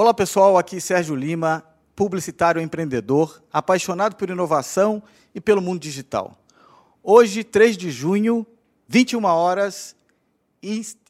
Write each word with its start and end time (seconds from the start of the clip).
Olá 0.00 0.14
pessoal, 0.14 0.56
aqui 0.56 0.80
Sérgio 0.80 1.16
Lima, 1.16 1.64
publicitário 1.96 2.62
empreendedor, 2.62 3.42
apaixonado 3.52 4.14
por 4.14 4.30
inovação 4.30 5.02
e 5.34 5.40
pelo 5.40 5.60
mundo 5.60 5.80
digital. 5.80 6.38
Hoje, 7.02 7.42
3 7.42 7.76
de 7.76 7.90
junho, 7.90 8.46
21 8.86 9.24
horas, 9.24 9.96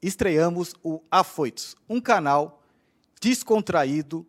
estreamos 0.00 0.74
o 0.82 1.02
Afoitos, 1.10 1.76
um 1.86 2.00
canal 2.00 2.62
descontraído 3.20 4.26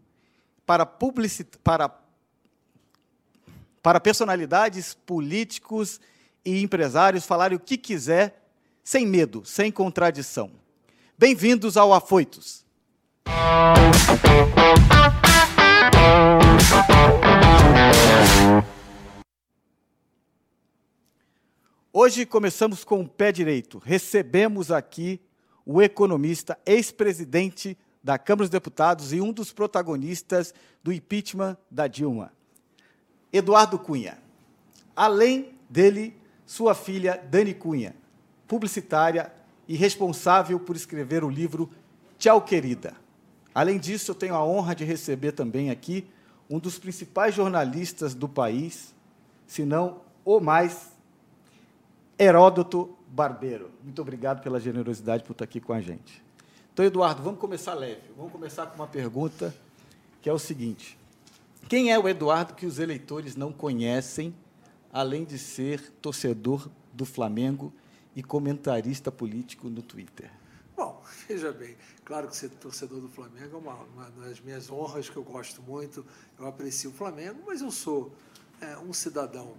para, 0.66 0.86
publicit... 0.86 1.58
para... 1.64 1.98
para 3.82 4.02
personalidades, 4.02 4.94
políticos 4.94 6.02
e 6.44 6.62
empresários 6.62 7.26
falarem 7.26 7.56
o 7.56 7.62
que 7.62 7.78
quiser, 7.78 8.46
sem 8.84 9.08
medo, 9.08 9.42
sem 9.46 9.72
contradição. 9.72 10.52
Bem-vindos 11.18 11.78
ao 11.78 11.94
Afoitos. 11.94 12.68
Hoje 21.92 22.26
começamos 22.26 22.84
com 22.84 23.02
o 23.02 23.08
pé 23.08 23.32
direito. 23.32 23.78
Recebemos 23.78 24.72
aqui 24.72 25.22
o 25.66 25.82
economista, 25.82 26.58
ex-presidente 26.66 27.78
da 28.04 28.18
Câmara 28.18 28.46
dos 28.46 28.50
Deputados 28.50 29.14
e 29.14 29.22
um 29.22 29.32
dos 29.32 29.52
protagonistas 29.52 30.54
do 30.84 30.92
impeachment 30.92 31.58
da 31.70 31.88
Dilma, 31.88 32.32
Eduardo 33.32 33.78
Cunha. 33.78 34.18
Além 34.96 35.54
dele, 35.70 36.16
sua 36.46 36.74
filha 36.74 37.22
Dani 37.30 37.54
Cunha, 37.54 37.96
publicitária 38.48 39.32
e 39.68 39.76
responsável 39.76 40.60
por 40.60 40.76
escrever 40.76 41.24
o 41.24 41.30
livro 41.30 41.70
Tchau, 42.18 42.42
querida. 42.42 42.96
Além 43.60 43.78
disso, 43.78 44.12
eu 44.12 44.16
tenho 44.16 44.36
a 44.36 44.46
honra 44.46 44.74
de 44.74 44.86
receber 44.86 45.34
também 45.34 45.70
aqui 45.70 46.08
um 46.50 46.60
dos 46.60 46.80
principais 46.80 47.36
jornalistas 47.36 48.16
do 48.16 48.30
país, 48.30 48.96
se 49.46 49.66
não 49.66 50.00
o 50.24 50.40
mais, 50.40 50.94
Heródoto 52.18 52.96
Barbeiro. 53.10 53.70
Muito 53.84 54.02
obrigado 54.02 54.42
pela 54.42 54.62
generosidade 54.62 55.26
por 55.26 55.34
estar 55.34 55.44
aqui 55.44 55.60
com 55.60 55.74
a 55.74 55.82
gente. 55.82 56.24
Então, 56.72 56.86
Eduardo, 56.86 57.22
vamos 57.22 57.38
começar 57.38 57.74
leve. 57.74 58.04
Vamos 58.16 58.32
começar 58.32 58.66
com 58.66 58.76
uma 58.76 58.88
pergunta 58.88 59.54
que 60.22 60.30
é 60.30 60.32
o 60.32 60.40
seguinte: 60.40 60.98
quem 61.68 61.92
é 61.92 62.00
o 62.00 62.08
Eduardo 62.08 62.54
que 62.54 62.66
os 62.66 62.80
eleitores 62.80 63.36
não 63.36 63.52
conhecem, 63.52 64.34
além 64.90 65.26
de 65.26 65.38
ser 65.38 65.82
torcedor 66.02 66.70
do 66.94 67.04
Flamengo 67.04 67.74
e 68.16 68.24
comentarista 68.24 69.12
político 69.12 69.68
no 69.68 69.82
Twitter? 69.82 70.39
Bom, 70.80 71.04
veja 71.28 71.52
bem, 71.52 71.76
claro 72.06 72.30
que 72.30 72.38
ser 72.38 72.48
torcedor 72.52 73.02
do 73.02 73.10
Flamengo 73.10 73.58
é 73.58 73.60
uma, 73.60 73.74
uma 73.84 74.10
das 74.12 74.40
minhas 74.40 74.72
honras 74.72 75.10
que 75.10 75.18
eu 75.18 75.24
gosto 75.24 75.62
muito, 75.62 76.06
eu 76.40 76.48
aprecio 76.48 76.90
o 76.90 76.94
Flamengo, 76.94 77.44
mas 77.46 77.60
eu 77.60 77.70
sou 77.70 78.16
é, 78.62 78.78
um 78.78 78.94
cidadão 78.94 79.58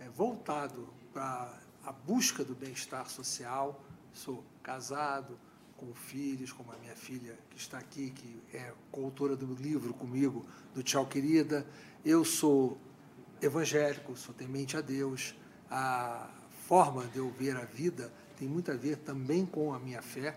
é, 0.00 0.08
voltado 0.08 0.88
para 1.12 1.56
a 1.84 1.92
busca 1.92 2.42
do 2.42 2.56
bem-estar 2.56 3.08
social, 3.08 3.80
sou 4.12 4.44
casado, 4.60 5.38
com 5.76 5.94
filhos, 5.94 6.50
como 6.50 6.72
a 6.72 6.76
minha 6.78 6.96
filha 6.96 7.38
que 7.50 7.56
está 7.56 7.78
aqui, 7.78 8.10
que 8.10 8.42
é 8.52 8.74
coautora 8.90 9.36
do 9.36 9.54
livro 9.54 9.94
comigo, 9.94 10.44
do 10.74 10.82
Tchau 10.82 11.06
Querida. 11.06 11.64
Eu 12.04 12.24
sou 12.24 12.76
evangélico, 13.40 14.16
sou 14.16 14.34
temente 14.34 14.76
a 14.76 14.80
Deus. 14.80 15.36
A 15.70 16.28
forma 16.66 17.06
de 17.06 17.18
eu 17.18 17.30
ver 17.30 17.56
a 17.56 17.64
vida 17.64 18.12
tem 18.36 18.48
muito 18.48 18.72
a 18.72 18.74
ver 18.74 18.96
também 18.96 19.46
com 19.46 19.72
a 19.72 19.78
minha 19.78 20.02
fé. 20.02 20.36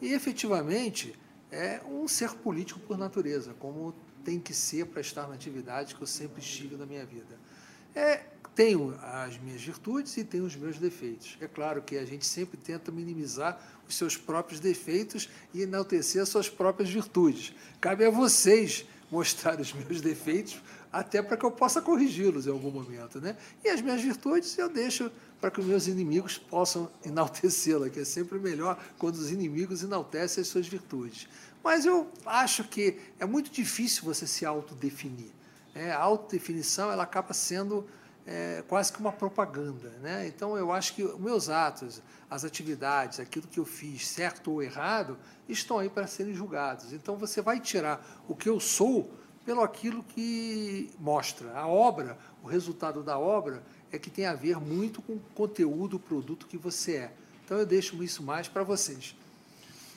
E 0.00 0.12
efetivamente 0.12 1.14
é 1.50 1.80
um 1.88 2.06
ser 2.06 2.30
político 2.34 2.80
por 2.80 2.96
natureza, 2.96 3.54
como 3.58 3.94
tem 4.24 4.38
que 4.38 4.52
ser 4.52 4.86
para 4.86 5.00
estar 5.00 5.26
na 5.26 5.34
atividade 5.34 5.94
que 5.94 6.02
eu 6.02 6.06
sempre 6.06 6.40
estive 6.40 6.76
na 6.76 6.84
minha 6.84 7.04
vida. 7.04 7.38
É, 7.94 8.24
tenho 8.54 8.98
as 9.02 9.38
minhas 9.38 9.62
virtudes 9.62 10.16
e 10.16 10.24
tenho 10.24 10.44
os 10.44 10.56
meus 10.56 10.78
defeitos. 10.78 11.38
É 11.40 11.46
claro 11.46 11.80
que 11.80 11.96
a 11.96 12.04
gente 12.04 12.26
sempre 12.26 12.56
tenta 12.56 12.90
minimizar 12.90 13.58
os 13.88 13.94
seus 13.94 14.16
próprios 14.16 14.60
defeitos 14.60 15.28
e 15.54 15.62
enaltecer 15.62 16.20
as 16.20 16.28
suas 16.28 16.48
próprias 16.48 16.90
virtudes. 16.90 17.54
Cabe 17.80 18.04
a 18.04 18.10
vocês 18.10 18.84
mostrar 19.10 19.60
os 19.60 19.72
meus 19.72 20.00
defeitos 20.02 20.60
até 20.92 21.22
para 21.22 21.36
que 21.36 21.44
eu 21.44 21.50
possa 21.50 21.80
corrigi-los 21.80 22.46
em 22.46 22.50
algum 22.50 22.70
momento. 22.70 23.20
Né? 23.20 23.36
E 23.64 23.68
as 23.68 23.80
minhas 23.80 24.00
virtudes 24.00 24.56
eu 24.58 24.68
deixo 24.68 25.10
para 25.40 25.50
que 25.50 25.60
os 25.60 25.66
meus 25.66 25.86
inimigos 25.86 26.38
possam 26.38 26.90
enaltecê-la, 27.04 27.88
que 27.88 28.00
é 28.00 28.04
sempre 28.04 28.38
melhor 28.38 28.78
quando 28.98 29.14
os 29.16 29.30
inimigos 29.30 29.82
enaltecem 29.82 30.42
as 30.42 30.48
suas 30.48 30.66
virtudes. 30.66 31.28
Mas 31.62 31.84
eu 31.84 32.10
acho 32.24 32.64
que 32.64 32.98
é 33.18 33.26
muito 33.26 33.50
difícil 33.50 34.04
você 34.04 34.26
se 34.26 34.44
autodefinir. 34.44 35.30
É, 35.74 35.92
a 35.92 35.98
autodefinição 35.98 36.90
ela 36.90 37.02
acaba 37.02 37.32
sendo 37.32 37.86
é, 38.26 38.62
quase 38.68 38.92
que 38.92 39.00
uma 39.00 39.12
propaganda. 39.12 39.90
Né? 40.02 40.26
Então, 40.26 40.56
eu 40.56 40.72
acho 40.72 40.94
que 40.94 41.02
meus 41.18 41.48
atos, 41.48 42.02
as 42.28 42.44
atividades, 42.44 43.20
aquilo 43.20 43.46
que 43.46 43.58
eu 43.58 43.64
fiz, 43.64 44.06
certo 44.06 44.50
ou 44.52 44.62
errado, 44.62 45.16
estão 45.48 45.78
aí 45.78 45.88
para 45.88 46.06
serem 46.06 46.34
julgados. 46.34 46.92
Então, 46.92 47.16
você 47.16 47.40
vai 47.40 47.58
tirar 47.58 48.04
o 48.28 48.34
que 48.34 48.48
eu 48.48 48.60
sou 48.60 49.10
pelo 49.48 49.62
aquilo 49.62 50.02
que 50.02 50.90
mostra. 51.00 51.58
A 51.58 51.66
obra, 51.66 52.18
o 52.44 52.46
resultado 52.46 53.02
da 53.02 53.18
obra, 53.18 53.62
é 53.90 53.98
que 53.98 54.10
tem 54.10 54.26
a 54.26 54.34
ver 54.34 54.60
muito 54.60 55.00
com 55.00 55.14
o 55.14 55.20
conteúdo, 55.34 55.96
o 55.96 55.98
produto 55.98 56.46
que 56.46 56.58
você 56.58 56.96
é. 56.96 57.12
Então, 57.42 57.56
eu 57.56 57.64
deixo 57.64 58.04
isso 58.04 58.22
mais 58.22 58.46
para 58.46 58.62
vocês. 58.62 59.16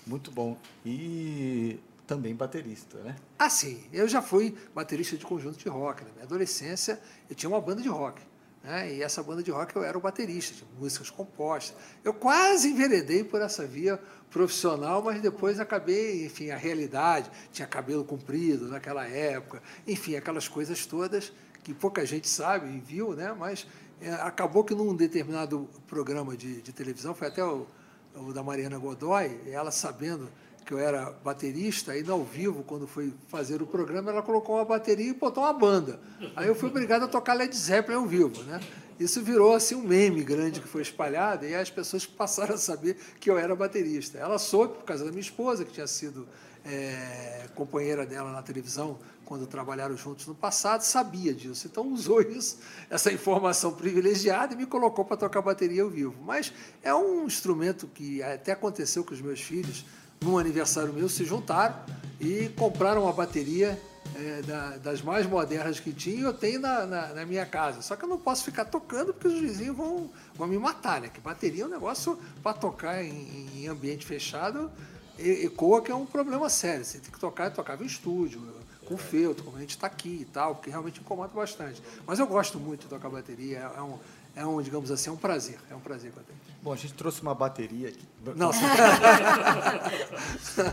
Muito 0.07 0.31
bom. 0.31 0.57
E 0.85 1.77
também 2.07 2.33
baterista, 2.33 2.99
né? 2.99 3.17
Ah, 3.37 3.49
sim. 3.49 3.83
Eu 3.91 4.07
já 4.07 4.21
fui 4.21 4.55
baterista 4.73 5.17
de 5.17 5.25
conjunto 5.25 5.57
de 5.57 5.67
rock. 5.67 6.05
Na 6.05 6.11
minha 6.11 6.23
adolescência, 6.23 6.97
eu 7.29 7.35
tinha 7.35 7.49
uma 7.49 7.59
banda 7.59 7.81
de 7.81 7.89
rock. 7.89 8.21
Né? 8.63 8.95
E 8.95 9.01
essa 9.03 9.23
banda 9.23 9.41
de 9.41 9.49
rock 9.51 9.75
eu 9.75 9.83
era 9.83 9.97
o 9.97 10.01
baterista, 10.01 10.53
de 10.53 10.65
músicas 10.79 11.09
compostas. 11.09 11.75
Eu 12.03 12.13
quase 12.13 12.69
enveredei 12.69 13.23
por 13.23 13.41
essa 13.41 13.65
via 13.65 13.99
profissional, 14.29 15.01
mas 15.01 15.21
depois 15.21 15.59
acabei, 15.59 16.25
enfim, 16.25 16.51
a 16.51 16.57
realidade. 16.57 17.31
Tinha 17.51 17.67
cabelo 17.67 18.03
comprido 18.03 18.67
naquela 18.67 19.07
época, 19.07 19.61
enfim, 19.87 20.15
aquelas 20.15 20.47
coisas 20.47 20.85
todas 20.85 21.31
que 21.63 21.73
pouca 21.73 22.05
gente 22.05 22.27
sabe 22.27 22.67
e 22.75 22.79
viu, 22.79 23.13
né? 23.13 23.35
mas 23.37 23.67
é, 24.01 24.11
acabou 24.13 24.63
que 24.63 24.73
num 24.73 24.95
determinado 24.95 25.69
programa 25.87 26.35
de, 26.35 26.61
de 26.61 26.71
televisão, 26.71 27.13
foi 27.13 27.27
até 27.27 27.43
o, 27.43 27.67
o 28.15 28.33
da 28.33 28.41
Mariana 28.41 28.77
Godoy, 28.77 29.39
ela 29.47 29.71
sabendo 29.71 30.29
que 30.71 30.75
eu 30.75 30.79
era 30.79 31.11
baterista, 31.21 31.93
no 32.01 32.13
ao 32.13 32.23
vivo, 32.23 32.63
quando 32.63 32.87
foi 32.87 33.13
fazer 33.27 33.61
o 33.61 33.67
programa, 33.67 34.09
ela 34.09 34.21
colocou 34.21 34.55
uma 34.55 34.63
bateria 34.63 35.09
e 35.09 35.13
botou 35.13 35.43
uma 35.43 35.51
banda. 35.51 35.99
Aí 36.33 36.47
eu 36.47 36.55
fui 36.55 36.69
obrigado 36.69 37.03
a 37.03 37.07
tocar 37.09 37.33
Led 37.33 37.53
Zeppelin 37.53 37.97
ao 37.97 38.05
vivo, 38.05 38.41
né? 38.43 38.57
Isso 38.97 39.21
virou 39.21 39.53
assim 39.53 39.75
um 39.75 39.81
meme 39.81 40.23
grande 40.23 40.61
que 40.61 40.67
foi 40.69 40.81
espalhado 40.81 41.45
e 41.45 41.53
as 41.53 41.69
pessoas 41.69 42.05
passaram 42.07 42.55
a 42.55 42.57
saber 42.57 42.95
que 43.19 43.29
eu 43.29 43.37
era 43.37 43.53
baterista. 43.53 44.17
Ela 44.17 44.39
soube 44.39 44.75
por 44.75 44.85
causa 44.85 45.03
da 45.03 45.09
minha 45.09 45.19
esposa, 45.19 45.65
que 45.65 45.73
tinha 45.73 45.87
sido 45.87 46.25
é, 46.63 47.49
companheira 47.53 48.05
dela 48.05 48.31
na 48.31 48.41
televisão 48.41 48.97
quando 49.25 49.45
trabalharam 49.47 49.97
juntos 49.97 50.25
no 50.25 50.35
passado, 50.35 50.83
sabia 50.83 51.33
disso. 51.33 51.67
Então 51.69 51.85
usou 51.91 52.21
isso, 52.23 52.59
essa 52.89 53.11
informação 53.11 53.73
privilegiada 53.73 54.53
e 54.53 54.55
me 54.55 54.65
colocou 54.65 55.03
para 55.03 55.17
tocar 55.17 55.41
bateria 55.41 55.83
ao 55.83 55.89
vivo. 55.89 56.15
Mas 56.23 56.53
é 56.81 56.95
um 56.95 57.25
instrumento 57.25 57.87
que 57.87 58.23
até 58.23 58.53
aconteceu 58.53 59.03
com 59.03 59.13
os 59.13 59.19
meus 59.19 59.41
filhos 59.41 59.83
num 60.23 60.37
aniversário 60.37 60.93
meu, 60.93 61.09
se 61.09 61.25
juntaram 61.25 61.75
e 62.19 62.49
compraram 62.49 63.03
uma 63.03 63.13
bateria 63.13 63.79
é, 64.15 64.41
da, 64.43 64.77
das 64.77 65.01
mais 65.01 65.25
modernas 65.25 65.79
que 65.79 65.91
tinha 65.91 66.21
eu 66.21 66.33
tenho 66.33 66.59
na, 66.59 66.85
na, 66.85 67.07
na, 67.07 67.25
minha 67.25 67.45
casa. 67.45 67.81
Só 67.81 67.95
que 67.95 68.05
eu 68.05 68.09
não 68.09 68.19
posso 68.19 68.43
ficar 68.43 68.65
tocando 68.65 69.13
porque 69.13 69.27
os 69.27 69.39
vizinhos 69.39 69.75
vão, 69.75 70.09
vão 70.35 70.47
me 70.47 70.59
matar, 70.59 71.01
né? 71.01 71.09
Que 71.09 71.19
bateria 71.19 71.63
é 71.63 71.65
um 71.65 71.69
negócio 71.69 72.19
para 72.43 72.53
tocar 72.53 73.03
em, 73.03 73.49
em, 73.55 73.67
ambiente 73.67 74.05
fechado, 74.05 74.71
ecoa 75.17 75.81
que 75.81 75.91
é 75.91 75.95
um 75.95 76.05
problema 76.05 76.49
sério. 76.49 76.85
Você 76.85 76.99
tem 76.99 77.11
que 77.11 77.19
tocar, 77.19 77.45
eu 77.45 77.51
tocava 77.51 77.83
em 77.83 77.87
estúdio, 77.87 78.41
com 78.85 78.97
feltro, 78.97 79.43
como 79.43 79.57
a 79.57 79.61
gente 79.61 79.71
está 79.71 79.87
aqui 79.87 80.19
e 80.21 80.25
tal, 80.25 80.55
porque 80.55 80.69
realmente 80.69 80.99
incomoda 80.99 81.33
bastante. 81.33 81.81
Mas 82.05 82.19
eu 82.19 82.27
gosto 82.27 82.59
muito 82.59 82.81
de 82.81 82.87
tocar 82.87 83.09
bateria, 83.09 83.71
é 83.75 83.81
um, 83.81 83.97
é 84.35 84.45
um 84.45 84.61
digamos 84.61 84.91
assim, 84.91 85.09
é 85.09 85.13
um 85.13 85.17
prazer. 85.17 85.59
É 85.69 85.75
um 85.75 85.79
prazer 85.79 86.11
tenho. 86.11 86.39
Bom, 86.61 86.71
a 86.71 86.75
gente 86.75 86.93
trouxe 86.93 87.21
uma 87.21 87.33
bateria 87.35 87.89
aqui. 87.89 88.07
Não, 88.35 88.51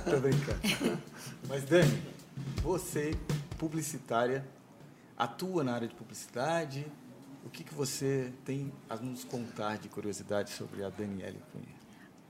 Tô 0.04 0.20
brincando. 0.20 0.60
Mas, 1.48 1.64
Dani, 1.64 2.02
você, 2.62 3.16
publicitária, 3.56 4.44
atua 5.16 5.64
na 5.64 5.74
área 5.74 5.88
de 5.88 5.94
publicidade. 5.94 6.86
O 7.44 7.50
que, 7.50 7.64
que 7.64 7.74
você 7.74 8.32
tem 8.44 8.72
a 8.88 8.96
nos 8.96 9.24
contar 9.24 9.78
de 9.78 9.88
curiosidade 9.88 10.50
sobre 10.50 10.84
a 10.84 10.90
Daniele 10.90 11.42
Cunha? 11.52 11.78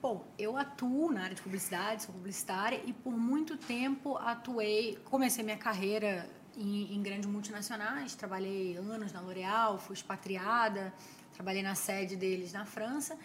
Bom, 0.01 0.25
eu 0.39 0.57
atuo 0.57 1.11
na 1.11 1.25
área 1.25 1.35
de 1.35 1.43
publicidade, 1.43 2.05
sou 2.05 2.15
publicitária 2.15 2.81
e 2.87 2.93
por 2.93 3.13
muito 3.13 3.57
tempo 3.57 4.17
atuei, 4.17 4.97
comecei 5.05 5.43
minha 5.43 5.57
carreira 5.57 6.31
em, 6.57 6.95
em 6.95 7.03
grandes 7.03 7.29
multinacionais, 7.29 8.15
trabalhei 8.15 8.77
anos 8.77 9.13
na 9.13 9.21
L'Oréal, 9.21 9.77
fui 9.77 9.95
expatriada, 9.95 10.95
trabalhei 11.39 11.63
na 11.63 11.77
sede 11.77 12.17
deles 12.17 12.53
na 12.53 12.65
França 12.65 13.17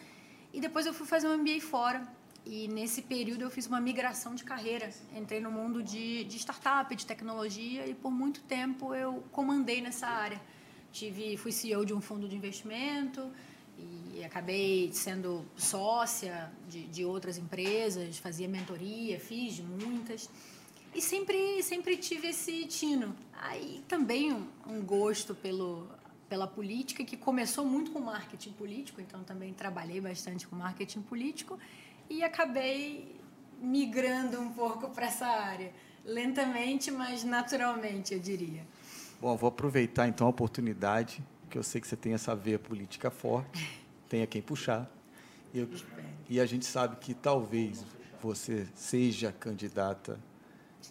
e 0.53 0.61
depois 0.61 0.85
eu 0.85 0.93
fui 0.93 1.07
fazer 1.07 1.27
um 1.27 1.35
MBA 1.35 1.59
fora. 1.61 2.07
E 2.45 2.67
nesse 2.67 3.01
período 3.01 3.41
eu 3.41 3.49
fiz 3.49 3.65
uma 3.65 3.81
migração 3.81 4.35
de 4.35 4.43
carreira. 4.43 4.87
Entrei 5.15 5.39
no 5.39 5.49
mundo 5.49 5.81
de, 5.81 6.23
de 6.25 6.37
startup, 6.37 6.95
de 6.95 7.05
tecnologia 7.07 7.87
e 7.87 7.95
por 7.95 8.11
muito 8.11 8.41
tempo 8.41 8.93
eu 8.93 9.23
comandei 9.31 9.81
nessa 9.81 10.05
área. 10.05 10.39
Tive, 10.91 11.37
fui 11.37 11.51
CEO 11.51 11.83
de 11.85 11.93
um 11.93 12.01
fundo 12.01 12.27
de 12.27 12.35
investimento 12.35 13.31
e 13.79 14.23
acabei 14.23 14.91
sendo 14.93 15.43
sócia 15.57 16.51
de, 16.69 16.85
de 16.85 17.03
outras 17.03 17.39
empresas, 17.39 18.19
fazia 18.19 18.47
mentoria, 18.47 19.19
fiz 19.19 19.59
muitas. 19.59 20.29
E 20.93 21.01
sempre, 21.01 21.63
sempre 21.63 21.97
tive 21.97 22.27
esse 22.27 22.67
tino. 22.67 23.15
Aí 23.41 23.83
também 23.87 24.31
um, 24.31 24.47
um 24.67 24.81
gosto 24.81 25.33
pelo, 25.33 25.87
pela 26.33 26.47
política, 26.47 27.05
que 27.05 27.15
começou 27.15 27.63
muito 27.63 27.91
com 27.91 27.99
marketing 27.99 28.53
político, 28.53 28.99
então 28.99 29.23
também 29.23 29.53
trabalhei 29.53 30.01
bastante 30.01 30.47
com 30.47 30.55
marketing 30.55 31.03
político 31.03 31.59
e 32.09 32.23
acabei 32.23 33.15
migrando 33.61 34.41
um 34.41 34.51
pouco 34.51 34.89
para 34.89 35.05
essa 35.05 35.27
área, 35.27 35.71
lentamente, 36.03 36.89
mas 36.89 37.23
naturalmente, 37.23 38.15
eu 38.15 38.19
diria. 38.19 38.65
Bom, 39.21 39.37
vou 39.37 39.47
aproveitar 39.47 40.07
então 40.07 40.25
a 40.25 40.31
oportunidade, 40.31 41.23
que 41.51 41.55
eu 41.55 41.61
sei 41.61 41.79
que 41.79 41.87
você 41.87 41.95
tem 41.95 42.15
essa 42.15 42.35
veia 42.35 42.57
política 42.57 43.11
forte, 43.11 43.79
tenha 44.09 44.25
quem 44.25 44.41
puxar. 44.41 44.89
Eu, 45.53 45.69
e 46.27 46.39
a 46.39 46.47
gente 46.47 46.65
sabe 46.65 46.95
que 46.95 47.13
talvez 47.13 47.85
você 48.19 48.67
seja 48.73 49.31
candidata 49.31 50.19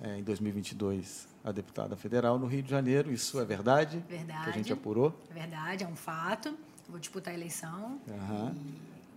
é, 0.03 0.19
em 0.19 0.23
2022 0.23 1.32
a 1.45 1.51
deputada 1.51 1.97
federal 1.97 2.39
no 2.39 2.47
Rio 2.47 2.63
de 2.63 2.71
Janeiro. 2.71 3.13
Isso 3.13 3.41
é 3.41 3.45
verdade? 3.45 3.99
Verdade. 4.09 4.45
Que 4.45 4.51
a 4.51 4.53
gente 4.53 4.73
apurou? 4.73 5.19
É 5.31 5.35
verdade, 5.35 5.85
é 5.85 5.87
um 5.87 5.97
fato. 5.97 6.57
Vou 6.89 6.99
disputar 6.99 7.33
a 7.33 7.37
eleição. 7.37 8.01
Uhum. 8.09 8.55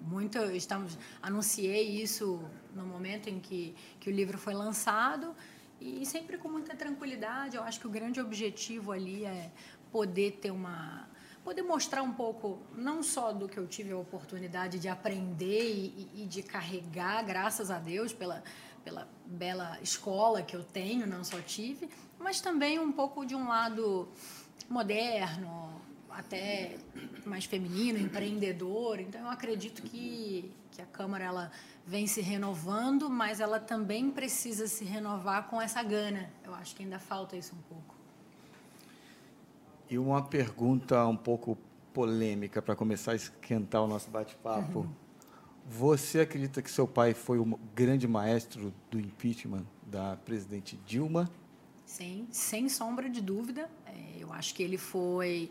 muito 0.01 0.37
estamos 0.51 0.97
anunciei 1.21 2.01
isso 2.01 2.39
no 2.75 2.85
momento 2.85 3.27
em 3.27 3.39
que, 3.39 3.75
que 3.99 4.09
o 4.09 4.13
livro 4.13 4.37
foi 4.37 4.53
lançado 4.53 5.33
e 5.81 6.05
sempre 6.05 6.37
com 6.37 6.47
muita 6.47 6.75
tranquilidade. 6.75 7.55
Eu 7.55 7.63
acho 7.63 7.79
que 7.79 7.87
o 7.87 7.89
grande 7.89 8.19
objetivo 8.19 8.91
ali 8.91 9.25
é 9.25 9.51
poder 9.91 10.39
ter 10.41 10.51
uma 10.51 11.07
poder 11.43 11.61
mostrar 11.61 12.01
um 12.01 12.11
pouco 12.11 12.59
não 12.75 13.03
só 13.03 13.31
do 13.31 13.47
que 13.47 13.55
eu 13.55 13.67
tive 13.67 13.91
a 13.91 13.97
oportunidade 13.97 14.79
de 14.79 14.87
aprender 14.87 15.63
e, 15.63 16.23
e 16.23 16.25
de 16.25 16.41
carregar, 16.41 17.23
graças 17.23 17.69
a 17.69 17.77
Deus 17.77 18.11
pela 18.11 18.43
pela 18.85 19.07
bela 19.25 19.77
escola 19.81 20.43
que 20.43 20.55
eu 20.55 20.63
tenho, 20.63 21.07
não 21.07 21.23
só 21.23 21.41
tive, 21.41 21.89
mas 22.19 22.39
também 22.39 22.79
um 22.79 22.91
pouco 22.91 23.25
de 23.25 23.35
um 23.35 23.47
lado 23.47 24.07
moderno, 24.69 25.81
até 26.09 26.77
mais 27.25 27.45
feminino, 27.45 27.99
empreendedor. 27.99 28.99
Então 28.99 29.21
eu 29.21 29.29
acredito 29.29 29.81
que, 29.81 30.51
que 30.71 30.81
a 30.81 30.85
Câmara 30.85 31.25
ela 31.25 31.51
vem 31.85 32.05
se 32.05 32.21
renovando, 32.21 33.09
mas 33.09 33.39
ela 33.39 33.59
também 33.59 34.11
precisa 34.11 34.67
se 34.67 34.85
renovar 34.85 35.49
com 35.49 35.59
essa 35.59 35.81
gana. 35.83 36.29
Eu 36.43 36.53
acho 36.53 36.75
que 36.75 36.83
ainda 36.83 36.99
falta 36.99 37.35
isso 37.35 37.55
um 37.55 37.61
pouco. 37.67 37.95
E 39.89 39.97
uma 39.97 40.23
pergunta 40.23 41.05
um 41.05 41.17
pouco 41.17 41.57
polêmica 41.93 42.61
para 42.61 42.75
começar 42.75 43.13
a 43.13 43.15
esquentar 43.15 43.83
o 43.83 43.87
nosso 43.87 44.09
bate-papo. 44.09 44.79
Uhum. 44.79 45.04
Você 45.67 46.19
acredita 46.19 46.61
que 46.61 46.69
seu 46.69 46.87
pai 46.87 47.15
foi 47.15 47.39
o 47.39 47.59
grande 47.73 48.07
maestro 48.07 48.71
do 48.91 48.99
impeachment 48.99 49.65
da 49.83 50.15
presidente 50.15 50.77
Dilma? 50.85 51.27
Sim, 51.85 52.27
sem 52.29 52.69
sombra 52.69 53.09
de 53.09 53.19
dúvida. 53.19 53.67
É, 53.87 54.17
eu 54.19 54.31
acho 54.31 54.53
que 54.53 54.61
ele 54.61 54.77
foi 54.77 55.49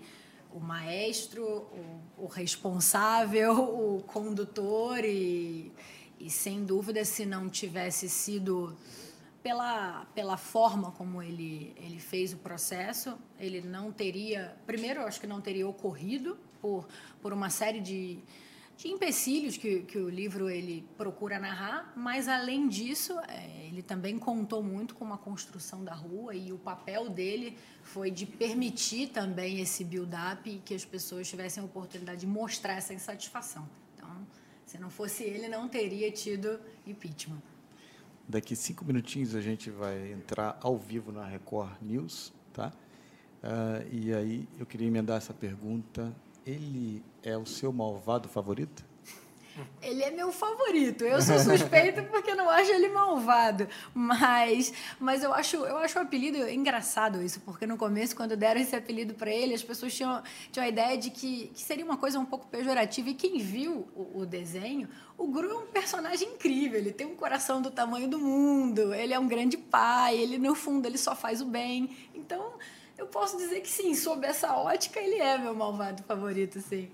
o 0.53 0.61
maestro, 0.61 1.45
o, 1.45 2.01
o 2.25 2.27
responsável, 2.27 3.55
o 3.97 4.05
condutor 4.05 5.05
e, 5.05 5.73
e, 6.21 6.31
sem 6.31 6.65
dúvida, 6.65 7.05
se 7.05 7.27
não 7.27 7.49
tivesse 7.49 8.09
sido 8.09 8.77
pela, 9.43 10.05
pela 10.15 10.37
forma 10.37 10.93
como 10.93 11.21
ele, 11.21 11.75
ele 11.77 11.99
fez 11.99 12.33
o 12.33 12.37
processo, 12.37 13.19
ele 13.39 13.61
não 13.61 13.91
teria. 13.91 14.57
Primeiro, 14.65 15.01
eu 15.01 15.09
acho 15.09 15.21
que 15.21 15.27
não 15.27 15.41
teria 15.41 15.69
ocorrido 15.69 16.39
por, 16.63 16.87
por 17.21 17.33
uma 17.33 17.51
série 17.51 17.81
de 17.81 18.21
de 18.76 18.88
empecilhos 18.88 19.56
que, 19.56 19.82
que 19.82 19.99
o 19.99 20.09
livro 20.09 20.50
ele 20.50 20.85
procura 20.97 21.38
narrar, 21.38 21.93
mas 21.97 22.29
além 22.29 22.69
disso, 22.69 23.19
é, 23.29 23.67
ele 23.69 23.82
também 23.82 24.19
contou 24.19 24.62
muito 24.62 24.94
com 24.94 25.12
a 25.12 25.19
construção 25.19 25.85
da 25.85 25.94
rua 25.94 26.35
e 26.35 26.53
o 26.53 26.59
papel 26.59 27.09
dele 27.09 27.56
foi 27.82 28.11
de 28.11 28.26
permitir 28.26 29.09
também 29.09 29.61
esse 29.61 29.85
build-up 29.85 30.49
e 30.50 30.59
que 30.59 30.75
as 30.75 30.85
pessoas 30.85 31.29
tivessem 31.29 31.62
a 31.62 31.67
oportunidade 31.67 32.21
de 32.21 32.26
mostrar 32.26 32.75
essa 32.75 32.93
insatisfação. 32.93 33.69
Então, 33.94 34.26
se 34.67 34.79
não 34.79 34.91
fosse 34.91 35.23
ele, 35.23 35.49
não 35.49 35.69
teria 35.69 36.11
tido 36.11 36.59
impeachment. 36.87 37.43
Daqui 38.27 38.56
cinco 38.56 38.85
minutinhos 38.85 39.35
a 39.35 39.41
gente 39.41 39.70
vai 39.70 40.12
entrar 40.12 40.59
ao 40.61 40.79
vivo 40.79 41.12
na 41.12 41.27
Record 41.27 41.70
News, 41.82 42.32
tá? 42.53 42.73
Uh, 43.43 43.87
e 43.93 44.15
aí 44.15 44.49
eu 44.59 44.65
queria 44.65 44.88
emendar 44.88 45.19
essa 45.19 45.35
pergunta 45.35 46.15
ele 46.46 47.02
é 47.23 47.37
o 47.37 47.46
seu 47.46 47.73
malvado 47.73 48.29
favorito? 48.29 48.85
Ele 49.81 50.02
é 50.02 50.11
meu 50.11 50.32
favorito. 50.32 51.05
Eu 51.05 51.23
sou 51.23 51.38
suspeita 51.38 52.02
porque 52.11 52.35
não 52.35 52.50
acho 52.50 52.73
ele 52.73 52.88
malvado. 52.88 53.69
Mas, 53.94 54.73
mas 54.99 55.23
eu, 55.23 55.32
acho, 55.32 55.56
eu 55.56 55.76
acho 55.79 55.99
o 55.99 56.02
apelido 56.02 56.48
engraçado 56.48 57.22
isso, 57.22 57.41
porque 57.41 57.67
no 57.67 57.77
começo, 57.77 58.17
quando 58.17 58.36
deram 58.36 58.60
esse 58.60 58.74
apelido 58.74 59.15
para 59.15 59.31
ele, 59.31 59.55
as 59.55 59.63
pessoas 59.63 59.94
tinham, 59.94 60.22
tinham 60.51 60.65
a 60.65 60.69
ideia 60.69 60.98
de 60.98 61.10
que, 61.10 61.53
que 61.55 61.63
seria 61.63 61.84
uma 61.84 61.96
coisa 61.96 62.19
um 62.19 62.24
pouco 62.24 62.48
pejorativa. 62.48 63.10
E 63.10 63.15
quem 63.15 63.39
viu 63.39 63.86
o, 63.94 64.20
o 64.20 64.27
desenho, 64.27 64.89
o 65.17 65.29
Gru 65.29 65.51
é 65.51 65.55
um 65.58 65.67
personagem 65.67 66.31
incrível. 66.31 66.79
Ele 66.79 66.93
tem 66.93 67.06
um 67.06 67.15
coração 67.15 67.63
do 67.63 67.70
tamanho 67.70 68.08
do 68.08 68.19
mundo, 68.19 68.93
ele 68.93 69.15
é 69.15 69.19
um 69.19 69.29
grande 69.29 69.56
pai, 69.56 70.17
ele, 70.17 70.39
no 70.39 70.55
fundo, 70.55 70.86
ele 70.86 70.98
só 70.98 71.15
faz 71.15 71.41
o 71.41 71.46
bem. 71.46 71.96
Então 72.13 72.55
eu 72.96 73.06
posso 73.06 73.36
dizer 73.36 73.60
que 73.60 73.69
sim, 73.69 73.94
sob 73.94 74.27
essa 74.27 74.55
ótica, 74.56 75.01
ele 75.01 75.17
é 75.17 75.39
meu 75.39 75.55
malvado 75.55 76.03
favorito, 76.05 76.60
sim. 76.60 76.91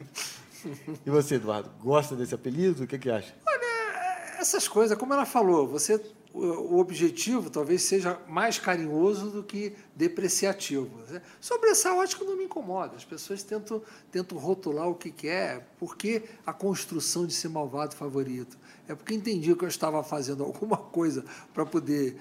e 1.04 1.10
você, 1.10 1.36
Eduardo, 1.36 1.70
gosta 1.80 2.16
desse 2.16 2.34
apelido? 2.34 2.84
O 2.84 2.86
que, 2.86 2.98
que 2.98 3.10
acha? 3.10 3.34
Olha, 3.46 4.38
essas 4.38 4.66
coisas, 4.66 4.96
como 4.96 5.12
ela 5.12 5.26
falou, 5.26 5.66
você 5.66 6.00
o 6.34 6.78
objetivo 6.78 7.50
talvez 7.50 7.82
seja 7.82 8.18
mais 8.26 8.58
carinhoso 8.58 9.30
do 9.30 9.42
que 9.42 9.74
depreciativo. 9.94 10.90
Né? 11.10 11.20
Sobre 11.40 11.70
essa 11.70 11.92
ótica 11.92 12.24
não 12.24 12.36
me 12.36 12.44
incomoda. 12.44 12.96
As 12.96 13.04
pessoas 13.04 13.42
tentam, 13.42 13.82
tentam 14.10 14.38
rotular 14.38 14.88
o 14.88 14.94
que 14.94 15.10
quer. 15.10 15.32
É, 15.32 15.60
por 15.78 15.96
que 15.96 16.22
a 16.46 16.52
construção 16.52 17.26
de 17.26 17.34
ser 17.34 17.48
malvado 17.48 17.94
favorito? 17.94 18.58
É 18.88 18.94
porque 18.94 19.14
entendi 19.14 19.54
que 19.54 19.64
eu 19.64 19.68
estava 19.68 20.02
fazendo 20.02 20.42
alguma 20.44 20.76
coisa 20.76 21.24
para 21.52 21.66
poder 21.66 22.18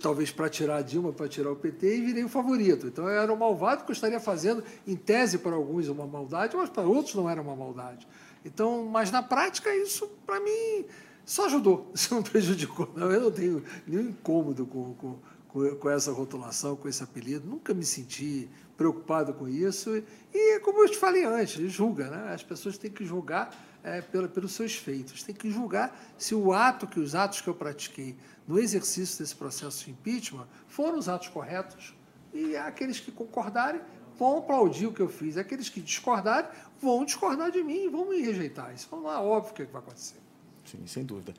talvez 0.00 0.30
para 0.30 0.48
tirar 0.48 0.76
a 0.76 0.82
Dilma, 0.82 1.12
para 1.12 1.28
tirar 1.28 1.50
o 1.50 1.56
PT, 1.56 1.96
e 1.96 2.00
virei 2.00 2.24
o 2.24 2.28
favorito. 2.28 2.86
Então 2.86 3.08
eu 3.08 3.20
era 3.20 3.32
um 3.32 3.36
malvado 3.36 3.84
que 3.84 3.90
eu 3.90 3.94
estaria 3.94 4.20
fazendo, 4.20 4.62
em 4.86 4.96
tese 4.96 5.38
para 5.38 5.54
alguns, 5.54 5.88
uma 5.88 6.06
maldade, 6.06 6.56
mas 6.56 6.70
para 6.70 6.84
outros 6.84 7.14
não 7.14 7.28
era 7.28 7.40
uma 7.40 7.56
maldade. 7.56 8.06
Então, 8.44 8.84
mas 8.84 9.10
na 9.10 9.22
prática 9.22 9.74
isso, 9.74 10.06
para 10.26 10.38
mim, 10.40 10.84
só 11.24 11.46
ajudou, 11.46 11.90
isso 11.94 12.14
não 12.14 12.22
prejudicou. 12.22 12.90
Não, 12.94 13.10
eu 13.10 13.20
não 13.20 13.30
tenho 13.30 13.64
nenhum 13.86 14.10
incômodo 14.10 14.66
com, 14.66 14.94
com, 14.94 15.76
com 15.76 15.90
essa 15.90 16.12
rotulação, 16.12 16.76
com 16.76 16.88
esse 16.88 17.02
apelido, 17.02 17.48
nunca 17.48 17.72
me 17.72 17.84
senti 17.84 18.48
preocupado 18.76 19.32
com 19.32 19.48
isso. 19.48 20.02
E, 20.32 20.60
como 20.60 20.82
eu 20.82 20.90
te 20.90 20.98
falei 20.98 21.24
antes, 21.24 21.72
julga, 21.72 22.08
né? 22.08 22.32
as 22.32 22.42
pessoas 22.42 22.76
têm 22.76 22.90
que 22.90 23.04
julgar 23.04 23.50
é, 23.82 24.00
pela, 24.00 24.28
pelos 24.28 24.52
seus 24.52 24.74
feitos, 24.74 25.22
têm 25.22 25.34
que 25.34 25.50
julgar 25.50 25.96
se 26.18 26.34
o 26.34 26.52
ato, 26.52 26.86
que 26.86 26.98
os 26.98 27.14
atos 27.14 27.40
que 27.40 27.48
eu 27.48 27.54
pratiquei 27.54 28.16
no 28.46 28.58
exercício 28.58 29.18
desse 29.18 29.34
processo 29.34 29.84
de 29.84 29.90
impeachment 29.90 30.46
foram 30.66 30.98
os 30.98 31.08
atos 31.08 31.28
corretos 31.28 31.94
e 32.32 32.56
aqueles 32.56 33.00
que 33.00 33.10
concordarem 33.10 33.80
vão 34.18 34.38
aplaudir 34.38 34.86
o 34.86 34.92
que 34.92 35.00
eu 35.00 35.08
fiz, 35.08 35.36
aqueles 35.36 35.68
que 35.68 35.80
discordarem 35.80 36.50
vão 36.80 37.04
discordar 37.04 37.50
de 37.50 37.62
mim, 37.62 37.88
vão 37.88 38.08
me 38.08 38.20
rejeitar. 38.20 38.72
Isso 38.74 38.88
não 38.90 39.10
é 39.10 39.16
óbvio 39.16 39.54
que 39.54 39.64
vai 39.64 39.80
acontecer. 39.80 40.18
Sim, 40.64 40.86
sem 40.86 41.04
dúvida. 41.04 41.34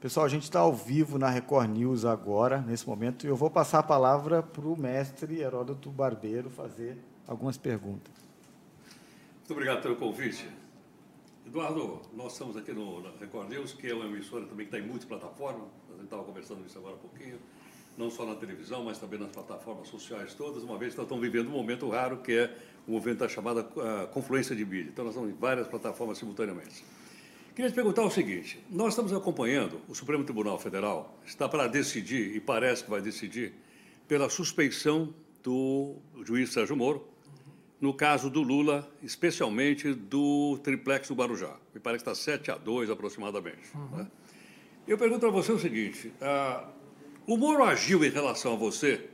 Pessoal, 0.00 0.24
a 0.24 0.28
gente 0.28 0.44
está 0.44 0.60
ao 0.60 0.72
vivo 0.72 1.18
na 1.18 1.28
Record 1.28 1.70
News 1.70 2.06
agora, 2.06 2.62
nesse 2.62 2.88
momento, 2.88 3.26
e 3.26 3.28
eu 3.28 3.36
vou 3.36 3.50
passar 3.50 3.80
a 3.80 3.82
palavra 3.82 4.42
para 4.42 4.66
o 4.66 4.74
mestre 4.74 5.40
Heródoto 5.40 5.90
Barbeiro 5.90 6.48
fazer 6.48 6.96
algumas 7.26 7.58
perguntas. 7.58 8.12
Muito 9.38 9.52
obrigado 9.52 9.82
pelo 9.82 9.96
convite. 9.96 10.48
Eduardo, 11.46 12.00
nós 12.14 12.32
estamos 12.32 12.56
aqui 12.56 12.72
no 12.72 13.02
Record 13.18 13.50
News, 13.50 13.72
que 13.72 13.88
é 13.88 13.94
uma 13.94 14.06
emissora 14.06 14.46
também 14.46 14.66
que 14.66 14.74
está 14.74 14.78
em 14.78 14.88
multiplataforma, 14.88 15.66
gente 16.00 16.06
estava 16.06 16.24
conversando 16.24 16.64
isso 16.66 16.78
agora 16.78 16.94
há 16.94 16.98
pouquinho, 16.98 17.38
não 17.96 18.10
só 18.10 18.24
na 18.24 18.34
televisão, 18.34 18.84
mas 18.84 18.98
também 18.98 19.18
nas 19.18 19.30
plataformas 19.30 19.88
sociais 19.88 20.34
todas, 20.34 20.62
uma 20.62 20.78
vez 20.78 20.94
nós 20.94 21.04
estamos 21.04 21.22
vivendo 21.22 21.48
um 21.48 21.52
momento 21.52 21.88
raro, 21.88 22.18
que 22.18 22.32
é 22.32 22.56
o 22.86 22.92
movimento 22.92 23.18
da 23.18 23.28
chamada 23.28 23.60
uh, 23.60 24.06
confluência 24.08 24.54
de 24.56 24.64
mídia. 24.64 24.90
Então, 24.90 25.04
nós 25.04 25.14
estamos 25.14 25.30
em 25.30 25.38
várias 25.38 25.68
plataformas 25.68 26.18
simultaneamente. 26.18 26.84
Queria 27.54 27.70
te 27.70 27.74
perguntar 27.74 28.02
o 28.02 28.10
seguinte: 28.10 28.58
nós 28.70 28.90
estamos 28.90 29.12
acompanhando, 29.12 29.80
o 29.88 29.94
Supremo 29.94 30.24
Tribunal 30.24 30.58
Federal 30.58 31.18
está 31.26 31.48
para 31.48 31.66
decidir, 31.66 32.34
e 32.34 32.40
parece 32.40 32.84
que 32.84 32.90
vai 32.90 33.02
decidir, 33.02 33.52
pela 34.08 34.30
suspeição 34.30 35.14
do 35.42 35.96
juiz 36.24 36.52
Sérgio 36.52 36.76
Moro, 36.76 37.06
no 37.80 37.94
caso 37.94 38.28
do 38.28 38.42
Lula, 38.42 38.90
especialmente 39.02 39.94
do 39.94 40.58
triplex 40.62 41.08
do 41.08 41.14
Barujá. 41.14 41.56
Me 41.74 41.80
parece 41.80 42.04
que 42.04 42.10
está 42.10 42.20
7 42.20 42.50
a 42.50 42.56
2 42.56 42.90
aproximadamente. 42.90 43.74
Uhum. 43.74 43.98
Né? 43.98 44.06
Eu 44.90 44.98
pergunto 44.98 45.24
a 45.24 45.30
você 45.30 45.52
o 45.52 45.58
seguinte: 45.58 46.12
uh, 46.20 46.66
o 47.24 47.36
Moro 47.36 47.62
agiu 47.62 48.04
em 48.04 48.10
relação 48.10 48.54
a 48.54 48.56
você 48.56 49.08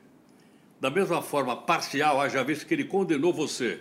da 0.80 0.88
mesma 0.88 1.20
forma 1.20 1.54
parcial, 1.54 2.18
haja 2.18 2.42
visto 2.42 2.64
que 2.64 2.72
ele 2.72 2.84
condenou 2.84 3.30
você 3.30 3.80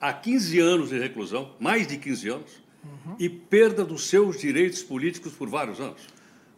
a 0.00 0.10
15 0.10 0.58
anos 0.58 0.88
de 0.88 0.98
reclusão, 0.98 1.54
mais 1.60 1.86
de 1.86 1.98
15 1.98 2.28
anos, 2.30 2.62
uhum. 2.82 3.14
e 3.18 3.28
perda 3.28 3.84
dos 3.84 4.08
seus 4.08 4.40
direitos 4.40 4.82
políticos 4.82 5.34
por 5.34 5.50
vários 5.50 5.78
anos? 5.80 6.00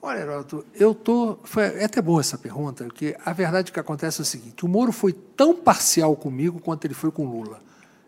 Olha, 0.00 0.20
Heroto, 0.20 0.64
eu 0.72 0.94
tô. 0.94 1.36
Foi, 1.42 1.64
é 1.64 1.84
até 1.84 2.00
boa 2.00 2.20
essa 2.20 2.38
pergunta, 2.38 2.84
porque 2.84 3.16
a 3.24 3.32
verdade 3.32 3.72
que 3.72 3.80
acontece 3.80 4.20
é 4.20 4.22
o 4.22 4.24
seguinte: 4.24 4.64
o 4.64 4.68
Moro 4.68 4.92
foi 4.92 5.12
tão 5.12 5.52
parcial 5.52 6.14
comigo 6.14 6.60
quanto 6.60 6.84
ele 6.84 6.94
foi 6.94 7.10
com 7.10 7.26
Lula. 7.26 7.60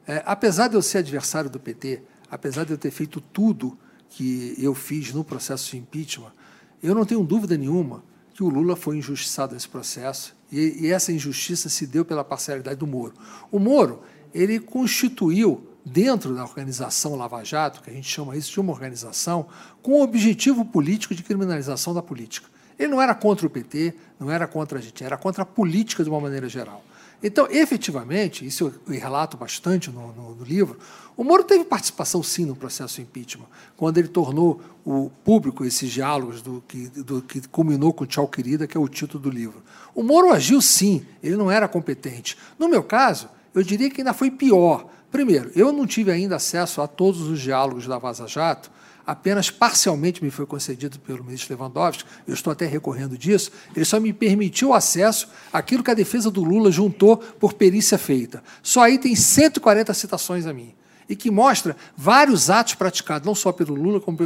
É, 0.07 0.23
apesar 0.25 0.69
de 0.69 0.77
eu 0.77 0.83
ser 0.83 0.99
adversário 0.99 1.51
do 1.51 1.59
PT, 1.59 2.03
apesar 2.31 2.63
de 2.63 2.71
eu 2.71 2.79
ter 2.79 2.93
feito 2.93 3.21
tudo 3.21 3.77
que 4.17 4.55
eu 4.59 4.75
fiz 4.75 5.13
no 5.13 5.25
processo 5.25 5.71
de 5.71 5.79
impeachment, 5.79 6.33
eu 6.83 6.95
não 6.95 7.05
tenho 7.05 7.25
dúvida 7.25 7.57
nenhuma 7.57 8.03
que 8.33 8.43
o 8.43 8.49
Lula 8.49 8.77
foi 8.77 8.97
injustiçado 8.97 9.55
nesse 9.55 9.69
processo 9.69 10.37
e, 10.51 10.87
e 10.87 10.93
essa 10.93 11.13
injustiça 11.13 11.69
se 11.69 11.87
deu 11.87 12.05
pela 12.05 12.23
parcialidade 12.25 12.79
do 12.79 12.87
Moro. 12.87 13.15
O 13.51 13.59
Moro 13.59 14.03
ele 14.33 14.61
constituiu 14.61 15.67
dentro 15.85 16.35
da 16.35 16.43
organização 16.43 17.15
Lava 17.15 17.45
Jato, 17.45 17.83
que 17.83 17.91
a 17.91 17.93
gente 17.93 18.09
chama 18.09 18.37
isso 18.37 18.53
de 18.53 18.61
uma 18.61 18.73
organização, 18.73 19.47
com 19.83 19.93
o 19.93 20.03
objetivo 20.03 20.65
político 20.65 21.15
de 21.15 21.23
criminalização 21.23 21.93
da 21.93 22.03
política. 22.03 22.49
Ele 22.79 22.89
não 22.89 23.01
era 23.01 23.15
contra 23.15 23.47
o 23.47 23.51
PT, 23.51 23.95
não 24.19 24.31
era 24.31 24.47
contra 24.47 24.79
a 24.79 24.83
gente, 24.83 25.05
era 25.05 25.17
contra 25.17 25.43
a 25.43 25.47
política 25.47 26.03
de 26.03 26.11
uma 26.11 26.21
maneira 26.21 26.49
geral. 26.49 26.85
Então, 27.27 27.49
efetivamente, 27.51 28.47
isso 28.47 28.71
eu 28.87 28.93
relato 28.93 29.35
bastante 29.35 29.91
no, 29.91 30.13
no, 30.13 30.35
no, 30.35 30.45
livro, 30.45 30.79
o 31.17 31.25
Moro 31.25 31.43
teve 31.43 31.65
participação 31.65 32.23
sim 32.23 32.45
no 32.45 32.55
processo 32.55 33.01
impeachment, 33.01 33.47
quando 33.79 33.97
ele 33.97 34.09
tornou 34.09 34.61
o 34.85 35.11
público 35.25 35.65
esses 35.65 35.91
diálogos 35.91 36.43
do 36.43 36.63
que, 36.69 36.87
do, 36.89 37.23
que 37.23 37.41
culminou 37.49 37.95
com 37.95 38.05
Tchau 38.05 38.29
Querida, 38.29 38.67
que 38.67 38.77
é 38.77 38.81
o 38.81 38.87
título 38.87 39.23
do 39.23 39.31
livro. 39.31 39.63
O 39.95 40.03
Moro 40.03 40.31
agiu 40.31 40.61
sim, 40.61 41.07
ele 41.23 41.35
não 41.35 41.51
era 41.51 41.67
competente. 41.67 42.37
No 42.59 42.69
meu 42.69 42.83
caso, 42.83 43.31
eu 43.55 43.63
diria 43.63 43.89
que 43.89 44.03
ainda 44.03 44.13
foi 44.13 44.31
pior, 44.31 44.91
Primeiro, 45.15 45.53
eu 45.55 45.73
não 45.73 45.87
tive 45.87 46.11
ainda 46.11 46.35
acesso 46.35 46.83
a 46.83 46.89
todos 46.89 47.21
os 47.21 47.41
diálogos 47.41 47.87
da 47.87 47.99
Vaza 47.99 48.27
Jato, 48.27 48.69
apenas 49.07 49.51
parcialmente 49.51 50.23
me 50.23 50.31
foi 50.31 50.47
concedido 50.47 50.99
pelo 50.99 51.25
ministro 51.25 51.55
Lewandowski, 51.55 52.05
eu 52.27 52.35
estou 52.35 52.53
até 52.53 52.67
recorrendo 52.67 53.17
disso, 53.17 53.51
ele 53.75 53.85
só 53.85 54.01
me 54.01 54.13
permitiu 54.13 54.73
acesso 54.73 55.29
àquilo 55.53 55.83
que 55.83 55.91
a 55.91 55.95
defesa 55.95 56.31
do 56.31 56.43
Lula 56.43 56.71
juntou 56.71 57.17
por 57.17 57.53
perícia 57.53 57.99
feita. 57.99 58.43
Só 58.63 58.83
aí 58.83 58.99
tem 58.99 59.15
140 59.15 59.93
citações 59.95 60.47
a 60.47 60.53
mim 60.53 60.75
e 61.09 61.15
que 61.15 61.31
mostra 61.31 61.77
vários 61.97 62.51
atos 62.51 62.75
praticados, 62.75 63.27
não 63.27 63.35
só 63.35 63.53
pelo 63.53 63.75
Lula, 63.75 64.01
como 64.01 64.17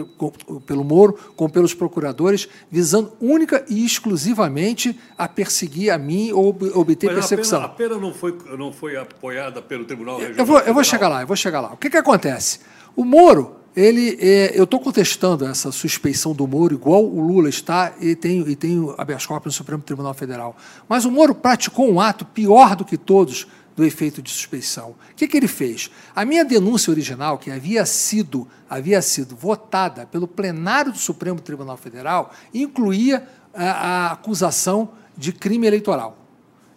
pelo 0.61 0.85
Moro, 0.85 1.19
como 1.37 1.51
pelos 1.53 1.75
procuradores, 1.75 2.49
visando 2.71 3.13
única 3.21 3.65
e 3.69 3.85
exclusivamente 3.85 4.99
a 5.17 5.29
perseguir 5.29 5.91
a 5.91 5.99
mim 5.99 6.33
ou 6.33 6.57
obter 6.75 7.07
Mas 7.07 7.17
persecução. 7.17 7.63
A 7.63 7.69
pena, 7.69 7.95
a 7.95 7.99
pena 7.99 8.01
não, 8.01 8.15
foi, 8.15 8.39
não 8.57 8.73
foi 8.73 8.97
apoiada 8.97 9.61
pelo 9.61 9.85
Tribunal 9.85 10.19
Regional? 10.19 10.39
Eu 10.39 10.47
vou, 10.47 10.59
eu 10.61 10.75
vou 10.75 10.85
chegar 10.85 11.09
lá, 11.09 11.23
eu 11.23 11.27
vou 11.27 11.37
chegar 11.37 11.61
lá. 11.61 11.73
O 11.73 11.77
que, 11.77 11.91
que 11.91 11.97
acontece? 11.97 12.61
O 12.95 13.05
Moro, 13.05 13.57
ele, 13.77 14.19
é, 14.21 14.59
eu 14.59 14.65
estou 14.65 14.81
contestando 14.81 15.47
essa 15.47 15.71
suspeição 15.71 16.33
do 16.35 16.47
Moro, 16.47 16.75
igual 16.75 17.05
o 17.05 17.21
Lula 17.21 17.49
está 17.49 17.95
e 18.01 18.17
tem, 18.17 18.41
e 18.41 18.57
tem 18.57 18.95
habeas 18.99 19.25
corpus 19.25 19.53
no 19.53 19.57
Supremo 19.57 19.83
Tribunal 19.83 20.15
Federal. 20.15 20.57
Mas 20.89 21.05
o 21.05 21.11
Moro 21.11 21.35
praticou 21.35 21.91
um 21.91 22.01
ato 22.01 22.25
pior 22.25 22.75
do 22.75 22.85
que 22.85 22.97
todos, 22.97 23.47
do 23.77 23.85
efeito 23.85 24.21
de 24.21 24.31
suspeição. 24.31 24.91
O 25.13 25.15
que, 25.15 25.29
que 25.29 25.37
ele 25.37 25.47
fez? 25.47 25.89
A 26.15 26.25
minha 26.25 26.45
denúncia 26.45 26.91
original, 26.91 27.39
que 27.39 27.49
havia 27.49 27.87
sido, 27.87 28.49
havia 28.69 29.01
sido 29.01 29.37
votada 29.37 30.05
pelo 30.07 30.27
plenário 30.27 30.91
do 30.91 30.99
Supremo 30.99 31.41
Tribunal 31.41 31.77
Federal, 31.77 32.33
incluía 32.53 33.29
a, 33.55 33.65
a 34.09 34.13
acusação 34.13 34.91
de 35.17 35.33
crime 35.33 35.69
eleitoral. 35.69 36.28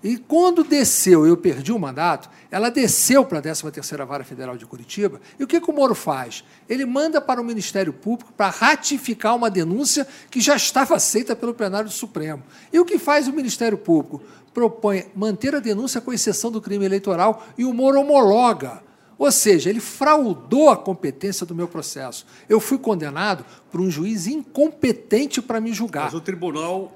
E 0.03 0.17
quando 0.17 0.63
desceu, 0.63 1.27
eu 1.27 1.38
perdi 1.38 1.72
o 1.72 1.77
mandato, 1.77 2.29
ela 2.50 2.70
desceu 2.70 3.24
para 3.24 3.38
a 3.38 3.41
13ª 3.41 4.05
Vara 4.05 4.24
Federal 4.24 4.58
de 4.58 4.65
Curitiba, 4.65 5.22
e 5.39 5.43
o 5.43 5.48
que, 5.48 5.62
que 5.62 5.70
o 5.70 5.74
Moro 5.74 5.93
faz? 5.93 6.43
Ele 6.67 6.86
manda 6.86 7.22
para 7.22 7.39
o 7.39 7.43
Ministério 7.43 7.93
Público 7.93 8.34
para 8.36 8.50
ratificar 8.50 9.36
uma 9.36 9.50
denúncia 9.50 10.08
que 10.29 10.41
já 10.41 10.55
estava 10.55 10.96
aceita 10.96 11.36
pelo 11.36 11.53
plenário 11.53 11.88
do 11.88 11.93
Supremo. 11.93 12.41
E 12.74 12.79
o 12.79 12.86
que 12.86 12.98
faz 12.98 13.27
o 13.27 13.34
Ministério 13.34 13.77
Público? 13.77 14.24
Propõe 14.53 15.05
manter 15.15 15.53
a 15.53 15.60
denúncia 15.60 16.01
com 16.01 16.12
exceção 16.12 16.51
do 16.51 16.62
crime 16.62 16.84
eleitoral 16.84 17.46
e 17.58 17.63
o 17.63 17.74
Moro 17.74 18.00
homologa. 18.00 18.81
Ou 19.22 19.31
seja, 19.31 19.70
ele 19.70 19.79
fraudou 19.79 20.72
a 20.72 20.75
competência 20.75 21.46
do 21.46 21.53
meu 21.53 21.67
processo. 21.67 22.25
Eu 22.50 22.60
fui 22.60 22.79
condenado 22.79 23.46
por 23.72 23.79
um 23.79 23.88
juiz 23.88 24.25
incompetente 24.25 25.43
para 25.43 25.62
me 25.62 25.72
julgar. 25.72 26.05
Mas 26.05 26.15
o 26.15 26.22
tribunal 26.22 26.91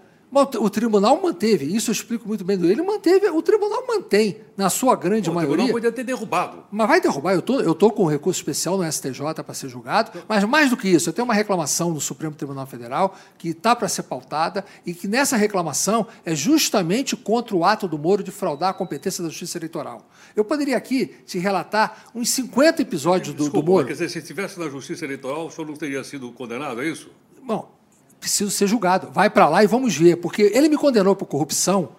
o 0.59 0.69
tribunal 0.69 1.21
manteve, 1.21 1.65
isso 1.65 1.89
eu 1.89 1.93
explico 1.93 2.27
muito 2.27 2.43
bem 2.43 2.57
do 2.57 2.69
ele, 2.69 2.81
manteve, 2.81 3.29
o 3.29 3.41
tribunal 3.41 3.85
mantém, 3.87 4.41
na 4.57 4.69
sua 4.69 4.95
grande 4.95 5.29
maioria. 5.31 5.53
O 5.53 5.57
tribunal 5.57 5.73
podia 5.73 5.91
ter 5.91 6.03
derrubado. 6.03 6.65
Mas 6.71 6.87
vai 6.87 6.99
derrubar, 6.99 7.33
eu 7.33 7.41
tô, 7.41 7.59
estou 7.59 7.75
tô 7.75 7.91
com 7.91 8.03
um 8.03 8.07
recurso 8.07 8.39
especial 8.39 8.77
no 8.77 8.91
STJ 8.91 9.43
para 9.45 9.53
ser 9.53 9.69
julgado, 9.69 10.11
mas 10.27 10.43
mais 10.43 10.69
do 10.69 10.77
que 10.77 10.89
isso, 10.89 11.09
eu 11.09 11.13
tenho 11.13 11.25
uma 11.25 11.33
reclamação 11.33 11.91
no 11.91 12.01
Supremo 12.01 12.35
Tribunal 12.35 12.65
Federal 12.65 13.15
que 13.37 13.49
está 13.49 13.75
para 13.75 13.87
ser 13.87 14.03
pautada 14.03 14.65
e 14.85 14.93
que 14.93 15.07
nessa 15.07 15.37
reclamação 15.37 16.07
é 16.25 16.35
justamente 16.35 17.15
contra 17.15 17.55
o 17.55 17.63
ato 17.63 17.87
do 17.87 17.97
Moro 17.97 18.23
de 18.23 18.31
fraudar 18.31 18.69
a 18.69 18.73
competência 18.73 19.23
da 19.23 19.29
Justiça 19.29 19.57
Eleitoral. 19.57 20.07
Eu 20.35 20.43
poderia 20.43 20.75
aqui 20.75 21.15
te 21.25 21.37
relatar 21.37 22.05
uns 22.13 22.29
50 22.29 22.81
episódios 22.81 23.33
do, 23.33 23.43
Desculpa, 23.43 23.65
do 23.65 23.71
Moro. 23.71 23.87
Quer 23.87 23.93
dizer, 23.93 24.09
se 24.09 24.19
estivesse 24.19 24.59
na 24.59 24.69
Justiça 24.69 25.05
Eleitoral, 25.05 25.47
o 25.47 25.51
senhor 25.51 25.67
não 25.67 25.75
teria 25.75 26.03
sido 26.03 26.31
condenado, 26.31 26.81
é 26.81 26.87
isso? 26.87 27.09
Bom, 27.41 27.74
preciso 28.25 28.49
ser 28.49 28.65
julgado. 28.65 29.09
Vai 29.11 29.29
para 29.29 29.47
lá 29.47 29.63
e 29.63 29.67
vamos 29.67 29.95
ver, 29.95 30.15
porque 30.15 30.51
ele 30.53 30.67
me 30.67 30.77
condenou 30.77 31.15
por 31.15 31.27
corrupção 31.27 31.89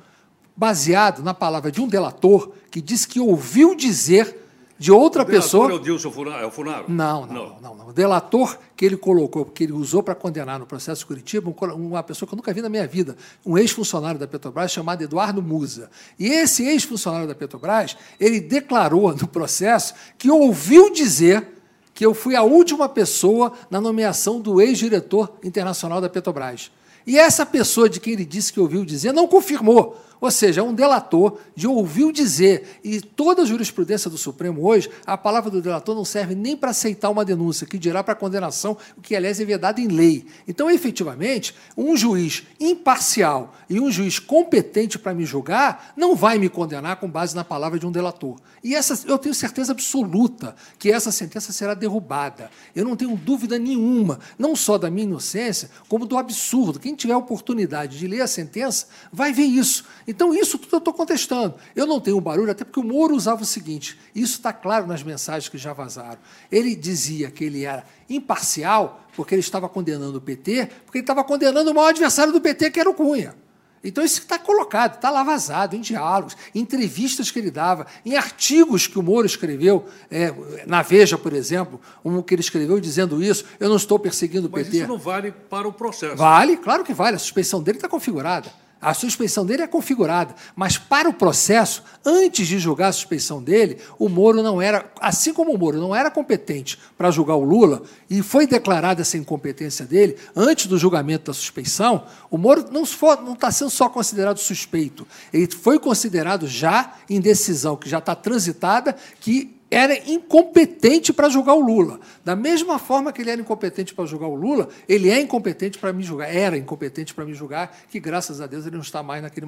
baseado 0.56 1.22
na 1.22 1.32
palavra 1.32 1.70
de 1.70 1.80
um 1.80 1.86
delator 1.86 2.50
que 2.68 2.80
disse 2.80 3.06
que 3.06 3.20
ouviu 3.20 3.76
dizer 3.76 4.42
de 4.76 4.90
outra 4.90 5.24
pessoa. 5.24 5.70
É 5.70 5.74
o 5.74 5.78
Dilson 5.78 6.10
Funaro? 6.10 6.42
É 6.42 6.46
o 6.46 6.50
Funaro? 6.50 6.84
Não, 6.88 7.24
não, 7.26 7.34
não, 7.34 7.60
não, 7.60 7.74
não. 7.76 7.88
O 7.88 7.92
delator 7.92 8.58
que 8.74 8.84
ele 8.84 8.96
colocou, 8.96 9.44
que 9.44 9.62
ele 9.64 9.72
usou 9.72 10.02
para 10.02 10.16
condenar 10.16 10.58
no 10.58 10.66
processo 10.66 11.02
de 11.02 11.06
Curitiba, 11.06 11.54
uma 11.74 12.02
pessoa 12.02 12.28
que 12.28 12.34
eu 12.34 12.36
nunca 12.36 12.52
vi 12.52 12.60
na 12.60 12.68
minha 12.68 12.88
vida, 12.88 13.16
um 13.44 13.56
ex-funcionário 13.56 14.18
da 14.18 14.26
Petrobras 14.26 14.72
chamado 14.72 15.02
Eduardo 15.02 15.40
Musa. 15.40 15.88
E 16.18 16.26
esse 16.26 16.66
ex-funcionário 16.66 17.28
da 17.28 17.36
Petrobras, 17.36 17.96
ele 18.18 18.40
declarou 18.40 19.14
no 19.14 19.28
processo 19.28 19.94
que 20.18 20.28
ouviu 20.28 20.92
dizer 20.92 21.55
que 21.96 22.04
eu 22.04 22.12
fui 22.12 22.36
a 22.36 22.42
última 22.42 22.90
pessoa 22.90 23.54
na 23.70 23.80
nomeação 23.80 24.38
do 24.38 24.60
ex-diretor 24.60 25.32
internacional 25.42 25.98
da 25.98 26.10
Petrobras. 26.10 26.70
E 27.06 27.18
essa 27.18 27.46
pessoa 27.46 27.88
de 27.88 27.98
quem 27.98 28.12
ele 28.12 28.24
disse 28.26 28.52
que 28.52 28.60
ouviu 28.60 28.84
dizer 28.84 29.12
não 29.12 29.26
confirmou. 29.26 29.98
Ou 30.20 30.30
seja, 30.30 30.60
é 30.60 30.64
um 30.64 30.74
delator 30.74 31.38
de 31.54 31.66
ouviu 31.66 32.10
dizer. 32.10 32.80
E 32.82 33.00
toda 33.00 33.42
a 33.42 33.44
jurisprudência 33.44 34.10
do 34.10 34.16
Supremo 34.16 34.66
hoje, 34.66 34.90
a 35.06 35.16
palavra 35.16 35.50
do 35.50 35.60
delator 35.60 35.94
não 35.94 36.04
serve 36.04 36.34
nem 36.34 36.56
para 36.56 36.70
aceitar 36.70 37.10
uma 37.10 37.24
denúncia, 37.24 37.66
que 37.66 37.78
dirá 37.78 38.02
para 38.02 38.14
condenação, 38.14 38.76
o 38.96 39.00
que, 39.00 39.14
aliás, 39.14 39.40
é 39.40 39.44
vedado 39.44 39.80
em 39.80 39.88
lei. 39.88 40.26
Então, 40.48 40.70
efetivamente, 40.70 41.54
um 41.76 41.96
juiz 41.96 42.44
imparcial 42.58 43.54
e 43.68 43.80
um 43.80 43.90
juiz 43.90 44.18
competente 44.18 44.98
para 44.98 45.14
me 45.14 45.24
julgar 45.24 45.92
não 45.96 46.14
vai 46.14 46.38
me 46.38 46.48
condenar 46.48 46.96
com 46.96 47.08
base 47.08 47.34
na 47.34 47.44
palavra 47.44 47.78
de 47.78 47.86
um 47.86 47.92
delator. 47.92 48.36
E 48.62 48.74
essa, 48.74 48.98
eu 49.06 49.18
tenho 49.18 49.34
certeza 49.34 49.72
absoluta 49.72 50.56
que 50.78 50.90
essa 50.90 51.12
sentença 51.12 51.52
será 51.52 51.74
derrubada. 51.74 52.50
Eu 52.74 52.84
não 52.84 52.96
tenho 52.96 53.16
dúvida 53.16 53.58
nenhuma, 53.58 54.18
não 54.38 54.56
só 54.56 54.76
da 54.78 54.90
minha 54.90 55.04
inocência, 55.04 55.70
como 55.88 56.06
do 56.06 56.16
absurdo. 56.16 56.80
Quem 56.80 56.94
tiver 56.94 57.14
oportunidade 57.14 57.98
de 57.98 58.06
ler 58.06 58.22
a 58.22 58.26
sentença 58.26 58.86
vai 59.12 59.32
ver 59.32 59.44
isso. 59.44 59.84
Então, 60.06 60.32
isso 60.32 60.58
tudo 60.58 60.76
eu 60.76 60.78
estou 60.78 60.94
contestando. 60.94 61.54
Eu 61.74 61.86
não 61.86 62.00
tenho 62.00 62.20
barulho, 62.20 62.50
até 62.50 62.64
porque 62.64 62.78
o 62.78 62.84
Moro 62.84 63.14
usava 63.14 63.42
o 63.42 63.46
seguinte: 63.46 63.98
isso 64.14 64.34
está 64.34 64.52
claro 64.52 64.86
nas 64.86 65.02
mensagens 65.02 65.48
que 65.48 65.58
já 65.58 65.72
vazaram. 65.72 66.18
Ele 66.50 66.74
dizia 66.76 67.30
que 67.30 67.44
ele 67.44 67.64
era 67.64 67.84
imparcial 68.08 69.04
porque 69.16 69.34
ele 69.34 69.40
estava 69.40 69.68
condenando 69.68 70.18
o 70.18 70.20
PT, 70.20 70.68
porque 70.84 70.98
ele 70.98 71.02
estava 71.02 71.24
condenando 71.24 71.70
o 71.70 71.74
maior 71.74 71.88
adversário 71.88 72.32
do 72.32 72.40
PT, 72.40 72.70
que 72.70 72.78
era 72.78 72.88
o 72.88 72.94
Cunha. 72.94 73.34
Então, 73.82 74.04
isso 74.04 74.20
está 74.20 74.36
colocado, 74.36 74.96
está 74.96 75.10
lá 75.10 75.22
vazado, 75.22 75.76
em 75.76 75.80
diálogos, 75.80 76.36
em 76.52 76.60
entrevistas 76.60 77.30
que 77.30 77.38
ele 77.38 77.52
dava, 77.52 77.86
em 78.04 78.16
artigos 78.16 78.88
que 78.88 78.98
o 78.98 79.02
Moro 79.02 79.26
escreveu, 79.26 79.86
é, 80.10 80.34
na 80.66 80.82
Veja, 80.82 81.16
por 81.16 81.32
exemplo, 81.32 81.80
um 82.04 82.20
que 82.20 82.34
ele 82.34 82.40
escreveu 82.40 82.80
dizendo 82.80 83.22
isso, 83.22 83.44
eu 83.60 83.68
não 83.68 83.76
estou 83.76 83.96
perseguindo 83.98 84.48
o 84.48 84.50
PT. 84.50 84.68
Mas 84.68 84.78
isso 84.78 84.88
não 84.88 84.98
vale 84.98 85.30
para 85.30 85.68
o 85.68 85.72
processo. 85.72 86.16
Vale, 86.16 86.56
claro 86.56 86.82
que 86.82 86.92
vale, 86.92 87.14
a 87.14 87.18
suspeição 87.18 87.62
dele 87.62 87.78
está 87.78 87.88
configurada. 87.88 88.50
A 88.80 88.92
suspeição 88.92 89.46
dele 89.46 89.62
é 89.62 89.66
configurada, 89.66 90.34
mas 90.54 90.76
para 90.76 91.08
o 91.08 91.14
processo, 91.14 91.82
antes 92.04 92.46
de 92.46 92.58
julgar 92.58 92.88
a 92.88 92.92
suspeição 92.92 93.42
dele, 93.42 93.78
o 93.98 94.06
Moro 94.08 94.42
não 94.42 94.60
era, 94.60 94.92
assim 95.00 95.32
como 95.32 95.52
o 95.52 95.58
Moro 95.58 95.80
não 95.80 95.96
era 95.96 96.10
competente 96.10 96.78
para 96.96 97.10
julgar 97.10 97.36
o 97.36 97.42
Lula, 97.42 97.82
e 98.08 98.22
foi 98.22 98.46
declarada 98.46 99.00
essa 99.00 99.16
incompetência 99.16 99.86
dele 99.86 100.16
antes 100.36 100.66
do 100.66 100.76
julgamento 100.76 101.30
da 101.30 101.34
suspeição, 101.34 102.04
o 102.30 102.36
Moro 102.36 102.66
não 102.70 102.82
está 102.82 103.50
sendo 103.50 103.70
só 103.70 103.88
considerado 103.88 104.38
suspeito, 104.38 105.06
ele 105.32 105.50
foi 105.50 105.78
considerado 105.78 106.46
já 106.46 106.96
em 107.08 107.18
decisão 107.18 107.76
que 107.76 107.88
já 107.88 107.98
está 107.98 108.14
transitada, 108.14 108.94
que 109.20 109.55
era 109.70 109.98
incompetente 110.10 111.12
para 111.12 111.28
julgar 111.28 111.54
o 111.54 111.60
Lula. 111.60 111.98
Da 112.24 112.36
mesma 112.36 112.78
forma 112.78 113.12
que 113.12 113.20
ele 113.20 113.30
era 113.30 113.40
incompetente 113.40 113.94
para 113.94 114.06
julgar 114.06 114.28
o 114.28 114.34
Lula, 114.34 114.68
ele 114.88 115.10
é 115.10 115.20
incompetente 115.20 115.78
para 115.78 115.92
me 115.92 116.02
julgar, 116.02 116.32
era 116.32 116.56
incompetente 116.56 117.12
para 117.12 117.24
me 117.24 117.34
julgar, 117.34 117.76
que 117.90 117.98
graças 117.98 118.40
a 118.40 118.46
Deus 118.46 118.66
ele 118.66 118.76
não 118.76 118.82
está 118.82 119.02
mais 119.02 119.22
naquele 119.22 119.46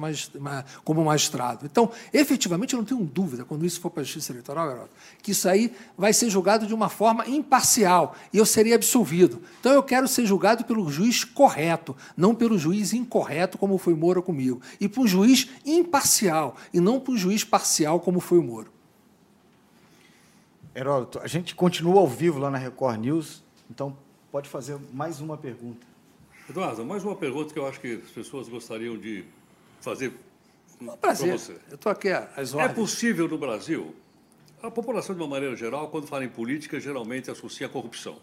como 0.83 1.03
magistrado. 1.03 1.65
Então, 1.65 1.89
efetivamente, 2.13 2.73
eu 2.73 2.77
não 2.77 2.85
tenho 2.85 3.01
dúvida, 3.03 3.45
quando 3.45 3.65
isso 3.65 3.79
for 3.79 3.89
para 3.89 4.01
a 4.01 4.03
Justiça 4.03 4.31
Eleitoral, 4.31 4.69
Heródoto, 4.69 4.91
que 5.21 5.31
isso 5.31 5.47
aí 5.47 5.73
vai 5.97 6.11
ser 6.13 6.29
julgado 6.29 6.67
de 6.67 6.73
uma 6.73 6.89
forma 6.89 7.27
imparcial 7.27 8.15
e 8.33 8.37
eu 8.37 8.45
seria 8.45 8.75
absolvido. 8.75 9.41
Então, 9.59 9.71
eu 9.71 9.83
quero 9.83 10.07
ser 10.07 10.25
julgado 10.25 10.65
pelo 10.65 10.89
juiz 10.89 11.23
correto, 11.23 11.95
não 12.15 12.35
pelo 12.35 12.57
juiz 12.57 12.93
incorreto, 12.93 13.57
como 13.57 13.77
foi 13.77 13.93
Moro 13.93 14.21
comigo, 14.21 14.61
e 14.79 14.87
por 14.87 15.01
um 15.01 15.07
juiz 15.07 15.47
imparcial, 15.65 16.55
e 16.73 16.79
não 16.79 16.99
por 16.99 17.13
um 17.13 17.17
juiz 17.17 17.43
parcial, 17.43 17.99
como 17.99 18.19
foi 18.19 18.37
o 18.37 18.43
Moro. 18.43 18.78
Heródoto, 20.79 21.19
a 21.19 21.27
gente 21.27 21.53
continua 21.53 21.99
ao 21.99 22.07
vivo 22.07 22.39
lá 22.39 22.49
na 22.49 22.57
Record 22.57 23.01
News, 23.01 23.43
então 23.69 23.97
pode 24.31 24.47
fazer 24.47 24.79
mais 24.93 25.19
uma 25.19 25.37
pergunta. 25.37 25.85
Eduardo, 26.49 26.85
mais 26.85 27.03
uma 27.03 27.17
pergunta 27.17 27.53
que 27.53 27.59
eu 27.59 27.67
acho 27.67 27.81
que 27.81 28.01
as 28.01 28.09
pessoas 28.11 28.47
gostariam 28.47 28.97
de 28.97 29.25
fazer 29.81 30.13
um 30.79 30.87
prazer. 30.95 31.37
você. 31.37 31.59
Eu 31.69 31.75
estou 31.75 31.91
aqui 31.91 32.07
às 32.09 32.53
horas. 32.53 32.71
É 32.71 32.73
possível 32.73 33.27
no 33.27 33.37
Brasil, 33.37 33.93
a 34.63 34.71
população 34.71 35.13
de 35.13 35.21
uma 35.21 35.27
maneira 35.27 35.53
geral, 35.53 35.89
quando 35.89 36.07
fala 36.07 36.23
em 36.23 36.29
política, 36.29 36.79
geralmente 36.79 37.29
associa 37.29 37.67
a 37.67 37.69
corrupção. 37.69 38.17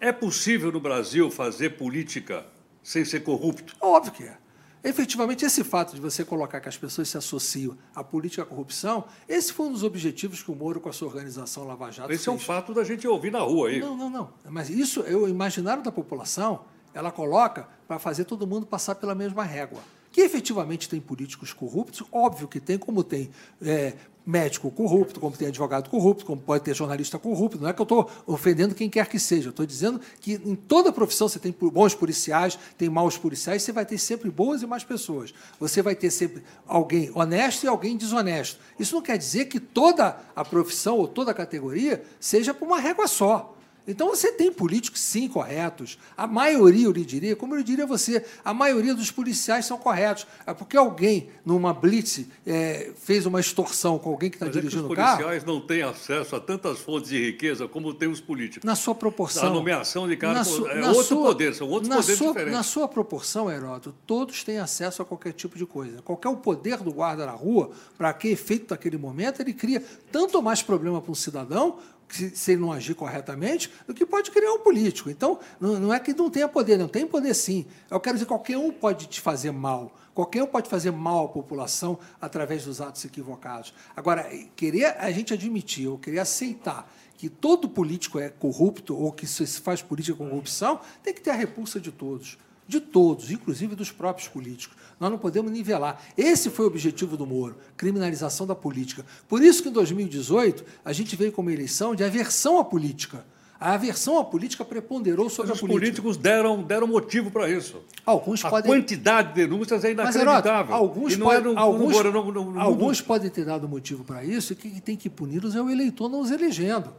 É 0.00 0.10
possível 0.10 0.72
no 0.72 0.80
Brasil 0.80 1.30
fazer 1.30 1.76
política 1.76 2.46
sem 2.82 3.04
ser 3.04 3.20
corrupto? 3.20 3.76
Óbvio 3.82 4.12
que 4.14 4.24
é. 4.24 4.38
Efetivamente, 4.82 5.44
esse 5.44 5.62
fato 5.62 5.94
de 5.94 6.00
você 6.00 6.24
colocar 6.24 6.60
que 6.60 6.68
as 6.68 6.76
pessoas 6.76 7.08
se 7.08 7.18
associam 7.18 7.76
à 7.94 8.02
política 8.02 8.42
e 8.42 8.44
à 8.44 8.46
corrupção, 8.46 9.04
esse 9.28 9.52
foi 9.52 9.66
um 9.66 9.72
dos 9.72 9.82
objetivos 9.82 10.42
que 10.42 10.50
o 10.50 10.54
Moro, 10.54 10.80
com 10.80 10.88
a 10.88 10.92
sua 10.92 11.08
organização 11.08 11.66
Lava 11.66 11.90
Jato. 11.90 12.10
Esse 12.12 12.24
fez. 12.24 12.28
é 12.28 12.30
um 12.30 12.38
fato 12.38 12.72
da 12.72 12.82
gente 12.82 13.06
ouvir 13.06 13.30
na 13.30 13.40
rua 13.40 13.68
aí. 13.68 13.80
Não, 13.80 13.96
não, 13.96 14.08
não. 14.08 14.30
Mas 14.48 14.70
isso, 14.70 15.00
eu 15.00 15.28
imaginário 15.28 15.82
da 15.82 15.92
população, 15.92 16.64
ela 16.94 17.12
coloca 17.12 17.68
para 17.86 17.98
fazer 17.98 18.24
todo 18.24 18.46
mundo 18.46 18.66
passar 18.66 18.94
pela 18.94 19.14
mesma 19.14 19.44
régua. 19.44 19.80
Que 20.12 20.22
efetivamente 20.22 20.88
tem 20.88 21.00
políticos 21.00 21.52
corruptos, 21.52 22.02
óbvio 22.10 22.48
que 22.48 22.58
tem, 22.58 22.76
como 22.76 23.04
tem 23.04 23.30
é, 23.62 23.94
médico 24.24 24.70
corrupto, 24.70 25.20
como 25.20 25.36
tem 25.36 25.48
advogado 25.48 25.88
corrupto, 25.88 26.24
como 26.24 26.40
pode 26.40 26.64
ter 26.64 26.74
jornalista 26.74 27.18
corrupto. 27.18 27.60
Não 27.60 27.68
é 27.68 27.72
que 27.72 27.80
eu 27.80 27.84
estou 27.84 28.10
ofendendo 28.26 28.74
quem 28.74 28.88
quer 28.88 29.06
que 29.08 29.18
seja, 29.18 29.48
eu 29.48 29.50
estou 29.50 29.66
dizendo 29.66 30.00
que 30.20 30.34
em 30.44 30.54
toda 30.54 30.92
profissão 30.92 31.28
você 31.28 31.38
tem 31.38 31.54
bons 31.60 31.94
policiais, 31.94 32.58
tem 32.76 32.88
maus 32.88 33.16
policiais, 33.16 33.62
você 33.62 33.72
vai 33.72 33.84
ter 33.84 33.98
sempre 33.98 34.30
boas 34.30 34.62
e 34.62 34.66
más 34.66 34.84
pessoas. 34.84 35.32
Você 35.58 35.82
vai 35.82 35.94
ter 35.94 36.10
sempre 36.10 36.42
alguém 36.66 37.10
honesto 37.14 37.64
e 37.64 37.68
alguém 37.68 37.96
desonesto. 37.96 38.60
Isso 38.78 38.94
não 38.94 39.02
quer 39.02 39.18
dizer 39.18 39.46
que 39.46 39.58
toda 39.58 40.18
a 40.34 40.44
profissão 40.44 40.98
ou 40.98 41.08
toda 41.08 41.30
a 41.30 41.34
categoria 41.34 42.02
seja 42.18 42.54
por 42.54 42.66
uma 42.66 42.80
régua 42.80 43.06
só. 43.06 43.56
Então 43.90 44.08
você 44.08 44.32
tem 44.32 44.52
políticos, 44.52 45.00
sim, 45.00 45.28
corretos. 45.28 45.98
A 46.16 46.26
maioria, 46.26 46.86
eu 46.86 46.92
lhe 46.92 47.04
diria, 47.04 47.34
como 47.34 47.56
eu 47.56 47.62
diria 47.62 47.86
você, 47.86 48.24
a 48.44 48.54
maioria 48.54 48.94
dos 48.94 49.10
policiais 49.10 49.66
são 49.66 49.76
corretos. 49.76 50.26
É 50.46 50.54
porque 50.54 50.76
alguém, 50.76 51.28
numa 51.44 51.72
blitz, 51.74 52.24
é, 52.46 52.92
fez 52.96 53.26
uma 53.26 53.40
extorsão 53.40 53.98
com 53.98 54.10
alguém 54.10 54.30
que 54.30 54.36
está 54.36 54.46
dirigindo 54.46 54.86
o 54.86 54.94
carro. 54.94 55.12
Os 55.12 55.24
policiais 55.24 55.44
não 55.44 55.60
têm 55.60 55.82
acesso 55.82 56.36
a 56.36 56.40
tantas 56.40 56.78
fontes 56.78 57.10
de 57.10 57.18
riqueza 57.18 57.66
como 57.66 57.92
têm 57.92 58.08
os 58.08 58.20
políticos. 58.20 58.64
Na 58.64 58.74
sua 58.74 58.94
proporção. 58.94 59.48
A 59.48 59.50
nomeação 59.50 60.08
de 60.08 60.16
cargos 60.16 60.48
é 60.48 60.88
outro 60.88 61.04
sua, 61.04 61.26
poder, 61.28 61.54
são 61.54 61.68
outros 61.68 61.94
poderes 61.94 62.18
sua, 62.18 62.28
diferentes. 62.28 62.54
Na 62.54 62.62
sua 62.62 62.88
proporção, 62.88 63.50
Heródoto, 63.50 63.94
todos 64.06 64.44
têm 64.44 64.58
acesso 64.58 65.02
a 65.02 65.04
qualquer 65.04 65.32
tipo 65.32 65.58
de 65.58 65.66
coisa. 65.66 66.00
Qualquer 66.02 66.28
o 66.28 66.36
poder 66.36 66.78
do 66.78 66.92
guarda 66.92 67.26
na 67.26 67.32
rua, 67.32 67.70
para 67.98 68.12
que 68.12 68.28
efeito 68.28 68.70
naquele 68.70 68.96
momento, 68.96 69.40
ele 69.40 69.52
cria 69.52 69.82
tanto 70.12 70.40
mais 70.40 70.62
problema 70.62 71.00
para 71.00 71.10
um 71.10 71.14
cidadão 71.14 71.78
se 72.10 72.52
ele 72.52 72.60
não 72.60 72.72
agir 72.72 72.94
corretamente, 72.94 73.70
do 73.86 73.94
que 73.94 74.04
pode 74.04 74.30
criar 74.30 74.52
um 74.52 74.58
político. 74.58 75.10
Então, 75.10 75.38
não, 75.60 75.92
é 75.92 75.98
que 75.98 76.12
não 76.12 76.30
tenha 76.30 76.48
poder, 76.48 76.76
não 76.76 76.88
tem 76.88 77.06
poder 77.06 77.34
sim. 77.34 77.66
Eu 77.90 78.00
quero 78.00 78.16
dizer, 78.16 78.26
qualquer 78.26 78.58
um 78.58 78.70
pode 78.70 79.06
te 79.06 79.20
fazer 79.20 79.50
mal. 79.50 79.92
Qualquer 80.14 80.42
um 80.42 80.46
pode 80.46 80.68
fazer 80.68 80.90
mal 80.90 81.26
à 81.26 81.28
população 81.28 81.98
através 82.20 82.64
dos 82.64 82.80
atos 82.80 83.04
equivocados. 83.04 83.72
Agora, 83.96 84.28
querer 84.56 84.96
a 84.98 85.10
gente 85.10 85.32
admitir, 85.32 85.88
ou 85.88 85.98
querer 85.98 86.18
aceitar 86.18 86.90
que 87.16 87.28
todo 87.28 87.68
político 87.68 88.18
é 88.18 88.28
corrupto 88.30 88.96
ou 88.96 89.12
que 89.12 89.26
se 89.26 89.46
faz 89.60 89.82
política 89.82 90.16
com 90.16 90.28
corrupção, 90.28 90.80
tem 91.02 91.12
que 91.12 91.20
ter 91.20 91.30
a 91.30 91.34
repulsa 91.34 91.78
de 91.78 91.92
todos 91.92 92.38
de 92.70 92.80
todos, 92.80 93.30
inclusive 93.30 93.74
dos 93.74 93.90
próprios 93.90 94.28
políticos. 94.28 94.76
Nós 94.98 95.10
não 95.10 95.18
podemos 95.18 95.50
nivelar. 95.50 96.00
Esse 96.16 96.48
foi 96.48 96.64
o 96.64 96.68
objetivo 96.68 97.16
do 97.16 97.26
Moro, 97.26 97.56
criminalização 97.76 98.46
da 98.46 98.54
política. 98.54 99.04
Por 99.28 99.42
isso 99.42 99.62
que 99.62 99.68
em 99.68 99.72
2018 99.72 100.64
a 100.84 100.92
gente 100.92 101.16
veio 101.16 101.32
com 101.32 101.42
uma 101.42 101.52
eleição 101.52 101.94
de 101.94 102.04
aversão 102.04 102.58
à 102.58 102.64
política. 102.64 103.24
A 103.58 103.74
aversão 103.74 104.18
à 104.18 104.24
política 104.24 104.64
preponderou 104.64 105.28
sobre 105.28 105.50
Mas 105.50 105.58
a 105.58 105.60
política. 105.60 105.74
Os 105.74 105.80
políticos 105.80 106.16
deram, 106.16 106.62
deram 106.62 106.86
motivo 106.86 107.30
para 107.30 107.50
isso. 107.50 107.82
Alguns 108.06 108.42
a 108.42 108.48
podem... 108.48 108.70
quantidade 108.70 109.34
de 109.34 109.34
denúncias 109.34 109.84
é 109.84 109.90
inacreditável. 109.92 110.70
Mas, 110.70 110.80
alguns, 110.80 111.16
pode... 111.16 111.36
é 111.36 111.40
no, 111.40 111.58
alguns, 111.58 112.04
no, 112.04 112.32
no, 112.32 112.60
alguns 112.60 113.02
podem 113.02 113.28
ter 113.28 113.44
dado 113.44 113.68
motivo 113.68 114.02
para 114.02 114.24
isso 114.24 114.54
e 114.54 114.56
quem 114.56 114.70
tem 114.80 114.96
que 114.96 115.10
puni-los 115.10 115.54
é 115.54 115.60
o 115.60 115.68
eleitor 115.68 116.08
não 116.08 116.20
os 116.20 116.30
elegendo. 116.30 116.90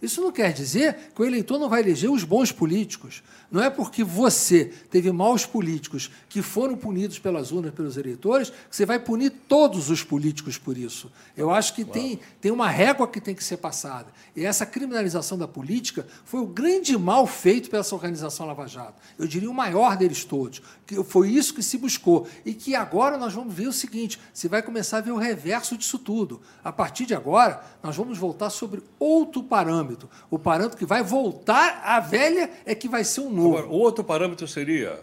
Isso 0.00 0.20
não 0.20 0.30
quer 0.30 0.52
dizer 0.52 1.10
que 1.14 1.20
o 1.20 1.24
eleitor 1.24 1.58
não 1.58 1.68
vai 1.68 1.80
eleger 1.80 2.10
os 2.10 2.22
bons 2.22 2.52
políticos. 2.52 3.22
Não 3.50 3.62
é 3.62 3.68
porque 3.70 4.04
você 4.04 4.66
teve 4.90 5.10
maus 5.10 5.44
políticos 5.44 6.10
que 6.28 6.42
foram 6.42 6.76
punidos 6.76 7.18
pelas 7.18 7.50
urnas, 7.50 7.72
pelos 7.72 7.96
eleitores, 7.96 8.50
que 8.50 8.76
você 8.76 8.86
vai 8.86 8.98
punir 8.98 9.30
todos 9.48 9.90
os 9.90 10.04
políticos 10.04 10.58
por 10.58 10.76
isso. 10.76 11.10
Eu 11.36 11.50
acho 11.50 11.74
que 11.74 11.84
tem, 11.84 12.20
tem 12.40 12.52
uma 12.52 12.68
régua 12.68 13.08
que 13.08 13.20
tem 13.20 13.34
que 13.34 13.42
ser 13.42 13.56
passada. 13.56 14.06
E 14.36 14.44
essa 14.44 14.66
criminalização 14.66 15.36
da 15.38 15.48
política 15.48 16.06
foi 16.24 16.40
o 16.40 16.46
grande 16.46 16.96
mal 16.96 17.26
feito 17.26 17.70
pela 17.70 17.80
essa 17.80 17.94
organização 17.94 18.46
Lava 18.46 18.66
Jato. 18.66 19.00
Eu 19.18 19.26
diria 19.26 19.50
o 19.50 19.54
maior 19.54 19.96
deles 19.96 20.24
todos. 20.24 20.60
Que 20.86 21.02
foi 21.02 21.30
isso 21.30 21.54
que 21.54 21.62
se 21.62 21.78
buscou. 21.78 22.28
E 22.44 22.52
que 22.52 22.74
agora 22.74 23.16
nós 23.16 23.32
vamos 23.32 23.54
ver 23.54 23.66
o 23.66 23.72
seguinte: 23.72 24.20
você 24.32 24.48
vai 24.48 24.62
começar 24.62 24.98
a 24.98 25.00
ver 25.00 25.12
o 25.12 25.16
reverso 25.16 25.76
disso 25.76 25.98
tudo. 25.98 26.40
A 26.62 26.70
partir 26.70 27.06
de 27.06 27.14
agora, 27.14 27.64
nós 27.82 27.96
vamos 27.96 28.18
voltar 28.18 28.50
sobre 28.50 28.82
outro 28.98 29.42
parâmetro. 29.42 29.87
O 30.30 30.38
parâmetro 30.38 30.76
que 30.76 30.86
vai 30.86 31.02
voltar 31.02 31.80
à 31.84 32.00
velha 32.00 32.50
é 32.66 32.74
que 32.74 32.88
vai 32.88 33.04
ser 33.04 33.20
um 33.20 33.30
novo. 33.30 33.58
Agora, 33.58 33.72
outro 33.72 34.04
parâmetro 34.04 34.46
seria 34.48 35.00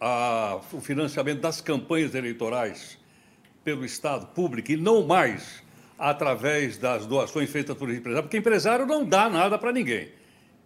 a, 0.00 0.58
o 0.72 0.80
financiamento 0.80 1.40
das 1.40 1.60
campanhas 1.60 2.14
eleitorais 2.14 2.98
pelo 3.62 3.84
Estado 3.84 4.26
público 4.26 4.72
e 4.72 4.76
não 4.76 5.06
mais 5.06 5.62
através 5.98 6.76
das 6.76 7.06
doações 7.06 7.48
feitas 7.48 7.76
por 7.76 7.88
empresário, 7.88 8.24
porque 8.24 8.36
empresário 8.36 8.84
não 8.84 9.04
dá 9.04 9.28
nada 9.30 9.56
para 9.56 9.70
ninguém. 9.70 10.10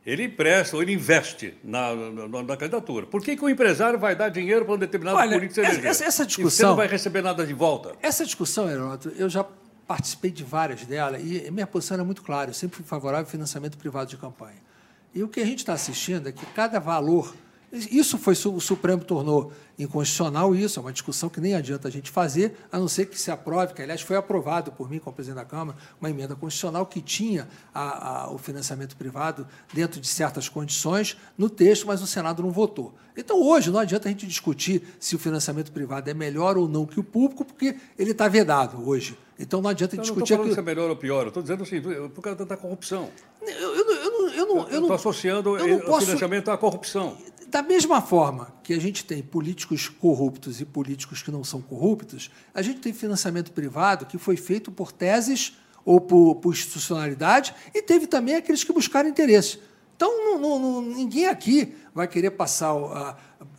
Ele 0.07 0.25
empresta 0.25 0.77
ou 0.77 0.83
ele 0.83 0.93
investe 0.93 1.55
na, 1.65 1.95
na, 1.95 2.43
na, 2.45 2.57
candidatura. 2.57 3.07
Por 3.07 3.21
que, 3.21 3.37
que 3.37 3.45
o 3.45 3.49
empresário 3.49 3.99
vai 3.99 4.15
dar 4.15 4.29
dinheiro 4.29 4.65
para 4.65 4.75
um 4.75 4.79
determinado 4.79 5.19
Olha, 5.19 5.33
político 5.33 5.61
essa, 5.61 5.89
essa, 5.89 6.05
essa 6.05 6.27
discussão, 6.27 6.47
e 6.47 6.51
você 6.51 6.63
não 6.63 6.77
vai 6.77 6.87
receber 6.87 7.23
nada 7.23 7.45
de 7.45 7.53
volta? 7.53 7.93
Essa 8.01 8.25
discussão, 8.25 8.71
Heródoto, 8.71 9.13
eu 9.19 9.29
já 9.29 9.45
participei 9.87 10.31
de 10.31 10.43
várias 10.43 10.85
delas 10.85 11.23
e 11.23 11.51
minha 11.51 11.67
posição 11.67 11.99
é 11.99 12.03
muito 12.03 12.23
clara. 12.23 12.51
Eu 12.51 12.55
sempre 12.55 12.77
fui 12.77 12.85
favorável 12.85 13.25
ao 13.25 13.31
financiamento 13.31 13.79
privado 13.79 14.11
de 14.11 14.17
campanha. 14.17 14.67
E 15.15 15.23
o 15.23 15.29
que 15.29 15.41
a 15.41 15.47
gente 15.47 15.61
está 15.61 15.73
assistindo 15.73 16.29
é 16.29 16.33
que 16.33 16.45
cada 16.47 16.79
valor. 16.79 17.35
Isso 17.73 18.17
foi 18.17 18.35
o 18.35 18.61
Supremo 18.61 19.05
tornou 19.05 19.53
inconstitucional, 19.79 20.55
isso 20.55 20.79
é 20.79 20.83
uma 20.83 20.93
discussão 20.93 21.29
que 21.29 21.41
nem 21.41 21.55
adianta 21.55 21.89
a 21.89 21.91
gente 21.91 22.11
fazer, 22.11 22.57
a 22.71 22.79
não 22.79 22.87
ser 22.87 23.07
que 23.07 23.21
se 23.21 23.31
aprove, 23.31 23.75
que 23.75 23.83
aliás 23.83 24.01
foi 24.01 24.17
aprovado 24.17 24.73
por 24.73 24.89
mim, 24.89 24.99
como 24.99 25.15
presidente 25.15 25.43
da 25.43 25.45
Câmara, 25.45 25.77
uma 26.01 26.09
emenda 26.09 26.35
constitucional 26.37 26.87
que 26.87 27.01
tinha 27.01 27.49
a, 27.75 28.25
a, 28.25 28.31
o 28.31 28.39
financiamento 28.39 28.97
privado 28.97 29.47
dentro 29.75 30.01
de 30.01 30.07
certas 30.07 30.49
condições 30.49 31.17
no 31.37 31.51
texto, 31.51 31.87
mas 31.87 32.01
o 32.01 32.07
Senado 32.07 32.43
não 32.43 32.51
votou. 32.51 32.95
Então, 33.17 33.43
hoje, 33.43 33.71
não 33.71 33.81
adianta 33.81 34.09
a 34.09 34.13
gente 34.13 34.27
discutir 34.27 34.83
se 35.01 35.17
o 35.17 35.19
financiamento 35.19 35.73
privado 35.73 36.09
é 36.09 36.15
melhor 36.15 36.57
ou 36.57 36.69
não 36.69 36.87
que 36.87 37.01
o 37.01 37.05
público, 37.05 37.45
porque 37.45 37.77
ele 37.99 38.13
está 38.13 38.29
vedado 38.29 38.89
hoje. 38.89 39.19
Então 39.39 39.61
não 39.61 39.71
adianta 39.71 39.97
eu 39.97 40.01
discutir. 40.01 40.21
Não 40.21 40.25
estou 40.25 40.39
falando 40.39 40.55
se 40.55 40.61
é 40.61 40.63
melhor 40.63 40.91
ou 40.91 40.97
pior, 40.97 41.23
eu 41.23 41.29
estou 41.29 41.43
dizendo 41.43 41.63
assim, 41.63 41.81
por 41.81 42.23
causa 42.23 42.45
da 42.45 42.57
corrupção. 42.57 43.11
Eu, 43.43 43.75
eu, 43.75 43.91
eu, 43.91 44.29
eu 44.31 44.47
não. 44.47 44.69
Eu 44.69 44.81
estou 44.81 44.95
associando 44.95 45.53
o 45.55 45.81
posso... 45.85 46.07
financiamento 46.07 46.51
à 46.51 46.57
corrupção. 46.57 47.17
Da 47.49 47.63
mesma 47.63 48.03
forma 48.03 48.53
que 48.63 48.75
a 48.75 48.81
gente 48.81 49.05
tem 49.05 49.23
políticos 49.23 49.89
corruptos 49.89 50.61
e 50.61 50.65
políticos 50.65 51.23
que 51.23 51.31
não 51.31 51.45
são 51.45 51.63
corruptos, 51.63 52.31
a 52.53 52.61
gente 52.61 52.81
tem 52.81 52.93
financiamento 52.93 53.53
privado 53.53 54.05
que 54.05 54.19
foi 54.19 54.37
feito 54.37 54.73
por 54.73 54.91
teses 54.91 55.57
ou 55.85 56.01
por, 56.01 56.37
por 56.37 56.53
institucionalidade 56.53 57.55
e 57.73 57.81
teve 57.81 58.09
também 58.09 58.35
aqueles 58.35 58.65
que 58.65 58.73
buscaram 58.73 59.09
interesse. 59.09 59.61
Então, 59.95 60.39
não, 60.39 60.59
não, 60.59 60.83
ninguém 60.83 61.27
aqui 61.27 61.75
vai 61.95 62.07
querer 62.07 62.33
passar, 62.33 62.75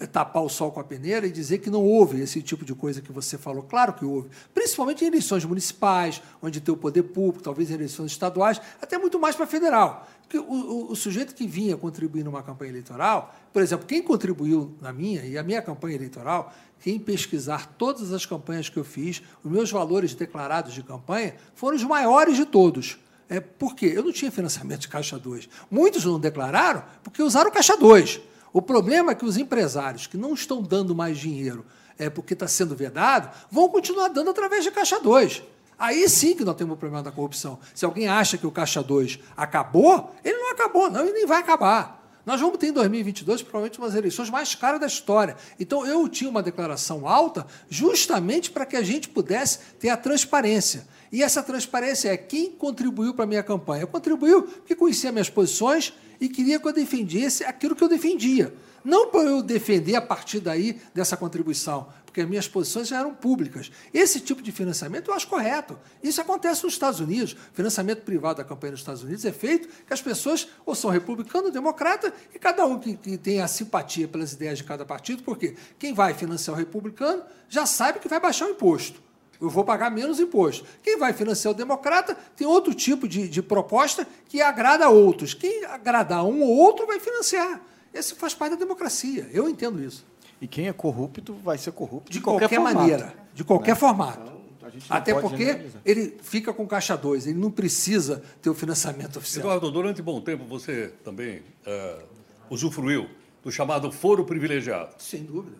tapar 0.06 0.44
o 0.44 0.50
sol 0.50 0.72
com 0.72 0.80
a 0.80 0.84
peneira 0.84 1.26
e 1.26 1.32
dizer 1.32 1.58
que 1.58 1.70
não 1.70 1.84
houve 1.84 2.22
esse 2.22 2.42
tipo 2.42 2.64
de 2.64 2.76
coisa 2.76 3.02
que 3.02 3.12
você 3.12 3.38
falou. 3.38 3.64
Claro 3.64 3.94
que 3.94 4.06
houve. 4.06 4.30
Principalmente 4.54 5.04
em 5.04 5.08
eleições 5.08 5.44
municipais, 5.44 6.22
onde 6.42 6.62
tem 6.62 6.74
o 6.74 6.78
poder 6.78 7.04
público, 7.04 7.42
talvez 7.42 7.72
em 7.72 7.74
eleições 7.74 8.12
estaduais, 8.12 8.62
até 8.82 8.98
muito 8.98 9.20
mais 9.20 9.36
para 9.36 9.48
federal. 9.48 10.08
Porque 10.22 10.38
o, 10.38 10.44
o, 10.44 10.92
o, 10.92 10.96
sujeito 10.96 11.34
que 11.34 11.48
vinha 11.48 11.78
contribuir 11.78 12.24
numa 12.24 12.44
campanha 12.44 12.72
eleitoral, 12.72 13.34
por 13.54 13.62
exemplo, 13.62 13.88
quem 13.88 14.04
contribuiu 14.04 14.76
na 14.82 14.92
minha 14.92 15.26
e 15.26 15.38
a 15.38 15.42
minha 15.42 15.62
campanha 15.62 15.96
eleitoral, 15.96 16.54
quem 16.82 17.00
pesquisar 17.00 17.74
todas 17.78 18.12
as 18.12 18.26
campanhas 18.26 18.68
que 18.68 18.78
eu 18.78 18.84
fiz, 18.84 19.24
os 19.44 19.50
meus 19.50 19.72
valores 19.72 20.14
declarados 20.14 20.74
de 20.74 20.84
campanha 20.84 21.34
foram 21.56 21.78
os 21.78 21.84
maiores 21.84 22.36
de 22.36 22.46
todos. 22.46 23.00
É, 23.30 23.40
por 23.40 23.76
quê? 23.76 23.92
Eu 23.94 24.04
não 24.04 24.12
tinha 24.12 24.32
financiamento 24.32 24.82
de 24.82 24.88
Caixa 24.88 25.18
2. 25.18 25.50
Muitos 25.72 26.06
não 26.06 26.20
declararam 26.20 26.84
porque 27.04 27.24
usaram 27.24 27.52
Caixa 27.52 27.76
2. 27.76 28.22
O 28.54 28.62
problema 28.62 29.12
é 29.12 29.16
que 29.16 29.26
os 29.26 29.38
empresários 29.38 30.08
que 30.08 30.18
não 30.18 30.34
estão 30.34 30.62
dando 30.62 30.96
mais 30.96 31.18
dinheiro 31.18 31.66
é, 31.98 32.10
porque 32.10 32.34
está 32.34 32.48
sendo 32.48 32.76
vedado, 32.76 33.30
vão 33.50 33.70
continuar 33.70 34.10
dando 34.10 34.30
através 34.30 34.64
de 34.64 34.72
Caixa 34.72 35.00
2. 35.00 35.44
Aí 35.80 36.08
sim 36.10 36.36
que 36.36 36.44
nós 36.44 36.56
temos 36.56 36.74
o 36.74 36.78
problema 36.78 37.04
da 37.04 37.12
corrupção. 37.12 37.60
Se 37.74 37.86
alguém 37.86 38.08
acha 38.08 38.38
que 38.38 38.48
o 38.48 38.52
Caixa 38.52 38.82
2 38.82 39.20
acabou, 39.36 40.16
ele 40.24 40.38
não 40.38 40.52
acabou, 40.52 40.90
não, 40.90 41.08
e 41.08 41.12
nem 41.12 41.26
vai 41.26 41.40
acabar. 41.40 41.98
Nós 42.26 42.42
vamos 42.42 42.58
ter 42.58 42.68
em 42.68 42.74
2022 42.74 43.42
provavelmente 43.42 43.80
umas 43.80 43.96
eleições 43.96 44.30
mais 44.30 44.54
caras 44.54 44.82
da 44.82 44.88
história. 44.88 45.38
Então 45.60 45.86
eu 45.86 46.10
tinha 46.10 46.30
uma 46.30 46.44
declaração 46.44 47.08
alta 47.08 47.46
justamente 47.70 48.52
para 48.52 48.66
que 48.66 48.76
a 48.76 48.84
gente 48.84 49.08
pudesse 49.08 49.60
ter 49.80 49.90
a 49.90 49.96
transparência. 49.96 50.86
E 51.12 51.24
essa 51.24 51.42
transparência 51.42 52.10
é 52.10 52.18
quem 52.18 52.52
contribuiu 52.52 53.14
para 53.14 53.24
a 53.24 53.28
minha 53.28 53.44
campanha. 53.44 53.88
Contribuiu 53.88 54.44
porque 54.44 54.76
conhecia 54.76 55.12
minhas 55.12 55.30
posições 55.30 55.94
e 56.20 56.28
queria 56.28 56.60
que 56.60 56.68
eu 56.68 56.74
defendesse 56.74 57.44
aquilo 57.44 57.76
que 57.76 57.84
eu 57.84 57.90
defendia. 57.90 58.54
Não 58.84 59.10
para 59.10 59.24
eu 59.30 59.42
defender 59.42 59.96
a 59.96 60.02
partir 60.02 60.40
daí 60.40 60.80
dessa 60.94 61.18
contribuição, 61.18 61.88
porque 62.06 62.22
as 62.22 62.30
minhas 62.30 62.48
posições 62.48 62.88
já 62.88 63.00
eram 63.00 63.14
públicas. 63.14 63.70
Esse 63.94 64.20
tipo 64.22 64.42
de 64.42 64.52
financiamento 64.52 65.12
eu 65.12 65.14
acho 65.14 65.28
correto. 65.28 65.78
Isso 66.02 66.22
acontece 66.22 66.64
nos 66.64 66.74
Estados 66.74 67.00
Unidos. 67.00 67.34
O 67.34 67.54
financiamento 67.54 68.04
privado 68.04 68.38
da 68.38 68.46
campanha 68.46 68.72
nos 68.72 68.80
Estados 68.80 69.04
Unidos 69.04 69.26
é 69.26 69.32
feito 69.34 69.68
que 69.86 69.94
as 69.94 70.02
pessoas 70.02 70.48
ou 70.66 70.74
são 70.74 70.90
republicano 70.90 71.48
ou 71.48 71.52
democrata, 71.52 72.14
e 72.34 72.40
cada 72.40 72.66
um 72.66 72.80
que, 72.80 72.96
que 72.96 73.18
tem 73.18 73.42
a 73.42 73.48
simpatia 73.48 74.08
pelas 74.08 74.34
ideias 74.34 74.60
de 74.60 74.64
cada 74.64 74.86
partido, 74.86 75.22
porque 75.22 75.56
quem 75.78 75.94
vai 75.94 76.14
financiar 76.14 76.56
o 76.56 76.58
republicano 76.58 77.24
já 77.50 77.66
sabe 77.66 78.00
que 78.00 78.08
vai 78.08 78.20
baixar 78.20 78.46
o 78.46 78.52
imposto. 78.52 79.07
Eu 79.40 79.50
vou 79.50 79.64
pagar 79.64 79.90
menos 79.92 80.20
imposto. 80.20 80.66
Quem 80.82 80.98
vai 80.98 81.14
financiar 81.14 81.54
o 81.54 81.58
democrata 81.58 82.18
tem 82.36 82.48
outro 82.48 82.74
tipo 82.74 83.08
de, 83.08 83.28
de 83.28 83.42
proposta 83.42 84.08
que 84.28 84.42
agrada 84.42 84.86
a 84.86 84.90
outros. 84.90 85.34
Quem 85.34 85.64
agradar 85.66 86.26
um 86.26 86.42
ou 86.42 86.56
outro 86.58 86.88
vai 86.88 87.00
financiar. 87.00 87.62
Esse 87.94 88.16
faz 88.16 88.34
parte 88.34 88.52
da 88.52 88.58
democracia. 88.58 89.30
Eu 89.32 89.48
entendo 89.48 89.84
isso. 89.84 90.06
E 90.42 90.48
quem 90.48 90.68
é 90.68 90.74
corrupto 90.74 91.34
vai 91.36 91.58
ser 91.58 91.72
corrupto 91.72 92.12
de, 92.12 92.20
de 92.20 92.24
qualquer, 92.24 92.50
qualquer 92.50 92.60
maneira, 92.60 93.14
de 93.34 93.44
qualquer 93.44 93.74
né? 93.74 93.80
formato. 93.80 94.38
Então, 94.76 94.82
Até 94.90 95.14
porque 95.14 95.46
generalizar. 95.46 95.82
ele 95.86 96.18
fica 96.22 96.54
com 96.54 96.68
caixa 96.68 96.96
2, 96.96 97.28
ele 97.28 97.40
não 97.40 97.50
precisa 97.50 98.22
ter 98.42 98.50
o 98.50 98.54
financiamento 98.54 99.18
oficial. 99.18 99.46
Eduardo, 99.46 99.72
durante 99.72 100.02
bom 100.02 100.22
tempo 100.22 100.46
você 100.46 100.94
também 101.04 101.40
uh, 101.40 102.04
usufruiu 102.50 103.10
do 103.44 103.52
chamado 103.52 103.92
foro 103.92 104.26
privilegiado. 104.26 104.96
Sem 105.00 105.24
dúvida. 105.24 105.56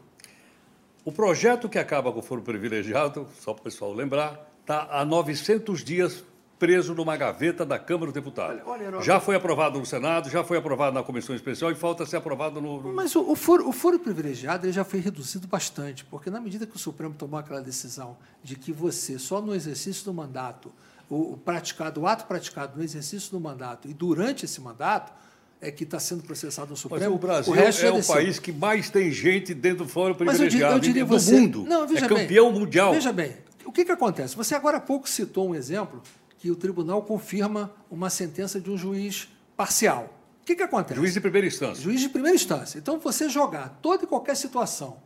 O 1.08 1.12
projeto 1.14 1.70
que 1.70 1.80
acaba 1.80 2.12
com 2.12 2.20
o 2.20 2.22
foro 2.22 2.42
privilegiado, 2.42 3.30
só 3.40 3.54
para 3.54 3.62
o 3.62 3.64
pessoal 3.64 3.94
lembrar, 3.94 4.46
está 4.60 4.90
há 4.92 5.06
900 5.06 5.82
dias 5.82 6.22
preso 6.60 6.94
numa 6.94 7.16
gaveta 7.16 7.66
da 7.66 7.80
Câmara 7.80 8.08
dos 8.08 8.14
Deputados. 8.14 8.62
Olha, 8.66 8.88
olha, 8.90 9.02
já 9.02 9.18
foi 9.18 9.38
aprovado 9.38 9.80
no 9.80 9.86
Senado, 9.86 10.30
já 10.30 10.44
foi 10.44 10.58
aprovado 10.58 10.94
na 10.94 11.02
Comissão 11.02 11.34
Especial 11.34 11.72
e 11.72 11.76
falta 11.76 12.06
ser 12.06 12.18
aprovado 12.18 12.60
no. 12.60 12.82
no... 12.82 12.94
Mas 12.94 13.16
o, 13.16 13.22
o, 13.22 13.38
foro, 13.38 13.70
o 13.70 13.72
foro 13.72 13.98
privilegiado 13.98 14.66
ele 14.66 14.74
já 14.74 14.84
foi 14.84 15.00
reduzido 15.00 15.48
bastante, 15.48 16.04
porque 16.04 16.30
na 16.30 16.42
medida 16.42 16.68
que 16.68 16.76
o 16.76 16.80
Supremo 16.80 17.14
tomou 17.14 17.40
aquela 17.40 17.62
decisão 17.62 18.18
de 18.44 18.58
que 18.58 18.74
você, 18.74 19.18
só 19.18 19.40
no 19.40 19.56
exercício 19.56 20.04
do 20.04 20.14
mandato, 20.14 20.74
o, 21.10 21.36
o 21.36 21.38
praticado, 21.38 22.02
o 22.02 22.06
ato 22.06 22.26
praticado 22.26 22.76
no 22.76 22.84
exercício 22.84 23.32
do 23.32 23.40
mandato 23.40 23.88
e 23.88 23.94
durante 23.94 24.44
esse 24.44 24.60
mandato, 24.60 25.14
é 25.60 25.72
que 25.72 25.84
está 25.84 26.00
sendo 26.00 26.24
processado 26.24 26.70
no 26.70 26.78
Supremo. 26.78 27.06
Mas 27.06 27.14
o 27.14 27.18
Brasil 27.18 27.54
o 27.54 27.98
é 27.98 28.00
o 28.00 28.06
país 28.06 28.40
que 28.40 28.52
mais 28.52 28.90
tem 28.90 29.12
gente 29.12 29.54
dentro 29.54 29.86
do 29.86 29.90
Fórum 29.90 30.14
Privilegiado 30.14 30.46
eu 30.46 30.50
diria, 30.50 30.68
eu 30.68 30.80
diria 30.80 31.06
do 31.06 31.10
você, 31.10 31.40
mundo. 31.40 31.64
Não, 31.68 31.88
veja 31.88 32.06
é 32.06 32.10
campeão 32.10 32.52
bem, 32.52 32.60
mundial. 32.60 32.94
Veja 32.94 33.12
bem, 33.12 33.36
o 33.66 33.72
que, 33.72 33.84
que 33.84 33.92
acontece? 33.92 34.36
Você 34.36 34.56
agora 34.56 34.78
há 34.78 34.82
pouco 34.82 35.10
citou 35.10 35.50
um 35.50 35.56
exemplo 35.56 36.02
que 36.38 36.52
o 36.52 36.56
tribunal 36.56 37.02
confirma 37.02 37.74
uma 37.90 38.10
sentença 38.10 38.60
de 38.60 38.70
um 38.70 38.78
juiz 38.78 39.28
parcial. 39.56 40.14
O 40.42 40.46
que, 40.46 40.56
que 40.56 40.64
acontece? 40.64 40.96
Juiz 41.00 41.14
de 41.14 41.20
primeira 41.20 41.48
instância. 41.48 41.84
Juiz 41.84 42.00
de 42.00 42.10
primeira 42.10 42.36
instância. 42.36 42.78
Então, 42.78 43.00
você 43.00 43.28
jogar 43.28 43.80
toda 43.82 44.04
e 44.04 44.08
qualquer 44.08 44.36
situação 44.36 44.98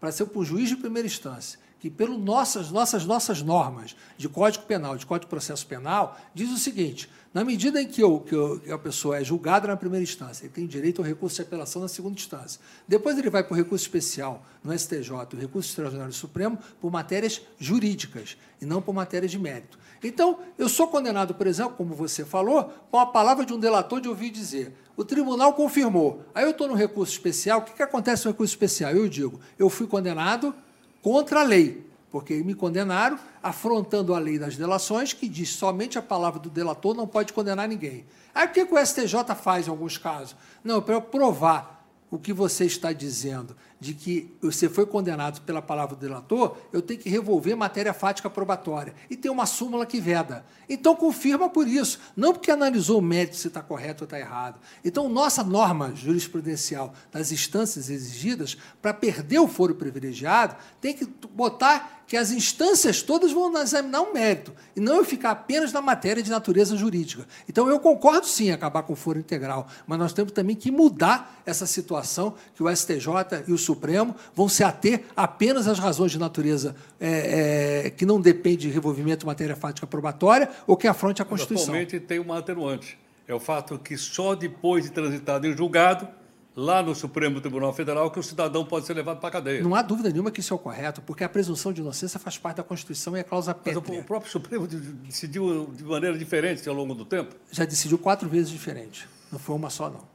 para 0.00 0.10
ser 0.10 0.26
para 0.26 0.40
um 0.40 0.44
juiz 0.44 0.68
de 0.68 0.76
primeira 0.76 1.06
instância 1.06 1.58
que, 1.80 1.88
pelas 1.90 2.18
nossas, 2.18 2.70
nossas, 2.70 3.06
nossas 3.06 3.42
normas 3.42 3.96
de 4.16 4.28
Código 4.28 4.64
Penal, 4.66 4.96
de 4.96 5.06
Código 5.06 5.24
de 5.24 5.30
Processo 5.30 5.66
Penal, 5.66 6.16
diz 6.34 6.50
o 6.52 6.58
seguinte: 6.58 7.10
na 7.32 7.42
medida 7.42 7.80
em 7.80 7.88
que, 7.88 8.02
eu, 8.02 8.20
que, 8.20 8.34
eu, 8.34 8.60
que 8.60 8.70
a 8.70 8.78
pessoa 8.78 9.18
é 9.18 9.24
julgada 9.24 9.66
na 9.66 9.76
primeira 9.76 10.02
instância, 10.02 10.44
ele 10.44 10.52
tem 10.52 10.66
direito 10.66 11.00
ao 11.00 11.08
recurso 11.08 11.36
de 11.36 11.42
apelação 11.42 11.80
na 11.80 11.88
segunda 11.88 12.16
instância. 12.16 12.60
Depois 12.86 13.16
ele 13.16 13.30
vai 13.30 13.42
para 13.42 13.54
o 13.54 13.56
recurso 13.56 13.82
especial 13.82 14.44
no 14.62 14.78
STJ, 14.78 15.10
o 15.10 15.36
recurso 15.36 15.70
extraordinário 15.70 16.12
Supremo, 16.12 16.58
por 16.80 16.92
matérias 16.92 17.40
jurídicas 17.58 18.36
e 18.60 18.66
não 18.66 18.82
por 18.82 18.92
matérias 18.92 19.32
de 19.32 19.38
mérito. 19.38 19.78
Então, 20.02 20.38
eu 20.58 20.68
sou 20.68 20.86
condenado, 20.88 21.34
por 21.34 21.46
exemplo, 21.46 21.74
como 21.76 21.94
você 21.94 22.24
falou, 22.24 22.72
com 22.90 22.98
a 22.98 23.06
palavra 23.06 23.44
de 23.44 23.54
um 23.54 23.58
delator 23.58 24.00
de 24.00 24.08
ouvir 24.08 24.30
dizer. 24.30 24.74
O 24.96 25.04
tribunal 25.04 25.54
confirmou. 25.54 26.22
Aí 26.34 26.44
eu 26.44 26.50
estou 26.50 26.68
no 26.68 26.74
recurso 26.74 27.12
especial. 27.12 27.60
O 27.60 27.62
que, 27.62 27.72
que 27.72 27.82
acontece 27.82 28.26
no 28.26 28.32
recurso 28.32 28.52
especial? 28.52 28.92
Eu 28.92 29.08
digo, 29.08 29.40
eu 29.58 29.70
fui 29.70 29.86
condenado 29.86 30.54
contra 31.02 31.40
a 31.40 31.42
lei, 31.42 31.86
porque 32.10 32.34
me 32.42 32.54
condenaram 32.54 33.18
afrontando 33.42 34.14
a 34.14 34.18
lei 34.18 34.38
das 34.38 34.56
delações, 34.56 35.12
que 35.12 35.28
diz 35.28 35.50
somente 35.50 35.98
a 35.98 36.02
palavra 36.02 36.40
do 36.40 36.50
delator 36.50 36.94
não 36.94 37.06
pode 37.06 37.32
condenar 37.32 37.68
ninguém. 37.68 38.04
Aí 38.34 38.46
o 38.46 38.50
que, 38.50 38.62
o 38.62 38.86
STJ 38.86 39.34
faz 39.40 39.66
em 39.66 39.70
alguns 39.70 39.96
casos? 39.96 40.36
Não, 40.62 40.82
para 40.82 41.00
provar 41.00 41.79
o 42.10 42.18
que 42.18 42.32
você 42.32 42.64
está 42.64 42.92
dizendo 42.92 43.56
de 43.78 43.94
que 43.94 44.34
você 44.42 44.68
foi 44.68 44.84
condenado 44.84 45.40
pela 45.42 45.62
palavra 45.62 45.96
do 45.96 46.00
delator, 46.00 46.56
eu 46.72 46.82
tenho 46.82 47.00
que 47.00 47.08
revolver 47.08 47.56
matéria 47.56 47.94
fática 47.94 48.28
probatória. 48.28 48.94
E 49.08 49.16
tem 49.16 49.30
uma 49.30 49.46
súmula 49.46 49.86
que 49.86 50.00
veda. 50.00 50.44
Então, 50.68 50.94
confirma 50.94 51.48
por 51.48 51.66
isso, 51.66 51.98
não 52.14 52.32
porque 52.32 52.50
analisou 52.50 52.98
o 52.98 53.02
mérito 53.02 53.36
se 53.36 53.48
está 53.48 53.62
correto 53.62 54.04
ou 54.04 54.06
está 54.06 54.18
errado. 54.18 54.60
Então, 54.84 55.08
nossa 55.08 55.42
norma 55.42 55.94
jurisprudencial 55.94 56.92
das 57.10 57.32
instâncias 57.32 57.88
exigidas, 57.88 58.56
para 58.82 58.92
perder 58.92 59.38
o 59.38 59.48
foro 59.48 59.74
privilegiado, 59.74 60.56
tem 60.80 60.94
que 60.94 61.06
botar 61.32 61.99
que 62.10 62.16
as 62.16 62.32
instâncias 62.32 63.02
todas 63.02 63.30
vão 63.30 63.56
examinar 63.62 64.00
um 64.00 64.12
mérito, 64.12 64.52
e 64.74 64.80
não 64.80 64.96
eu 64.96 65.04
ficar 65.04 65.30
apenas 65.30 65.72
na 65.72 65.80
matéria 65.80 66.20
de 66.20 66.28
natureza 66.28 66.76
jurídica. 66.76 67.24
Então, 67.48 67.68
eu 67.68 67.78
concordo 67.78 68.26
sim 68.26 68.50
acabar 68.50 68.82
com 68.82 68.94
o 68.94 68.96
foro 68.96 69.16
integral, 69.16 69.68
mas 69.86 69.96
nós 69.96 70.12
temos 70.12 70.32
também 70.32 70.56
que 70.56 70.72
mudar 70.72 71.40
essa 71.46 71.66
situação 71.66 72.34
que 72.56 72.64
o 72.64 72.76
STJ 72.76 73.44
e 73.46 73.52
o 73.52 73.56
Supremo 73.56 74.16
vão 74.34 74.48
se 74.48 74.64
ater 74.64 75.04
apenas 75.14 75.68
às 75.68 75.78
razões 75.78 76.10
de 76.10 76.18
natureza 76.18 76.74
é, 76.98 77.84
é, 77.84 77.90
que 77.90 78.04
não 78.04 78.20
depende 78.20 78.66
de 78.66 78.70
revolvimento 78.70 79.20
de 79.20 79.26
matéria 79.26 79.54
fática 79.54 79.86
probatória 79.86 80.50
ou 80.66 80.76
que 80.76 80.88
afronte 80.88 81.22
a 81.22 81.24
Constituição. 81.24 81.66
Atualmente 81.66 82.00
tem 82.00 82.18
uma 82.18 82.38
atenuante. 82.38 82.98
É 83.28 83.32
o 83.32 83.38
fato 83.38 83.78
que 83.78 83.96
só 83.96 84.34
depois 84.34 84.82
de 84.82 84.90
transitado 84.90 85.46
em 85.46 85.56
julgado 85.56 86.08
lá 86.54 86.82
no 86.82 86.94
Supremo 86.94 87.40
Tribunal 87.40 87.72
Federal 87.72 88.10
que 88.10 88.18
o 88.18 88.22
cidadão 88.22 88.64
pode 88.64 88.86
ser 88.86 88.94
levado 88.94 89.18
para 89.18 89.28
a 89.28 89.32
cadeia. 89.32 89.62
Não 89.62 89.74
há 89.74 89.82
dúvida 89.82 90.10
nenhuma 90.10 90.30
que 90.30 90.40
isso 90.40 90.52
é 90.52 90.56
o 90.56 90.58
correto, 90.58 91.00
porque 91.02 91.24
a 91.24 91.28
presunção 91.28 91.72
de 91.72 91.80
inocência 91.80 92.18
faz 92.18 92.38
parte 92.38 92.58
da 92.58 92.62
Constituição 92.62 93.16
e 93.16 93.20
é 93.20 93.22
cláusula 93.22 93.54
pétrea. 93.54 93.82
Mas 93.88 93.98
o 93.98 94.04
próprio 94.04 94.30
Supremo 94.30 94.66
decidiu 94.66 95.70
de 95.74 95.84
maneira 95.84 96.18
diferente 96.18 96.68
ao 96.68 96.74
longo 96.74 96.94
do 96.94 97.04
tempo? 97.04 97.34
Já 97.50 97.64
decidiu 97.64 97.98
quatro 97.98 98.28
vezes 98.28 98.50
diferente. 98.50 99.08
Não 99.30 99.38
foi 99.38 99.54
uma 99.54 99.70
só, 99.70 99.88
não. 99.88 100.08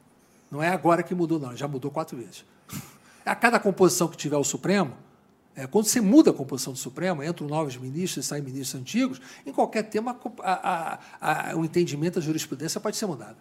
Não 0.50 0.62
é 0.62 0.68
agora 0.68 1.02
que 1.02 1.14
mudou, 1.14 1.38
não. 1.38 1.56
Já 1.56 1.66
mudou 1.66 1.90
quatro 1.90 2.16
vezes. 2.16 2.44
A 3.24 3.34
cada 3.34 3.58
composição 3.58 4.06
que 4.06 4.16
tiver 4.16 4.36
o 4.36 4.44
Supremo, 4.44 4.94
é, 5.56 5.66
quando 5.66 5.86
você 5.86 6.00
muda 6.00 6.30
a 6.30 6.34
composição 6.34 6.72
do 6.72 6.78
Supremo, 6.78 7.24
entram 7.24 7.48
novos 7.48 7.76
ministros 7.76 8.24
e 8.24 8.28
saem 8.28 8.42
ministros 8.42 8.80
antigos, 8.80 9.20
em 9.44 9.52
qualquer 9.52 9.84
tema, 9.84 10.16
a, 10.40 10.98
a, 11.20 11.50
a, 11.50 11.56
o 11.56 11.64
entendimento 11.64 12.16
da 12.16 12.20
jurisprudência 12.20 12.80
pode 12.80 12.96
ser 12.96 13.06
mudado. 13.06 13.36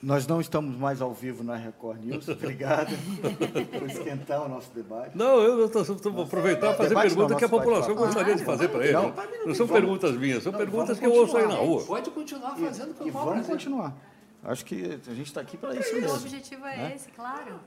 Nós 0.00 0.26
não 0.26 0.40
estamos 0.40 0.76
mais 0.76 1.00
ao 1.02 1.12
vivo 1.12 1.42
na 1.42 1.56
Record 1.56 2.04
News. 2.04 2.28
Obrigado 2.28 2.94
por 3.78 3.90
esquentar 3.90 4.44
o 4.44 4.48
nosso 4.48 4.70
debate. 4.72 5.16
Não, 5.16 5.40
eu 5.40 5.66
estou 5.66 6.22
aproveitar 6.22 6.74
para 6.74 6.76
fazer 6.76 6.94
perguntas 6.94 7.36
que 7.36 7.44
a 7.44 7.48
população 7.48 7.94
gostaria 7.94 8.36
de 8.36 8.44
fazer 8.44 8.68
para 8.68 8.84
ele. 8.84 8.92
Não, 8.92 9.14
não 9.46 9.54
são 9.54 9.66
perguntas 9.66 10.16
minhas, 10.16 10.42
são 10.42 10.52
perguntas 10.52 10.98
que 10.98 11.06
eu 11.06 11.12
ouço 11.12 11.36
aí 11.36 11.46
na 11.46 11.54
rua. 11.54 11.84
Pode 11.84 12.10
continuar 12.10 12.56
fazendo 12.56 12.94
e, 13.00 13.08
e 13.08 13.10
vamos 13.10 13.46
continuar. 13.46 13.96
Acho 14.44 14.64
que 14.64 15.00
a 15.06 15.14
gente 15.14 15.26
está 15.26 15.40
aqui 15.40 15.56
para 15.56 15.74
isso 15.74 15.92
mesmo. 15.94 16.10
O 16.10 16.16
objetivo 16.16 16.64
é 16.66 16.76
né? 16.76 16.92
esse, 16.94 17.10
claro. 17.10 17.58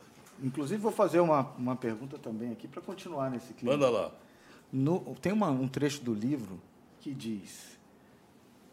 Inclusive, 0.42 0.82
vou 0.82 0.92
fazer 0.92 1.20
uma, 1.20 1.52
uma 1.58 1.76
pergunta 1.76 2.18
também 2.18 2.52
aqui 2.52 2.68
para 2.68 2.82
continuar 2.82 3.30
nesse 3.30 3.54
clima. 3.54 3.74
Manda 3.74 3.90
lá. 3.90 4.12
No, 4.72 5.16
tem 5.22 5.34
uma, 5.34 5.50
um 5.50 5.68
trecho 5.68 6.02
do 6.02 6.14
livro 6.14 6.60
que 7.02 7.14
diz: 7.14 7.78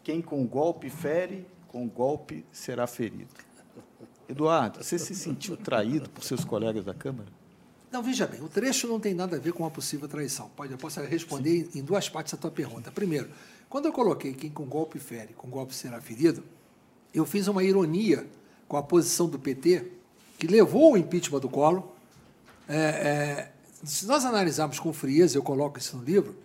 Quem 0.01 0.21
com 0.21 0.45
golpe 0.47 0.89
fere, 0.89 1.45
com 1.67 1.87
golpe 1.87 2.45
será 2.51 2.87
ferido. 2.87 3.48
Eduardo, 4.29 4.83
você 4.83 4.99
se 4.99 5.15
sentiu 5.15 5.57
traído 5.57 6.07
por 6.09 6.23
seus 6.23 6.45
colegas 6.45 6.85
da 6.85 6.93
Câmara? 6.93 7.27
Não, 7.91 8.03
veja 8.03 8.27
bem, 8.27 8.39
o 8.41 8.47
trecho 8.47 8.87
não 8.87 8.99
tem 8.99 9.15
nada 9.15 9.37
a 9.37 9.39
ver 9.39 9.51
com 9.51 9.63
uma 9.63 9.71
possível 9.71 10.07
traição. 10.07 10.49
Pode, 10.55 10.71
eu 10.71 10.77
posso 10.77 11.01
responder 11.01 11.67
Sim. 11.71 11.79
em 11.79 11.83
duas 11.83 12.07
partes 12.07 12.35
a 12.35 12.37
tua 12.37 12.51
pergunta. 12.51 12.91
Primeiro, 12.91 13.27
quando 13.67 13.85
eu 13.85 13.91
coloquei 13.91 14.33
quem 14.33 14.51
com 14.51 14.65
golpe 14.65 14.99
fere, 14.99 15.33
com 15.33 15.49
golpe 15.49 15.73
será 15.73 15.99
ferido, 15.99 16.43
eu 17.11 17.25
fiz 17.25 17.47
uma 17.47 17.63
ironia 17.63 18.27
com 18.67 18.77
a 18.77 18.83
posição 18.83 19.27
do 19.27 19.39
PT, 19.39 19.91
que 20.37 20.45
levou 20.45 20.93
o 20.93 20.97
impeachment 20.97 21.39
do 21.39 21.49
Collor. 21.49 21.83
É, 22.67 22.77
é, 22.77 23.51
se 23.83 24.05
nós 24.05 24.23
analisarmos 24.23 24.79
com 24.79 24.93
frieza, 24.93 25.35
eu 25.35 25.41
coloco 25.41 25.79
isso 25.79 25.97
no 25.97 26.03
livro, 26.03 26.35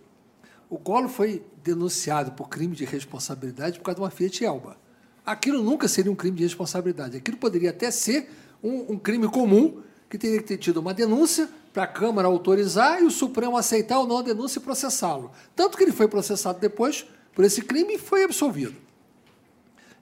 o 0.67 0.79
Collor 0.79 1.07
foi 1.07 1.45
denunciado 1.63 2.31
por 2.31 2.49
crime 2.49 2.75
de 2.75 2.83
responsabilidade 2.83 3.77
por 3.77 3.85
causa 3.85 3.97
de 3.97 4.01
uma 4.01 4.09
Fiat 4.09 4.43
Elba. 4.43 4.75
Aquilo 5.25 5.63
nunca 5.63 5.87
seria 5.87 6.11
um 6.11 6.15
crime 6.15 6.37
de 6.37 6.43
responsabilidade. 6.43 7.17
Aquilo 7.17 7.37
poderia 7.37 7.71
até 7.71 7.89
ser 7.89 8.29
um, 8.63 8.93
um 8.93 8.99
crime 8.99 9.27
comum 9.27 9.81
que 10.09 10.17
teria 10.17 10.37
que 10.37 10.47
ter 10.47 10.57
tido 10.57 10.77
uma 10.77 10.93
denúncia 10.93 11.49
para 11.73 11.83
a 11.83 11.87
Câmara 11.87 12.27
autorizar 12.27 13.01
e 13.01 13.05
o 13.05 13.11
Supremo 13.11 13.57
aceitar 13.57 13.99
ou 13.99 14.07
não 14.07 14.19
a 14.19 14.21
denúncia 14.21 14.59
e 14.59 14.61
processá-lo. 14.61 15.31
Tanto 15.55 15.77
que 15.77 15.83
ele 15.83 15.91
foi 15.91 16.07
processado 16.07 16.59
depois 16.59 17.05
por 17.33 17.43
esse 17.43 17.61
crime 17.61 17.95
e 17.95 17.97
foi 17.97 18.23
absolvido. 18.23 18.75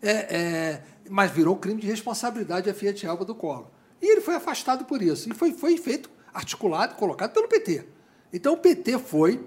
É, 0.02 0.12
é, 0.12 0.84
mas 1.10 1.32
virou 1.32 1.56
crime 1.56 1.82
de 1.82 1.88
responsabilidade 1.88 2.70
a 2.70 2.74
Fiat 2.74 3.06
Elba 3.06 3.26
do 3.26 3.34
Collor. 3.34 3.68
E 4.02 4.12
ele 4.12 4.22
foi 4.22 4.36
afastado 4.36 4.86
por 4.86 5.02
isso. 5.02 5.30
E 5.30 5.34
foi, 5.34 5.54
foi 5.54 5.78
feito, 5.78 6.10
articulado, 6.34 6.96
colocado 6.96 7.32
pelo 7.32 7.48
PT. 7.48 7.86
Então 8.32 8.54
o 8.54 8.58
PT 8.58 9.00
foi, 9.00 9.44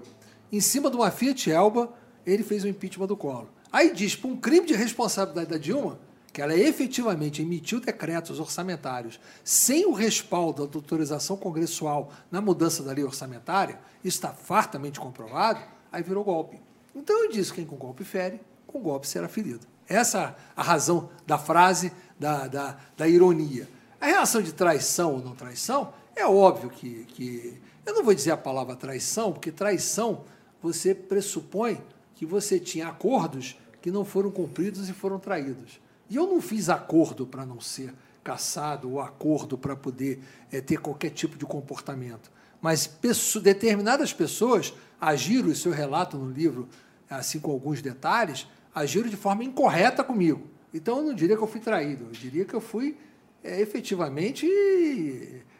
em 0.51 0.59
cima 0.59 0.89
de 0.89 0.95
uma 0.95 1.11
Fiat 1.11 1.51
Elba, 1.51 1.93
ele 2.25 2.43
fez 2.43 2.63
o 2.63 2.67
impeachment 2.67 3.07
do 3.07 3.15
Collor. 3.15 3.47
Aí 3.71 3.93
diz, 3.93 4.15
por 4.15 4.29
um 4.29 4.37
crime 4.37 4.65
de 4.65 4.73
responsabilidade 4.73 5.49
da 5.49 5.57
Dilma, 5.57 5.99
que 6.31 6.41
ela 6.41 6.55
efetivamente 6.55 7.41
emitiu 7.41 7.79
decretos 7.79 8.39
orçamentários 8.39 9.19
sem 9.43 9.85
o 9.85 9.91
respaldo 9.91 10.67
da 10.67 10.77
autorização 10.77 11.35
congressual 11.35 12.11
na 12.29 12.39
mudança 12.39 12.83
da 12.83 12.91
lei 12.91 13.03
orçamentária, 13.03 13.79
isso 14.03 14.17
está 14.17 14.29
fartamente 14.29 14.99
comprovado, 14.99 15.59
aí 15.91 16.03
virou 16.03 16.23
golpe. 16.23 16.61
Então 16.95 17.23
eu 17.23 17.31
disse, 17.31 17.53
quem 17.53 17.65
com 17.65 17.75
golpe 17.75 18.03
fere, 18.03 18.39
com 18.67 18.79
golpe 18.79 19.07
será 19.07 19.27
ferido. 19.27 19.65
Essa 19.87 20.19
é 20.21 20.35
a 20.55 20.61
razão 20.61 21.09
da 21.25 21.37
frase, 21.37 21.91
da, 22.19 22.47
da, 22.47 22.77
da 22.95 23.07
ironia. 23.07 23.67
A 23.99 24.05
relação 24.05 24.41
de 24.41 24.53
traição 24.53 25.13
ou 25.13 25.19
não 25.19 25.33
traição, 25.33 25.93
é 26.15 26.25
óbvio 26.25 26.69
que, 26.69 27.05
que. 27.05 27.59
Eu 27.85 27.95
não 27.95 28.03
vou 28.03 28.13
dizer 28.13 28.31
a 28.31 28.37
palavra 28.37 28.75
traição, 28.75 29.31
porque 29.31 29.51
traição 29.51 30.23
você 30.61 30.93
pressupõe 30.93 31.81
que 32.17 32.25
você 32.25 32.59
tinha 32.59 32.87
acordos 32.87 33.57
que 33.79 33.91
não 33.91 34.03
foram 34.03 34.31
cumpridos 34.31 34.89
e 34.89 34.93
foram 34.93 35.19
traídos. 35.19 35.79
E 36.09 36.15
eu 36.15 36.25
não 36.25 36.41
fiz 36.41 36.67
acordo 36.67 37.27
para 37.27 37.45
não 37.45 37.61
ser 37.61 37.93
caçado 38.23 38.91
ou 38.91 38.99
acordo 38.99 39.55
para 39.55 39.75
poder 39.75 40.19
é, 40.51 40.59
ter 40.59 40.79
qualquer 40.79 41.11
tipo 41.11 41.37
de 41.37 41.45
comportamento. 41.45 42.31
Mas 42.59 42.87
pessoas, 42.87 43.43
determinadas 43.43 44.11
pessoas 44.11 44.73
agiram, 44.99 45.51
isso 45.51 45.69
eu 45.69 45.73
relato 45.73 46.17
no 46.17 46.31
livro, 46.31 46.67
assim 47.07 47.39
com 47.39 47.51
alguns 47.51 47.83
detalhes, 47.83 48.47
agiram 48.73 49.07
de 49.07 49.15
forma 49.15 49.43
incorreta 49.43 50.03
comigo. 50.03 50.47
Então 50.73 50.97
eu 50.97 51.03
não 51.03 51.13
diria 51.13 51.37
que 51.37 51.43
eu 51.43 51.47
fui 51.47 51.61
traído, 51.61 52.05
eu 52.05 52.11
diria 52.11 52.45
que 52.45 52.53
eu 52.55 52.61
fui 52.61 52.97
é, 53.43 53.61
efetivamente, 53.61 54.47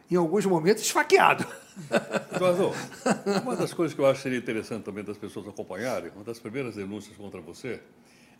em 0.09 0.15
alguns 0.15 0.45
momentos, 0.45 0.83
esfaqueado. 0.83 1.45
Eduardo, 2.33 2.71
uma 3.43 3.55
das 3.55 3.73
coisas 3.73 3.93
que 3.93 4.01
eu 4.01 4.05
acho 4.05 4.17
que 4.17 4.23
seria 4.23 4.37
interessante 4.37 4.83
também 4.83 5.03
das 5.03 5.17
pessoas 5.17 5.47
acompanharem, 5.47 6.11
uma 6.15 6.23
das 6.23 6.39
primeiras 6.39 6.75
denúncias 6.75 7.15
contra 7.15 7.41
você, 7.41 7.81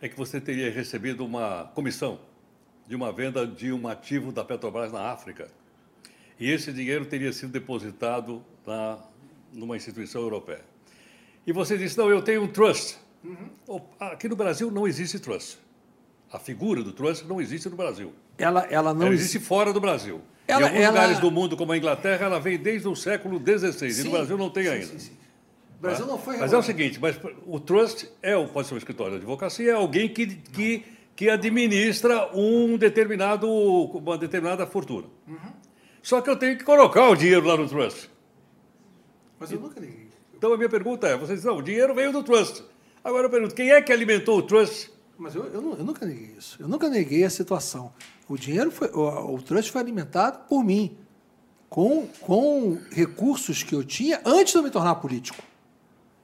é 0.01 0.07
que 0.07 0.15
você 0.15 0.39
teria 0.39 0.71
recebido 0.71 1.25
uma 1.25 1.71
comissão 1.75 2.19
de 2.87 2.95
uma 2.95 3.11
venda 3.11 3.45
de 3.45 3.71
um 3.71 3.87
ativo 3.87 4.31
da 4.31 4.43
Petrobras 4.43 4.91
na 4.91 5.11
África. 5.11 5.49
E 6.39 6.49
esse 6.49 6.71
dinheiro 6.71 7.05
teria 7.05 7.33
sido 7.33 7.51
depositado 7.51 8.43
na, 8.65 8.99
numa 9.51 9.75
instituição 9.75 10.21
europeia. 10.21 10.63
E 11.45 11.51
você 11.51 11.77
disse: 11.77 11.97
não, 11.97 12.09
eu 12.09 12.21
tenho 12.21 12.43
um 12.43 12.47
trust. 12.47 12.97
Uhum. 13.23 13.81
Aqui 13.99 14.29
no 14.29 14.35
Brasil 14.35 14.69
não 14.71 14.87
existe 14.87 15.19
trust. 15.19 15.57
A 16.31 16.39
figura 16.39 16.83
do 16.83 16.93
trust 16.93 17.25
não 17.25 17.41
existe 17.41 17.69
no 17.69 17.75
Brasil. 17.75 18.13
Ela, 18.37 18.65
ela 18.65 18.93
não 18.93 19.07
ela 19.07 19.15
existe 19.15 19.39
fora 19.39 19.73
do 19.73 19.79
Brasil. 19.79 20.21
Ela, 20.47 20.61
em 20.61 20.63
alguns 20.65 20.81
ela... 20.81 20.89
lugares 20.91 21.19
do 21.19 21.29
mundo, 21.29 21.57
como 21.57 21.71
a 21.73 21.77
Inglaterra, 21.77 22.25
ela 22.25 22.39
vem 22.39 22.57
desde 22.57 22.87
o 22.87 22.95
século 22.95 23.39
XVI. 23.39 23.91
Sim, 23.91 24.01
e 24.01 24.03
no 24.05 24.11
Brasil 24.11 24.37
não 24.37 24.49
tem 24.49 24.63
sim, 24.63 24.69
ainda. 24.69 24.99
Sim, 24.99 25.11
o 25.77 25.81
Brasil 25.81 26.05
não 26.05 26.17
foi. 26.17 26.37
Mas 26.37 26.53
é 26.53 26.57
o 26.57 26.63
seguinte: 26.63 26.99
mas 26.99 27.19
o 27.45 27.59
trust 27.59 28.09
é, 28.21 28.41
pode 28.47 28.67
ser 28.67 28.73
um 28.73 28.77
escritório 28.77 29.13
de 29.13 29.17
advocacia, 29.17 29.71
é 29.71 29.73
alguém 29.73 30.07
que, 30.07 30.25
que, 30.25 30.85
que 31.15 31.29
administra 31.29 32.29
um 32.33 32.77
determinado, 32.77 33.47
uma 33.51 34.17
determinada 34.17 34.65
fortuna. 34.65 35.07
Uhum. 35.27 35.53
Só 36.01 36.21
que 36.21 36.29
eu 36.29 36.37
tenho 36.37 36.57
que 36.57 36.63
colocar 36.63 37.09
o 37.09 37.15
dinheiro 37.15 37.45
lá 37.45 37.57
no 37.57 37.67
trust. 37.67 38.09
Mas 39.37 39.51
eu 39.51 39.59
nunca 39.59 39.79
neguei. 39.79 40.07
Então 40.33 40.53
a 40.53 40.57
minha 40.57 40.69
pergunta 40.69 41.07
é: 41.07 41.17
vocês 41.17 41.43
não, 41.43 41.57
o 41.57 41.61
dinheiro 41.61 41.93
veio 41.93 42.11
do 42.11 42.23
trust. 42.23 42.63
Agora 43.03 43.25
eu 43.25 43.29
pergunto: 43.29 43.53
quem 43.53 43.71
é 43.71 43.81
que 43.81 43.91
alimentou 43.91 44.37
o 44.37 44.41
trust? 44.41 44.91
Mas 45.17 45.33
eu, 45.33 45.45
eu, 45.45 45.77
eu, 45.77 45.83
nunca 45.83 46.05
neguei 46.05 46.35
isso. 46.37 46.57
Eu 46.59 46.67
nunca 46.67 46.89
neguei 46.89 47.23
a 47.23 47.29
situação. 47.29 47.91
O 48.29 48.37
dinheiro 48.37 48.69
foi, 48.71 48.89
o, 48.89 49.35
o 49.35 49.41
trust 49.41 49.71
foi 49.71 49.81
alimentado 49.81 50.47
por 50.47 50.63
mim, 50.63 50.97
com, 51.69 52.07
com 52.21 52.79
recursos 52.91 53.63
que 53.63 53.73
eu 53.73 53.83
tinha 53.83 54.21
antes 54.23 54.53
de 54.53 54.59
eu 54.59 54.63
me 54.63 54.69
tornar 54.69 54.95
político. 54.95 55.41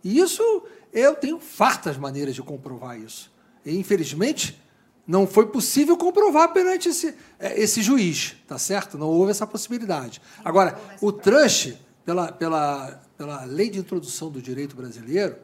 E 0.04 0.20
isso 0.20 0.64
eu 0.92 1.16
tenho 1.16 1.40
fartas 1.40 1.98
maneiras 1.98 2.36
de 2.36 2.42
comprovar 2.44 3.00
isso. 3.00 3.32
E, 3.66 3.76
infelizmente, 3.76 4.62
não 5.08 5.26
foi 5.26 5.48
possível 5.48 5.98
comprovar 5.98 6.54
perante 6.54 6.90
esse, 6.90 7.16
é, 7.40 7.60
esse 7.60 7.82
juiz, 7.82 8.36
tá 8.48 8.58
certo? 8.58 8.98
Não 8.98 9.08
houve 9.08 9.32
essa 9.32 9.48
possibilidade. 9.48 10.22
Agora, 10.46 10.80
o 11.02 11.12
trust, 11.12 11.78
pela, 12.06 12.32
pela, 12.32 13.02
pela 13.18 13.44
lei 13.46 13.70
de 13.70 13.80
introdução 13.80 14.30
do 14.30 14.42
direito 14.42 14.76
brasileiro, 14.76 15.36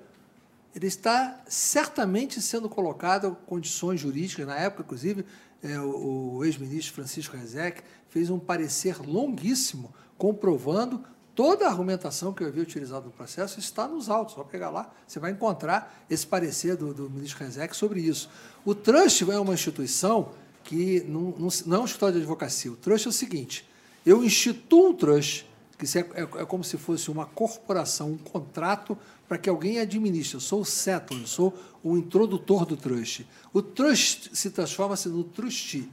ele 0.75 0.87
está 0.87 1.41
certamente 1.47 2.41
sendo 2.41 2.69
colocado 2.69 3.35
condições 3.45 3.99
jurídicas. 3.99 4.45
Na 4.45 4.55
época, 4.55 4.83
inclusive, 4.83 5.25
é, 5.63 5.79
o, 5.79 6.35
o 6.35 6.45
ex-ministro 6.45 6.93
Francisco 6.93 7.35
Rezec 7.35 7.81
fez 8.09 8.29
um 8.29 8.39
parecer 8.39 8.99
longuíssimo 8.99 9.93
comprovando 10.17 11.03
toda 11.33 11.65
a 11.65 11.69
argumentação 11.69 12.33
que 12.33 12.43
eu 12.43 12.47
havia 12.47 12.61
utilizado 12.61 13.05
no 13.05 13.11
processo 13.11 13.59
está 13.59 13.87
nos 13.87 14.09
autos. 14.09 14.35
Só 14.35 14.43
pegar 14.43 14.69
lá, 14.69 14.91
você 15.07 15.19
vai 15.19 15.31
encontrar 15.31 16.03
esse 16.09 16.27
parecer 16.27 16.75
do, 16.75 16.93
do 16.93 17.09
ministro 17.09 17.43
Rezec 17.43 17.75
sobre 17.75 18.01
isso. 18.01 18.29
O 18.65 18.75
trust 18.75 19.23
é 19.31 19.39
uma 19.39 19.53
instituição 19.53 20.33
que 20.65 21.01
não, 21.07 21.33
não, 21.39 21.47
não 21.65 21.77
é 21.77 21.79
um 21.79 21.85
escritório 21.85 22.15
de 22.15 22.21
advocacia. 22.21 22.71
O 22.71 22.75
trust 22.75 23.07
é 23.07 23.09
o 23.09 23.13
seguinte: 23.13 23.65
eu 24.05 24.23
instituo 24.23 24.89
um 24.89 24.93
trust, 24.93 25.45
que 25.77 25.97
é, 25.97 26.01
é, 26.01 26.21
é 26.21 26.45
como 26.45 26.63
se 26.63 26.77
fosse 26.77 27.09
uma 27.09 27.25
corporação, 27.25 28.11
um 28.11 28.17
contrato 28.17 28.97
para 29.29 29.37
que 29.37 29.47
alguém 29.47 29.79
administre. 29.79 30.35
Eu 30.35 30.41
sou 30.41 30.61
o 30.61 30.65
settler, 30.65 31.21
eu 31.21 31.27
sou 31.27 31.53
o 31.83 31.95
introdutor 31.95 32.65
do 32.65 32.75
trust. 32.75 33.27
O 33.53 33.61
trust 33.61 34.31
se 34.33 34.49
transforma-se 34.49 35.07
no 35.07 35.23
trustee. 35.23 35.87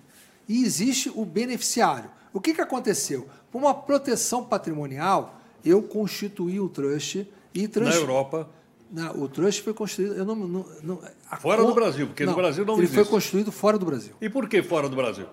E 0.48 0.64
existe 0.64 1.12
o 1.14 1.24
beneficiário. 1.24 2.10
O 2.32 2.40
que, 2.40 2.54
que 2.54 2.62
aconteceu? 2.62 3.28
Por 3.52 3.58
uma 3.58 3.74
proteção 3.74 4.42
patrimonial, 4.42 5.38
eu 5.62 5.82
constituí 5.82 6.58
o 6.58 6.68
trust 6.68 7.28
e 7.52 7.68
trans... 7.68 7.94
Na 7.94 8.00
Europa. 8.00 8.48
Não, 8.90 9.22
o 9.22 9.28
trust 9.28 9.62
foi 9.62 9.74
construído. 9.74 10.14
Eu 10.14 10.24
não, 10.24 10.34
não, 10.34 10.66
não 10.82 11.00
fora 11.40 11.62
do 11.62 11.74
Brasil, 11.74 12.06
porque 12.06 12.24
não, 12.24 12.32
no 12.32 12.38
Brasil 12.38 12.64
não 12.64 12.74
ele 12.74 12.84
existe. 12.84 12.98
Ele 12.98 13.04
foi 13.04 13.12
construído 13.12 13.52
fora 13.52 13.76
do 13.76 13.84
Brasil. 13.84 14.14
E 14.20 14.30
por 14.30 14.48
que 14.48 14.62
fora 14.62 14.88
do 14.88 14.96
Brasil? 14.96 15.26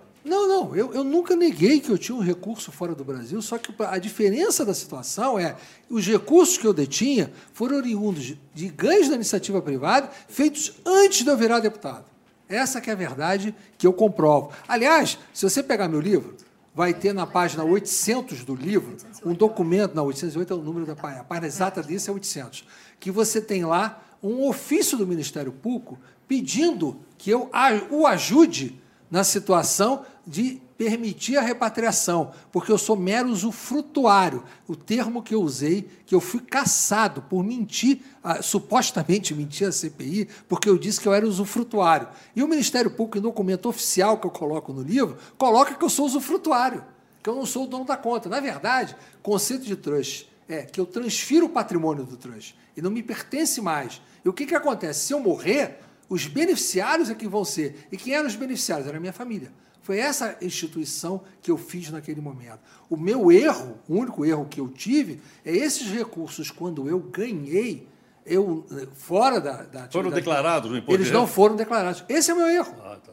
Não, 0.63 0.73
eu, 0.73 0.93
eu 0.93 1.04
nunca 1.04 1.36
neguei 1.36 1.82
que 1.82 1.89
eu 1.89 1.97
tinha 1.97 2.15
um 2.15 2.21
recurso 2.21 2.71
fora 2.71 2.95
do 2.95 3.04
Brasil, 3.04 3.41
só 3.41 3.58
que 3.58 3.73
a 3.80 3.97
diferença 3.97 4.63
da 4.63 4.73
situação 4.73 5.38
é 5.38 5.58
os 5.89 6.08
recursos 6.08 6.58
que 6.58 6.65
eu 6.65 6.73
detinha 6.73 7.32
foram 7.52 7.76
oriundos 7.76 8.34
de, 8.54 8.69
ganhos 8.69 9.10
da 9.10 9.15
iniciativa 9.15 9.62
privada 9.62 10.10
feitos 10.30 10.73
antes 10.86 11.23
de 11.23 11.30
eu 11.30 11.36
virar 11.36 11.60
deputado. 11.60 12.06
Essa 12.47 12.80
que 12.80 12.89
é 12.89 12.93
a 12.93 12.95
verdade 12.95 13.54
que 13.78 13.86
eu 13.86 13.91
comprovo. 13.91 14.52
Aliás, 14.65 15.17
se 15.34 15.43
você 15.43 15.62
pegar 15.62 15.89
meu 15.89 15.99
livro, 15.99 16.36
vai 16.73 16.93
ter 16.93 17.13
na 17.13 17.28
página 17.28 17.63
800 17.63 18.45
do 18.45 18.56
livro 18.56 18.95
um 19.26 19.34
documento, 19.34 19.95
não, 19.95 20.06
808 20.06 20.54
é 20.54 20.56
o 20.56 20.62
número 20.62 20.86
da 20.86 20.95
página, 20.95 21.21
a 21.21 21.26
página 21.26 21.47
exata 21.47 21.84
disso 21.84 22.10
é 22.10 22.13
800, 22.13 22.65
que 23.02 23.12
você 23.12 23.41
tem 23.41 23.65
lá 23.65 24.02
um 24.21 24.47
ofício 24.47 24.97
do 24.97 25.06
Ministério 25.06 25.52
Público 25.52 25.99
pedindo 26.26 27.02
que 27.17 27.30
eu 27.30 27.49
o 27.91 28.08
ajude 28.08 28.82
na 29.13 29.23
situação 29.23 30.04
de 30.25 30.62
permitir 30.77 31.38
a 31.38 31.41
repatriação, 31.41 32.31
porque 32.51 32.71
eu 32.71 32.77
sou 32.77 32.95
mero 32.95 33.29
usufrutuário. 33.29 34.43
O 34.67 34.75
termo 34.75 35.21
que 35.21 35.36
eu 35.36 35.41
usei, 35.41 35.88
que 36.05 36.15
eu 36.15 36.21
fui 36.21 36.39
caçado 36.39 37.21
por 37.23 37.43
mentir, 37.43 38.01
ah, 38.23 38.41
supostamente 38.41 39.33
mentir 39.36 39.67
a 39.67 39.71
CPI, 39.71 40.27
porque 40.47 40.69
eu 40.69 40.77
disse 40.77 40.99
que 40.99 41.07
eu 41.07 41.13
era 41.13 41.27
usufrutuário. 41.27 42.07
E 42.36 42.41
o 42.41 42.47
Ministério 42.47 42.91
Público, 42.91 43.17
em 43.17 43.21
documento 43.21 43.67
oficial 43.67 44.17
que 44.17 44.25
eu 44.25 44.31
coloco 44.31 44.71
no 44.73 44.81
livro, 44.81 45.17
coloca 45.38 45.75
que 45.75 45.83
eu 45.83 45.89
sou 45.89 46.05
usufrutuário, 46.05 46.83
que 47.21 47.29
eu 47.29 47.36
não 47.36 47.45
sou 47.45 47.65
o 47.65 47.67
dono 47.67 47.86
da 47.86 47.97
conta. 47.97 48.29
Na 48.29 48.39
verdade, 48.39 48.95
conceito 49.21 49.65
de 49.65 49.75
trust 49.75 50.29
é 50.47 50.63
que 50.63 50.79
eu 50.79 50.86
transfiro 50.86 51.45
o 51.45 51.49
patrimônio 51.49 52.03
do 52.03 52.17
trust 52.17 52.55
e 52.75 52.81
não 52.81 52.91
me 52.91 53.03
pertence 53.03 53.62
mais. 53.62 54.01
E 54.23 54.29
o 54.29 54.33
que, 54.33 54.45
que 54.45 54.55
acontece? 54.55 55.07
Se 55.07 55.13
eu 55.13 55.19
morrer, 55.19 55.79
os 56.09 56.27
beneficiários 56.27 57.09
é 57.09 57.15
que 57.15 57.27
vão 57.27 57.45
ser. 57.45 57.88
E 57.91 57.97
quem 57.97 58.13
eram 58.13 58.27
os 58.27 58.36
beneficiários? 58.36 58.88
Era 58.88 58.97
a 58.97 58.99
minha 58.99 59.13
família. 59.13 59.51
Foi 59.83 59.99
essa 59.99 60.37
instituição 60.41 61.21
que 61.41 61.51
eu 61.51 61.57
fiz 61.57 61.91
naquele 61.91 62.21
momento. 62.21 62.59
O 62.89 62.95
meu 62.95 63.29
erro, 63.29 63.77
o 63.87 63.95
único 63.95 64.25
erro 64.25 64.47
que 64.49 64.59
eu 64.59 64.69
tive, 64.69 65.19
é 65.43 65.51
esses 65.53 65.91
recursos, 65.91 66.49
quando 66.49 66.89
eu 66.89 66.99
ganhei, 66.99 67.85
eu 68.25 68.65
fora 68.95 69.41
da, 69.41 69.63
da 69.63 69.89
Foram 69.89 70.09
declarados 70.09 70.71
no 70.71 70.77
imposto 70.77 71.01
Eles 71.01 71.11
não 71.11 71.27
foram 71.27 71.57
declarados. 71.57 72.05
Esse 72.07 72.31
é 72.31 72.33
o 72.33 72.37
meu 72.37 72.47
erro. 72.47 72.73
Ah, 72.81 72.97
tá. 73.03 73.11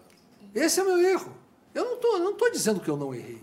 Esse 0.55 0.79
é 0.79 0.85
o 0.85 0.87
meu 0.87 1.01
erro. 1.01 1.33
Eu 1.75 1.85
não 1.85 1.95
estou 1.95 2.19
não 2.21 2.35
tô 2.35 2.49
dizendo 2.51 2.79
que 2.79 2.89
eu 2.89 2.97
não 2.97 3.13
errei. 3.13 3.43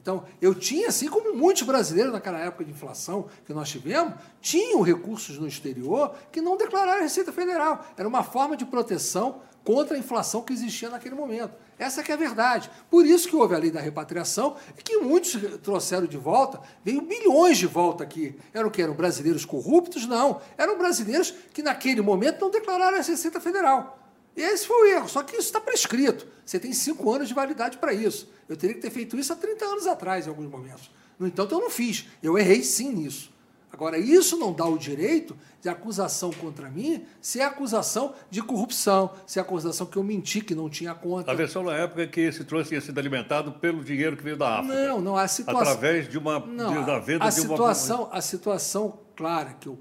Então, 0.00 0.24
eu 0.40 0.54
tinha, 0.54 0.88
assim 0.88 1.08
como 1.08 1.34
muitos 1.34 1.64
brasileiros 1.64 2.12
naquela 2.12 2.38
época 2.38 2.64
de 2.64 2.70
inflação 2.70 3.26
que 3.44 3.52
nós 3.52 3.68
tivemos, 3.68 4.14
tinham 4.40 4.80
recursos 4.82 5.36
no 5.36 5.48
exterior 5.48 6.14
que 6.30 6.40
não 6.40 6.56
declararam 6.56 7.00
a 7.00 7.02
Receita 7.02 7.32
Federal. 7.32 7.84
Era 7.96 8.08
uma 8.08 8.22
forma 8.22 8.56
de 8.56 8.64
proteção 8.64 9.42
contra 9.68 9.96
a 9.96 10.00
inflação 10.00 10.40
que 10.40 10.54
existia 10.54 10.88
naquele 10.88 11.14
momento. 11.14 11.52
Essa 11.78 12.02
que 12.02 12.10
é 12.10 12.14
a 12.14 12.16
verdade. 12.16 12.70
Por 12.88 13.04
isso 13.04 13.28
que 13.28 13.36
houve 13.36 13.54
a 13.54 13.58
lei 13.58 13.70
da 13.70 13.78
repatriação 13.78 14.56
e 14.78 14.82
que 14.82 14.96
muitos 14.96 15.36
trouxeram 15.62 16.06
de 16.06 16.16
volta, 16.16 16.58
veio 16.82 17.02
bilhões 17.02 17.58
de 17.58 17.66
volta 17.66 18.02
aqui. 18.02 18.34
Eram 18.54 18.70
que 18.70 18.80
eram 18.80 18.94
brasileiros 18.94 19.44
corruptos? 19.44 20.06
Não. 20.06 20.40
Eram 20.56 20.78
brasileiros 20.78 21.34
que 21.52 21.62
naquele 21.62 22.00
momento 22.00 22.40
não 22.40 22.50
declararam 22.50 22.96
a 22.96 23.02
Receita 23.02 23.38
Federal. 23.42 24.02
E 24.34 24.40
esse 24.40 24.66
foi 24.66 24.88
o 24.88 24.90
erro. 24.90 25.06
Só 25.06 25.22
que 25.22 25.32
isso 25.32 25.48
está 25.48 25.60
prescrito. 25.60 26.26
Você 26.46 26.58
tem 26.58 26.72
cinco 26.72 27.12
anos 27.12 27.28
de 27.28 27.34
validade 27.34 27.76
para 27.76 27.92
isso. 27.92 28.26
Eu 28.48 28.56
teria 28.56 28.74
que 28.74 28.80
ter 28.80 28.90
feito 28.90 29.18
isso 29.18 29.34
há 29.34 29.36
30 29.36 29.66
anos 29.66 29.86
atrás, 29.86 30.24
em 30.24 30.30
alguns 30.30 30.50
momentos. 30.50 30.90
No 31.18 31.26
entanto, 31.26 31.54
eu 31.54 31.60
não 31.60 31.68
fiz. 31.68 32.06
Eu 32.22 32.38
errei 32.38 32.62
sim 32.62 32.90
nisso. 32.90 33.30
Agora, 33.72 33.98
isso 33.98 34.36
não 34.38 34.52
dá 34.52 34.64
o 34.64 34.78
direito 34.78 35.36
de 35.60 35.68
acusação 35.68 36.32
contra 36.32 36.70
mim 36.70 37.04
se 37.20 37.40
é 37.40 37.44
acusação 37.44 38.14
de 38.30 38.42
corrupção, 38.42 39.12
se 39.26 39.38
é 39.38 39.42
acusação 39.42 39.86
que 39.86 39.96
eu 39.96 40.02
menti, 40.02 40.40
que 40.40 40.54
não 40.54 40.70
tinha 40.70 40.94
conta. 40.94 41.30
A 41.30 41.34
versão 41.34 41.62
na 41.62 41.74
época 41.74 42.02
é 42.02 42.06
que 42.06 42.20
esse 42.20 42.44
troço 42.44 42.68
tinha 42.68 42.80
sido 42.80 42.98
alimentado 42.98 43.52
pelo 43.52 43.84
dinheiro 43.84 44.16
que 44.16 44.22
veio 44.22 44.36
da 44.36 44.60
África. 44.60 44.74
Não, 44.74 45.00
não, 45.00 45.16
a 45.16 45.28
situação... 45.28 45.60
Através 45.60 46.08
de 46.08 46.16
uma 46.16 46.40
não, 46.40 46.80
de, 46.80 46.86
da 46.86 46.98
venda 46.98 47.24
a 47.24 47.28
de 47.28 47.34
situação, 47.34 48.04
uma... 48.04 48.14
A 48.14 48.20
situação 48.20 48.98
clara 49.14 49.54
que 49.60 49.68
eu 49.68 49.78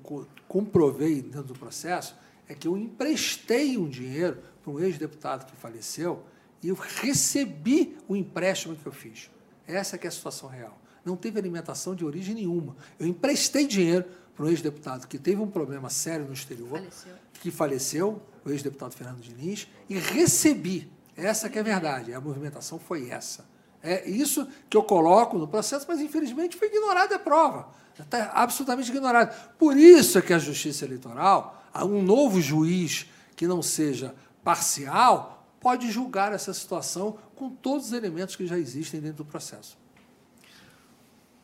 comprovei 0.48 1.22
dentro 1.22 1.44
do 1.44 1.54
processo 1.54 2.16
é 2.48 2.54
que 2.54 2.68
eu 2.68 2.78
emprestei 2.78 3.78
um 3.78 3.88
dinheiro 3.88 4.38
para 4.64 4.72
um 4.72 4.80
ex-deputado 4.80 5.46
que 5.46 5.56
faleceu 5.56 6.24
e 6.62 6.70
eu 6.70 6.76
recebi 6.76 7.98
o 8.08 8.16
empréstimo 8.16 8.76
que 8.76 8.86
eu 8.86 8.92
fiz. 8.92 9.30
Essa 9.66 9.98
que 9.98 10.08
é 10.08 10.10
a 10.10 10.12
situação 10.12 10.50
real. 10.50 10.78
Não 11.08 11.16
teve 11.16 11.40
alimentação 11.40 11.96
de 11.96 12.04
origem 12.04 12.36
nenhuma. 12.36 12.76
Eu 13.00 13.08
emprestei 13.08 13.66
dinheiro 13.66 14.04
para 14.36 14.46
um 14.46 14.50
ex-deputado 14.50 15.08
que 15.08 15.18
teve 15.18 15.42
um 15.42 15.48
problema 15.48 15.90
sério 15.90 16.26
no 16.26 16.34
exterior, 16.34 16.80
faleceu. 16.80 17.16
que 17.36 17.50
faleceu, 17.50 18.22
o 18.44 18.50
ex-deputado 18.50 18.94
Fernando 18.94 19.22
Diniz, 19.22 19.70
e 19.88 19.98
recebi. 19.98 20.92
Essa 21.16 21.50
que 21.50 21.58
é 21.58 21.62
a 21.62 21.64
verdade. 21.64 22.14
A 22.14 22.20
movimentação 22.20 22.78
foi 22.78 23.10
essa. 23.10 23.46
É 23.82 24.08
isso 24.08 24.46
que 24.70 24.76
eu 24.76 24.84
coloco 24.84 25.38
no 25.38 25.48
processo, 25.48 25.86
mas 25.88 26.02
infelizmente 26.02 26.58
foi 26.58 26.68
ignorada 26.68 27.16
a 27.16 27.20
prova. 27.20 27.70
Está 27.98 28.32
absolutamente 28.34 28.92
ignorada. 28.92 29.34
Por 29.58 29.78
isso 29.78 30.18
é 30.18 30.22
que 30.22 30.34
a 30.34 30.40
Justiça 30.40 30.84
Eleitoral, 30.84 31.64
um 31.84 32.04
novo 32.04 32.42
juiz 32.42 33.08
que 33.34 33.48
não 33.48 33.62
seja 33.62 34.14
parcial, 34.44 35.48
pode 35.62 35.90
julgar 35.90 36.34
essa 36.34 36.54
situação 36.54 37.18
com 37.34 37.50
todos 37.50 37.88
os 37.88 37.94
elementos 37.94 38.36
que 38.36 38.46
já 38.46 38.58
existem 38.58 39.00
dentro 39.00 39.24
do 39.24 39.26
processo. 39.26 39.78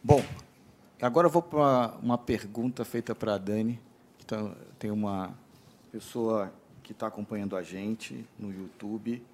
Bom, 0.06 0.22
agora 1.02 1.28
eu 1.28 1.32
vou 1.32 1.42
para 1.42 1.94
uma 2.02 2.18
pergunta 2.18 2.84
feita 2.84 3.16
para 3.16 3.36
a 3.36 3.38
Dani. 3.38 3.80
Então, 4.20 4.54
tem 4.78 4.92
uma 4.92 5.34
pessoa 5.94 6.54
que 6.84 6.92
está 6.92 7.08
acompanhando 7.08 7.56
a 7.56 7.64
gente 7.64 8.28
no 8.38 8.52
YouTube, 8.52 9.26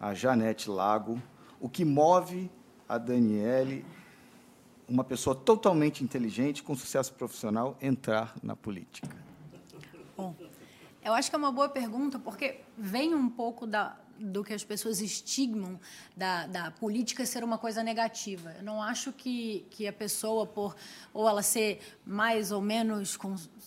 a 0.00 0.14
Janete 0.14 0.70
Lago. 0.70 1.20
O 1.58 1.68
que 1.68 1.84
move 1.84 2.48
a 2.88 2.98
Daniele, 2.98 3.84
uma 4.88 5.02
pessoa 5.02 5.34
totalmente 5.34 6.04
inteligente, 6.04 6.62
com 6.62 6.76
sucesso 6.76 7.12
profissional, 7.14 7.76
entrar 7.82 8.32
na 8.40 8.54
política? 8.54 9.16
Bom, 10.16 10.36
eu 11.04 11.14
acho 11.14 11.30
que 11.30 11.34
é 11.34 11.38
uma 11.38 11.50
boa 11.50 11.68
pergunta, 11.68 12.20
porque 12.20 12.60
vem 12.78 13.12
um 13.12 13.28
pouco 13.28 13.66
da, 13.66 13.96
do 14.22 14.44
que 14.44 14.54
as 14.54 14.64
pessoas 14.64 15.00
estigmam 15.00 15.78
da, 16.16 16.46
da 16.46 16.70
política 16.70 17.26
ser 17.26 17.42
uma 17.42 17.58
coisa 17.58 17.82
negativa. 17.82 18.54
Eu 18.58 18.62
não 18.62 18.82
acho 18.82 19.12
que, 19.12 19.66
que 19.70 19.86
a 19.86 19.92
pessoa, 19.92 20.46
por 20.46 20.76
ou 21.12 21.28
ela 21.28 21.42
ser 21.42 21.80
mais 22.06 22.52
ou 22.52 22.60
menos 22.60 23.18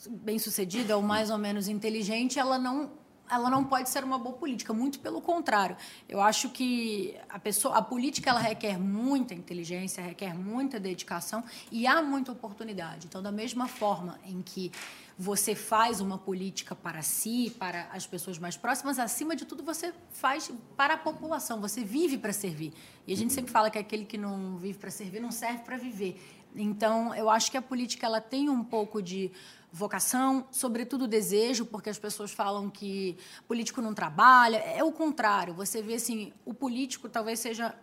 bem-sucedida 0.09 0.95
ou 0.95 1.03
mais 1.03 1.29
ou 1.29 1.37
menos 1.37 1.67
inteligente, 1.67 2.39
ela 2.39 2.57
não 2.57 2.91
ela 3.29 3.49
não 3.49 3.63
pode 3.63 3.89
ser 3.89 4.03
uma 4.03 4.17
boa 4.17 4.35
política, 4.35 4.73
muito 4.73 4.99
pelo 4.99 5.21
contrário. 5.21 5.75
Eu 6.07 6.21
acho 6.21 6.49
que 6.49 7.17
a 7.27 7.39
pessoa, 7.39 7.75
a 7.75 7.81
política 7.81 8.29
ela 8.29 8.39
requer 8.39 8.77
muita 8.77 9.33
inteligência, 9.33 10.03
requer 10.03 10.33
muita 10.33 10.79
dedicação 10.79 11.43
e 11.71 11.87
há 11.87 12.01
muita 12.01 12.31
oportunidade. 12.31 13.07
Então, 13.07 13.21
da 13.21 13.31
mesma 13.31 13.67
forma 13.67 14.19
em 14.23 14.41
que 14.41 14.71
você 15.17 15.56
faz 15.56 16.01
uma 16.01 16.17
política 16.17 16.75
para 16.75 17.01
si, 17.01 17.56
para 17.58 17.84
as 17.91 18.06
pessoas 18.06 18.38
mais 18.38 18.58
próximas, 18.58 18.99
acima 18.99 19.36
de 19.36 19.45
tudo 19.45 19.63
você 19.63 19.93
faz 20.12 20.51
para 20.75 20.95
a 20.95 20.97
população, 20.97 21.62
você 21.62 21.84
vive 21.84 22.17
para 22.17 22.34
servir. 22.34 22.73
E 23.08 23.13
a 23.13 23.17
gente 23.17 23.34
sempre 23.34 23.51
fala 23.51 23.69
que 23.69 23.78
aquele 23.78 24.04
que 24.06 24.17
não 24.17 24.58
vive 24.58 24.78
para 24.78 24.91
servir 24.91 25.21
não 25.21 25.32
serve 25.32 25.60
para 25.60 25.78
viver. 25.78 26.21
Então, 26.54 27.13
eu 27.15 27.30
acho 27.30 27.49
que 27.49 27.58
a 27.58 27.62
política 27.62 28.06
ela 28.06 28.21
tem 28.21 28.49
um 28.49 28.63
pouco 28.63 29.01
de 29.01 29.32
vocação, 29.71 30.47
sobretudo 30.51 31.06
desejo, 31.06 31.65
porque 31.65 31.89
as 31.89 31.99
pessoas 31.99 32.32
falam 32.32 32.69
que 32.69 33.17
político 33.45 33.82
não 33.82 33.93
trabalha. 33.93 34.58
É 34.58 34.82
o 34.84 34.91
contrário. 34.91 35.54
Você 35.54 35.82
vê 35.82 35.95
assim, 35.95 36.32
o 36.45 36.54
político 36.54 37.10
talvez 37.10 37.39
seja 37.39 37.75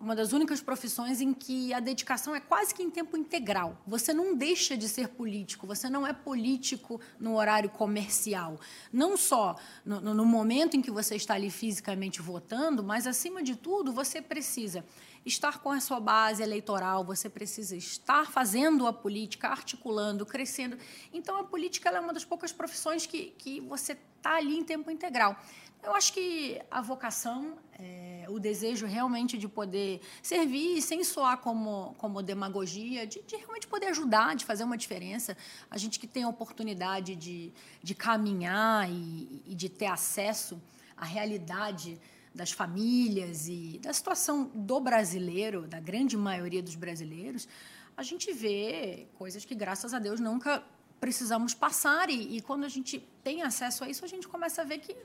uma 0.00 0.16
das 0.16 0.32
únicas 0.32 0.62
profissões 0.62 1.20
em 1.20 1.34
que 1.34 1.74
a 1.74 1.78
dedicação 1.78 2.34
é 2.34 2.40
quase 2.40 2.74
que 2.74 2.82
em 2.82 2.90
tempo 2.90 3.18
integral. 3.18 3.76
Você 3.86 4.14
não 4.14 4.34
deixa 4.34 4.74
de 4.76 4.88
ser 4.88 5.08
político, 5.08 5.66
você 5.66 5.90
não 5.90 6.06
é 6.06 6.12
político 6.12 6.98
no 7.18 7.36
horário 7.36 7.68
comercial. 7.68 8.58
Não 8.90 9.16
só 9.16 9.56
no, 9.84 10.00
no 10.00 10.24
momento 10.24 10.74
em 10.74 10.80
que 10.80 10.90
você 10.90 11.16
está 11.16 11.34
ali 11.34 11.50
fisicamente 11.50 12.22
votando, 12.22 12.82
mas, 12.82 13.06
acima 13.06 13.42
de 13.42 13.54
tudo, 13.54 13.92
você 13.92 14.22
precisa 14.22 14.84
estar 15.24 15.58
com 15.58 15.70
a 15.70 15.80
sua 15.80 16.00
base 16.00 16.42
eleitoral, 16.42 17.04
você 17.04 17.28
precisa 17.28 17.76
estar 17.76 18.30
fazendo 18.30 18.86
a 18.86 18.92
política, 18.92 19.48
articulando, 19.48 20.24
crescendo. 20.24 20.78
Então, 21.12 21.36
a 21.36 21.44
política 21.44 21.90
é 21.90 22.00
uma 22.00 22.12
das 22.12 22.24
poucas 22.24 22.52
profissões 22.52 23.06
que, 23.06 23.34
que 23.38 23.60
você 23.60 23.96
está 24.16 24.36
ali 24.36 24.58
em 24.58 24.64
tempo 24.64 24.90
integral. 24.90 25.36
Eu 25.82 25.94
acho 25.94 26.12
que 26.12 26.60
a 26.70 26.82
vocação, 26.82 27.56
é, 27.78 28.26
o 28.28 28.38
desejo 28.38 28.86
realmente 28.86 29.38
de 29.38 29.48
poder 29.48 30.02
servir 30.22 30.82
sem 30.82 31.02
soar 31.02 31.38
como, 31.38 31.94
como 31.96 32.22
demagogia, 32.22 33.06
de, 33.06 33.22
de, 33.22 33.36
realmente 33.36 33.66
poder 33.66 33.86
ajudar, 33.86 34.36
de 34.36 34.44
fazer 34.44 34.62
uma 34.62 34.76
diferença. 34.76 35.34
A 35.70 35.78
gente 35.78 35.98
que 35.98 36.06
tem 36.06 36.22
a 36.22 36.28
oportunidade 36.28 37.16
de, 37.16 37.50
de 37.82 37.94
caminhar 37.94 38.90
e, 38.90 39.42
e 39.46 39.54
de 39.54 39.70
ter 39.70 39.86
acesso 39.86 40.60
à 40.94 41.06
realidade 41.06 41.98
das 42.34 42.52
famílias 42.52 43.48
e 43.48 43.78
da 43.82 43.92
situação 43.92 44.50
do 44.54 44.80
brasileiro, 44.80 45.66
da 45.66 45.80
grande 45.80 46.16
maioria 46.16 46.62
dos 46.62 46.74
brasileiros, 46.74 47.48
a 47.96 48.02
gente 48.02 48.32
vê 48.32 49.06
coisas 49.18 49.44
que, 49.44 49.54
graças 49.54 49.92
a 49.92 49.98
Deus, 49.98 50.20
nunca 50.20 50.62
precisamos 51.00 51.54
passar. 51.54 52.08
E, 52.08 52.36
e 52.36 52.40
quando 52.40 52.64
a 52.64 52.68
gente 52.68 53.06
tem 53.22 53.42
acesso 53.42 53.84
a 53.84 53.88
isso, 53.88 54.04
a 54.04 54.08
gente 54.08 54.28
começa 54.28 54.62
a 54.62 54.64
ver 54.64 54.78
que 54.78 54.96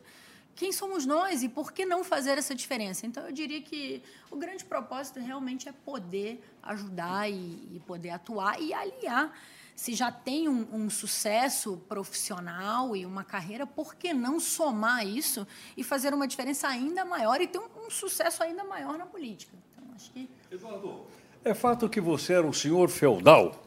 quem 0.56 0.72
somos 0.72 1.06
nós 1.06 1.44
e 1.44 1.50
por 1.50 1.74
que 1.74 1.86
não 1.86 2.04
fazer 2.04 2.38
essa 2.38 2.56
diferença? 2.56 3.06
Então, 3.06 3.26
eu 3.26 3.32
diria 3.32 3.62
que 3.62 4.02
o 4.32 4.38
grande 4.38 4.64
propósito 4.64 5.20
realmente 5.20 5.68
é 5.68 5.74
poder 5.74 6.42
ajudar 6.64 7.30
e, 7.30 7.68
e 7.74 7.82
poder 7.86 8.12
atuar 8.12 8.62
e 8.62 8.74
aliar. 8.74 9.38
Se 9.76 9.94
já 9.94 10.10
tem 10.10 10.48
um, 10.48 10.66
um, 10.72 10.90
sucesso 10.90 11.78
profissional 11.90 12.96
e 12.96 13.06
uma 13.06 13.26
carreira, 13.26 13.68
por 13.68 13.96
que 13.96 14.14
não 14.14 14.40
somar 14.40 15.06
isso 15.06 15.46
e 15.76 15.84
fazer 15.84 16.14
uma 16.14 16.28
diferença 16.28 16.68
ainda 16.68 17.04
maior 17.04 17.42
e 17.42 17.48
ter 17.48 17.60
um, 17.60 17.68
um 17.86 17.90
sucesso 17.90 18.42
ainda 18.42 18.64
maior 18.64 18.98
na 18.98 19.06
política? 19.06 19.54
Então, 19.74 19.94
acho 19.94 20.12
que... 20.12 20.30
Eduardo, 20.50 21.06
é 21.44 21.54
fato 21.54 21.90
que 21.90 22.00
você 22.00 22.34
era 22.34 22.48
um 22.48 22.54
senhor 22.54 22.90
feudal 22.90 23.62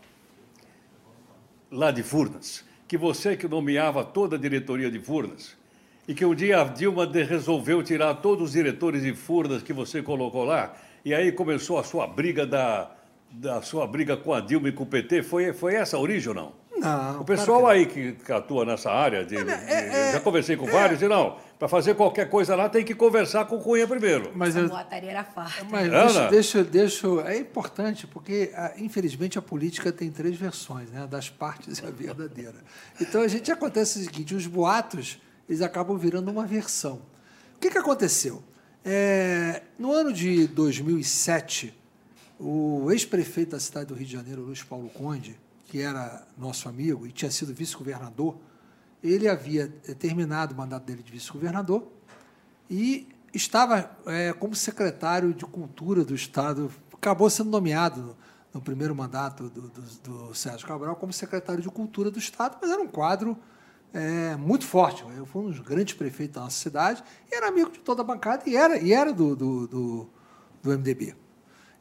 lá 1.71 1.91
de 1.91 2.03
Furnas, 2.03 2.65
que 2.89 2.97
você 2.97 3.37
que 3.37 3.47
nomeava 3.47 4.03
toda 4.03 4.37
a 4.37 4.39
diretoria 4.39 4.91
de 4.91 4.99
Furnas, 4.99 5.57
e 6.09 6.15
que 6.15 6.25
um 6.25 6.35
dia 6.35 6.63
a 6.63 6.65
Dilma 6.65 7.05
resolveu 7.07 7.83
tirar 7.83 8.15
todos 8.15 8.49
os 8.49 8.53
diretores 8.53 9.03
de 9.03 9.15
Furnas 9.15 9.63
que 9.63 9.75
você 9.75 10.03
colocou 10.03 10.45
lá, 10.45 10.75
e 11.05 11.15
aí 11.15 11.31
começou 11.31 11.79
a 11.79 11.85
sua 11.85 12.07
briga 12.07 12.47
da, 12.47 12.91
da 13.31 13.63
sua 13.63 13.87
briga 13.87 14.17
com 14.17 14.33
a 14.33 14.41
Dilma 14.41 14.69
e 14.69 14.73
com 14.73 14.85
o 14.85 14.87
PT, 14.87 15.23
foi, 15.23 15.53
foi 15.53 15.75
essa 15.75 15.97
a 15.97 16.01
origem 16.01 16.29
ou 16.29 16.35
não? 16.35 16.53
Não. 16.79 17.21
O 17.21 17.25
pessoal 17.25 17.67
aí 17.67 17.87
que, 17.87 18.13
que, 18.13 18.33
atua 18.33 18.65
nessa 18.65 18.91
área, 18.91 19.25
de, 19.25 19.37
de, 19.37 19.51
é, 19.51 20.13
já 20.13 20.21
conversei 20.21 20.57
com 20.57 20.69
é, 20.69 20.71
vários, 20.71 21.03
e 21.03 21.09
não, 21.09 21.37
para 21.59 21.67
fazer 21.69 21.95
qualquer 21.95 22.29
coisa 22.29 22.55
lá 22.55 22.69
tem 22.69 22.85
que 22.85 22.95
conversar 22.95 23.47
com 23.47 23.57
o 23.57 23.61
Cunha 23.61 23.87
primeiro. 23.87 24.31
Mas 24.35 24.57
a 24.57 24.63
boataria 24.67 25.11
era 25.11 25.25
farta. 25.25 25.67
Mas 25.69 25.91
deixa, 25.91 26.29
deixa, 26.29 26.65
deixa, 26.65 27.07
é 27.27 27.37
importante, 27.37 28.07
porque 28.07 28.53
infelizmente 28.77 29.39
a 29.39 29.43
política 29.43 29.91
tem 29.91 30.11
três 30.11 30.37
versões, 30.37 30.91
né? 30.91 31.07
das 31.07 31.29
partes 31.29 31.79
e 31.83 31.87
a 31.87 31.91
verdadeira. 31.91 32.57
Então 33.01 33.23
a 33.23 33.29
gente 33.29 33.51
acontece 33.51 33.99
o 33.99 34.05
seguinte, 34.05 34.35
os 34.35 34.47
boatos 34.47 35.21
eles 35.49 35.63
acabam 35.63 35.97
virando 35.97 36.31
uma 36.31 36.47
versão. 36.47 37.01
O 37.57 37.61
que, 37.61 37.71
que 37.71 37.79
aconteceu? 37.79 38.43
É, 38.85 39.63
no 39.79 39.93
ano 39.93 40.13
de 40.13 40.47
2007, 40.47 41.78
o 42.39 42.91
ex-prefeito 42.91 43.53
da 43.53 43.61
cidade 43.61 43.87
do 43.87 43.95
Rio 43.95 44.07
de 44.07 44.13
Janeiro, 44.13 44.43
Luiz 44.43 44.63
Paulo 44.63 44.89
Conde, 44.91 45.39
que 45.67 45.81
era 45.81 46.27
nosso 46.37 46.69
amigo 46.69 47.07
e 47.07 47.13
tinha 47.13 47.31
sido 47.31 47.53
vice-governador, 47.53 48.37
ele 49.03 49.29
havia 49.29 49.69
terminado 49.99 50.55
o 50.55 50.57
mandato 50.57 50.85
dele 50.85 51.03
de 51.03 51.13
vice-governador 51.13 51.87
e 52.71 53.09
estava 53.33 53.91
é, 54.07 54.33
como 54.33 54.55
secretário 54.55 55.33
de 55.35 55.45
Cultura 55.45 56.05
do 56.05 56.15
Estado, 56.15 56.71
acabou 56.93 57.29
sendo 57.29 57.51
nomeado 57.51 58.01
no, 58.01 58.17
no 58.55 58.61
primeiro 58.61 58.95
mandato 58.95 59.49
do, 59.51 59.69
do, 59.69 59.83
do, 60.29 60.35
Sérgio 60.35 60.67
Cabral 60.67 60.97
como 60.97 61.13
secretário 61.13 61.63
de 61.63 61.69
Cultura 61.69 62.11
do 62.11 62.19
Estado, 62.19 62.57
mas 62.61 62.71
era 62.71 62.81
um 62.81 62.89
quadro 62.89 63.37
é, 63.93 64.37
muito 64.37 64.65
forte. 64.67 65.05
Eu 65.17 65.27
fui 65.27 65.43
um 65.43 65.51
dos 65.51 65.61
grandes 65.61 65.95
prefeitos 65.95 66.35
da 66.37 66.41
nossa 66.43 66.59
cidade 66.59 67.03
e 67.31 67.35
era 67.35 67.49
amigo 67.49 67.71
de 67.71 67.79
toda 67.81 68.03
a 68.03 68.05
bancada 68.05 68.45
e 68.47 68.57
era, 68.57 68.79
e 68.79 68.93
era 68.93 69.13
do, 69.13 69.37
do, 69.37 69.67
do, 69.67 70.11
do 70.63 70.71
MDB. 70.71 71.15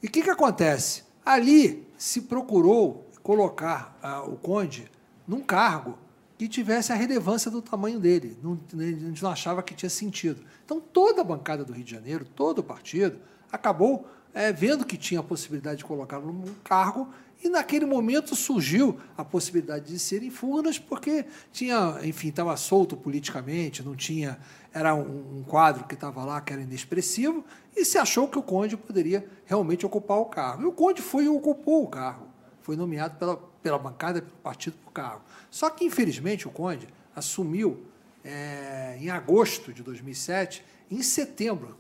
E 0.01 0.07
o 0.07 0.11
que, 0.11 0.21
que 0.21 0.29
acontece? 0.29 1.03
Ali 1.25 1.87
se 1.97 2.21
procurou 2.21 3.09
colocar 3.23 3.97
ah, 4.01 4.21
o 4.23 4.37
Conde 4.37 4.89
num 5.27 5.41
cargo 5.41 5.97
que 6.37 6.47
tivesse 6.47 6.93
a 6.93 6.95
relevância 6.95 7.49
do 7.49 7.61
tamanho 7.61 7.99
dele. 7.99 8.37
Não, 8.41 8.59
a 8.73 8.83
gente 8.83 9.23
não 9.23 9.31
achava 9.31 9.63
que 9.63 9.73
tinha 9.73 9.89
sentido. 9.89 10.41
Então, 10.63 10.79
toda 10.79 11.21
a 11.21 11.23
bancada 11.23 11.65
do 11.65 11.73
Rio 11.73 11.83
de 11.83 11.91
Janeiro, 11.91 12.23
todo 12.23 12.59
o 12.59 12.63
partido, 12.63 13.19
acabou 13.51 14.07
é, 14.37 14.53
vendo 14.53 14.85
que 14.85 14.95
tinha 14.95 15.19
a 15.19 15.23
possibilidade 15.23 15.79
de 15.79 15.85
colocá-lo 15.85 16.31
num 16.31 16.53
cargo 16.63 17.09
e 17.43 17.49
naquele 17.49 17.87
momento 17.87 18.35
surgiu 18.35 18.99
a 19.17 19.25
possibilidade 19.25 19.85
de 19.87 19.97
ser 19.97 20.21
em 20.21 20.29
Furnas, 20.29 20.77
porque 20.77 21.25
tinha, 21.51 21.99
enfim, 22.03 22.29
estava 22.29 22.55
solto 22.55 22.95
politicamente, 22.95 23.81
não 23.81 23.95
tinha, 23.95 24.37
era 24.71 24.93
um, 24.93 25.39
um 25.39 25.43
quadro 25.43 25.85
que 25.85 25.95
estava 25.95 26.23
lá 26.23 26.39
que 26.39 26.53
era 26.53 26.61
inexpressivo, 26.61 27.43
e 27.75 27.83
se 27.83 27.97
achou 27.97 28.27
que 28.27 28.37
o 28.37 28.43
Conde 28.43 28.77
poderia 28.77 29.27
realmente 29.45 29.87
ocupar 29.87 30.19
o 30.19 30.25
cargo. 30.25 30.61
E 30.61 30.65
o 30.67 30.71
Conde 30.71 31.01
foi 31.01 31.25
e 31.25 31.29
ocupou 31.29 31.83
o 31.83 31.87
cargo. 31.87 32.27
Foi 32.61 32.75
nomeado 32.75 33.17
pela, 33.17 33.37
pela 33.37 33.79
bancada, 33.79 34.21
pelo 34.21 34.37
partido 34.37 34.77
para 34.77 34.89
o 34.89 34.91
cargo. 34.91 35.21
Só 35.49 35.67
que, 35.71 35.83
infelizmente, 35.83 36.47
o 36.47 36.51
Conde 36.51 36.87
assumiu 37.15 37.85
é, 38.23 38.97
em 38.99 39.09
agosto 39.09 39.73
de 39.73 39.81
2007, 39.81 40.63
em 40.91 41.01
setembro, 41.01 41.75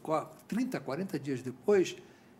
30, 0.47 0.79
40 0.79 1.19
dias 1.19 1.41
depois, 1.43 1.95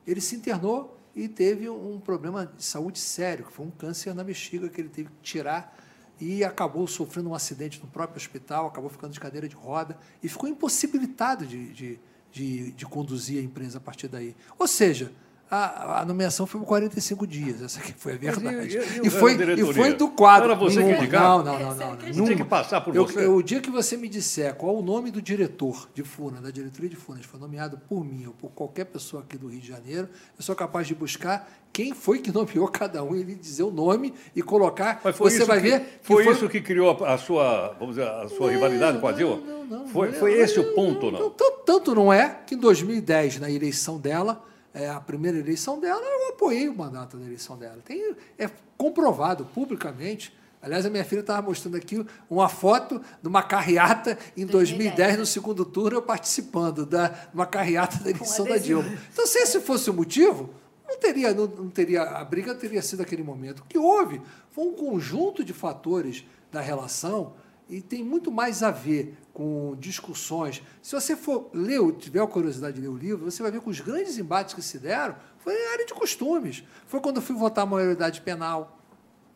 ele 0.08 0.22
se 0.22 0.36
internou 0.36 0.98
e 1.16 1.28
teve 1.28 1.70
um 1.70 2.00
problema 2.00 2.46
de 2.46 2.64
saúde 2.64 3.00
sério, 3.00 3.46
que 3.46 3.52
foi 3.52 3.66
um 3.66 3.72
câncer 3.72 4.14
na 4.14 4.24
bexiga 4.24 4.70
que 4.70 4.80
ele 4.80 4.90
teve 4.90 5.10
que 5.10 5.22
tirar 5.22 5.78
e 6.20 6.44
acabou 6.44 6.88
sofrendo 6.88 7.30
um 7.30 7.36
acidente 7.36 7.80
no 7.80 7.88
próprio 7.88 8.18
hospital, 8.18 8.68
acabou 8.68 8.90
ficando 8.90 9.14
de 9.14 9.20
cadeira 9.20 9.48
de 9.48 9.56
roda 9.56 9.98
e 10.24 10.30
ficou 10.30 10.50
impossibilitado 10.50 11.46
de, 11.46 11.74
de, 11.74 12.00
de, 12.32 12.72
de 12.72 12.86
conduzir 12.86 13.40
a 13.40 13.44
empresa 13.44 13.78
a 13.78 13.82
partir 13.82 14.08
daí. 14.08 14.36
Ou 14.58 14.68
seja, 14.68 15.12
a, 15.50 16.02
a, 16.02 16.06
nomeação 16.06 16.46
foi 16.46 16.60
por 16.60 16.68
45 16.68 17.26
dias, 17.26 17.62
essa 17.62 17.80
aqui 17.80 17.94
foi 17.98 18.14
a 18.14 18.18
verdade. 18.18 18.78
E, 18.78 19.06
e, 19.06 19.08
e, 19.08 19.10
foi, 19.10 19.34
e 19.34 19.74
foi 19.74 19.94
do 19.94 20.10
quadro. 20.10 20.52
Era 20.52 20.60
você 20.60 20.84
que 20.84 21.08
Não, 21.08 21.42
não, 21.42 21.60
não. 21.60 21.76
não, 21.76 21.96
não. 21.96 22.26
Tinha 22.26 22.36
que 22.36 22.44
passar 22.44 22.82
por 22.82 22.94
eu, 22.94 23.08
você. 23.08 23.26
Eu, 23.26 23.36
o 23.36 23.42
dia 23.42 23.62
que 23.62 23.70
você 23.70 23.96
me 23.96 24.10
disser 24.10 24.56
qual 24.56 24.76
o 24.76 24.82
nome 24.82 25.10
do 25.10 25.22
diretor 25.22 25.88
de 25.94 26.04
FUNA, 26.04 26.42
da 26.42 26.52
diretoria 26.52 26.90
de 26.90 26.98
FUNAS, 26.98 27.26
foi 27.26 27.40
nomeado 27.40 27.80
por 27.88 28.04
mim 28.04 28.26
ou 28.26 28.34
por 28.34 28.50
qualquer 28.50 28.86
pessoa 28.86 29.24
aqui 29.24 29.38
do 29.38 29.48
Rio 29.48 29.62
de 29.62 29.68
Janeiro, 29.68 30.10
eu 30.38 30.44
sou 30.44 30.54
capaz 30.54 30.86
de 30.86 30.94
buscar 30.94 31.50
quem 31.72 31.94
foi 31.94 32.20
que 32.20 32.32
nomeou 32.34 32.68
cada 32.68 33.02
um 33.02 33.16
e 33.16 33.24
lhe 33.24 33.36
dizer 33.36 33.64
o 33.64 33.72
nome 33.72 34.14
e 34.36 34.42
colocar. 34.42 35.00
Mas 35.02 35.16
foi 35.16 35.32
você 35.32 35.46
vai 35.46 35.62
que, 35.62 35.70
ver. 35.70 36.00
Foi, 36.02 36.26
foi, 36.26 36.34
isso 36.34 36.50
que 36.50 36.60
criou 36.60 37.06
a 37.06 37.18
sua, 37.18 37.74
vamos 37.80 37.96
dizer, 37.96 38.10
a 38.10 38.28
sua 38.28 38.48
não, 38.48 38.54
rivalidade 38.54 39.00
com 39.00 39.08
a 39.08 39.14
Dilma? 39.14 39.38
Não, 39.38 39.64
não, 39.64 39.80
não. 39.80 39.88
Foi, 39.88 40.12
foi 40.12 40.34
esse 40.34 40.60
o 40.60 40.74
ponto, 40.74 41.10
não? 41.10 41.30
Tanto 41.66 41.96
não 41.96 42.12
é 42.12 42.40
que 42.46 42.56
em 42.56 42.58
2010, 42.58 43.40
na 43.40 43.50
eleição 43.50 43.98
dela, 43.98 44.44
é, 44.78 44.90
a 44.90 45.00
primeira 45.00 45.40
eleição 45.40 45.80
dela, 45.80 46.02
eu 46.02 46.30
apoiei 46.30 46.70
o 46.70 46.76
mandato 46.76 47.18
da 47.18 47.26
eleição 47.26 47.58
dela. 47.58 47.80
Tem, 47.84 48.16
é 48.38 48.50
comprovado 48.78 49.46
publicamente. 49.46 50.32
Aliás, 50.62 50.86
a 50.86 50.90
minha 50.90 51.04
filha 51.04 51.22
estava 51.22 51.42
mostrando 51.42 51.78
aqui 51.78 52.06
uma 52.30 52.48
foto 52.48 53.02
de 53.22 53.28
uma 53.28 53.42
carreata 53.42 54.18
em 54.36 54.46
2010, 54.46 55.18
no 55.18 55.26
segundo 55.26 55.66
turno, 55.66 55.98
eu 55.98 56.02
participando 56.02 56.86
da 56.86 57.28
uma 57.34 57.46
carreata 57.46 58.04
da 58.04 58.10
eleição 58.12 58.46
da 58.46 58.58
Dilma. 58.58 58.88
Então, 59.12 59.26
se 59.26 59.40
esse 59.40 59.60
fosse 59.62 59.90
o 59.90 59.94
motivo, 59.94 60.54
não 60.88 60.98
teria, 61.00 61.34
não, 61.34 61.48
não 61.48 61.70
teria 61.70 62.04
a 62.04 62.24
briga 62.24 62.54
teria 62.56 62.82
sido 62.82 63.02
aquele 63.02 63.24
momento. 63.24 63.60
O 63.60 63.66
que 63.66 63.78
houve 63.78 64.22
foi 64.52 64.66
um 64.66 64.74
conjunto 64.74 65.44
de 65.44 65.54
fatores 65.54 66.24
da 66.52 66.62
relação 66.62 67.34
e 67.70 67.82
tem 67.82 68.04
muito 68.04 68.32
mais 68.32 68.64
a 68.64 68.72
ver 68.72 69.18
com 69.34 69.76
discussões. 69.80 70.64
Se 70.82 70.96
você 70.96 71.16
for 71.16 71.50
ler, 71.54 71.80
tiver 71.94 72.22
a 72.22 72.28
curiosidade 72.28 72.76
de 72.76 72.82
ler 72.82 72.88
o 72.88 72.98
livro, 72.98 73.30
você 73.30 73.42
vai 73.42 73.52
ver 73.52 73.62
que 73.62 73.70
os 73.70 73.80
grandes 73.80 74.18
embates 74.18 74.54
que 74.54 74.62
se 74.62 74.80
deram 74.80 75.16
foi 75.40 75.54
em 75.54 75.68
área 75.74 75.86
de 75.86 75.94
costumes. 75.94 76.64
Foi 76.88 77.00
quando 77.00 77.18
eu 77.18 77.22
fui 77.22 77.36
votar 77.36 77.64
a 77.64 77.68
maioridade 77.68 78.22
penal, 78.22 78.80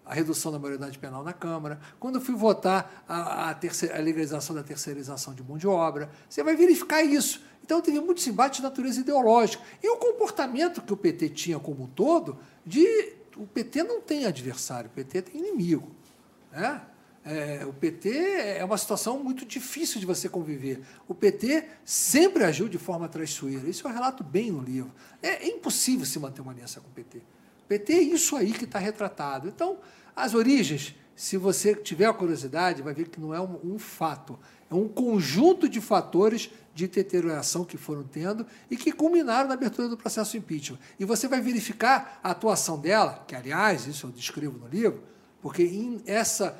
a 0.06 0.14
redução 0.14 0.52
da 0.52 0.58
maioridade 0.58 0.98
penal 0.98 1.24
na 1.24 1.34
Câmara, 1.34 1.80
quando 2.00 2.16
eu 2.16 2.22
fui 2.22 2.36
votar 2.36 3.04
a, 3.08 3.50
a, 3.50 3.54
terceira, 3.54 3.98
a 3.98 4.02
legalização 4.02 4.56
da 4.56 4.64
terceirização 4.64 5.34
de 5.34 5.44
mão 5.44 5.58
de 5.58 5.68
obra. 5.68 6.10
Você 6.28 6.42
vai 6.42 6.56
verificar 6.56 7.04
isso. 7.04 7.42
Então, 7.64 7.82
teve 7.82 8.00
muitos 8.00 8.26
embates 8.28 8.58
de 8.58 8.64
natureza 8.64 9.02
ideológica. 9.02 9.64
E 9.84 9.90
o 9.90 9.98
comportamento 9.98 10.82
que 10.82 10.92
o 10.92 10.98
PT 10.98 11.30
tinha 11.30 11.60
como 11.60 11.84
um 11.84 11.88
todo, 11.88 12.40
de 12.66 13.14
o 13.38 13.46
PT 13.46 13.84
não 13.84 14.02
tem 14.02 14.26
adversário, 14.26 14.90
o 14.90 14.94
PT 14.94 15.22
tem 15.22 15.40
inimigo. 15.40 15.92
Né? 16.52 16.82
É, 17.24 17.64
o 17.68 17.74
PT 17.74 18.10
é 18.10 18.66
uma 18.66 18.78
situação 18.78 19.24
muito 19.24 19.46
difícil 19.46 20.00
de 20.00 20.06
você 20.06 20.28
conviver. 20.28 20.82
O 21.08 21.14
PT 21.14 21.66
sempre 21.86 22.44
agiu 22.44 22.68
de 22.68 22.80
forma 22.80 23.08
traiçoeira. 23.08 23.70
Isso 23.70 23.88
eu 23.88 23.92
relato 23.92 24.24
bem 24.24 24.52
no 24.52 24.62
livro. 24.62 24.92
É, 25.22 25.46
é 25.46 25.48
impossível 25.48 26.06
se 26.06 26.18
manter 26.18 26.42
uma 26.42 26.52
aliança 26.52 26.80
com 26.82 26.88
o 26.88 26.92
PT. 26.92 27.20
O 27.20 27.68
PT 27.68 27.94
é 27.94 28.02
isso 28.02 28.36
aí 28.36 28.52
que 28.52 28.66
está 28.66 28.80
retratado. 28.80 29.48
Então, 29.48 29.78
as 30.16 30.34
origens, 30.34 30.96
se 31.16 31.38
você 31.38 31.76
tiver 31.76 32.06
a 32.06 32.14
curiosidade, 32.14 32.82
vai 32.82 32.94
ver 32.94 33.08
que 33.08 33.22
não 33.22 33.34
é 33.36 33.40
um, 33.40 33.60
um 33.64 33.80
fato. 33.80 34.40
É 34.70 34.74
um 34.74 34.88
conjunto 34.88 35.70
de 35.70 35.80
fatores 35.80 36.50
de 36.74 36.88
deterioração 36.88 37.64
que 37.64 37.78
foram 37.78 38.04
tendo 38.04 38.48
e 38.70 38.76
que 38.76 38.92
culminaram 38.92 39.48
na 39.48 39.54
abertura 39.54 39.88
do 39.88 39.98
processo 39.98 40.38
impeachment. 40.38 40.80
E 41.00 41.06
você 41.06 41.28
vai 41.28 41.40
verificar 41.40 42.20
a 42.24 42.32
atuação 42.32 42.80
dela, 42.80 43.24
que, 43.28 43.36
aliás, 43.36 43.86
isso 43.86 44.08
eu 44.08 44.12
descrevo 44.12 44.58
no 44.58 44.68
livro, 44.68 45.04
porque 45.42 45.64
em 45.64 46.02
essa 46.06 46.58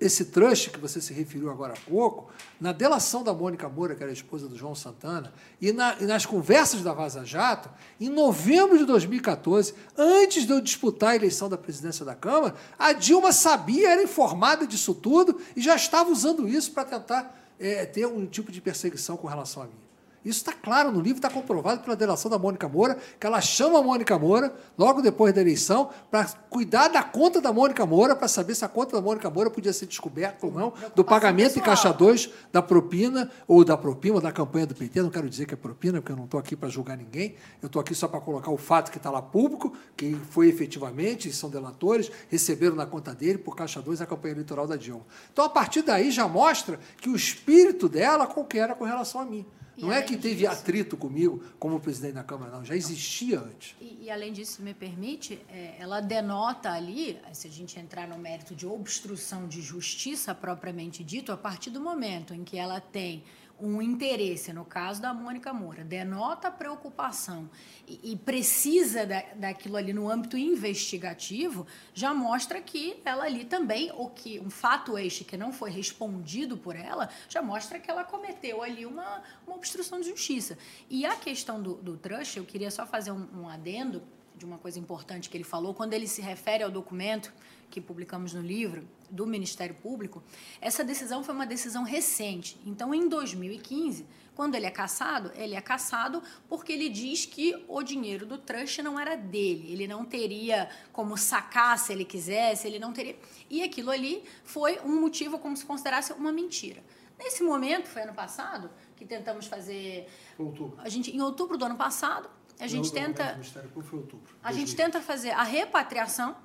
esse 0.00 0.26
trust 0.26 0.70
que 0.70 0.78
você 0.78 1.00
se 1.00 1.12
referiu 1.12 1.50
agora 1.50 1.74
há 1.74 1.90
pouco, 1.90 2.30
na 2.60 2.72
delação 2.72 3.22
da 3.22 3.32
Mônica 3.32 3.68
Moura, 3.68 3.94
que 3.94 4.02
era 4.02 4.12
esposa 4.12 4.48
do 4.48 4.56
João 4.56 4.74
Santana, 4.74 5.32
e, 5.60 5.72
na, 5.72 5.96
e, 6.00 6.04
nas 6.04 6.26
conversas 6.26 6.82
da 6.82 6.92
Vaza 6.92 7.24
Jato, 7.24 7.70
em 8.00 8.08
novembro 8.08 8.76
de 8.76 8.84
2014, 8.84 9.74
antes 9.96 10.44
de 10.44 10.52
eu 10.52 10.60
disputar 10.60 11.10
a 11.10 11.16
eleição 11.16 11.48
da 11.48 11.56
presidência 11.56 12.04
da 12.04 12.14
Câmara, 12.14 12.54
a 12.78 12.92
Dilma 12.92 13.32
sabia, 13.32 13.90
era 13.90 14.02
informada 14.02 14.66
disso 14.66 14.94
tudo 14.94 15.40
e 15.54 15.60
já 15.60 15.76
estava 15.76 16.10
usando 16.10 16.48
isso 16.48 16.72
para 16.72 16.84
tentar 16.84 17.38
é, 17.58 17.86
ter 17.86 18.06
um 18.06 18.26
tipo 18.26 18.50
de 18.50 18.60
perseguição 18.60 19.16
com 19.16 19.28
relação 19.28 19.62
a 19.62 19.66
mim. 19.66 19.91
Isso 20.24 20.38
está 20.38 20.52
claro 20.52 20.92
no 20.92 21.00
livro, 21.00 21.18
está 21.18 21.28
comprovado 21.28 21.82
pela 21.82 21.96
delação 21.96 22.30
da 22.30 22.38
Mônica 22.38 22.68
Moura, 22.68 22.96
que 23.18 23.26
ela 23.26 23.40
chama 23.40 23.80
a 23.80 23.82
Mônica 23.82 24.16
Moura, 24.18 24.54
logo 24.78 25.02
depois 25.02 25.34
da 25.34 25.40
eleição, 25.40 25.90
para 26.10 26.26
cuidar 26.48 26.88
da 26.88 27.02
conta 27.02 27.40
da 27.40 27.52
Mônica 27.52 27.84
Moura, 27.84 28.14
para 28.14 28.28
saber 28.28 28.54
se 28.54 28.64
a 28.64 28.68
conta 28.68 28.96
da 28.96 29.02
Mônica 29.02 29.28
Moura 29.28 29.50
podia 29.50 29.72
ser 29.72 29.86
descoberta 29.86 30.46
ou 30.46 30.52
não, 30.52 30.72
do 30.94 31.04
pagamento 31.04 31.58
em 31.58 31.62
caixa 31.62 31.92
2 31.92 32.30
da 32.52 32.62
propina, 32.62 33.30
ou 33.48 33.64
da 33.64 33.76
propina, 33.76 34.14
ou 34.14 34.20
da 34.20 34.30
campanha 34.30 34.66
do 34.66 34.74
PT. 34.74 35.02
Não 35.02 35.10
quero 35.10 35.28
dizer 35.28 35.46
que 35.46 35.54
é 35.54 35.56
propina, 35.56 36.00
porque 36.00 36.12
eu 36.12 36.16
não 36.16 36.24
estou 36.24 36.38
aqui 36.38 36.54
para 36.54 36.68
julgar 36.68 36.96
ninguém, 36.96 37.34
eu 37.60 37.66
estou 37.66 37.80
aqui 37.80 37.94
só 37.94 38.06
para 38.06 38.20
colocar 38.20 38.52
o 38.52 38.58
fato 38.58 38.92
que 38.92 38.98
está 38.98 39.10
lá 39.10 39.20
público, 39.20 39.72
que 39.96 40.14
foi 40.30 40.48
efetivamente, 40.48 41.32
são 41.32 41.50
delatores, 41.50 42.10
receberam 42.28 42.76
na 42.76 42.86
conta 42.86 43.12
dele, 43.12 43.38
por 43.38 43.56
caixa 43.56 43.82
2, 43.82 44.00
a 44.00 44.06
campanha 44.06 44.34
eleitoral 44.34 44.68
da 44.68 44.76
Dilma. 44.76 45.04
Então, 45.32 45.44
a 45.44 45.48
partir 45.50 45.82
daí, 45.82 46.12
já 46.12 46.28
mostra 46.28 46.78
que 46.98 47.08
o 47.08 47.16
espírito 47.16 47.88
dela 47.88 48.26
qualquer 48.26 48.62
era 48.62 48.74
com 48.74 48.84
relação 48.84 49.20
a 49.20 49.24
mim. 49.24 49.44
Não 49.76 49.92
é 49.92 50.02
que 50.02 50.16
teve 50.16 50.46
disso, 50.46 50.52
atrito 50.52 50.96
comigo 50.96 51.42
como 51.58 51.80
presidente 51.80 52.14
da 52.14 52.24
Câmara, 52.24 52.52
não. 52.52 52.64
Já 52.64 52.76
existia 52.76 53.40
antes. 53.40 53.74
E, 53.80 54.00
e 54.02 54.10
além 54.10 54.32
disso, 54.32 54.56
se 54.56 54.62
me 54.62 54.74
permite, 54.74 55.40
é, 55.48 55.76
ela 55.78 56.00
denota 56.00 56.70
ali, 56.70 57.18
se 57.32 57.48
a 57.48 57.50
gente 57.50 57.78
entrar 57.78 58.06
no 58.06 58.18
mérito 58.18 58.54
de 58.54 58.66
obstrução 58.66 59.48
de 59.48 59.62
justiça 59.62 60.34
propriamente 60.34 61.02
dito, 61.02 61.32
a 61.32 61.36
partir 61.36 61.70
do 61.70 61.80
momento 61.80 62.34
em 62.34 62.44
que 62.44 62.58
ela 62.58 62.80
tem 62.80 63.24
um 63.62 63.80
interesse, 63.80 64.52
no 64.52 64.64
caso 64.64 65.00
da 65.00 65.14
Mônica 65.14 65.52
Moura, 65.52 65.84
denota 65.84 66.50
preocupação 66.50 67.48
e, 67.86 68.12
e 68.12 68.16
precisa 68.16 69.06
da, 69.06 69.22
daquilo 69.36 69.76
ali 69.76 69.92
no 69.92 70.10
âmbito 70.10 70.36
investigativo, 70.36 71.64
já 71.94 72.12
mostra 72.12 72.60
que 72.60 73.00
ela 73.04 73.24
ali 73.24 73.44
também, 73.44 73.92
ou 73.92 74.10
que 74.10 74.40
um 74.40 74.50
fato 74.50 74.98
este 74.98 75.22
que 75.22 75.36
não 75.36 75.52
foi 75.52 75.70
respondido 75.70 76.56
por 76.56 76.74
ela, 76.74 77.08
já 77.28 77.40
mostra 77.40 77.78
que 77.78 77.88
ela 77.88 78.02
cometeu 78.02 78.62
ali 78.62 78.84
uma, 78.84 79.22
uma 79.46 79.54
obstrução 79.54 80.00
de 80.00 80.08
justiça. 80.08 80.58
E 80.90 81.06
a 81.06 81.14
questão 81.14 81.62
do, 81.62 81.74
do 81.74 81.96
trust, 81.96 82.36
eu 82.36 82.44
queria 82.44 82.70
só 82.70 82.84
fazer 82.84 83.12
um, 83.12 83.28
um 83.42 83.48
adendo, 83.48 84.02
de 84.36 84.44
uma 84.44 84.58
coisa 84.58 84.78
importante 84.78 85.30
que 85.30 85.36
ele 85.36 85.44
falou, 85.44 85.72
quando 85.72 85.92
ele 85.92 86.08
se 86.08 86.20
refere 86.20 86.64
ao 86.64 86.70
documento 86.70 87.32
que 87.72 87.80
publicamos 87.80 88.34
no 88.34 88.42
livro 88.42 88.86
do 89.10 89.26
Ministério 89.26 89.74
Público, 89.74 90.22
essa 90.60 90.84
decisão 90.84 91.24
foi 91.24 91.34
uma 91.34 91.46
decisão 91.46 91.84
recente. 91.84 92.60
Então, 92.66 92.94
em 92.94 93.08
2015, 93.08 94.06
quando 94.34 94.54
ele 94.54 94.66
é 94.66 94.70
caçado, 94.70 95.32
ele 95.34 95.54
é 95.54 95.60
caçado 95.60 96.22
porque 96.48 96.70
ele 96.70 96.90
diz 96.90 97.24
que 97.24 97.64
o 97.66 97.82
dinheiro 97.82 98.26
do 98.26 98.36
trust 98.36 98.82
não 98.82 99.00
era 99.00 99.16
dele, 99.16 99.72
ele 99.72 99.86
não 99.86 100.04
teria 100.04 100.68
como 100.92 101.16
sacar 101.16 101.78
se 101.78 101.92
ele 101.94 102.04
quisesse, 102.04 102.66
ele 102.66 102.78
não 102.78 102.92
teria. 102.92 103.16
E 103.48 103.62
aquilo 103.62 103.90
ali 103.90 104.22
foi 104.44 104.78
um 104.80 105.00
motivo 105.00 105.38
como 105.38 105.56
se 105.56 105.64
considerasse 105.64 106.12
uma 106.12 106.30
mentira. 106.30 106.82
Nesse 107.18 107.42
momento, 107.42 107.86
foi 107.86 108.02
ano 108.02 108.14
passado, 108.14 108.70
que 108.96 109.06
tentamos 109.06 109.46
fazer. 109.46 110.08
Outubro. 110.38 110.78
A 110.78 110.88
gente, 110.90 111.10
em 111.10 111.20
outubro 111.22 111.56
do 111.56 111.64
ano 111.64 111.76
passado, 111.76 112.28
a 112.60 112.66
gente 112.66 112.86
Não, 112.86 112.92
tenta. 112.92 113.24
O 113.30 113.32
Ministério 113.34 113.68
Público 113.70 113.90
foi 113.90 113.98
outubro. 114.00 114.34
A 114.42 114.52
gente 114.52 114.74
2000. 114.74 114.84
tenta 114.84 115.00
fazer 115.00 115.30
a 115.30 115.42
repatriação 115.42 116.36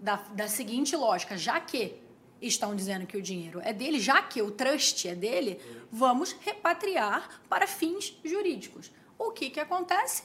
da, 0.00 0.16
da 0.32 0.48
seguinte 0.48 0.96
lógica: 0.96 1.36
já 1.36 1.60
que 1.60 2.00
estão 2.40 2.74
dizendo 2.74 3.06
que 3.06 3.16
o 3.16 3.22
dinheiro 3.22 3.60
é 3.62 3.72
dele, 3.72 4.00
já 4.00 4.22
que 4.22 4.40
o 4.40 4.50
trust 4.50 5.06
é 5.06 5.14
dele, 5.14 5.60
vamos 5.90 6.34
repatriar 6.40 7.42
para 7.48 7.66
fins 7.66 8.18
jurídicos. 8.24 8.90
O 9.18 9.30
que, 9.30 9.50
que 9.50 9.60
acontece? 9.60 10.22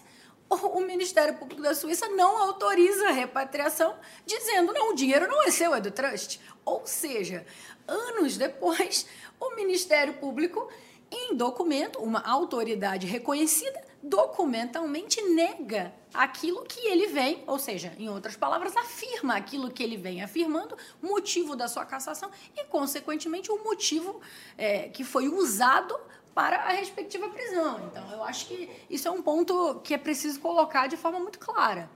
O, 0.47 0.79
Ministério 0.81 1.37
Público 1.37 1.61
da 1.61 1.73
Suíça 1.73 2.07
não 2.09 2.37
autoriza 2.37 3.09
a 3.09 3.11
repatriação, 3.11 3.95
dizendo: 4.25 4.71
não, 4.73 4.91
o 4.91 4.95
dinheiro 4.95 5.27
não 5.27 5.43
é 5.43 5.51
seu, 5.51 5.73
é 5.73 5.81
do 5.81 5.91
trust. 5.91 6.39
Ou 6.63 6.85
seja, 6.85 7.45
anos 7.87 8.37
depois, 8.37 9.07
o 9.39 9.55
Ministério 9.55 10.13
Público, 10.13 10.69
em 11.11 11.35
documento, 11.35 11.99
uma 11.99 12.21
autoridade 12.21 13.07
reconhecida, 13.07 13.81
documentalmente 14.09 15.21
nega 15.21 15.93
aquilo 16.13 16.63
que 16.63 16.79
ele 16.87 17.07
vem, 17.07 17.43
ou 17.47 17.59
seja, 17.59 17.93
em 17.97 18.07
outras 18.07 18.35
palavras, 18.35 18.75
afirma 18.77 19.35
aquilo 19.35 19.69
que 19.71 19.83
ele 19.83 19.97
vem 19.97 20.23
afirmando, 20.23 20.77
motivo 21.01 21.55
da 21.55 21.67
sua 21.67 21.85
cassação 21.85 22.29
e, 22.55 22.63
consequentemente, 22.65 23.51
o 23.51 23.63
motivo 23.63 24.21
é, 24.57 24.89
que 24.89 25.03
foi 25.03 25.27
usado 25.27 25.95
para 26.33 26.57
a 26.57 26.71
respectiva 26.71 27.29
prisão. 27.29 27.89
Então, 27.91 28.11
eu 28.11 28.23
acho 28.23 28.47
que 28.47 28.69
isso 28.89 29.07
é 29.07 29.11
um 29.11 29.21
ponto 29.21 29.79
que 29.83 29.93
é 29.93 29.97
preciso 29.97 30.39
colocar 30.39 30.87
de 30.87 30.97
forma 30.97 31.19
muito 31.19 31.39
clara. 31.39 31.89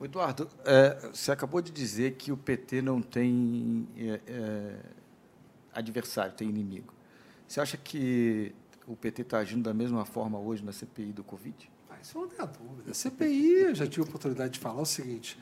Eduardo, 0.00 0.48
é, 0.64 1.08
você 1.12 1.32
acabou 1.32 1.62
de 1.62 1.72
dizer 1.72 2.16
que 2.16 2.30
o 2.30 2.36
PT 2.36 2.82
não 2.82 3.00
tem 3.00 3.88
é, 3.96 4.20
é, 4.26 4.76
adversário, 5.72 6.34
tem 6.34 6.48
inimigo. 6.48 6.92
Você 7.48 7.60
acha 7.60 7.78
que 7.78 8.54
o 8.86 8.94
PT 8.94 9.22
está 9.22 9.38
agindo 9.38 9.62
da 9.62 9.74
mesma 9.74 10.04
forma 10.04 10.38
hoje 10.38 10.64
na 10.64 10.72
CPI 10.72 11.12
do 11.12 11.24
Covid? 11.24 11.70
Ah, 11.90 11.96
isso 12.00 12.18
não 12.18 12.28
tem 12.28 12.40
a 12.40 12.44
dúvida. 12.44 12.90
A 12.90 12.94
CPI, 12.94 13.62
eu 13.62 13.74
já 13.74 13.86
tive 13.86 14.02
a 14.02 14.04
oportunidade 14.04 14.54
de 14.54 14.58
falar 14.60 14.80
o 14.80 14.86
seguinte: 14.86 15.38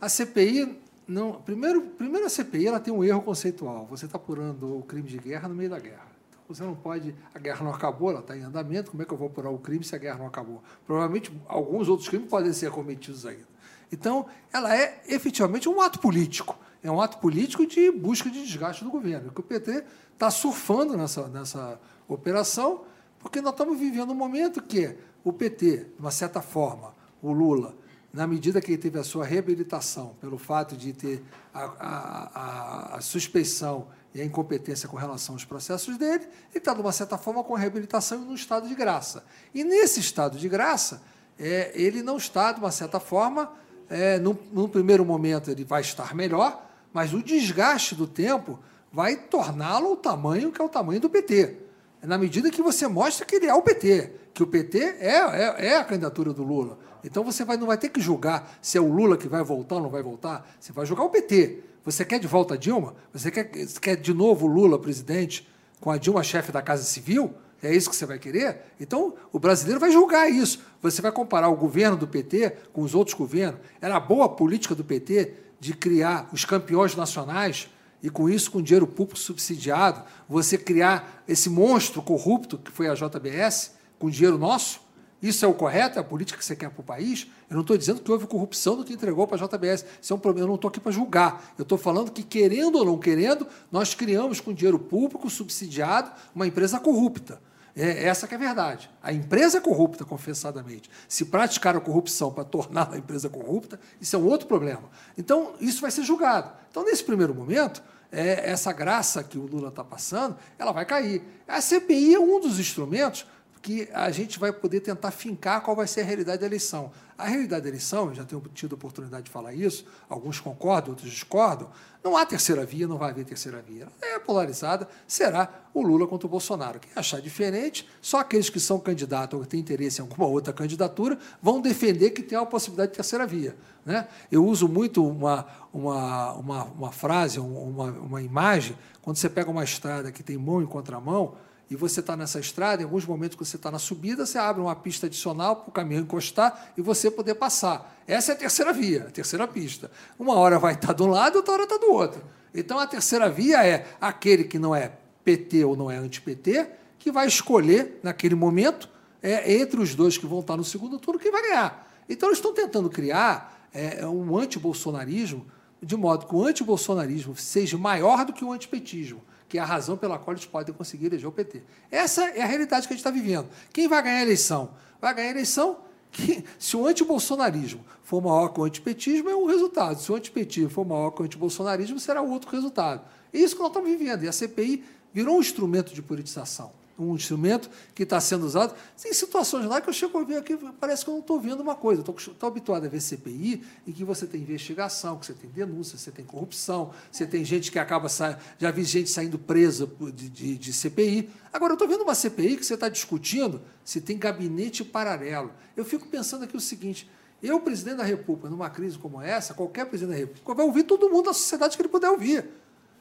a 0.00 0.08
CPI 0.08 0.78
não. 1.06 1.34
Primeiro, 1.42 1.82
primeiro 1.82 2.26
a 2.26 2.30
CPI 2.30 2.66
ela 2.66 2.80
tem 2.80 2.92
um 2.92 3.04
erro 3.04 3.22
conceitual. 3.22 3.86
Você 3.90 4.06
está 4.06 4.16
apurando 4.16 4.78
o 4.78 4.82
crime 4.82 5.08
de 5.08 5.18
guerra 5.18 5.48
no 5.48 5.54
meio 5.54 5.70
da 5.70 5.78
guerra. 5.78 6.08
Então, 6.30 6.42
você 6.48 6.62
não 6.62 6.74
pode. 6.74 7.14
A 7.34 7.38
guerra 7.38 7.64
não 7.64 7.72
acabou, 7.72 8.10
ela 8.10 8.20
está 8.20 8.36
em 8.36 8.42
andamento. 8.42 8.90
Como 8.90 9.02
é 9.02 9.06
que 9.06 9.12
eu 9.12 9.18
vou 9.18 9.28
apurar 9.28 9.50
o 9.50 9.58
crime 9.58 9.84
se 9.84 9.94
a 9.94 9.98
guerra 9.98 10.18
não 10.18 10.26
acabou? 10.26 10.62
Provavelmente 10.86 11.32
alguns 11.46 11.88
outros 11.88 12.08
crimes 12.08 12.28
podem 12.28 12.52
ser 12.52 12.70
cometidos 12.70 13.26
ainda. 13.26 13.48
Então, 13.90 14.26
ela 14.52 14.76
é 14.76 15.02
efetivamente 15.08 15.68
um 15.68 15.80
ato 15.80 15.98
político. 15.98 16.58
É 16.82 16.90
um 16.90 17.00
ato 17.00 17.18
político 17.18 17.66
de 17.66 17.90
busca 17.90 18.30
de 18.30 18.44
desgaste 18.44 18.84
do 18.84 18.90
governo. 18.90 19.32
Que 19.32 19.40
o 19.40 19.42
PT 19.42 19.84
está 20.12 20.30
surfando 20.30 20.96
nessa, 20.96 21.26
nessa 21.28 21.80
operação, 22.08 22.84
porque 23.18 23.40
nós 23.40 23.52
estamos 23.52 23.78
vivendo 23.78 24.10
um 24.10 24.14
momento 24.14 24.62
que 24.62 24.96
o 25.22 25.32
PT, 25.32 25.76
de 25.76 26.00
uma 26.00 26.10
certa 26.10 26.40
forma, 26.40 26.94
o 27.22 27.32
Lula, 27.32 27.76
na 28.12 28.26
medida 28.26 28.60
que 28.60 28.72
ele 28.72 28.78
teve 28.78 28.98
a 28.98 29.04
sua 29.04 29.24
reabilitação, 29.24 30.16
pelo 30.20 30.38
fato 30.38 30.76
de 30.76 30.92
ter 30.92 31.22
a, 31.52 31.64
a, 31.64 32.30
a, 32.34 32.96
a 32.96 33.00
suspeição 33.00 33.88
e 34.14 34.20
a 34.20 34.24
incompetência 34.24 34.88
com 34.88 34.96
relação 34.96 35.34
aos 35.34 35.44
processos 35.44 35.98
dele, 35.98 36.24
ele 36.50 36.58
está, 36.58 36.72
de 36.72 36.80
uma 36.80 36.92
certa 36.92 37.18
forma, 37.18 37.44
com 37.44 37.54
a 37.54 37.58
reabilitação 37.58 38.18
num 38.20 38.34
estado 38.34 38.66
de 38.66 38.74
graça. 38.74 39.24
E 39.54 39.62
nesse 39.62 40.00
estado 40.00 40.38
de 40.38 40.48
graça, 40.48 41.02
é, 41.38 41.70
ele 41.74 42.02
não 42.02 42.16
está, 42.16 42.52
de 42.52 42.60
uma 42.60 42.70
certa 42.70 42.98
forma, 42.98 43.52
é, 43.90 44.18
num, 44.18 44.36
num 44.52 44.68
primeiro 44.68 45.04
momento 45.04 45.50
ele 45.50 45.64
vai 45.64 45.82
estar 45.82 46.14
melhor, 46.14 46.66
mas 46.92 47.12
o 47.12 47.22
desgaste 47.22 47.94
do 47.94 48.06
tempo 48.06 48.58
vai 48.92 49.16
torná-lo 49.16 49.92
o 49.92 49.96
tamanho 49.96 50.50
que 50.50 50.60
é 50.60 50.64
o 50.64 50.68
tamanho 50.68 51.00
do 51.00 51.10
PT. 51.10 51.67
É 52.02 52.06
na 52.06 52.16
medida 52.16 52.50
que 52.50 52.62
você 52.62 52.86
mostra 52.86 53.26
que 53.26 53.36
ele 53.36 53.46
é 53.46 53.54
o 53.54 53.62
PT, 53.62 54.12
que 54.32 54.42
o 54.42 54.46
PT 54.46 54.78
é, 54.78 55.16
é, 55.16 55.66
é 55.66 55.76
a 55.76 55.84
candidatura 55.84 56.32
do 56.32 56.44
Lula. 56.44 56.78
Então 57.02 57.24
você 57.24 57.44
vai, 57.44 57.56
não 57.56 57.66
vai 57.66 57.78
ter 57.78 57.88
que 57.88 58.00
julgar 58.00 58.58
se 58.60 58.78
é 58.78 58.80
o 58.80 58.92
Lula 58.92 59.16
que 59.16 59.28
vai 59.28 59.42
voltar 59.42 59.76
ou 59.76 59.82
não 59.82 59.90
vai 59.90 60.02
voltar, 60.02 60.48
você 60.58 60.72
vai 60.72 60.86
julgar 60.86 61.04
o 61.04 61.10
PT. 61.10 61.60
Você 61.84 62.04
quer 62.04 62.18
de 62.18 62.26
volta 62.26 62.54
a 62.54 62.56
Dilma? 62.56 62.94
Você 63.12 63.30
quer, 63.30 63.44
quer 63.80 63.96
de 63.96 64.12
novo 64.12 64.46
o 64.46 64.48
Lula 64.48 64.78
presidente 64.78 65.48
com 65.80 65.90
a 65.90 65.96
Dilma 65.96 66.22
chefe 66.22 66.52
da 66.52 66.60
Casa 66.60 66.82
Civil? 66.82 67.34
É 67.62 67.74
isso 67.74 67.90
que 67.90 67.96
você 67.96 68.06
vai 68.06 68.18
querer? 68.18 68.62
Então, 68.78 69.14
o 69.32 69.38
brasileiro 69.38 69.80
vai 69.80 69.90
julgar 69.90 70.30
isso. 70.30 70.60
Você 70.80 71.02
vai 71.02 71.10
comparar 71.10 71.48
o 71.48 71.56
governo 71.56 71.96
do 71.96 72.06
PT 72.06 72.50
com 72.72 72.82
os 72.82 72.94
outros 72.94 73.16
governos. 73.16 73.60
Era 73.80 73.96
a 73.96 74.00
boa 74.00 74.28
política 74.28 74.74
do 74.74 74.84
PT 74.84 75.34
de 75.58 75.74
criar 75.74 76.28
os 76.32 76.44
campeões 76.44 76.94
nacionais 76.94 77.68
e, 78.02 78.08
com 78.10 78.28
isso, 78.28 78.50
com 78.50 78.62
dinheiro 78.62 78.86
público 78.86 79.18
subsidiado, 79.18 80.04
você 80.28 80.56
criar 80.56 81.24
esse 81.26 81.50
monstro 81.50 82.00
corrupto 82.00 82.58
que 82.58 82.70
foi 82.70 82.88
a 82.88 82.94
JBS, 82.94 83.72
com 83.98 84.08
dinheiro 84.08 84.38
nosso? 84.38 84.80
Isso 85.20 85.44
é 85.44 85.48
o 85.48 85.54
correto? 85.54 85.98
É 85.98 86.00
a 86.00 86.04
política 86.04 86.38
que 86.38 86.44
você 86.44 86.54
quer 86.54 86.70
para 86.70 86.80
o 86.80 86.84
país? 86.84 87.26
Eu 87.50 87.54
não 87.54 87.62
estou 87.62 87.76
dizendo 87.76 88.00
que 88.00 88.10
houve 88.10 88.26
corrupção 88.26 88.76
do 88.76 88.84
que 88.84 88.92
entregou 88.92 89.26
para 89.26 89.42
a 89.42 89.46
JBS. 89.48 89.84
Isso 90.00 90.12
é 90.12 90.16
um 90.16 90.18
problema. 90.18 90.44
Eu 90.44 90.48
não 90.48 90.54
estou 90.54 90.68
aqui 90.68 90.78
para 90.78 90.92
julgar. 90.92 91.54
Eu 91.58 91.64
estou 91.64 91.76
falando 91.76 92.12
que, 92.12 92.22
querendo 92.22 92.76
ou 92.76 92.84
não 92.84 92.96
querendo, 92.96 93.46
nós 93.72 93.94
criamos 93.94 94.40
com 94.40 94.54
dinheiro 94.54 94.78
público 94.78 95.28
subsidiado 95.28 96.12
uma 96.32 96.46
empresa 96.46 96.78
corrupta. 96.78 97.40
É 97.76 98.04
essa 98.04 98.26
que 98.26 98.34
é 98.34 98.36
a 98.36 98.40
verdade. 98.40 98.90
A 99.02 99.12
empresa 99.12 99.58
é 99.58 99.60
corrupta, 99.60 100.04
confessadamente. 100.04 100.90
Se 101.08 101.24
praticar 101.24 101.76
a 101.76 101.80
corrupção 101.80 102.32
para 102.32 102.44
tornar 102.44 102.92
a 102.92 102.98
empresa 102.98 103.28
corrupta, 103.28 103.78
isso 104.00 104.16
é 104.16 104.18
um 104.18 104.26
outro 104.26 104.46
problema. 104.46 104.84
Então, 105.16 105.54
isso 105.60 105.80
vai 105.80 105.90
ser 105.90 106.02
julgado. 106.02 106.50
Então, 106.70 106.84
nesse 106.84 107.04
primeiro 107.04 107.34
momento, 107.34 107.82
é, 108.10 108.50
essa 108.50 108.72
graça 108.72 109.22
que 109.22 109.38
o 109.38 109.46
Lula 109.46 109.68
está 109.68 109.84
passando, 109.84 110.36
ela 110.58 110.72
vai 110.72 110.84
cair. 110.84 111.22
A 111.46 111.60
CPI 111.60 112.14
é 112.14 112.18
um 112.18 112.40
dos 112.40 112.58
instrumentos 112.58 113.26
que 113.60 113.88
a 113.92 114.10
gente 114.10 114.38
vai 114.38 114.52
poder 114.52 114.80
tentar 114.80 115.10
fincar 115.10 115.62
qual 115.62 115.76
vai 115.76 115.86
ser 115.86 116.02
a 116.02 116.04
realidade 116.04 116.40
da 116.40 116.46
eleição. 116.46 116.90
A 117.16 117.26
realidade 117.26 117.62
da 117.62 117.68
eleição, 117.68 118.14
já 118.14 118.24
tenho 118.24 118.40
tido 118.54 118.74
a 118.74 118.76
oportunidade 118.76 119.24
de 119.24 119.30
falar 119.30 119.52
isso, 119.52 119.84
alguns 120.08 120.38
concordam, 120.38 120.90
outros 120.90 121.10
discordam, 121.10 121.68
não 122.02 122.16
há 122.16 122.24
terceira 122.24 122.64
via, 122.64 122.86
não 122.86 122.96
vai 122.96 123.10
haver 123.10 123.24
terceira 123.24 123.60
via. 123.60 123.88
É 124.00 124.18
polarizada, 124.20 124.88
será 125.06 125.48
o 125.74 125.82
Lula 125.82 126.06
contra 126.06 126.28
o 126.28 126.30
Bolsonaro. 126.30 126.78
Quem 126.78 126.92
achar 126.94 127.20
diferente, 127.20 127.88
só 128.00 128.20
aqueles 128.20 128.48
que 128.48 128.60
são 128.60 128.78
candidatos 128.78 129.36
ou 129.36 129.44
que 129.44 129.50
têm 129.50 129.60
interesse 129.60 130.00
em 130.00 130.02
alguma 130.02 130.28
outra 130.28 130.52
candidatura 130.52 131.18
vão 131.42 131.60
defender 131.60 132.10
que 132.10 132.22
tem 132.22 132.38
a 132.38 132.46
possibilidade 132.46 132.92
de 132.92 132.96
terceira 132.96 133.26
via. 133.26 133.56
Né? 133.84 134.06
Eu 134.30 134.44
uso 134.44 134.68
muito 134.68 135.04
uma, 135.04 135.44
uma, 135.72 136.32
uma, 136.34 136.64
uma 136.64 136.92
frase, 136.92 137.40
uma, 137.40 137.90
uma 137.90 138.22
imagem, 138.22 138.78
quando 139.02 139.16
você 139.16 139.28
pega 139.28 139.50
uma 139.50 139.64
estrada 139.64 140.12
que 140.12 140.22
tem 140.22 140.36
mão 140.36 140.62
em 140.62 140.66
contramão, 140.66 141.34
e 141.70 141.76
você 141.76 142.00
está 142.00 142.16
nessa 142.16 142.40
estrada, 142.40 142.80
em 142.80 142.84
alguns 142.84 143.04
momentos 143.04 143.36
que 143.36 143.44
você 143.44 143.56
está 143.56 143.70
na 143.70 143.78
subida, 143.78 144.24
você 144.24 144.38
abre 144.38 144.62
uma 144.62 144.74
pista 144.74 145.06
adicional 145.06 145.56
para 145.56 145.68
o 145.68 145.72
caminhão 145.72 146.02
encostar 146.02 146.72
e 146.76 146.80
você 146.82 147.10
poder 147.10 147.34
passar. 147.34 147.94
Essa 148.06 148.32
é 148.32 148.34
a 148.34 148.38
terceira 148.38 148.72
via, 148.72 149.02
a 149.02 149.10
terceira 149.10 149.46
pista. 149.46 149.90
Uma 150.18 150.34
hora 150.34 150.58
vai 150.58 150.74
estar 150.74 150.94
de 150.94 151.02
um 151.02 151.08
lado, 151.08 151.36
outra 151.36 151.54
hora 151.54 151.62
está 151.64 151.76
do 151.76 151.90
outro. 151.92 152.22
Então 152.54 152.78
a 152.78 152.86
terceira 152.86 153.28
via 153.28 153.66
é 153.66 153.86
aquele 154.00 154.44
que 154.44 154.58
não 154.58 154.74
é 154.74 154.92
PT 155.24 155.64
ou 155.64 155.76
não 155.76 155.90
é 155.90 155.96
anti-PT, 155.98 156.70
que 156.98 157.12
vai 157.12 157.26
escolher, 157.26 158.00
naquele 158.02 158.34
momento, 158.34 158.88
é, 159.22 159.52
entre 159.60 159.78
os 159.78 159.94
dois 159.94 160.16
que 160.16 160.26
vão 160.26 160.40
estar 160.40 160.56
no 160.56 160.64
segundo 160.64 160.98
turno, 160.98 161.20
quem 161.20 161.30
vai 161.30 161.42
ganhar. 161.42 161.86
Então 162.08 162.30
eles 162.30 162.38
estão 162.38 162.54
tentando 162.54 162.88
criar 162.88 163.68
é, 163.74 164.06
um 164.06 164.38
antibolsonarismo, 164.38 165.46
de 165.82 165.96
modo 165.96 166.26
que 166.26 166.34
o 166.34 166.42
antibolsonarismo 166.42 167.36
seja 167.36 167.76
maior 167.76 168.24
do 168.24 168.32
que 168.32 168.42
o 168.42 168.52
antipetismo 168.52 169.22
que 169.48 169.58
é 169.58 169.60
a 169.60 169.64
razão 169.64 169.96
pela 169.96 170.18
qual 170.18 170.34
eles 170.34 170.46
podem 170.46 170.74
conseguir 170.74 171.06
eleger 171.06 171.28
o 171.28 171.32
PT. 171.32 171.62
Essa 171.90 172.28
é 172.30 172.42
a 172.42 172.46
realidade 172.46 172.86
que 172.86 172.92
a 172.92 172.96
gente 172.96 173.06
está 173.06 173.10
vivendo. 173.10 173.48
Quem 173.72 173.88
vai 173.88 174.02
ganhar 174.02 174.18
a 174.18 174.22
eleição? 174.22 174.70
Vai 175.00 175.14
ganhar 175.14 175.28
a 175.28 175.30
eleição 175.30 175.78
que, 176.10 176.44
se 176.58 176.76
o 176.76 176.86
antibolsonarismo 176.86 177.84
for 178.02 178.22
maior 178.22 178.48
que 178.48 178.60
o 178.60 178.64
antipetismo, 178.64 179.28
é 179.28 179.36
um 179.36 179.46
resultado. 179.46 180.00
Se 180.00 180.12
o 180.12 180.14
antipetismo 180.14 180.70
for 180.70 180.84
maior 180.84 181.10
que 181.10 181.22
o 181.22 181.24
antibolsonarismo, 181.24 181.98
será 181.98 182.20
outro 182.20 182.50
resultado. 182.50 183.02
É 183.32 183.38
isso 183.38 183.54
que 183.54 183.62
nós 183.62 183.70
estamos 183.70 183.88
vivendo. 183.88 184.24
E 184.24 184.28
a 184.28 184.32
CPI 184.32 184.84
virou 185.12 185.36
um 185.36 185.40
instrumento 185.40 185.94
de 185.94 186.02
politização 186.02 186.77
um 186.98 187.14
instrumento 187.14 187.70
que 187.94 188.02
está 188.02 188.20
sendo 188.20 188.44
usado. 188.44 188.74
Tem 189.00 189.12
situações 189.12 189.66
lá 189.66 189.80
que 189.80 189.88
eu 189.88 189.92
chego 189.92 190.18
a 190.18 190.24
ver 190.24 190.38
aqui, 190.38 190.56
parece 190.80 191.04
que 191.04 191.10
eu 191.10 191.14
não 191.14 191.20
estou 191.20 191.40
vendo 191.40 191.60
uma 191.60 191.74
coisa. 191.74 192.02
Estou 192.02 192.48
habituado 192.48 192.84
a 192.84 192.88
ver 192.88 193.00
CPI, 193.00 193.62
em 193.86 193.92
que 193.92 194.04
você 194.04 194.26
tem 194.26 194.40
investigação, 194.40 195.18
que 195.18 195.26
você 195.26 195.32
tem 195.32 195.48
denúncia, 195.50 195.96
você 195.96 196.10
tem 196.10 196.24
corrupção, 196.24 196.92
você 197.10 197.26
tem 197.26 197.44
gente 197.44 197.70
que 197.70 197.78
acaba 197.78 198.08
saindo. 198.08 198.38
Já 198.58 198.70
vi 198.70 198.84
gente 198.84 199.10
saindo 199.10 199.38
presa 199.38 199.88
de, 200.12 200.28
de, 200.28 200.58
de 200.58 200.72
CPI. 200.72 201.30
Agora, 201.52 201.72
eu 201.72 201.74
estou 201.74 201.88
vendo 201.88 202.02
uma 202.02 202.14
CPI 202.14 202.56
que 202.56 202.66
você 202.66 202.74
está 202.74 202.88
discutindo 202.88 203.60
se 203.84 204.00
tem 204.00 204.18
gabinete 204.18 204.84
paralelo. 204.84 205.52
Eu 205.76 205.84
fico 205.84 206.06
pensando 206.08 206.44
aqui 206.44 206.56
o 206.56 206.60
seguinte: 206.60 207.08
Eu, 207.42 207.60
presidente 207.60 207.98
da 207.98 208.04
República, 208.04 208.50
numa 208.50 208.68
crise 208.68 208.98
como 208.98 209.22
essa, 209.22 209.54
qualquer 209.54 209.86
presidente 209.86 210.14
da 210.14 210.20
República 210.20 210.54
vai 210.54 210.66
ouvir 210.66 210.82
todo 210.82 211.08
mundo 211.08 211.26
da 211.26 211.32
sociedade 211.32 211.76
que 211.76 211.82
ele 211.82 211.88
puder 211.88 212.10
ouvir. 212.10 212.44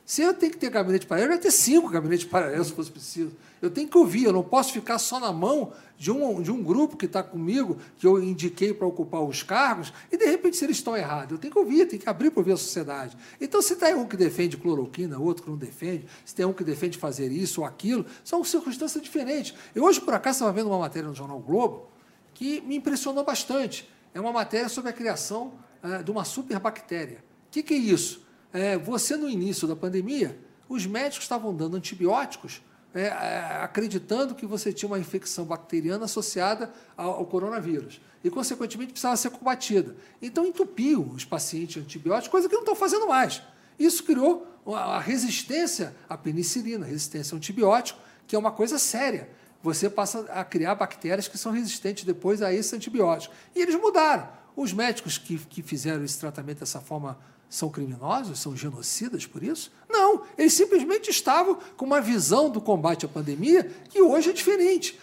Se 0.08 0.22
eu 0.22 0.34
tenho 0.34 0.53
que 0.53 0.58
ter 0.58 0.70
gabinete 0.70 1.05
paralelo, 1.05 1.34
vai 1.34 1.38
ter 1.38 1.51
cinco 1.51 1.89
gabinetes 1.89 2.26
paralelos 2.26 2.68
se 2.68 2.74
fosse 2.74 2.89
preciso. 2.89 3.36
Eu 3.62 3.70
tenho 3.70 3.89
que 3.89 3.97
ouvir, 3.97 4.24
eu 4.24 4.32
não 4.32 4.41
posso 4.41 4.72
ficar 4.72 4.97
só 4.99 5.20
na 5.20 5.34
mão 5.34 5.74
de 5.97 6.10
um, 6.10 6.41
de 6.41 6.49
um 6.49 6.64
grupo 6.64 6.95
que 6.95 7.05
está 7.05 7.22
comigo, 7.22 7.78
que 7.97 8.08
eu 8.08 8.24
indiquei 8.24 8.74
para 8.74 8.88
ocupar 8.88 9.22
os 9.22 9.43
cargos, 9.43 9.91
e 10.10 10.16
de 10.16 10.26
repente, 10.26 10.55
se 10.55 10.64
eles 10.64 10.78
estão 10.78 10.95
errados, 10.95 11.34
eu 11.34 11.38
tenho 11.38 11.51
que 11.51 11.60
ouvir, 11.60 11.86
tenho 11.88 12.01
que 12.01 12.08
abrir 12.08 12.32
para 12.32 12.39
ouvir 12.39 12.53
a 12.53 12.58
sociedade. 12.58 13.18
Então, 13.41 13.62
se 13.62 13.76
tem 13.76 13.95
um 13.95 14.05
que 14.05 14.16
defende 14.16 14.55
cloroquina, 14.55 15.20
outro 15.20 15.43
que 15.43 15.49
não 15.49 15.58
defende, 15.58 16.05
se 16.24 16.34
tem 16.34 16.45
um 16.45 16.53
que 16.53 16.64
defende 16.64 16.97
fazer 16.97 17.30
isso 17.30 17.60
ou 17.60 17.68
aquilo, 17.68 18.05
são 18.24 18.41
circunstâncias 18.45 19.03
diferentes. 19.03 19.55
Eu 19.76 19.84
hoje, 19.84 19.99
por 19.99 20.14
acaso, 20.14 20.38
estava 20.38 20.53
vendo 20.53 20.68
uma 20.70 20.80
matéria 20.80 21.10
no 21.10 21.16
Jornal 21.16 21.39
Globo 21.41 21.89
que 22.34 22.62
me 22.62 22.78
impressionou 22.78 23.26
bastante. 23.26 23.89
É 24.14 24.22
uma 24.22 24.32
matéria 24.32 24.70
sobre 24.70 24.89
a 24.89 24.93
criação 24.93 25.51
é, 25.84 26.01
de 26.01 26.10
uma 26.10 26.24
superbactéria. 26.24 27.18
O 27.49 27.51
que, 27.51 27.62
que 27.62 27.74
é 27.74 27.78
isso? 27.78 28.26
É, 28.58 28.76
você, 28.76 29.16
no 29.16 29.30
início 29.30 29.68
da 29.68 29.76
pandemia, 29.76 30.36
os 30.68 30.88
médicos 30.88 31.26
estavam 31.26 31.55
dando 31.55 31.78
antibióticos 31.78 32.64
é, 32.91 33.01
é, 33.03 33.60
acreditando 33.62 34.34
que 34.34 34.47
você 34.47 34.74
tinha 34.74 34.89
uma 34.89 34.97
infecção 34.97 35.45
bacteriana 35.45 36.05
associada 36.05 36.74
ao, 36.95 37.18
ao, 37.18 37.26
coronavírus 37.28 38.01
e, 38.24 38.32
consequentemente, 38.32 38.93
precisava 38.93 39.16
ser 39.16 39.30
combatida. 39.30 39.95
Então, 40.20 40.43
entupiu 40.43 41.03
os 41.03 41.24
pacientes 41.24 41.84
antibióticos, 41.84 42.30
coisa 42.30 42.49
que 42.49 42.55
não 42.55 42.64
estão 42.64 42.76
fazendo 42.76 43.08
mais. 43.08 43.43
Isso 43.78 44.03
criou 44.03 44.47
a 44.66 44.99
resistência 44.99 45.95
à 46.10 46.18
penicilina, 46.18 46.84
resistência 46.84 47.36
ao 47.36 47.38
antibiótico, 47.38 47.99
que 48.26 48.36
é 48.36 48.39
uma 48.39 48.51
coisa 48.51 48.80
séria. 48.80 49.30
Você 49.62 49.88
passa 49.88 50.22
a 50.32 50.43
criar 50.43 50.74
bactérias 50.74 51.28
que 51.28 51.38
são 51.38 51.51
resistentes 51.51 52.05
depois 52.05 52.41
a 52.41 52.51
esse 52.51 52.76
antibiótico. 52.76 53.36
E 53.55 53.62
eles 53.62 53.76
mudaram. 53.76 54.28
Os 54.55 54.74
médicos 54.74 55.20
que, 55.20 55.38
que 55.38 55.62
fizeram 55.62 56.03
esse 56.03 56.20
tratamento 56.20 56.62
dessa 56.62 56.82
forma 56.82 57.20
são 57.49 57.69
criminosos, 57.69 58.39
são 58.39 58.55
genocidas 58.55 59.25
por 59.25 59.41
isso? 59.41 59.71
Não, 59.89 60.23
eles 60.37 60.53
simplesmente 60.53 61.09
estavam 61.09 61.57
com 61.75 61.85
uma 61.85 62.01
visão 62.01 62.49
do 62.49 62.59
combate 62.59 63.05
à 63.05 63.09
pandemia 63.09 63.71
que 63.89 64.01
hoje 64.01 64.29
é 64.29 64.33
diferente. 64.33 64.99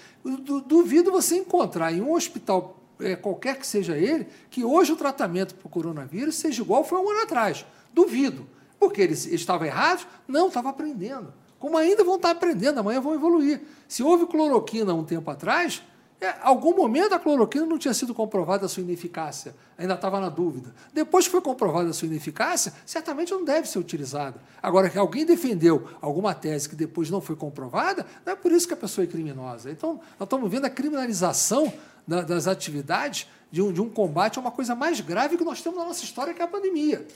Duvido 0.66 1.10
você 1.10 1.36
encontrar 1.36 1.92
em 1.92 2.00
um 2.00 2.12
hospital, 2.12 2.78
é, 3.00 3.16
qualquer 3.16 3.58
que 3.58 3.66
seja 3.66 3.96
ele, 3.96 4.26
que 4.50 4.64
hoje 4.64 4.92
o 4.92 4.96
tratamento 4.96 5.54
para 5.54 5.66
o 5.66 5.70
coronavírus 5.70 6.34
seja 6.34 6.62
igual 6.62 6.84
foi 6.84 6.98
um 6.98 7.10
ano 7.10 7.22
atrás. 7.22 7.64
Duvido. 7.92 8.46
Porque 8.78 9.00
eles 9.00 9.26
estavam 9.26 9.66
errados? 9.66 10.06
Não, 10.28 10.48
estavam 10.48 10.70
aprendendo. 10.70 11.32
Como 11.58 11.78
ainda 11.78 12.04
vão 12.04 12.16
estar 12.16 12.30
aprendendo, 12.30 12.80
amanhã 12.80 13.00
vão 13.00 13.14
evoluir. 13.14 13.62
Se 13.88 14.02
houve 14.02 14.26
cloroquina 14.26 14.92
um 14.92 15.04
tempo 15.04 15.30
atrás, 15.30 15.82
é, 16.24 16.38
algum 16.42 16.74
momento 16.74 17.14
a 17.14 17.18
cloroquina 17.18 17.66
não 17.66 17.78
tinha 17.78 17.92
sido 17.92 18.14
comprovada 18.14 18.66
a 18.66 18.68
sua 18.68 18.82
ineficácia, 18.82 19.54
ainda 19.76 19.94
estava 19.94 20.18
na 20.18 20.28
dúvida. 20.28 20.74
Depois 20.92 21.26
que 21.26 21.30
foi 21.30 21.40
comprovada 21.40 21.90
a 21.90 21.92
sua 21.92 22.06
ineficácia, 22.06 22.72
certamente 22.86 23.32
não 23.32 23.44
deve 23.44 23.68
ser 23.68 23.78
utilizada. 23.78 24.40
Agora, 24.62 24.88
que 24.88 24.98
alguém 24.98 25.26
defendeu 25.26 25.88
alguma 26.00 26.34
tese 26.34 26.68
que 26.68 26.76
depois 26.76 27.10
não 27.10 27.20
foi 27.20 27.36
comprovada, 27.36 28.06
não 28.24 28.32
é 28.32 28.36
por 28.36 28.50
isso 28.52 28.66
que 28.66 28.74
a 28.74 28.76
pessoa 28.76 29.04
é 29.04 29.06
criminosa. 29.06 29.70
Então, 29.70 30.00
nós 30.18 30.26
estamos 30.26 30.50
vendo 30.50 30.64
a 30.64 30.70
criminalização 30.70 31.72
da, 32.06 32.22
das 32.22 32.46
atividades 32.46 33.28
de 33.50 33.62
um, 33.62 33.72
de 33.72 33.80
um 33.80 33.88
combate 33.88 34.38
a 34.38 34.40
uma 34.40 34.50
coisa 34.50 34.74
mais 34.74 35.00
grave 35.00 35.36
que 35.36 35.44
nós 35.44 35.62
temos 35.62 35.78
na 35.78 35.84
nossa 35.84 36.02
história, 36.04 36.34
que 36.34 36.40
é 36.40 36.44
a 36.44 36.48
pandemia. 36.48 37.06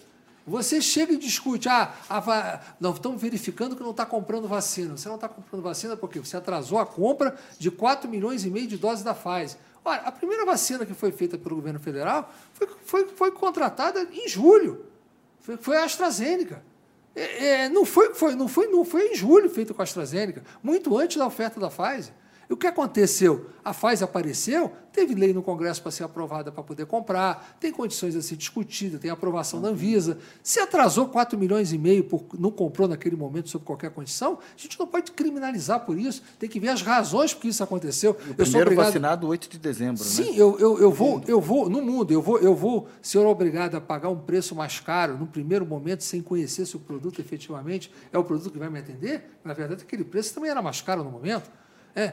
Você 0.49 0.80
chega 0.80 1.12
e 1.12 1.16
discute, 1.16 1.68
ah, 1.68 1.92
a, 2.09 2.61
não, 2.80 2.92
estamos 2.92 3.20
verificando 3.20 3.76
que 3.76 3.82
não 3.82 3.90
está 3.90 4.07
comprando 4.07 4.49
vacina. 4.49 4.96
Você 4.96 5.09
não 5.09 5.16
está 5.16 5.28
comprando 5.28 5.62
vacina 5.62 5.96
porque 5.96 6.18
você 6.18 6.36
atrasou 6.36 6.78
a 6.78 6.86
compra 6.86 7.36
de 7.59 7.70
4 7.70 8.09
milhões 8.09 8.44
e 8.44 8.51
meio 8.51 8.66
de 8.66 8.76
doses 8.76 9.05
da 9.05 9.14
Pfizer. 9.14 9.59
Olha, 9.84 10.01
a 10.03 10.12
primeira 10.12 10.44
vacina 10.44 10.84
que 10.84 10.94
foi 10.94 11.12
feita 11.12 11.38
pelo 11.38 11.57
governo 11.57 11.78
federal 11.78 12.32
foi, 12.53 12.68
foi, 12.84 13.09
foi 13.09 13.30
contratada 13.30 14.09
em 14.12 14.28
julho. 14.28 14.84
Foi, 15.40 15.57
foi 15.57 15.76
a 15.76 15.84
AstraZeneca. 15.84 16.62
É, 17.14 17.46
é, 17.46 17.68
não, 17.68 17.84
foi, 17.84 18.14
foi, 18.14 18.34
não, 18.34 18.46
foi, 18.46 18.66
não 18.68 18.84
foi 18.84 19.09
em 19.09 19.14
julho 19.14 19.49
feito 19.51 19.74
com 19.74 19.82
a 19.82 19.84
AstraZeneca, 19.84 20.44
muito 20.62 20.96
antes 20.96 21.16
da 21.16 21.26
oferta 21.26 21.59
da 21.59 21.68
Pfizer. 21.68 22.12
E 22.49 22.53
o 22.53 22.57
que 22.57 22.66
aconteceu? 22.66 23.51
A 23.62 23.74
Pfizer 23.74 24.05
apareceu, 24.05 24.72
teve 24.90 25.14
lei 25.14 25.34
no 25.34 25.42
Congresso 25.42 25.82
para 25.82 25.90
ser 25.90 26.03
aprovada 26.03 26.51
para 26.51 26.62
poder 26.62 26.86
comprar, 26.86 27.57
tem 27.61 27.70
condições 27.70 28.16
a 28.16 28.22
ser 28.22 28.36
discutida, 28.36 28.99
tem 28.99 29.11
aprovação 29.11 29.61
da 29.61 29.68
Anvisa. 29.68 30.16
Se 30.42 30.59
atrasou 30.59 31.09
4 31.09 31.38
milhões 31.38 31.74
e 31.74 31.78
meio, 31.78 32.05
por, 32.05 32.24
não 32.38 32.51
comprou 32.51 32.88
naquele 32.88 33.16
momento 33.16 33.51
sob 33.51 33.66
qualquer 33.66 33.90
condição, 33.90 34.38
a 34.57 34.61
gente 34.61 34.78
não 34.78 34.86
pode 34.86 35.12
criminalizar 35.12 35.84
por 35.84 35.99
isso, 35.99 36.22
tem 36.38 36.49
que 36.49 36.59
ver 36.59 36.68
as 36.68 36.80
razões 36.80 37.34
por 37.34 37.42
que 37.42 37.49
isso 37.49 37.62
aconteceu. 37.62 38.12
O 38.12 38.30
eu 38.30 38.34
primeiro 38.34 38.62
obrigado... 38.62 38.86
vacinado 38.86 39.26
8 39.26 39.51
de 39.51 39.59
dezembro, 39.59 40.03
Sim, 40.03 40.30
né? 40.30 40.36
eu, 40.36 40.59
eu, 40.59 40.78
eu 40.78 40.90
vou, 40.90 41.22
eu 41.26 41.40
vou, 41.42 41.68
no 41.68 41.82
mundo, 41.82 42.11
eu 42.11 42.22
vou, 42.22 42.38
eu 42.38 42.55
vou 42.55 42.88
ser 43.03 43.18
obrigado 43.18 43.74
a 43.74 43.80
pagar 43.82 44.09
um 44.09 44.18
preço 44.18 44.55
mais 44.55 44.80
caro 44.80 45.18
no 45.18 45.26
primeiro 45.26 45.66
momento, 45.66 46.03
sem 46.03 46.22
conhecer 46.22 46.64
se 46.64 46.76
o 46.76 46.80
produto 46.80 47.20
efetivamente 47.20 47.92
é 48.11 48.16
o 48.16 48.24
produto 48.24 48.51
que 48.51 48.59
vai 48.59 48.70
me 48.70 48.78
atender. 48.78 49.24
Na 49.44 49.53
verdade, 49.53 49.82
aquele 49.82 50.05
preço 50.05 50.32
também 50.32 50.51
era 50.51 50.62
mais 50.62 50.80
caro 50.80 51.05
no 51.05 51.11
momento. 51.11 51.51
É, 51.99 52.12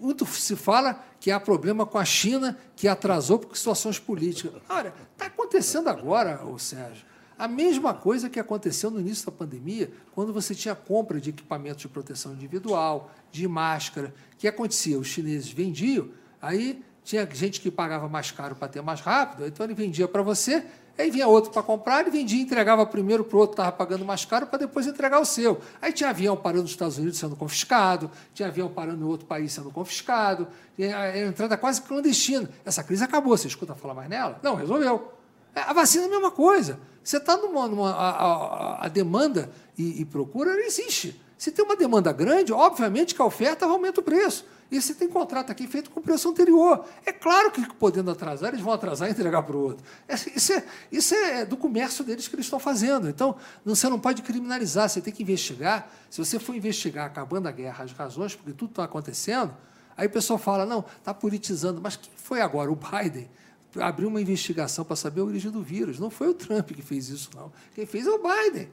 muito 0.00 0.24
se 0.26 0.54
fala 0.54 1.04
que 1.18 1.32
há 1.32 1.40
problema 1.40 1.84
com 1.84 1.98
a 1.98 2.04
China, 2.04 2.56
que 2.76 2.86
atrasou 2.86 3.40
por 3.40 3.56
situações 3.56 3.98
políticas. 3.98 4.52
Olha, 4.68 4.94
está 5.12 5.26
acontecendo 5.26 5.88
agora, 5.88 6.44
o 6.46 6.56
Sérgio, 6.56 7.04
a 7.36 7.48
mesma 7.48 7.92
coisa 7.92 8.30
que 8.30 8.38
aconteceu 8.38 8.92
no 8.92 9.00
início 9.00 9.26
da 9.26 9.32
pandemia, 9.32 9.90
quando 10.14 10.32
você 10.32 10.54
tinha 10.54 10.74
compra 10.76 11.20
de 11.20 11.30
equipamentos 11.30 11.82
de 11.82 11.88
proteção 11.88 12.32
individual, 12.32 13.10
de 13.32 13.48
máscara, 13.48 14.14
que 14.38 14.46
acontecia? 14.46 14.96
Os 14.96 15.08
chineses 15.08 15.50
vendiam, 15.50 16.10
aí 16.40 16.80
tinha 17.02 17.28
gente 17.32 17.60
que 17.60 17.70
pagava 17.70 18.08
mais 18.08 18.30
caro 18.30 18.54
para 18.54 18.68
ter 18.68 18.82
mais 18.82 19.00
rápido, 19.00 19.46
então 19.46 19.66
ele 19.66 19.74
vendia 19.74 20.06
para 20.06 20.22
você 20.22 20.64
Aí 20.98 21.12
vinha 21.12 21.28
outro 21.28 21.52
para 21.52 21.62
comprar, 21.62 22.00
ele 22.00 22.10
vendia 22.10 22.40
e 22.40 22.42
entregava 22.42 22.84
primeiro 22.84 23.22
para 23.22 23.36
o 23.36 23.40
outro 23.40 23.52
estava 23.52 23.70
pagando 23.70 24.04
mais 24.04 24.24
caro 24.24 24.48
para 24.48 24.58
depois 24.58 24.84
entregar 24.84 25.20
o 25.20 25.24
seu. 25.24 25.60
Aí 25.80 25.92
tinha 25.92 26.10
avião 26.10 26.36
parando 26.36 26.62
nos 26.62 26.72
Estados 26.72 26.98
Unidos 26.98 27.18
sendo 27.18 27.36
confiscado, 27.36 28.10
tinha 28.34 28.48
avião 28.48 28.68
parando 28.68 29.04
em 29.04 29.08
outro 29.08 29.24
país 29.24 29.52
sendo 29.52 29.70
confiscado, 29.70 30.48
a 30.76 31.18
entrada 31.18 31.56
quase 31.56 31.82
clandestina. 31.82 32.50
Essa 32.64 32.82
crise 32.82 33.04
acabou, 33.04 33.36
você 33.36 33.46
escuta 33.46 33.76
falar 33.76 33.94
mais 33.94 34.08
nela? 34.08 34.40
Não, 34.42 34.56
resolveu. 34.56 35.12
É, 35.54 35.60
a 35.60 35.72
vacina 35.72 36.04
é 36.04 36.06
a 36.08 36.10
mesma 36.10 36.30
coisa. 36.32 36.80
Você 37.02 37.16
está 37.16 37.36
numa. 37.36 37.66
numa 37.68 37.90
a, 37.90 38.10
a, 38.10 38.86
a, 38.86 38.88
demanda 38.88 39.50
e, 39.76 40.02
e 40.02 40.04
procura 40.04 40.50
existe. 40.66 41.20
Se 41.38 41.52
tem 41.52 41.64
uma 41.64 41.76
demanda 41.76 42.12
grande, 42.12 42.52
obviamente 42.52 43.14
que 43.14 43.22
a 43.22 43.24
oferta 43.24 43.64
aumenta 43.64 44.00
o 44.00 44.02
preço. 44.02 44.44
E 44.70 44.82
você 44.82 44.92
tem 44.92 45.08
contrato 45.08 45.50
aqui 45.50 45.66
feito 45.68 45.88
com 45.88 46.02
preço 46.02 46.28
anterior. 46.28 46.84
É 47.06 47.12
claro 47.12 47.50
que, 47.50 47.66
podendo 47.74 48.10
atrasar, 48.10 48.50
eles 48.50 48.60
vão 48.60 48.72
atrasar 48.72 49.08
e 49.08 49.12
entregar 49.12 49.42
para 49.44 49.56
o 49.56 49.62
outro. 49.62 49.84
É, 50.06 50.14
isso 50.14 50.52
é, 50.52 50.64
isso 50.90 51.14
é 51.14 51.46
do 51.46 51.56
comércio 51.56 52.04
deles 52.04 52.26
que 52.26 52.34
eles 52.34 52.44
estão 52.44 52.58
fazendo. 52.58 53.08
Então, 53.08 53.36
você 53.64 53.88
não 53.88 53.98
pode 53.98 54.20
criminalizar, 54.20 54.88
você 54.88 55.00
tem 55.00 55.12
que 55.12 55.22
investigar. 55.22 55.90
Se 56.10 56.22
você 56.22 56.38
for 56.38 56.54
investigar, 56.54 57.06
acabando 57.06 57.46
a 57.46 57.52
guerra, 57.52 57.84
as 57.84 57.92
razões 57.92 58.34
porque 58.34 58.52
tudo 58.52 58.70
está 58.70 58.84
acontecendo, 58.84 59.56
aí 59.96 60.06
o 60.06 60.10
pessoal 60.10 60.38
fala, 60.38 60.66
não, 60.66 60.84
está 60.98 61.14
politizando. 61.14 61.80
Mas 61.80 61.96
quem 61.96 62.12
foi 62.16 62.42
agora? 62.42 62.70
O 62.70 62.76
Biden 62.76 63.30
abriu 63.78 64.08
uma 64.08 64.20
investigação 64.20 64.84
para 64.84 64.96
saber 64.96 65.20
a 65.20 65.24
origem 65.24 65.50
do 65.50 65.62
vírus. 65.62 65.98
Não 65.98 66.10
foi 66.10 66.28
o 66.28 66.34
Trump 66.34 66.72
que 66.72 66.82
fez 66.82 67.08
isso, 67.08 67.30
não. 67.34 67.50
Quem 67.74 67.86
fez 67.86 68.06
é 68.06 68.10
o 68.10 68.18
Biden. 68.18 68.68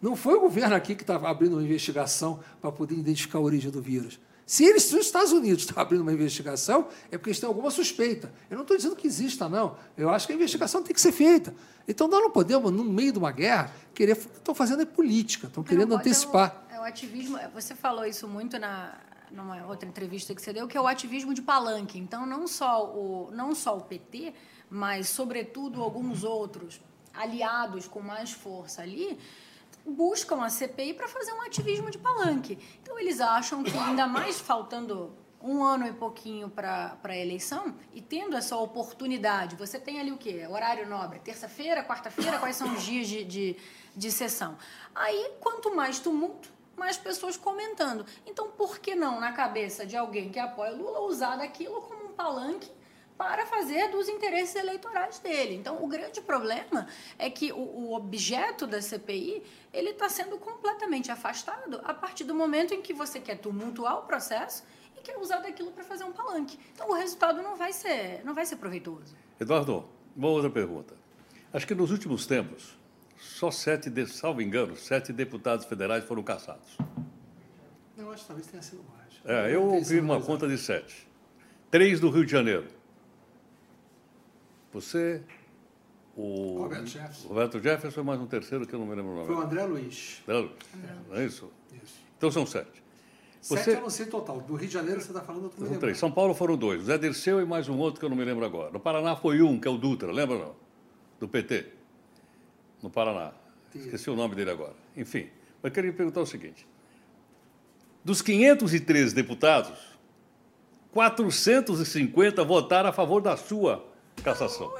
Não 0.00 0.14
foi 0.14 0.34
o 0.34 0.40
governo 0.40 0.74
aqui 0.74 0.94
que 0.94 1.02
estava 1.02 1.28
abrindo 1.28 1.54
uma 1.54 1.62
investigação 1.62 2.40
para 2.60 2.70
poder 2.70 2.94
identificar 2.94 3.38
a 3.38 3.42
origem 3.42 3.70
do 3.70 3.80
vírus. 3.80 4.18
Se 4.46 4.64
eles, 4.64 4.84
se 4.84 4.94
os 4.94 5.06
Estados 5.06 5.32
Unidos 5.32 5.64
estão 5.64 5.82
abrindo 5.82 6.02
uma 6.02 6.12
investigação, 6.12 6.86
é 7.10 7.18
porque 7.18 7.30
eles 7.30 7.40
têm 7.40 7.48
alguma 7.48 7.68
suspeita. 7.68 8.32
Eu 8.48 8.54
não 8.54 8.62
estou 8.62 8.76
dizendo 8.76 8.94
que 8.94 9.04
exista, 9.04 9.48
não. 9.48 9.76
Eu 9.96 10.08
acho 10.08 10.24
que 10.24 10.32
a 10.32 10.36
investigação 10.36 10.84
tem 10.84 10.94
que 10.94 11.00
ser 11.00 11.10
feita. 11.10 11.52
Então, 11.88 12.06
nós 12.06 12.22
não 12.22 12.30
podemos, 12.30 12.70
no 12.70 12.84
meio 12.84 13.12
de 13.12 13.18
uma 13.18 13.32
guerra, 13.32 13.72
querer. 13.92 14.16
Estão 14.16 14.54
fazendo 14.54 14.82
é 14.82 14.86
política, 14.86 15.48
estão 15.48 15.64
querendo 15.64 15.96
antecipar. 15.96 16.64
É 16.70 16.74
o, 16.74 16.76
é 16.76 16.80
o, 16.80 16.84
ativismo. 16.84 17.38
Você 17.54 17.74
falou 17.74 18.04
isso 18.04 18.28
muito 18.28 18.56
na, 18.56 18.96
numa 19.32 19.66
outra 19.66 19.88
entrevista 19.88 20.32
que 20.32 20.40
você 20.40 20.52
deu, 20.52 20.68
que 20.68 20.76
é 20.76 20.80
o 20.80 20.86
ativismo 20.86 21.34
de 21.34 21.42
palanque. 21.42 21.98
Então, 21.98 22.24
não 22.24 22.46
só 22.46 22.84
o, 22.84 23.30
não 23.32 23.52
só 23.52 23.76
o 23.76 23.80
PT, 23.80 24.32
mas, 24.70 25.08
sobretudo, 25.08 25.82
alguns 25.82 26.22
outros 26.22 26.80
aliados 27.12 27.88
com 27.88 28.00
mais 28.00 28.30
força 28.30 28.82
ali 28.82 29.18
buscam 29.86 30.42
a 30.42 30.50
CPI 30.50 30.94
para 30.94 31.08
fazer 31.08 31.32
um 31.32 31.42
ativismo 31.42 31.90
de 31.90 31.98
palanque. 31.98 32.58
Então, 32.82 32.98
eles 32.98 33.20
acham 33.20 33.62
que, 33.62 33.76
ainda 33.78 34.06
mais 34.06 34.40
faltando 34.40 35.14
um 35.40 35.62
ano 35.62 35.86
e 35.86 35.92
pouquinho 35.92 36.48
para 36.50 36.98
a 37.02 37.16
eleição, 37.16 37.74
e 37.94 38.00
tendo 38.00 38.36
essa 38.36 38.56
oportunidade, 38.56 39.54
você 39.54 39.78
tem 39.78 40.00
ali 40.00 40.10
o 40.10 40.16
quê? 40.16 40.46
Horário 40.48 40.88
nobre, 40.88 41.20
terça-feira, 41.20 41.84
quarta-feira, 41.84 42.38
quais 42.38 42.56
são 42.56 42.72
os 42.74 42.82
dias 42.82 43.06
de, 43.06 43.24
de, 43.24 43.56
de 43.94 44.10
sessão? 44.10 44.56
Aí, 44.94 45.32
quanto 45.40 45.74
mais 45.74 46.00
tumulto, 46.00 46.50
mais 46.76 46.96
pessoas 46.96 47.36
comentando. 47.36 48.04
Então, 48.26 48.50
por 48.50 48.78
que 48.78 48.94
não, 48.94 49.20
na 49.20 49.32
cabeça 49.32 49.86
de 49.86 49.96
alguém 49.96 50.30
que 50.30 50.38
apoia 50.38 50.72
Lula, 50.72 51.00
usar 51.00 51.36
daquilo 51.36 51.80
como 51.82 52.06
um 52.06 52.12
palanque 52.12 52.70
para 53.16 53.46
fazer 53.46 53.88
dos 53.90 54.08
interesses 54.08 54.54
eleitorais 54.56 55.18
dele. 55.18 55.54
Então, 55.54 55.82
o 55.82 55.86
grande 55.86 56.20
problema 56.20 56.86
é 57.18 57.30
que 57.30 57.52
o, 57.52 57.58
o 57.58 57.94
objeto 57.94 58.66
da 58.66 58.80
CPI 58.80 59.42
ele 59.72 59.90
está 59.90 60.08
sendo 60.08 60.38
completamente 60.38 61.10
afastado 61.10 61.80
a 61.84 61.94
partir 61.94 62.24
do 62.24 62.34
momento 62.34 62.74
em 62.74 62.82
que 62.82 62.92
você 62.92 63.18
quer 63.18 63.38
tumultuar 63.38 63.98
o 63.98 64.02
processo 64.02 64.64
e 64.96 65.00
quer 65.00 65.16
usar 65.18 65.38
daquilo 65.38 65.70
para 65.70 65.84
fazer 65.84 66.04
um 66.04 66.12
palanque. 66.12 66.58
Então, 66.74 66.88
o 66.90 66.94
resultado 66.94 67.42
não 67.42 67.56
vai 67.56 67.72
ser, 67.72 68.22
não 68.24 68.34
vai 68.34 68.44
ser 68.44 68.56
proveitoso. 68.56 69.14
Eduardo, 69.40 69.88
Uma 70.14 70.28
outra 70.28 70.50
pergunta. 70.50 70.94
Acho 71.52 71.66
que 71.66 71.74
nos 71.74 71.90
últimos 71.90 72.26
tempos, 72.26 72.76
só 73.18 73.50
sete, 73.50 73.88
de, 73.88 74.06
salvo 74.06 74.42
engano, 74.42 74.76
sete 74.76 75.12
deputados 75.12 75.64
federais 75.64 76.04
foram 76.04 76.22
caçados. 76.22 76.76
Eu 77.96 78.10
acho 78.12 78.22
que 78.22 78.28
talvez 78.28 78.46
tenha 78.46 78.62
sido 78.62 78.84
mais. 78.94 79.06
É, 79.24 79.54
eu 79.54 79.62
ouvi 79.62 79.98
uma 79.98 80.20
conta 80.20 80.46
de 80.46 80.58
sete. 80.58 81.08
Três 81.70 81.98
do 81.98 82.10
Rio 82.10 82.24
de 82.24 82.32
Janeiro. 82.32 82.75
Você, 84.76 85.22
o 86.14 86.58
Roberto 86.58 86.86
Jefferson. 86.86 87.28
Roberto 87.28 87.62
Jefferson 87.62 88.00
e 88.02 88.04
mais 88.04 88.20
um 88.20 88.26
terceiro 88.26 88.66
que 88.66 88.74
eu 88.74 88.78
não 88.78 88.86
me 88.86 88.94
lembro 88.94 89.12
o 89.12 89.14
nome. 89.14 89.26
Foi 89.26 89.34
o 89.34 89.40
André 89.40 89.64
Luiz. 89.64 90.22
André 90.28 90.40
Luiz. 90.40 91.08
Não 91.08 91.16
é 91.16 91.24
isso? 91.24 91.50
Isso. 91.82 91.94
Então 92.18 92.30
são 92.30 92.44
sete. 92.44 92.84
Sete 93.40 93.64
Você- 93.64 93.76
eu 93.76 93.80
não 93.80 93.88
sei 93.88 94.04
total. 94.04 94.38
Do 94.42 94.54
Rio 94.54 94.68
de 94.68 94.74
Janeiro 94.74 95.00
você 95.00 95.08
está 95.08 95.22
falando, 95.22 95.50
me 95.56 95.66
São 95.66 95.78
três. 95.78 95.96
São 95.96 96.12
Paulo 96.12 96.34
foram 96.34 96.58
dois. 96.58 96.82
Zé 96.82 96.98
Dirceu 96.98 97.40
e 97.40 97.46
mais 97.46 97.70
um 97.70 97.78
outro 97.78 97.98
que 97.98 98.04
eu 98.04 98.10
não 98.10 98.16
me 98.18 98.22
lembro 98.24 98.44
agora. 98.44 98.70
No 98.70 98.78
Paraná 98.78 99.16
foi 99.16 99.40
um, 99.40 99.58
que 99.58 99.66
é 99.66 99.70
o 99.70 99.78
Dutra, 99.78 100.12
lembra 100.12 100.36
não? 100.36 100.54
Do 101.18 101.26
PT. 101.26 101.68
No 102.82 102.90
Paraná. 102.90 103.32
Esqueci 103.74 104.10
o 104.10 104.14
nome 104.14 104.34
dele 104.34 104.50
agora. 104.50 104.74
Enfim, 104.94 105.30
eu 105.62 105.70
queria 105.70 105.90
perguntar 105.90 106.20
o 106.20 106.26
seguinte. 106.26 106.68
Dos 108.04 108.20
513 108.20 109.14
deputados, 109.14 109.78
450 110.92 112.44
votaram 112.44 112.90
a 112.90 112.92
favor 112.92 113.22
da 113.22 113.38
sua 113.38 113.95
cassação. 114.22 114.72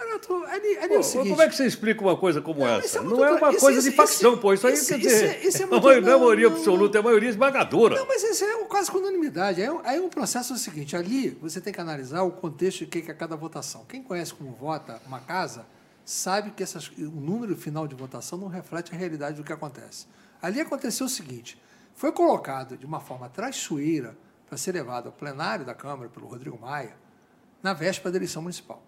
Ali, 0.48 0.76
ali 0.78 0.88
Pô, 0.88 0.94
é 0.94 0.98
o 0.98 1.02
seguinte. 1.02 1.28
como 1.30 1.42
é 1.42 1.48
que 1.48 1.56
você 1.56 1.66
explica 1.66 2.00
uma 2.02 2.16
coisa 2.16 2.40
como 2.40 2.60
Não, 2.60 2.66
essa? 2.66 2.98
é 2.98 3.02
não 3.02 3.24
é 3.24 3.30
uma 3.32 3.50
isso- 3.50 3.60
coisa 3.60 3.78
isso- 3.78 3.90
de 3.90 3.96
facção, 3.96 4.32
isso- 4.32 4.40
pô. 4.40 4.52
Isso 4.52 4.66
aí 4.66 4.72
quer 4.84 4.98
dizer. 4.98 5.24
é- 5.26 5.46
isso 5.46 5.62
é 5.62 5.66
não 5.66 5.70
muito- 5.72 5.90
é 5.90 6.00
não 6.00 6.08
é 6.08 6.10
não, 6.12 6.18
maioria 6.20 6.48
não, 6.48 6.56
absoluta, 6.56 6.98
é 6.98 7.02
maioria 7.02 7.28
esmagadora. 7.28 7.96
Não, 7.96 8.06
mas 8.06 8.22
isso 8.22 8.44
é 8.44 8.64
quase 8.64 8.90
com 8.90 8.98
unanimidade. 8.98 9.62
Aí, 9.62 9.68
aí 9.84 10.00
um 10.00 10.08
processo 10.08 10.52
é 10.52 10.56
o 10.56 10.58
seguinte: 10.58 10.96
ali 10.96 11.30
você 11.40 11.60
tem 11.60 11.72
que 11.72 11.80
analisar 11.80 12.22
o 12.22 12.30
contexto 12.32 12.80
de 12.80 12.86
que 12.86 13.02
que 13.02 13.10
é 13.10 13.14
cada 13.14 13.36
votação. 13.36 13.84
Quem 13.88 14.02
conhece 14.02 14.34
como 14.34 14.52
vota 14.52 15.00
uma 15.06 15.20
casa 15.20 15.66
sabe 16.04 16.50
que 16.52 16.62
essas, 16.62 16.88
o 16.88 17.02
número 17.10 17.56
final 17.56 17.86
de 17.86 17.94
votação 17.94 18.38
não 18.38 18.48
reflete 18.48 18.92
a 18.94 18.96
realidade 18.96 19.36
do 19.36 19.44
que 19.44 19.52
acontece. 19.52 20.06
Ali 20.42 20.60
aconteceu 20.60 21.06
o 21.06 21.10
seguinte: 21.10 21.60
foi 21.94 22.10
colocado 22.12 22.76
de 22.76 22.84
uma 22.86 23.00
forma 23.00 23.28
traiçoeira 23.28 24.16
para 24.48 24.56
ser 24.58 24.72
levado 24.72 25.06
ao 25.06 25.12
plenário 25.12 25.64
da 25.64 25.74
Câmara 25.74 26.08
pelo 26.08 26.26
Rodrigo 26.26 26.58
Maia 26.58 26.94
na 27.62 27.72
véspera 27.72 28.12
da 28.12 28.18
eleição 28.18 28.42
municipal. 28.42 28.82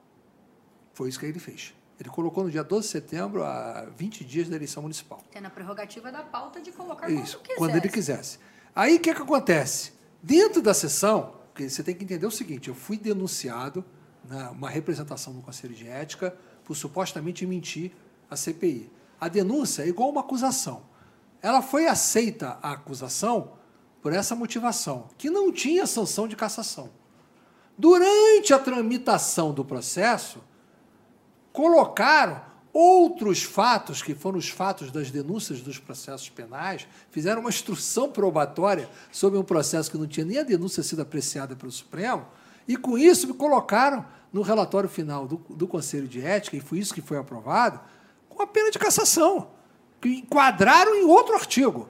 Foi 0.99 1.09
isso 1.09 1.21
que 1.21 1.27
ele 1.27 1.39
fez. 1.39 1.73
Ele 2.01 2.09
colocou 2.09 2.43
no 2.43 2.51
dia 2.51 2.65
12 2.65 2.85
de 2.85 2.91
setembro, 2.91 3.45
a 3.45 3.87
20 3.97 4.25
dias 4.25 4.49
da 4.49 4.57
eleição 4.57 4.83
municipal. 4.83 5.23
Tendo 5.31 5.47
a 5.47 5.51
prerrogativa 5.51 6.11
da 6.11 6.25
pauta 6.25 6.61
de 6.61 6.73
colocar 6.73 7.09
Isso, 7.09 7.39
quando 7.39 7.57
quando 7.57 7.77
ele 7.77 7.89
quisesse. 7.89 8.41
Aí 8.75 8.97
o 8.97 9.01
que, 9.01 9.15
que 9.15 9.23
acontece? 9.23 9.93
Dentro 10.21 10.61
da 10.61 10.75
sessão, 10.75 11.37
porque 11.53 11.71
você 11.71 11.85
tem 11.85 11.95
que 11.95 12.03
entender 12.03 12.27
o 12.27 12.33
seguinte: 12.33 12.67
eu 12.67 12.75
fui 12.75 12.99
denunciado 12.99 13.85
na 14.29 14.51
uma 14.51 14.69
representação 14.69 15.33
do 15.33 15.41
Conselho 15.41 15.73
de 15.73 15.87
Ética 15.87 16.37
por 16.65 16.75
supostamente 16.75 17.47
mentir 17.47 17.93
a 18.29 18.35
CPI. 18.35 18.91
A 19.21 19.29
denúncia 19.29 19.85
é 19.85 19.89
igual 19.89 20.11
uma 20.11 20.23
acusação. 20.23 20.83
Ela 21.41 21.63
foi 21.63 21.87
aceita 21.87 22.59
a 22.61 22.73
acusação 22.73 23.53
por 24.03 24.13
essa 24.13 24.35
motivação, 24.35 25.07
que 25.17 25.31
não 25.31 25.53
tinha 25.53 25.87
sanção 25.87 26.27
de 26.27 26.35
cassação. 26.35 26.91
Durante 27.79 28.53
a 28.53 28.59
tramitação 28.59 29.55
do 29.55 29.65
processo, 29.65 30.43
colocaram 31.59 32.41
outros 32.73 33.43
fatos, 33.43 34.01
que 34.01 34.15
foram 34.15 34.39
os 34.39 34.49
fatos 34.49 34.93
das 34.93 35.11
denúncias 35.11 35.61
dos 35.61 35.77
processos 35.77 36.29
penais, 36.29 36.87
fizeram 37.11 37.41
uma 37.41 37.51
instrução 37.51 38.09
probatória 38.09 38.89
sobre 39.11 39.37
um 39.37 39.43
processo 39.43 39.91
que 39.91 39.99
não 39.99 40.07
tinha 40.07 40.25
nem 40.25 40.39
a 40.39 40.45
denúncia 40.45 40.85
sido 40.85 41.03
apreciada 41.03 41.57
pelo 41.57 41.73
Supremo, 41.73 42.25
e 42.69 42.77
com 42.77 42.97
isso 42.97 43.27
me 43.27 43.35
colocaram 43.35 44.07
no 44.33 44.41
relatório 44.41 44.89
final 44.89 45.27
do, 45.27 45.45
do 45.51 45.67
Conselho 45.67 46.07
de 46.07 46.25
Ética, 46.25 46.57
e 46.57 46.61
foi 46.61 46.79
isso 46.79 46.95
que 46.95 47.03
foi 47.03 47.19
aprovado, 47.19 47.81
com 48.29 48.41
a 48.41 48.47
pena 48.47 48.71
de 48.71 48.79
cassação, 48.79 49.51
que 50.01 50.11
enquadraram 50.11 50.95
em 50.95 51.03
outro 51.07 51.35
artigo. 51.35 51.89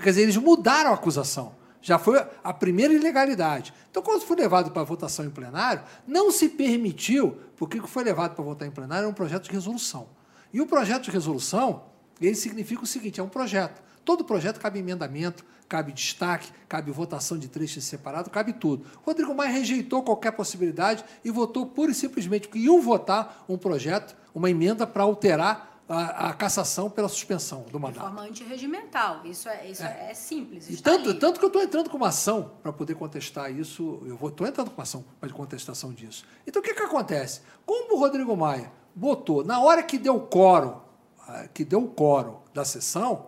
Quer 0.00 0.10
dizer, 0.10 0.22
eles 0.22 0.36
mudaram 0.36 0.92
a 0.92 0.94
acusação. 0.94 1.52
Já 1.82 1.98
foi 1.98 2.24
a 2.44 2.52
primeira 2.52 2.92
ilegalidade. 2.92 3.72
Então, 3.90 4.02
quando 4.02 4.22
foi 4.22 4.36
levado 4.36 4.70
para 4.70 4.82
votação 4.82 5.24
em 5.24 5.30
plenário, 5.30 5.82
não 6.06 6.30
se 6.30 6.48
permitiu, 6.48 7.38
porque 7.56 7.78
o 7.78 7.82
que 7.82 7.88
foi 7.88 8.04
levado 8.04 8.34
para 8.34 8.44
votar 8.44 8.68
em 8.68 8.70
plenário 8.70 9.02
era 9.02 9.08
um 9.08 9.14
projeto 9.14 9.44
de 9.44 9.50
resolução. 9.50 10.08
E 10.52 10.60
o 10.60 10.66
projeto 10.66 11.04
de 11.04 11.10
resolução, 11.10 11.84
ele 12.20 12.34
significa 12.34 12.82
o 12.82 12.86
seguinte: 12.86 13.20
é 13.20 13.22
um 13.22 13.28
projeto. 13.28 13.82
Todo 14.04 14.24
projeto 14.24 14.58
cabe 14.58 14.78
emendamento, 14.78 15.44
cabe 15.68 15.92
destaque, 15.92 16.50
cabe 16.68 16.90
votação 16.90 17.38
de 17.38 17.48
trechos 17.48 17.84
separados, 17.84 18.32
cabe 18.32 18.52
tudo. 18.52 18.84
Rodrigo 19.04 19.34
Maia 19.34 19.52
rejeitou 19.52 20.02
qualquer 20.02 20.32
possibilidade 20.32 21.04
e 21.24 21.30
votou 21.30 21.64
pura 21.64 21.92
e 21.92 21.94
simplesmente 21.94 22.48
porque 22.48 22.58
iam 22.58 22.80
votar 22.80 23.44
um 23.48 23.56
projeto, 23.56 24.16
uma 24.34 24.50
emenda 24.50 24.86
para 24.86 25.04
alterar 25.04 25.69
a, 25.90 26.28
a 26.28 26.32
cassação 26.32 26.88
pela 26.88 27.08
suspensão 27.08 27.62
do 27.62 27.72
De 27.72 27.78
mandato. 27.78 28.04
forma 28.04 28.22
antirregimental. 28.22 29.22
Isso 29.24 29.48
é, 29.48 29.68
isso 29.68 29.82
é. 29.82 30.14
simples. 30.14 30.70
E 30.70 30.74
está 30.74 30.92
tanto, 30.92 31.10
ali. 31.10 31.18
tanto 31.18 31.38
que 31.40 31.44
eu 31.44 31.48
estou 31.48 31.62
entrando 31.62 31.90
com 31.90 31.96
uma 31.96 32.08
ação 32.08 32.52
para 32.62 32.72
poder 32.72 32.94
contestar 32.94 33.50
isso, 33.50 34.00
eu 34.06 34.14
estou 34.28 34.46
entrando 34.46 34.70
com 34.70 34.76
uma 34.76 34.84
ação 34.84 35.04
de 35.20 35.32
contestação 35.32 35.92
disso. 35.92 36.24
Então 36.46 36.62
o 36.62 36.64
que, 36.64 36.74
que 36.74 36.82
acontece? 36.82 37.40
Como 37.66 37.96
o 37.96 37.98
Rodrigo 37.98 38.36
Maia 38.36 38.70
botou, 38.94 39.44
na 39.44 39.60
hora 39.60 39.82
que 39.82 39.98
deu 39.98 40.14
o 40.14 40.26
quórum, 40.28 40.80
ah, 41.26 41.48
que 41.52 41.64
deu 41.64 41.82
o 41.82 41.88
quórum 41.88 42.38
da 42.54 42.64
sessão, 42.64 43.26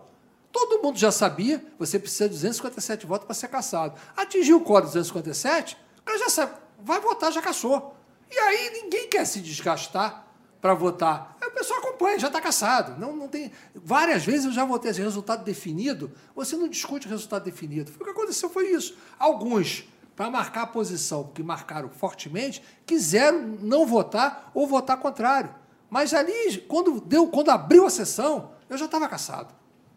todo 0.49 0.81
mundo 0.81 0.97
já 0.97 1.11
sabia, 1.11 1.61
você 1.77 1.99
precisa 1.99 2.29
de 2.29 2.35
257 2.35 3.05
votos 3.05 3.25
para 3.25 3.35
ser 3.35 3.49
cassado. 3.49 3.99
Atingiu 4.15 4.57
o 4.57 4.61
quórum 4.61 4.85
de 4.85 4.93
257, 4.93 5.77
o 5.99 6.03
cara 6.03 6.17
já 6.17 6.29
sabe, 6.29 6.53
vai 6.81 7.01
votar, 7.01 7.29
já 7.33 7.41
cassou. 7.41 7.97
E 8.31 8.37
aí 8.37 8.69
ninguém 8.81 9.09
quer 9.09 9.25
se 9.25 9.41
desgastar 9.41 10.27
para 10.63 10.73
votar. 10.73 11.32
Pessoal 11.63 11.79
acompanha, 11.79 12.19
já 12.19 12.27
está 12.27 12.41
caçado. 12.41 12.99
Não, 12.99 13.15
não 13.15 13.29
tem... 13.29 13.49
Várias 13.73 14.25
vezes 14.25 14.47
eu 14.47 14.51
já 14.51 14.65
votei 14.65 14.91
esse 14.91 15.01
resultado 15.01 15.45
definido, 15.45 16.11
você 16.35 16.57
não 16.57 16.67
discute 16.67 17.07
o 17.07 17.09
resultado 17.09 17.45
definido. 17.45 17.89
O 17.97 18.03
que 18.03 18.09
aconteceu 18.09 18.49
foi 18.49 18.67
isso. 18.71 18.97
Alguns, 19.17 19.87
para 20.13 20.29
marcar 20.29 20.63
a 20.63 20.67
posição, 20.67 21.23
porque 21.23 21.41
marcaram 21.41 21.89
fortemente, 21.89 22.61
quiseram 22.85 23.57
não 23.61 23.85
votar 23.85 24.51
ou 24.53 24.67
votar 24.67 24.97
contrário. 24.97 25.55
Mas 25.89 26.13
ali, 26.13 26.59
quando, 26.67 26.99
deu, 26.99 27.27
quando 27.27 27.49
abriu 27.49 27.85
a 27.85 27.89
sessão, 27.89 28.51
eu 28.69 28.77
já 28.77 28.83
estava 28.83 29.07
caçado. 29.07 29.53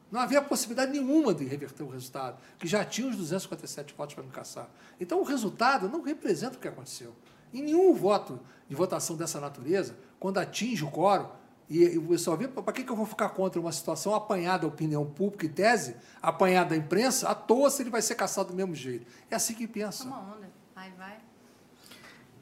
Não 0.08 0.20
havia 0.20 0.40
possibilidade 0.40 0.92
nenhuma 0.92 1.34
de 1.34 1.44
reverter 1.44 1.82
o 1.82 1.88
resultado, 1.88 2.38
que 2.60 2.68
já 2.68 2.84
tinha 2.84 3.08
os 3.08 3.16
257 3.16 3.92
votos 3.92 4.14
para 4.14 4.22
me 4.22 4.30
caçar. 4.30 4.70
Então, 5.00 5.18
o 5.18 5.24
resultado 5.24 5.88
não 5.88 6.00
representa 6.00 6.56
o 6.56 6.60
que 6.60 6.68
aconteceu. 6.68 7.12
Em 7.52 7.60
nenhum 7.60 7.92
voto 7.92 8.38
de 8.68 8.76
votação 8.76 9.16
dessa 9.16 9.40
natureza, 9.40 9.96
quando 10.20 10.38
atinge 10.38 10.84
o 10.84 10.90
quórum, 10.92 11.28
e, 11.68 11.98
o 11.98 12.08
pessoal 12.08 12.36
vê, 12.36 12.46
para 12.46 12.72
que, 12.72 12.84
que 12.84 12.90
eu 12.90 12.96
vou 12.96 13.06
ficar 13.06 13.30
contra 13.30 13.60
uma 13.60 13.72
situação 13.72 14.14
apanhada 14.14 14.62
da 14.62 14.68
opinião 14.68 15.04
pública 15.04 15.46
e 15.46 15.48
tese, 15.48 15.96
apanhada 16.22 16.70
da 16.70 16.76
imprensa, 16.76 17.28
à 17.28 17.34
toa 17.34 17.70
se 17.70 17.82
ele 17.82 17.90
vai 17.90 18.02
ser 18.02 18.14
caçado 18.14 18.50
do 18.50 18.54
mesmo 18.54 18.74
jeito. 18.74 19.06
É 19.30 19.34
assim 19.34 19.54
que 19.54 19.66
pensa. 19.66 20.04
Toma 20.04 20.20
onda. 20.20 20.48
Vai, 20.74 20.90
vai. 20.92 21.18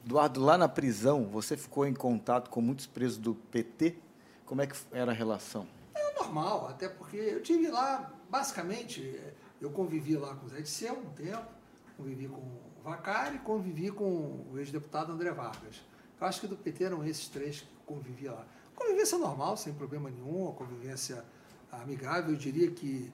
Eduardo, 0.05 0.39
lá 0.39 0.57
na 0.57 0.69
prisão, 0.69 1.25
você 1.27 1.57
ficou 1.57 1.87
em 1.87 1.93
contato 1.93 2.49
com 2.51 2.61
muitos 2.61 2.85
presos 2.85 3.17
do 3.17 3.33
PT? 3.33 3.95
Como 4.45 4.61
é 4.61 4.67
que 4.67 4.75
era 4.91 5.11
a 5.11 5.15
relação? 5.15 5.67
É 5.95 6.13
normal, 6.19 6.67
até 6.67 6.87
porque 6.87 7.17
eu 7.17 7.41
tive 7.41 7.69
lá, 7.69 8.13
basicamente, 8.29 9.19
eu 9.59 9.71
convivi 9.71 10.15
lá 10.15 10.35
com 10.35 10.45
o 10.45 10.49
Zé 10.49 10.61
Disseu 10.61 10.93
um 10.93 11.09
tempo, 11.13 11.47
convivi 11.97 12.27
com 12.27 12.41
o 12.41 12.61
Vacari, 12.83 13.39
convivi 13.39 13.89
com 13.89 14.45
o 14.51 14.59
ex-deputado 14.59 15.11
André 15.11 15.31
Vargas. 15.31 15.81
Eu 16.21 16.27
acho 16.27 16.39
que 16.39 16.47
do 16.47 16.55
PT 16.55 16.83
eram 16.83 17.03
esses 17.03 17.27
três 17.27 17.61
que 17.61 17.67
eu 17.67 17.95
convivi 17.95 18.27
lá. 18.27 18.45
Convivência 18.75 19.17
normal, 19.17 19.57
sem 19.57 19.73
problema 19.73 20.09
nenhum, 20.09 20.49
a 20.49 20.53
convivência 20.53 21.23
amigável. 21.71 22.31
Eu 22.31 22.37
diria 22.37 22.69
que, 22.69 23.11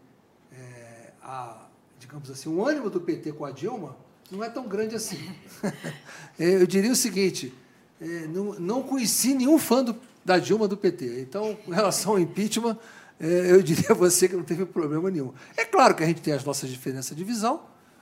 é, 0.51 1.11
a, 1.21 1.67
digamos 1.99 2.29
assim, 2.29 2.49
o 2.49 2.65
ânimo 2.65 2.89
do 2.89 2.99
PT 2.99 3.33
com 3.33 3.45
a 3.45 3.51
Dilma 3.51 3.95
não 4.31 4.43
é 4.43 4.49
tão 4.49 4.67
grande 4.67 4.95
assim. 4.95 5.19
eu 6.39 6.65
diria 6.65 6.91
o 6.91 6.95
seguinte, 6.95 7.53
é, 7.99 8.27
não, 8.27 8.53
não 8.53 8.83
conheci 8.83 9.33
nenhum 9.33 9.59
fã 9.59 9.83
do, 9.83 9.95
da 10.23 10.39
Dilma 10.39 10.67
do 10.67 10.77
PT. 10.77 11.21
Então, 11.21 11.55
com 11.55 11.71
relação 11.71 12.13
ao 12.13 12.19
impeachment, 12.19 12.77
é, 13.19 13.51
eu 13.51 13.61
diria 13.61 13.91
a 13.91 13.93
você 13.93 14.27
que 14.27 14.35
não 14.35 14.43
teve 14.43 14.65
problema 14.65 15.11
nenhum. 15.11 15.33
É 15.55 15.63
claro 15.63 15.93
que 15.93 16.03
a 16.03 16.07
gente 16.07 16.21
tem 16.21 16.33
as 16.33 16.43
nossas 16.43 16.69
diferenças 16.69 17.15
de 17.15 17.23
visão, 17.23 17.61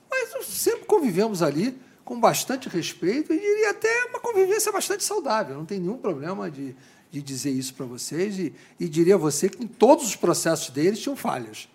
mas 0.10 0.46
sempre 0.46 0.86
convivemos 0.86 1.42
ali 1.42 1.78
com 2.06 2.20
bastante 2.20 2.70
respeito 2.70 3.34
e 3.34 3.40
diria 3.40 3.72
até 3.72 4.06
uma 4.06 4.20
convivência 4.20 4.72
bastante 4.72 5.04
saudável. 5.04 5.56
Não 5.56 5.66
tem 5.66 5.80
nenhum 5.80 5.98
problema 5.98 6.50
de, 6.50 6.76
de 7.12 7.22
dizer 7.22 7.52
isso 7.52 7.74
para 7.74 7.86
vocês 7.86 8.38
e, 8.38 8.54
e 8.80 8.88
diria 8.88 9.16
a 9.16 9.18
você 9.18 9.50
que 9.50 9.64
em 9.64 9.68
todos 9.68 10.06
os 10.06 10.16
processos 10.16 10.70
deles 10.70 11.00
tinham 11.00 11.16
falhas. 11.16 11.68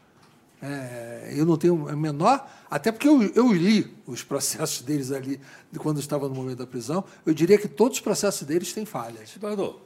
É, 0.63 1.35
eu 1.37 1.45
não 1.45 1.59
tenho 1.59 1.89
a 1.89 1.97
menor. 1.97 2.49
Até 2.71 2.91
porque 2.91 3.07
eu, 3.07 3.23
eu, 3.35 3.53
li 3.53 3.95
os 4.07 4.23
processos 4.23 4.81
deles 4.83 5.13
ali, 5.13 5.41
quando 5.79 6.01
estava 6.01 6.29
no 6.29 6.35
momento 6.35 6.59
da 6.59 6.67
prisão, 6.67 7.05
eu 7.27 7.35
diria 7.35 7.59
que 7.59 7.69
todos 7.69 7.99
os 7.99 8.03
processos 8.03 8.47
deles 8.47 8.73
têm 8.73 8.87
falhas. 8.87 9.37
Eduardo, 9.37 9.81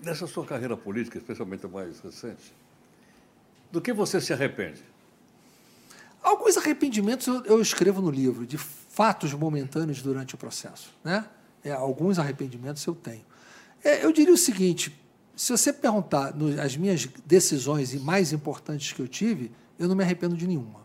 nessa 0.00 0.26
sua 0.26 0.44
carreira 0.44 0.76
política, 0.76 1.18
especialmente 1.18 1.64
a 1.64 1.68
mais 1.68 2.00
recente, 2.00 2.52
do 3.70 3.80
que 3.80 3.92
você 3.92 4.20
se 4.20 4.32
arrepende? 4.32 4.82
Alguns 6.22 6.56
arrependimentos 6.56 7.26
eu, 7.28 7.44
eu 7.44 7.60
escrevo 7.60 8.00
no 8.00 8.10
livro, 8.10 8.44
de 8.44 8.58
fatos 8.58 9.32
momentâneos 9.32 10.02
durante 10.02 10.34
o 10.34 10.38
processo. 10.38 10.92
Né? 11.04 11.24
É, 11.62 11.70
alguns 11.70 12.18
arrependimentos 12.18 12.84
eu 12.84 12.96
tenho. 12.96 13.24
É, 13.86 14.04
eu 14.04 14.10
diria 14.10 14.34
o 14.34 14.36
seguinte: 14.36 15.00
se 15.36 15.52
você 15.52 15.72
perguntar 15.72 16.34
no, 16.34 16.60
as 16.60 16.76
minhas 16.76 17.08
decisões 17.24 17.94
mais 18.02 18.32
importantes 18.32 18.92
que 18.92 19.00
eu 19.00 19.06
tive, 19.06 19.52
eu 19.78 19.86
não 19.86 19.94
me 19.94 20.02
arrependo 20.02 20.36
de 20.36 20.44
nenhuma. 20.44 20.84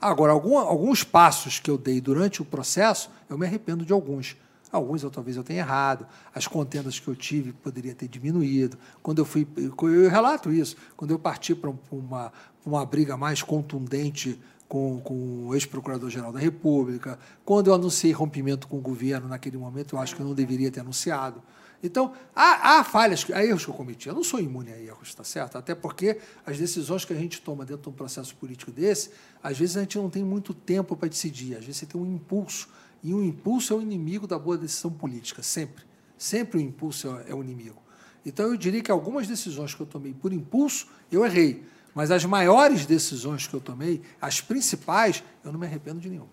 Agora, 0.00 0.32
algum, 0.32 0.58
alguns 0.58 1.04
passos 1.04 1.60
que 1.60 1.70
eu 1.70 1.78
dei 1.78 2.00
durante 2.00 2.42
o 2.42 2.44
processo, 2.44 3.08
eu 3.30 3.38
me 3.38 3.46
arrependo 3.46 3.84
de 3.84 3.92
alguns. 3.92 4.36
Alguns 4.72 5.04
eu 5.04 5.10
talvez 5.12 5.36
eu 5.36 5.44
tenha 5.44 5.60
errado, 5.60 6.08
as 6.34 6.48
contendas 6.48 6.98
que 6.98 7.06
eu 7.06 7.14
tive 7.14 7.52
poderia 7.52 7.94
ter 7.94 8.08
diminuído. 8.08 8.76
Quando 9.00 9.20
eu 9.20 9.24
fui, 9.24 9.46
eu 9.56 10.10
relato 10.10 10.52
isso, 10.52 10.76
quando 10.96 11.12
eu 11.12 11.18
parti 11.20 11.54
para 11.54 11.72
uma, 11.92 12.32
uma 12.64 12.84
briga 12.84 13.16
mais 13.16 13.44
contundente 13.44 14.40
com, 14.68 15.00
com 15.00 15.46
o 15.46 15.54
ex-procurador-geral 15.54 16.32
da 16.32 16.40
República, 16.40 17.16
quando 17.44 17.68
eu 17.68 17.74
anunciei 17.74 18.12
rompimento 18.12 18.66
com 18.66 18.76
o 18.76 18.80
governo 18.80 19.28
naquele 19.28 19.56
momento, 19.56 19.94
eu 19.94 20.00
acho 20.00 20.16
que 20.16 20.20
eu 20.20 20.26
não 20.26 20.34
deveria 20.34 20.70
ter 20.70 20.80
anunciado. 20.80 21.40
Então, 21.82 22.14
há, 22.34 22.78
há 22.78 22.84
falhas, 22.84 23.24
há 23.32 23.44
erros 23.44 23.64
que 23.64 23.70
eu 23.70 23.74
cometi. 23.74 24.08
Eu 24.08 24.14
não 24.14 24.24
sou 24.24 24.40
imune 24.40 24.72
a 24.72 24.80
erros, 24.80 25.08
está 25.08 25.22
certo? 25.22 25.56
Até 25.56 25.74
porque 25.74 26.18
as 26.44 26.58
decisões 26.58 27.04
que 27.04 27.12
a 27.12 27.16
gente 27.16 27.40
toma 27.40 27.64
dentro 27.64 27.82
de 27.82 27.88
um 27.90 27.92
processo 27.92 28.34
político 28.36 28.70
desse, 28.70 29.10
às 29.42 29.58
vezes 29.58 29.76
a 29.76 29.80
gente 29.80 29.98
não 29.98 30.10
tem 30.10 30.24
muito 30.24 30.54
tempo 30.54 30.96
para 30.96 31.08
decidir, 31.08 31.56
às 31.56 31.64
vezes 31.64 31.78
você 31.78 31.86
tem 31.86 32.00
um 32.00 32.06
impulso 32.06 32.68
e 33.02 33.14
o 33.14 33.22
impulso 33.22 33.72
é 33.72 33.76
o 33.76 33.82
inimigo 33.82 34.26
da 34.26 34.38
boa 34.38 34.58
decisão 34.58 34.90
política, 34.90 35.42
sempre. 35.42 35.84
Sempre 36.18 36.58
o 36.58 36.60
impulso 36.60 37.08
é 37.28 37.34
o 37.34 37.42
inimigo. 37.42 37.80
Então, 38.24 38.46
eu 38.46 38.56
diria 38.56 38.82
que 38.82 38.90
algumas 38.90 39.28
decisões 39.28 39.74
que 39.74 39.80
eu 39.80 39.86
tomei 39.86 40.12
por 40.12 40.32
impulso, 40.32 40.88
eu 41.12 41.24
errei. 41.24 41.62
Mas 41.94 42.10
as 42.10 42.24
maiores 42.24 42.84
decisões 42.84 43.46
que 43.46 43.54
eu 43.54 43.60
tomei, 43.60 44.02
as 44.20 44.40
principais, 44.40 45.22
eu 45.44 45.52
não 45.52 45.60
me 45.60 45.66
arrependo 45.66 46.00
de 46.00 46.10
nenhuma. 46.10 46.28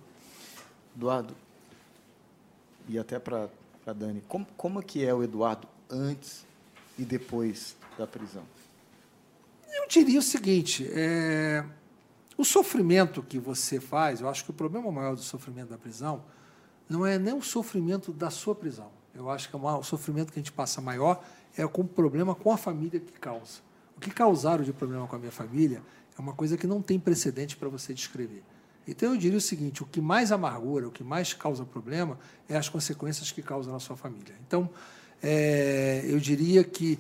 Eduardo, 0.96 1.36
e 2.88 2.98
até 2.98 3.20
para 3.20 3.50
a 3.90 3.94
Dani, 3.94 4.22
como, 4.28 4.46
como 4.58 4.82
que 4.82 5.06
é 5.06 5.14
o 5.14 5.24
Eduardo 5.24 5.68
antes 5.90 6.46
e 6.98 7.04
depois 7.04 7.76
da 7.98 8.08
prisão? 8.08 8.44
Eu 9.72 9.88
diria 9.88 10.20
o 10.20 10.24
seguinte, 10.24 10.88
é, 10.92 11.66
o 12.38 12.46
sofrimento 12.46 13.22
que 13.22 13.40
você 13.40 13.80
faz, 13.80 14.22
eu 14.22 14.30
acho 14.30 14.44
que 14.44 14.52
o 14.52 14.54
problema 14.54 14.92
maior 14.92 15.16
do 15.16 15.22
sofrimento 15.22 15.70
da 15.70 15.78
prisão 15.78 16.24
não 16.88 17.06
é 17.06 17.18
nem 17.18 17.34
o 17.34 17.42
sofrimento 17.42 18.12
da 18.12 18.30
sua 18.30 18.56
prisão. 18.56 18.92
Eu 19.14 19.30
acho 19.30 19.50
que 19.50 19.56
é 19.56 19.60
o 19.60 19.84
sofrimento 19.84 20.32
que 20.32 20.40
a 20.40 20.42
gente 20.42 20.52
passa 20.52 20.82
maior 20.82 21.24
é 21.56 21.68
com 21.68 21.82
o 21.82 21.88
problema 21.88 22.34
com 22.34 22.52
a 22.52 22.58
família 22.58 23.00
que 23.00 23.14
causa. 23.14 23.62
O 23.96 24.00
que 24.00 24.10
causaram 24.10 24.64
de 24.64 24.74
problema 24.74 25.08
com 25.08 25.16
a 25.16 25.20
minha 25.20 25.32
família 25.32 25.82
é 26.18 26.22
uma 26.22 26.34
coisa 26.34 26.58
que 26.58 26.66
não 26.66 26.82
tem 26.82 27.00
precedente 27.00 27.56
para 27.56 27.70
você 27.70 27.94
descrever. 27.94 28.44
Então 28.88 29.14
eu 29.14 29.18
diria 29.18 29.38
o 29.38 29.42
seguinte: 29.42 29.82
o 29.84 29.86
que 29.86 30.02
mais 30.02 30.32
amargura, 30.32 30.88
o 30.88 30.92
que 30.92 31.04
mais 31.04 31.34
causa 31.34 31.64
problema 31.64 32.18
é 32.50 32.58
as 32.58 32.70
consequências 32.70 33.32
que 33.32 33.42
causam 33.42 33.74
na 33.74 33.80
sua 33.80 33.96
família. 33.96 34.36
Então 34.48 34.70
é, 35.22 36.04
eu 36.06 36.20
diria 36.20 36.64
que 36.64 37.00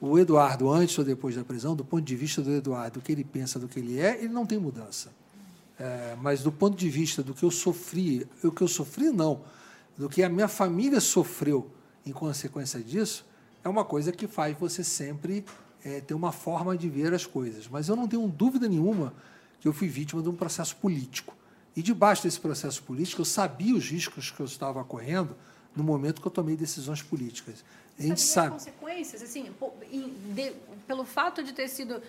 o 0.00 0.18
Eduardo, 0.18 0.70
antes 0.70 0.98
ou 0.98 1.04
depois 1.04 1.34
da 1.34 1.44
prisão, 1.44 1.74
do 1.74 1.84
ponto 1.84 2.02
de 2.02 2.14
vista 2.14 2.42
do 2.42 2.52
Eduardo, 2.52 3.00
do 3.00 3.02
que 3.02 3.10
ele 3.10 3.24
pensa, 3.24 3.58
do 3.58 3.66
que 3.66 3.78
ele 3.80 3.98
é, 3.98 4.18
ele 4.18 4.32
não 4.32 4.44
tem 4.44 4.58
mudança. 4.58 5.10
É, 5.78 6.16
mas 6.20 6.42
do 6.42 6.52
ponto 6.52 6.76
de 6.76 6.88
vista 6.88 7.22
do 7.22 7.34
que 7.34 7.42
eu 7.42 7.50
sofri, 7.50 8.26
o 8.42 8.52
que 8.52 8.62
eu 8.62 8.68
sofri 8.68 9.10
não, 9.10 9.40
do 9.96 10.08
que 10.08 10.22
a 10.22 10.28
minha 10.28 10.46
família 10.46 11.00
sofreu 11.00 11.70
em 12.06 12.12
consequência 12.12 12.80
disso, 12.80 13.24
é 13.64 13.68
uma 13.68 13.84
coisa 13.84 14.12
que 14.12 14.26
faz 14.26 14.56
você 14.58 14.84
sempre 14.84 15.44
é, 15.84 16.00
ter 16.00 16.14
uma 16.14 16.32
forma 16.32 16.76
de 16.76 16.88
ver 16.88 17.12
as 17.12 17.26
coisas. 17.26 17.66
Mas 17.66 17.88
eu 17.88 17.96
não 17.96 18.06
tenho 18.06 18.28
dúvida 18.28 18.68
nenhuma 18.68 19.12
que 19.64 19.68
eu 19.68 19.72
fui 19.72 19.88
vítima 19.88 20.20
de 20.20 20.28
um 20.28 20.36
processo 20.36 20.76
político. 20.76 21.34
E 21.74 21.80
debaixo 21.80 22.24
desse 22.24 22.38
processo 22.38 22.82
político, 22.82 23.22
eu 23.22 23.24
sabia 23.24 23.74
os 23.74 23.88
riscos 23.88 24.30
que 24.30 24.38
eu 24.38 24.44
estava 24.44 24.84
correndo 24.84 25.34
no 25.74 25.82
momento 25.82 26.20
que 26.20 26.28
eu 26.28 26.30
tomei 26.30 26.54
decisões 26.54 27.00
políticas. 27.00 27.64
A 27.98 28.02
gente 28.02 28.20
sabia 28.20 28.50
sabe. 28.50 28.56
as 28.56 28.64
consequências, 28.64 29.22
assim, 29.22 29.50
pelo 30.86 31.06
fato 31.06 31.42
de 31.42 31.54
ter 31.54 31.68
sido 31.68 32.02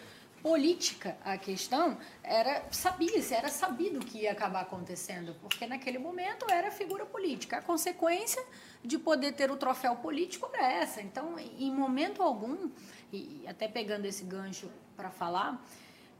política 0.43 1.15
a 1.23 1.37
questão, 1.37 1.97
era 2.21 2.61
sabia-se, 2.71 3.33
era 3.33 3.47
sabido 3.47 3.99
que 3.99 4.23
ia 4.23 4.33
acabar 4.33 4.59
acontecendo, 4.59 5.33
porque 5.41 5.65
naquele 5.65 5.97
momento 5.97 6.45
era 6.51 6.69
figura 6.69 7.05
política. 7.05 7.59
A 7.59 7.61
consequência 7.61 8.43
de 8.83 8.99
poder 8.99 9.31
ter 9.31 9.49
o 9.49 9.55
troféu 9.55 9.95
político 9.95 10.49
era 10.53 10.73
essa. 10.73 11.01
Então, 11.01 11.39
em 11.39 11.73
momento 11.73 12.21
algum, 12.21 12.69
e 13.13 13.45
até 13.47 13.65
pegando 13.69 14.03
esse 14.03 14.25
gancho 14.25 14.69
para 14.97 15.09
falar, 15.09 15.65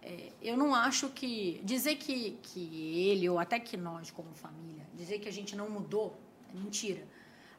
é, 0.06 0.32
eu 0.42 0.56
não 0.56 0.76
acho 0.76 1.10
que 1.10 1.60
dizer 1.64 1.96
que, 1.96 2.38
que 2.44 3.10
ele 3.10 3.28
ou 3.28 3.40
até 3.40 3.60
que 3.60 3.76
nós 3.76 4.12
como 4.12 4.34
família 4.34 4.86
dizer 4.96 5.20
que 5.20 5.28
a 5.28 5.32
gente 5.32 5.56
não 5.56 5.70
mudou 5.70 6.18
é 6.50 6.58
mentira. 6.58 7.06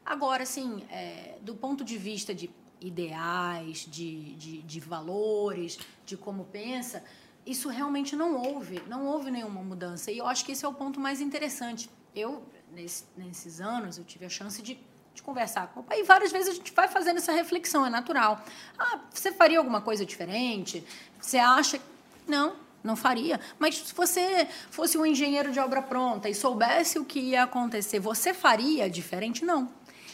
Agora, 0.05 0.43
assim, 0.43 0.83
é, 0.89 1.37
do 1.41 1.53
ponto 1.55 1.83
de 1.83 1.97
vista 1.97 2.33
de 2.33 2.49
ideais, 2.79 3.85
de, 3.89 4.33
de, 4.35 4.61
de 4.61 4.79
valores, 4.79 5.77
de 6.05 6.15
como 6.15 6.45
pensa, 6.45 7.03
isso 7.45 7.69
realmente 7.69 8.15
não 8.15 8.35
houve, 8.35 8.81
não 8.87 9.05
houve 9.05 9.29
nenhuma 9.31 9.61
mudança. 9.61 10.11
E 10.11 10.17
eu 10.17 10.27
acho 10.27 10.45
que 10.45 10.51
esse 10.51 10.63
é 10.63 10.67
o 10.67 10.73
ponto 10.73 10.99
mais 10.99 11.19
interessante. 11.21 11.89
Eu, 12.15 12.43
nesse, 12.71 13.03
nesses 13.15 13.59
anos, 13.59 13.97
eu 13.97 14.03
tive 14.03 14.25
a 14.25 14.29
chance 14.29 14.61
de, 14.61 14.79
de 15.13 15.21
conversar 15.21 15.67
com 15.67 15.81
o 15.81 15.83
pai 15.83 16.01
e 16.01 16.03
várias 16.03 16.31
vezes 16.31 16.49
a 16.49 16.53
gente 16.53 16.71
vai 16.73 16.87
fazendo 16.87 17.17
essa 17.17 17.31
reflexão, 17.31 17.85
é 17.85 17.89
natural. 17.89 18.43
Ah, 18.77 19.01
você 19.13 19.31
faria 19.31 19.59
alguma 19.59 19.81
coisa 19.81 20.05
diferente? 20.05 20.83
Você 21.19 21.37
acha... 21.37 21.79
Não, 22.27 22.55
não 22.83 22.95
faria. 22.95 23.39
Mas 23.57 23.77
se 23.77 23.93
você 23.93 24.47
fosse 24.69 24.97
um 24.97 25.05
engenheiro 25.05 25.51
de 25.51 25.59
obra 25.59 25.81
pronta 25.81 26.29
e 26.29 26.35
soubesse 26.35 26.99
o 26.99 27.05
que 27.05 27.19
ia 27.19 27.43
acontecer, 27.43 27.99
você 27.99 28.33
faria 28.33 28.89
diferente? 28.89 29.45
Não. 29.45 29.69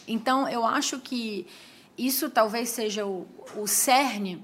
Então, 0.06 0.48
eu 0.48 0.64
acho 0.64 1.00
que 1.00 1.46
isso 1.96 2.28
talvez 2.30 2.70
seja 2.70 3.06
o, 3.06 3.26
o 3.56 3.66
cerne 3.66 4.42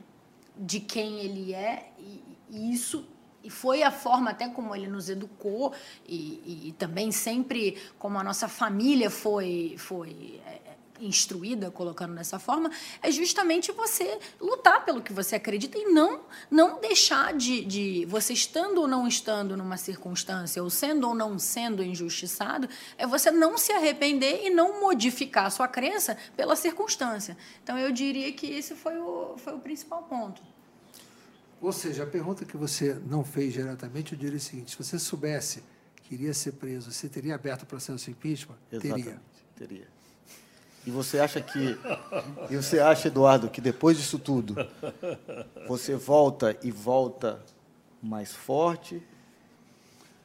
de 0.57 0.81
quem 0.81 1.21
ele 1.21 1.53
é 1.53 1.91
e, 1.99 2.23
e, 2.51 2.73
isso 2.73 3.07
e 3.43 3.49
foi 3.49 3.83
a 3.83 3.91
forma 3.91 4.31
até 4.31 4.49
como 4.49 4.77
ele 4.77 4.87
nos 4.87 5.09
educou 5.09 5.73
e, 6.07 6.69
e, 6.69 6.75
também 6.79 7.11
sempre 7.11 7.79
como 7.99 8.19
a 8.19 8.23
nossa 8.23 8.49
família 8.49 9.09
foi 9.09 9.75
foi 9.79 10.41
é, 10.47 10.61
instruída, 11.01 11.71
colocando 11.71 12.15
dessa 12.15 12.39
forma, 12.39 12.71
é 13.03 13.11
justamente 13.11 13.73
você 13.73 14.19
lutar 14.41 14.85
pelo 14.85 15.03
que 15.03 15.13
você 15.13 15.37
acredita 15.37 15.79
e 15.79 15.87
não 15.87 16.21
não 16.51 16.81
deixar 16.81 17.35
de, 17.35 17.65
de 17.65 18.05
você 18.07 18.33
estando 18.33 18.81
ou 18.81 18.89
não 18.89 19.07
estando 19.07 19.57
numa 19.57 19.77
circunstância, 19.77 20.63
ou 20.63 20.71
sendo 20.71 21.09
ou 21.09 21.15
não 21.15 21.39
sendo 21.39 21.83
injustiçado, 21.83 22.69
é 22.97 23.07
você 23.07 23.31
não 23.31 23.57
se 23.57 23.73
arrepender 23.73 24.47
e 24.47 24.51
não 24.51 24.81
modificar 24.81 25.47
a 25.47 25.51
sua 25.51 25.69
crença 25.69 26.17
pela 26.37 26.57
circunstância. 26.57 27.37
Então, 27.63 27.79
eu 27.79 27.93
diria 27.93 28.33
que 28.33 28.47
esse 28.47 28.75
foi 28.75 28.99
o, 28.99 29.37
foi 29.39 29.55
o 29.55 29.61
principal 29.61 30.03
ponto. 30.05 30.43
Ou 31.61 31.73
seja, 31.73 32.05
a 32.05 32.07
pergunta 32.07 32.45
que 32.45 32.57
você 32.57 32.95
não 33.07 33.23
fez 33.23 33.53
diretamente, 33.53 34.13
eu 34.13 34.19
diria 34.19 34.39
o 34.39 34.41
seguinte: 34.41 34.71
se 34.71 34.77
você 34.79 34.99
soubesse 34.99 35.63
que 36.03 36.15
iria 36.15 36.33
ser 36.33 36.53
preso, 36.53 36.91
você 36.91 37.09
teria 37.09 37.35
aberto 37.35 37.63
o 37.63 37.67
processo 37.67 38.05
de 38.05 38.11
impeachment? 38.13 38.57
Exatamente, 38.73 39.05
teria. 39.05 39.21
teria. 39.57 39.89
E 40.87 40.91
você 40.91 41.19
acha 41.19 41.41
que. 41.41 41.79
E 42.49 42.57
você 42.57 42.81
acha, 42.81 43.09
Eduardo, 43.09 43.49
que 43.49 43.61
depois 43.61 43.97
disso 43.97 44.19
tudo, 44.19 44.57
você 45.69 45.95
volta 45.95 46.57
e 46.63 46.71
volta 46.71 47.41
mais 48.03 48.33
forte 48.33 49.03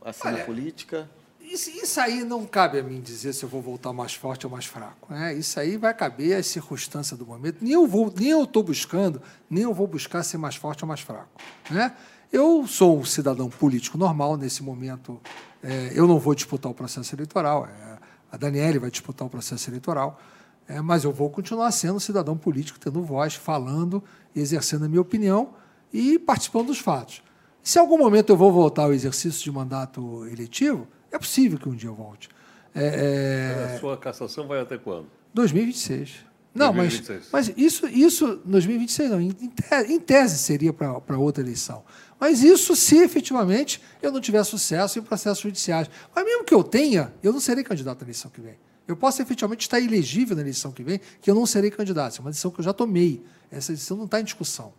a 0.04 0.14
cena 0.14 0.36
Olha, 0.36 0.46
política? 0.46 1.10
Isso, 1.42 1.70
isso, 1.70 2.00
aí 2.00 2.24
não 2.24 2.46
cabe 2.46 2.80
a 2.80 2.84
mim 2.84 3.02
dizer 3.02 3.34
se 3.34 3.44
eu 3.44 3.50
vou 3.50 3.62
voltar 3.62 3.92
mais 3.94 4.14
forte 4.14 4.46
ou 4.46 4.52
mais 4.52 4.66
fraco. 4.66 5.14
Né? 5.14 5.34
Isso 5.34 5.60
aí 5.60 5.78
vai 5.78 5.94
caber 5.94 6.38
às 6.38 6.48
circunstâncias 6.48 7.18
do 7.20 7.26
momento. 7.26 7.58
Nem 7.62 7.74
eu 7.74 7.86
vou, 7.86 8.12
nem 8.16 8.30
eu 8.30 8.44
estou 8.44 8.64
buscando, 8.64 9.22
nem 9.50 9.64
eu 9.64 9.74
vou 9.74 9.86
buscar 9.86 10.24
ser 10.24 10.38
mais 10.38 10.56
forte 10.56 10.84
ou 10.84 10.88
mais 10.88 11.02
fraco. 11.02 11.30
Né? 11.70 11.94
Eu 12.32 12.66
sou 12.68 13.00
um 13.00 13.06
cidadão 13.06 13.50
político 13.50 13.98
normal 13.98 14.38
nesse 14.38 14.64
momento. 14.64 15.20
É, 15.62 15.92
eu 15.94 16.08
não 16.08 16.20
vou 16.20 16.34
disputar 16.34 16.72
o 16.72 16.76
processo 16.76 17.14
eleitoral. 17.14 17.68
É, 17.68 17.98
a 18.32 18.38
Daniele 18.38 18.80
vai 18.80 18.90
disputar 18.90 19.28
o 19.28 19.30
processo 19.30 19.70
eleitoral. 19.70 20.20
É, 20.68 20.82
mas 20.82 21.04
eu 21.04 21.12
vou 21.12 21.30
continuar 21.30 21.72
sendo 21.72 22.00
cidadão 22.00 22.36
político, 22.38 22.80
tendo 22.80 23.02
voz, 23.04 23.36
falando, 23.36 24.04
exercendo 24.36 24.86
a 24.86 24.90
minha 24.90 25.02
opinião 25.02 25.54
e 25.94 26.18
participando 26.18 26.68
dos 26.68 26.80
fatos. 26.80 27.22
Se 27.62 27.78
em 27.78 27.82
algum 27.82 27.98
momento 27.98 28.30
eu 28.30 28.38
vou 28.38 28.52
voltar 28.52 28.84
ao 28.84 28.94
exercício 28.94 29.44
de 29.44 29.52
mandato 29.52 30.26
eletivo, 30.28 30.88
é 31.12 31.18
possível 31.18 31.58
que 31.58 31.70
um 31.70 31.76
dia 31.76 31.90
eu 31.90 31.96
volte. 31.96 32.30
É, 32.74 33.64
é... 33.72 33.76
A 33.76 33.80
sua 33.80 33.98
cassação 33.98 34.48
vai 34.48 34.60
até 34.60 34.78
quando? 34.78 35.08
2026. 35.34 36.26
Não, 36.54 36.72
2026. 36.74 37.30
mas, 37.32 37.50
mas 37.50 37.58
isso, 37.58 37.88
isso, 37.88 38.42
2026 38.46 39.10
não, 39.10 39.20
em, 39.20 40.00
tese, 40.00 40.38
seria 40.38 40.72
para 40.72 41.18
outra 41.18 41.44
eleição. 41.44 41.84
Mas 42.20 42.44
isso 42.44 42.76
se 42.76 42.98
efetivamente 42.98 43.82
eu 44.02 44.12
não 44.12 44.22
tiver 44.22 44.44
sucesso 44.46 44.98
em 44.98 45.02
processos 45.02 45.40
judiciais. 45.40 45.90
Mas 46.16 46.24
mesmo 46.24 46.46
que 46.46 46.54
eu 46.54 46.64
tenha, 46.64 47.14
eu 47.22 47.34
não 47.34 47.42
serei 47.42 47.64
candidato 47.64 48.02
à 48.02 48.06
eleição 48.06 48.32
que 48.32 48.40
vem. 48.40 48.58
Eu 48.88 48.96
posso 48.96 49.22
efetivamente 49.22 49.62
estar 49.62 49.80
elegível 49.80 50.36
na 50.36 50.42
eleição 50.42 50.72
que 50.72 50.84
vem, 50.84 51.00
que 51.22 51.30
eu 51.30 51.36
não 51.36 51.46
serei 51.46 51.72
candidato. 51.72 52.14
Essa 52.14 52.20
é 52.20 52.22
uma 52.22 52.30
decisão 52.30 52.52
que 52.52 52.60
eu 52.60 52.64
já 52.64 52.74
tomei. 52.74 53.24
Essa 53.52 53.72
decisão 53.74 53.98
não 53.98 54.06
está 54.06 54.20
em 54.20 54.24
discussão. 54.24 54.74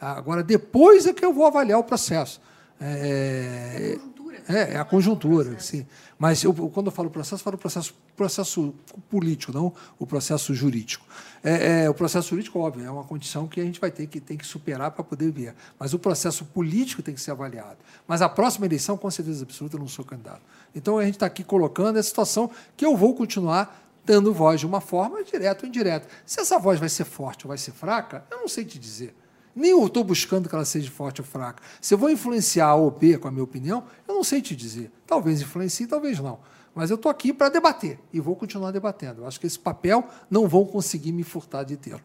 Agora, 0.00 0.42
depois 0.42 1.06
é 1.06 1.12
que 1.12 1.24
eu 1.24 1.32
vou 1.32 1.44
avaliar 1.44 1.78
o 1.78 1.84
processo. 1.84 2.40
É... 2.80 3.96
A 3.96 3.98
conjuntura. 3.98 4.42
É, 4.48 4.74
é 4.74 4.76
a 4.78 4.84
conjuntura, 4.84 5.60
sim. 5.60 5.86
Mas 6.18 6.42
eu, 6.42 6.54
quando 6.54 6.86
eu 6.86 6.92
falo 6.92 7.10
processo, 7.10 7.36
eu 7.36 7.44
falo 7.44 7.58
processo, 7.58 7.94
processo 8.16 8.74
político, 9.10 9.52
não 9.52 9.72
o 9.98 10.06
processo 10.06 10.54
jurídico. 10.54 11.04
É, 11.42 11.84
é, 11.84 11.90
o 11.90 11.94
processo 11.94 12.30
jurídico, 12.30 12.58
óbvio, 12.58 12.84
é 12.84 12.90
uma 12.90 13.04
condição 13.04 13.46
que 13.46 13.60
a 13.60 13.64
gente 13.64 13.80
vai 13.80 13.90
ter 13.90 14.06
que, 14.06 14.20
tem 14.20 14.36
que 14.36 14.46
superar 14.46 14.90
para 14.90 15.04
poder 15.04 15.30
ver. 15.30 15.54
Mas 15.78 15.92
o 15.92 15.98
processo 15.98 16.44
político 16.46 17.02
tem 17.02 17.14
que 17.14 17.20
ser 17.20 17.30
avaliado. 17.30 17.78
Mas 18.06 18.22
a 18.22 18.28
próxima 18.28 18.66
eleição, 18.66 18.96
com 18.96 19.10
certeza 19.10 19.44
absoluta, 19.44 19.76
eu 19.76 19.80
não 19.80 19.88
sou 19.88 20.04
candidato. 20.04 20.42
Então 20.74 20.98
a 20.98 21.04
gente 21.04 21.14
está 21.14 21.26
aqui 21.26 21.42
colocando 21.42 21.98
a 21.98 22.02
situação 22.02 22.50
que 22.76 22.84
eu 22.84 22.96
vou 22.96 23.14
continuar 23.14 23.88
dando 24.04 24.32
voz 24.32 24.60
de 24.60 24.66
uma 24.66 24.80
forma 24.80 25.22
direta 25.22 25.64
ou 25.64 25.68
indireta. 25.68 26.08
Se 26.24 26.40
essa 26.40 26.58
voz 26.58 26.80
vai 26.80 26.88
ser 26.88 27.04
forte 27.04 27.46
ou 27.46 27.48
vai 27.48 27.58
ser 27.58 27.72
fraca, 27.72 28.24
eu 28.30 28.38
não 28.38 28.48
sei 28.48 28.64
te 28.64 28.78
dizer. 28.78 29.14
Nem 29.54 29.72
eu 29.72 29.86
estou 29.86 30.04
buscando 30.04 30.48
que 30.48 30.54
ela 30.54 30.64
seja 30.64 30.90
forte 30.90 31.20
ou 31.20 31.26
fraca. 31.26 31.62
Se 31.80 31.92
eu 31.92 31.98
vou 31.98 32.08
influenciar 32.08 32.70
A 32.70 32.90
B 32.90 33.18
com 33.18 33.28
a 33.28 33.30
minha 33.30 33.44
opinião, 33.44 33.84
eu 34.06 34.14
não 34.14 34.24
sei 34.24 34.40
te 34.40 34.54
dizer. 34.54 34.90
Talvez 35.06 35.40
influencie, 35.40 35.86
talvez 35.86 36.18
não. 36.20 36.38
Mas 36.74 36.88
eu 36.88 36.96
estou 36.96 37.10
aqui 37.10 37.32
para 37.32 37.48
debater 37.48 37.98
e 38.12 38.20
vou 38.20 38.36
continuar 38.36 38.70
debatendo. 38.70 39.22
Eu 39.22 39.26
acho 39.26 39.40
que 39.40 39.46
esse 39.46 39.58
papel 39.58 40.08
não 40.30 40.46
vão 40.48 40.64
conseguir 40.64 41.10
me 41.12 41.24
furtar 41.24 41.64
de 41.64 41.76
tê-lo. 41.76 42.00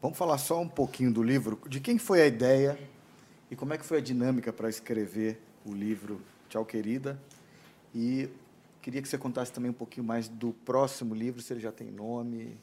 Vamos 0.00 0.16
falar 0.16 0.38
só 0.38 0.60
um 0.60 0.68
pouquinho 0.68 1.12
do 1.12 1.22
livro. 1.22 1.60
De 1.68 1.80
quem 1.80 1.98
foi 1.98 2.22
a 2.22 2.26
ideia 2.26 2.78
e 3.50 3.56
como 3.56 3.74
é 3.74 3.78
que 3.78 3.84
foi 3.84 3.98
a 3.98 4.00
dinâmica 4.00 4.52
para 4.52 4.68
escrever 4.68 5.42
o 5.66 5.72
livro 5.72 6.20
Tchau, 6.50 6.64
Querida? 6.64 7.16
E 7.94 8.28
queria 8.82 9.00
que 9.00 9.08
você 9.08 9.16
contasse 9.16 9.52
também 9.52 9.70
um 9.70 9.74
pouquinho 9.74 10.04
mais 10.04 10.26
do 10.26 10.52
próximo 10.52 11.14
livro, 11.14 11.40
se 11.40 11.52
ele 11.52 11.60
já 11.60 11.70
tem 11.70 11.92
nome. 11.92 12.58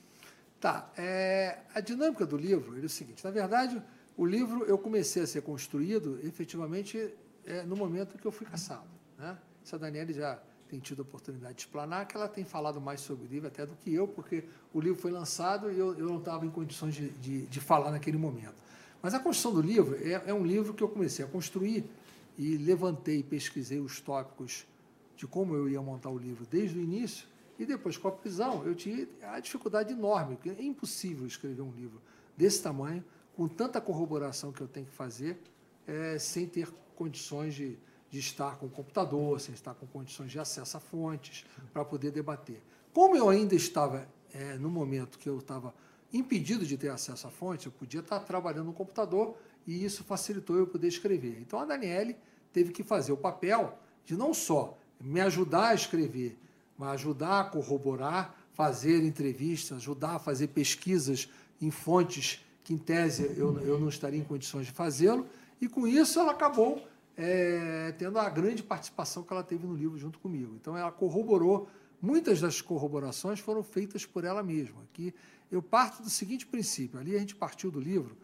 Tá. 0.60 0.92
É, 0.98 1.60
a 1.74 1.80
dinâmica 1.80 2.26
do 2.26 2.36
livro 2.36 2.78
é 2.78 2.86
o 2.86 2.90
seguinte: 2.90 3.24
na 3.24 3.32
verdade, 3.32 3.82
o 4.18 4.26
livro 4.26 4.66
eu 4.66 4.78
comecei 4.78 5.24
a 5.24 5.28
ser 5.28 5.42
construído 5.42 6.20
efetivamente 6.22 7.14
é, 7.46 7.64
no 7.64 7.78
momento 7.78 8.18
que 8.18 8.26
eu 8.28 8.32
fui 8.32 8.46
caçado. 8.46 8.90
Né? 9.18 9.38
Isso 9.64 9.74
a 9.74 9.80
Daniela 9.80 10.12
já 10.12 10.38
tem 10.68 10.82
tido 10.82 11.00
a 11.00 11.04
oportunidade 11.04 11.54
de 11.54 11.62
explanar, 11.62 12.06
que 12.08 12.18
ela 12.18 12.28
tem 12.28 12.44
falado 12.44 12.82
mais 12.82 13.00
sobre 13.00 13.26
o 13.26 13.30
livro 13.30 13.48
até 13.48 13.66
do 13.66 13.74
que 13.78 13.94
eu, 13.94 14.06
porque 14.06 14.44
o 14.74 14.82
livro 14.82 15.00
foi 15.00 15.12
lançado 15.12 15.72
e 15.72 15.80
eu, 15.80 15.98
eu 15.98 16.08
não 16.08 16.18
estava 16.18 16.46
em 16.46 16.50
condições 16.50 16.94
de, 16.94 17.08
de, 17.12 17.46
de, 17.46 17.60
falar 17.62 17.92
naquele 17.92 18.18
momento. 18.18 18.56
Mas 19.02 19.14
a 19.14 19.20
construção 19.20 19.54
do 19.54 19.66
livro 19.66 19.98
é, 20.02 20.24
é 20.26 20.34
um 20.34 20.46
livro 20.46 20.74
que 20.74 20.84
eu 20.84 20.90
comecei 20.90 21.24
a 21.24 21.28
construir 21.30 21.90
e 22.38 22.58
levantei, 22.58 23.24
pesquisei 23.24 23.80
os 23.80 24.00
tópicos 24.00 24.68
de 25.16 25.26
como 25.26 25.56
eu 25.56 25.68
ia 25.68 25.82
montar 25.82 26.10
o 26.10 26.18
livro 26.18 26.46
desde 26.50 26.78
o 26.78 26.82
início 26.82 27.28
e 27.60 27.66
depois, 27.66 27.98
com 27.98 28.08
a 28.08 28.12
prisão, 28.12 28.64
eu 28.66 28.76
tinha 28.76 29.08
a 29.24 29.40
dificuldade 29.40 29.92
enorme, 29.92 30.36
porque 30.36 30.50
é 30.50 30.64
impossível 30.64 31.26
escrever 31.26 31.62
um 31.62 31.72
livro 31.72 32.00
desse 32.36 32.62
tamanho, 32.62 33.04
com 33.36 33.48
tanta 33.48 33.82
corroboração 33.82 34.52
que 34.52 34.62
eu 34.62 34.68
tenho 34.68 34.86
que 34.86 34.94
fazer, 34.94 35.40
é, 35.88 36.20
sem 36.20 36.48
ter 36.48 36.72
condições 36.96 37.56
de, 37.56 37.78
de 38.10 38.20
estar 38.20 38.58
com 38.58 38.68
o 38.68 38.70
computador, 38.70 39.40
sem 39.40 39.56
estar 39.56 39.74
com 39.74 39.88
condições 39.88 40.32
de 40.32 40.40
acesso 40.40 40.78
a 40.78 40.80
fontes, 40.80 41.46
para 41.74 41.84
poder 41.84 42.12
debater. 42.12 42.62
Como 42.94 43.16
eu 43.16 43.30
ainda 43.30 43.56
estava 43.56 44.08
é, 44.34 44.56
no 44.58 44.70
momento 44.70 45.18
que 45.18 45.28
eu 45.28 45.40
estava 45.40 45.74
impedido 46.14 46.66
de 46.66 46.78
ter 46.78 46.90
acesso 46.90 47.28
a 47.28 47.32
fontes, 47.32 47.66
eu 47.66 47.72
podia 47.72 48.02
estar 48.02 48.20
trabalhando 48.20 48.68
no 48.68 48.74
computador 48.74 49.36
e 49.66 49.84
isso 49.84 50.04
facilitou 50.04 50.58
eu 50.58 50.68
poder 50.68 50.88
escrever. 50.88 51.40
Então 51.42 51.60
a 51.60 51.66
Daniele 51.66 52.16
teve 52.58 52.72
que 52.72 52.84
fazer 52.84 53.12
o 53.12 53.18
papel 53.18 53.78
de 54.06 54.16
não 54.16 54.34
só 54.34 54.78
me 55.00 55.22
ajudar 55.22 55.70
a 55.70 55.76
escrever 55.76 56.38
mas 56.78 56.90
ajudar 56.92 57.42
a 57.42 57.44
corroborar, 57.44 58.36
fazer 58.54 59.04
entrevistas, 59.04 59.78
ajudar 59.78 60.16
a 60.16 60.20
fazer 60.20 60.48
pesquisas 60.50 61.30
em 61.60 61.72
fontes 61.72 62.46
que, 62.64 62.74
em 62.74 62.78
tese, 62.78 63.34
eu, 63.36 63.60
eu 63.62 63.80
não 63.80 63.90
estaria 63.90 64.20
em 64.20 64.24
condições 64.24 64.68
de 64.68 64.72
fazê-lo, 64.72 65.28
e 65.60 65.68
com 65.68 65.88
isso 65.88 66.20
ela 66.20 66.32
acabou 66.32 66.86
é, 67.16 67.94
tendo 67.98 68.20
a 68.20 68.30
grande 68.30 68.62
participação 68.62 69.24
que 69.24 69.34
ela 69.34 69.44
teve 69.44 69.66
no 69.66 69.74
livro 69.74 69.98
junto 69.98 70.20
comigo. 70.20 70.54
Então 70.56 70.78
ela 70.78 70.92
corroborou, 70.92 71.68
muitas 72.00 72.40
das 72.40 72.62
corroborações 72.62 73.40
foram 73.40 73.64
feitas 73.64 74.06
por 74.06 74.24
ela 74.24 74.44
mesma. 74.44 74.84
Aqui 74.84 75.14
eu 75.52 75.64
parto 75.64 76.04
do 76.04 76.10
seguinte 76.10 76.46
princípio: 76.46 77.00
ali 77.00 77.16
a 77.16 77.20
gente 77.20 77.34
partiu 77.34 77.72
do 77.72 77.80
livro 77.80 78.16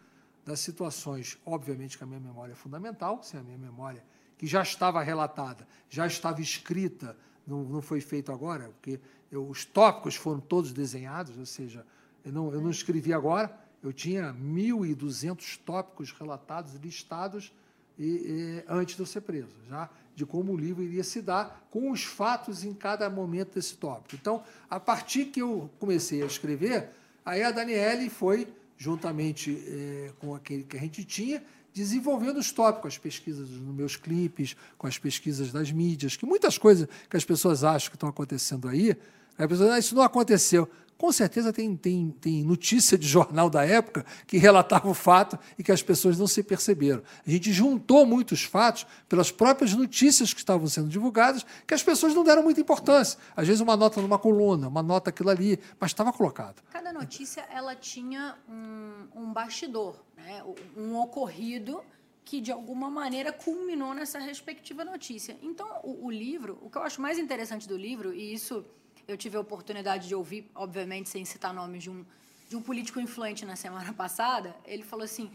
das 0.46 0.60
situações, 0.60 1.40
obviamente 1.46 1.98
que 1.98 2.04
a 2.04 2.08
minha 2.08 2.20
memória 2.20 2.52
é 2.52 2.56
fundamental, 2.56 3.24
sem 3.24 3.40
a 3.40 3.44
minha 3.44 3.58
memória, 3.58 4.04
que 4.38 4.48
já 4.48 4.62
estava 4.62 5.02
relatada, 5.02 5.68
já 5.90 6.06
estava 6.08 6.42
escrita 6.42 7.16
não, 7.46 7.64
não 7.64 7.82
foi 7.82 8.02
feito 8.02 8.32
agora, 8.32 8.70
porque 8.70 9.00
eu, 9.32 9.48
os 9.48 9.66
tópicos 9.66 10.16
foram 10.16 10.40
todos 10.40 10.72
desenhados, 10.72 11.38
ou 11.38 11.46
seja, 11.46 11.86
eu 12.24 12.32
não, 12.32 12.54
eu 12.54 12.62
não 12.62 12.70
escrevi 12.70 13.14
agora, 13.14 13.54
eu 13.82 13.92
tinha 13.92 14.34
1.200 14.34 15.60
tópicos 15.66 16.12
relatados, 16.12 16.74
listados, 16.76 17.54
e, 18.00 18.06
e, 18.06 18.64
antes 18.68 18.96
de 18.96 19.02
eu 19.02 19.06
ser 19.06 19.22
preso, 19.22 19.54
já 19.70 19.90
de 20.16 20.26
como 20.26 20.54
o 20.54 20.58
livro 20.58 20.84
iria 20.84 21.04
se 21.04 21.22
dar, 21.22 21.68
com 21.72 21.92
os 21.92 22.04
fatos 22.04 22.64
em 22.64 22.74
cada 22.74 23.10
momento 23.10 23.56
desse 23.56 23.76
tópico. 23.76 24.16
Então, 24.16 24.44
a 24.70 24.80
partir 24.80 25.26
que 25.26 25.42
eu 25.42 25.70
comecei 25.80 26.22
a 26.22 26.26
escrever, 26.26 26.90
aí 27.26 27.42
a 27.42 27.52
Daniele 27.52 28.10
foi, 28.10 28.48
juntamente 28.78 29.64
é, 29.68 30.12
com 30.20 30.36
aquele 30.36 30.64
que 30.64 30.78
a 30.78 30.80
gente 30.80 31.04
tinha, 31.04 31.44
desenvolvendo 31.74 32.38
os 32.38 32.52
tópicos, 32.52 32.94
as 32.94 32.98
pesquisas 32.98 33.50
nos 33.50 33.76
meus 33.76 33.96
clipes, 33.96 34.56
com 34.78 34.88
as 34.88 34.98
pesquisas 34.98 35.52
das 35.52 35.72
mídias, 35.72 36.16
que 36.16 36.26
muitas 36.26 36.58
coisas 36.58 36.88
que 37.10 37.18
as 37.18 37.26
pessoas 37.26 37.64
acham 37.64 37.90
que 37.90 37.96
estão 37.96 38.10
acontecendo 38.10 38.68
aí, 38.68 38.96
a 39.38 39.48
pessoa 39.48 39.74
ah, 39.74 39.80
isso 39.80 39.96
não 39.96 40.04
aconteceu. 40.04 40.70
Com 40.98 41.12
certeza 41.12 41.52
tem, 41.52 41.76
tem, 41.76 42.12
tem 42.22 42.44
notícia 42.44 42.98
de 42.98 43.08
jornal 43.08 43.50
da 43.50 43.66
época 43.66 44.06
que 44.26 44.38
relatava 44.38 44.90
o 44.90 44.94
fato 44.94 45.38
e 45.58 45.64
que 45.64 45.72
as 45.72 45.82
pessoas 45.82 46.18
não 46.18 46.28
se 46.28 46.42
perceberam. 46.44 47.04
A 47.26 47.30
gente 47.30 47.52
juntou 47.52 48.06
muitos 48.06 48.44
fatos 48.44 48.86
pelas 49.10 49.32
próprias 49.32 49.74
notícias 49.74 50.34
que 50.34 50.40
estavam 50.40 50.68
sendo 50.68 50.88
divulgadas, 50.88 51.46
que 51.68 51.74
as 51.74 51.84
pessoas 51.84 52.14
não 52.14 52.24
deram 52.24 52.44
muita 52.44 52.62
importância. 52.62 53.20
Às 53.36 53.48
vezes 53.48 53.62
uma 53.62 53.76
nota 53.76 54.02
numa 54.02 54.18
coluna, 54.18 54.68
uma 54.68 54.84
nota 54.84 55.10
aquilo 55.10 55.30
ali, 55.30 55.60
mas 55.80 55.92
estava 55.92 56.14
colocado. 56.14 56.62
Cada 56.72 56.94
notícia 56.94 57.46
ela 57.52 57.76
tinha 57.76 58.38
um, 58.48 59.24
um 59.24 59.34
bastidor, 59.34 59.96
né? 60.16 60.44
um 60.78 60.98
ocorrido 60.98 61.82
que 62.24 62.40
de 62.40 62.52
alguma 62.52 62.90
maneira 62.90 63.32
culminou 63.34 63.94
nessa 63.94 64.20
respectiva 64.20 64.86
notícia. 64.86 65.38
Então, 65.42 65.68
o, 65.84 66.06
o 66.06 66.12
livro, 66.12 66.58
o 66.62 66.70
que 66.70 66.78
eu 66.78 66.84
acho 66.84 67.02
mais 67.02 67.20
interessante 67.20 67.68
do 67.68 67.76
livro, 67.76 68.14
e 68.14 68.34
isso 68.34 68.66
eu 69.08 69.18
tive 69.18 69.38
a 69.38 69.40
oportunidade 69.40 70.08
de 70.08 70.16
ouvir, 70.16 70.50
obviamente, 70.56 71.10
sem 71.10 71.26
citar 71.26 71.54
nomes 71.54 71.84
de 71.84 71.90
um, 71.90 72.06
de 72.50 72.56
um 72.56 72.62
político 72.62 73.00
influente 73.00 73.46
na 73.46 73.56
semana 73.56 73.92
passada. 73.94 74.56
Ele 74.66 74.84
falou 74.84 75.04
assim: 75.04 75.32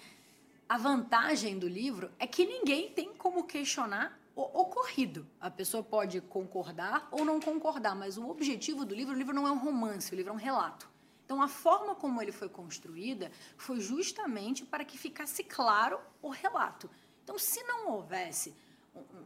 a 0.69 0.77
vantagem 0.77 1.59
do 1.59 1.69
livro 1.69 2.11
é 2.19 2.27
que 2.27 2.45
ninguém 2.45 2.91
tem 2.91 3.15
como 3.15 3.45
questionar 3.45 4.19
o 4.35 4.43
ocorrido. 4.61 5.27
A 5.41 5.51
pessoa 5.51 5.83
pode 5.83 6.21
concordar 6.21 7.09
ou 7.11 7.25
não 7.25 7.41
concordar, 7.41 7.97
mas 7.97 8.17
o 8.17 8.29
objetivo 8.29 8.85
do 8.85 8.95
livro, 8.95 9.15
o 9.15 9.19
livro 9.19 9.35
não 9.35 9.47
é 9.47 9.51
um 9.51 9.59
romance, 9.59 10.13
o 10.13 10.17
livro 10.17 10.31
é 10.31 10.35
um 10.35 10.39
relato. 10.39 10.89
Então, 11.25 11.43
a 11.43 11.49
forma 11.49 11.95
como 11.95 12.23
ele 12.23 12.33
foi 12.33 12.49
construída 12.49 13.31
foi 13.57 13.81
justamente 13.81 14.65
para 14.65 14.85
que 14.85 14.97
ficasse 14.97 15.45
claro 15.45 16.01
o 16.23 16.31
relato. 16.31 16.89
Então, 17.23 17.39
se 17.39 17.63
não 17.65 17.91
houvesse 17.91 18.55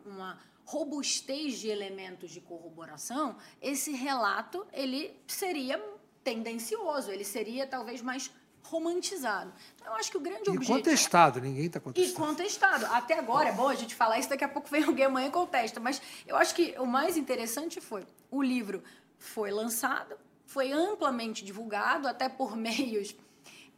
uma, 0.05 0.38
robustez 0.72 1.58
de 1.58 1.68
elementos 1.68 2.30
de 2.30 2.40
corroboração, 2.40 3.36
esse 3.60 3.92
relato 3.92 4.66
ele 4.72 5.14
seria 5.26 5.82
tendencioso, 6.24 7.10
ele 7.10 7.24
seria 7.24 7.66
talvez 7.66 8.00
mais 8.00 8.30
romantizado. 8.62 9.52
Então, 9.74 9.88
eu 9.88 9.94
acho 9.94 10.10
que 10.10 10.16
o 10.16 10.20
grande 10.20 10.48
e 10.48 10.50
objetivo... 10.50 10.78
contestado, 10.78 11.40
ninguém 11.40 11.66
está 11.66 11.78
contestando. 11.78 12.24
E 12.24 12.26
contestado. 12.26 12.86
Até 12.86 13.18
agora, 13.18 13.50
é 13.50 13.52
bom 13.52 13.68
a 13.68 13.74
gente 13.74 13.94
falar 13.94 14.18
isso, 14.18 14.30
daqui 14.30 14.44
a 14.44 14.48
pouco 14.48 14.68
vem 14.70 14.84
alguém 14.84 15.04
amanhã 15.04 15.28
e 15.28 15.30
contesta. 15.30 15.78
Mas 15.78 16.00
eu 16.26 16.36
acho 16.36 16.54
que 16.54 16.74
o 16.78 16.86
mais 16.86 17.18
interessante 17.18 17.78
foi, 17.80 18.06
o 18.30 18.42
livro 18.42 18.82
foi 19.18 19.50
lançado, 19.50 20.16
foi 20.46 20.72
amplamente 20.72 21.44
divulgado, 21.44 22.08
até 22.08 22.28
por 22.28 22.56
meios 22.56 23.14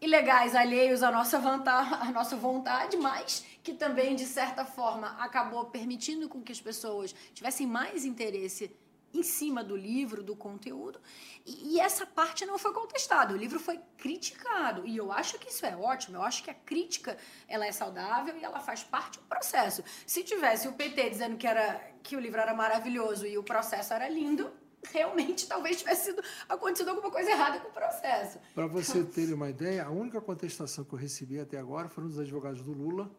ilegais 0.01 0.55
alheios 0.55 1.03
à 1.03 1.11
nossa, 1.11 1.38
vontade, 1.38 1.95
à 1.95 2.12
nossa 2.12 2.36
vontade, 2.36 2.97
mas 2.97 3.45
que 3.65 3.73
também, 3.73 4.15
de 4.15 4.27
certa 4.27 4.62
forma, 4.67 5.17
acabou 5.19 5.65
permitindo 5.65 6.29
com 6.29 6.43
que 6.43 6.53
as 6.53 6.61
pessoas 6.61 7.15
tivessem 7.33 7.67
mais 7.67 8.05
interesse 8.05 8.71
em 9.12 9.23
cima 9.23 9.65
do 9.65 9.75
livro, 9.75 10.23
do 10.23 10.37
conteúdo, 10.37 11.01
e, 11.47 11.75
e, 11.75 11.81
essa 11.81 12.05
parte 12.05 12.45
não 12.45 12.59
foi 12.59 12.75
contestada. 12.75 13.33
O 13.33 13.37
livro 13.37 13.59
foi 13.61 13.81
criticado, 13.97 14.87
e 14.87 14.97
eu 14.97 15.11
acho 15.11 15.39
que 15.39 15.49
isso 15.49 15.65
é 15.65 15.75
ótimo. 15.75 16.17
Eu 16.17 16.23
acho 16.23 16.43
que 16.43 16.51
a 16.51 16.55
crítica 16.55 17.17
ela 17.49 17.65
é 17.65 17.73
saudável 17.73 18.37
e 18.37 18.45
ela 18.45 18.61
faz 18.61 18.83
parte 18.83 19.19
do 19.19 19.25
processo. 19.25 19.83
Se 20.07 20.23
tivesse 20.23 20.69
o 20.69 20.73
PT 20.73 21.11
dizendo 21.11 21.37
que 21.37 21.47
era 21.47 21.81
que 22.03 22.17
o 22.17 22.21
livro 22.21 22.41
era 22.41 22.53
maravilhoso 22.53 23.25
e 23.27 23.39
o 23.39 23.43
processo 23.43 23.95
era 23.95 24.09
lindo, 24.09 24.51
realmente 24.93 25.47
talvez 25.49 25.79
tivesse 25.79 26.07
sido, 26.07 26.23
acontecido 26.49 26.89
alguma 26.89 27.11
coisa 27.11 27.31
errada 27.31 27.61
com 27.61 27.69
o 27.69 27.73
processo. 27.73 28.39
Para 28.55 28.67
você 28.67 29.05
ter 29.05 29.33
uma 29.33 29.49
ideia, 29.49 29.87
a 29.87 29.91
única 29.91 30.21
contestação 30.21 30.85
que 30.85 30.93
eu 30.93 30.99
recebi 30.99 31.39
até 31.39 31.57
agora 31.57 31.89
foram 31.89 32.09
dos 32.09 32.19
advogados 32.19 32.61
do 32.62 32.73
Lula 32.73 33.11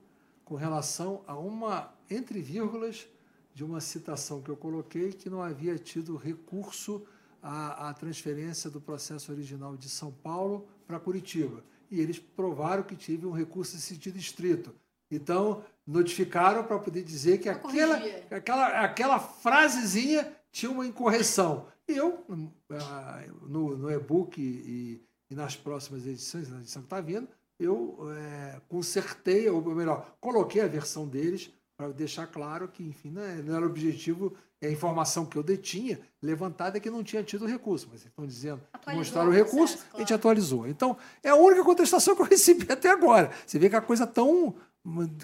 com 0.46 0.56
relação 0.56 1.24
a 1.28 1.36
uma, 1.36 1.94
entre 2.10 2.40
vírgulas, 2.40 3.08
de 3.54 3.64
uma 3.64 3.82
citação 3.82 4.42
que 4.42 4.50
eu 4.50 4.56
coloquei 4.56 5.12
que 5.12 5.30
não 5.30 5.42
havia 5.42 5.78
tido 5.78 6.16
recurso 6.16 7.06
à, 7.42 7.90
à 7.90 7.94
transferência 7.94 8.70
do 8.70 8.80
processo 8.80 9.32
original 9.32 9.76
de 9.76 9.90
São 9.90 10.12
Paulo 10.12 10.68
para 10.86 11.00
Curitiba. 11.00 11.64
E 11.90 12.00
eles 12.00 12.20
provaram 12.20 12.84
que 12.84 12.96
tive 12.96 13.26
um 13.26 13.32
recurso 13.32 13.76
em 13.76 13.80
sentido 13.80 14.18
estrito. 14.18 14.74
Então, 15.10 15.64
notificaram 15.86 16.64
para 16.64 16.80
poder 16.80 17.04
dizer 17.04 17.40
que 17.40 17.48
aquela, 17.48 17.98
aquela, 18.32 18.68
aquela 18.82 19.20
frasezinha 19.20 20.32
tinha 20.52 20.72
uma 20.72 20.86
incorreção. 20.86 21.68
E 21.88 21.96
eu, 21.96 22.26
ah, 22.72 23.24
no, 23.44 23.78
no 23.78 23.92
e-book 23.92 24.42
e, 24.42 25.02
e, 25.30 25.36
nas 25.36 25.56
próximas 25.56 26.06
edições, 26.06 26.50
na 26.50 26.60
edição 26.60 26.82
que 26.82 26.88
está 26.88 27.00
vindo, 27.00 27.28
eu 27.60 27.98
é, 28.18 28.62
consertei, 28.68 29.50
ou 29.50 29.62
melhor, 29.74 30.16
coloquei 30.20 30.62
a 30.62 30.68
versão 30.68 31.08
deles 31.08 31.52
para 31.78 31.90
deixar 31.90 32.28
claro 32.28 32.68
que, 32.68 32.84
enfim, 32.84 33.12
não, 33.12 33.22
é, 33.22 33.36
não 33.42 33.56
era 33.56 33.66
o 33.66 33.70
objetivo, 33.70 34.34
é 34.62 34.68
a 34.68 34.72
informação 34.72 35.26
que 35.26 35.38
eu 35.38 35.44
detinha 35.44 36.00
levantada 36.22 36.78
é 36.78 36.80
que 36.80 36.90
não 36.90 37.04
tinha 37.04 37.24
tido 37.24 37.46
recurso. 37.46 37.88
Mas 37.92 38.06
estão 38.06 38.26
dizendo, 38.26 38.62
atualizou 38.72 39.00
mostraram 39.00 39.30
o 39.30 39.34
recurso, 39.34 39.74
processo, 39.74 39.84
claro. 39.84 39.96
a 39.96 40.00
gente 40.00 40.14
atualizou. 40.14 40.68
Então, 40.68 40.98
é 41.22 41.30
a 41.30 41.36
única 41.36 41.64
contestação 41.64 42.16
que 42.16 42.22
eu 42.22 42.26
recebi 42.30 42.72
até 42.72 42.90
agora. 42.90 43.32
Você 43.46 43.60
vê 43.60 43.70
que 43.70 43.76
a 43.76 43.82
coisa 43.82 44.08
tão 44.08 44.56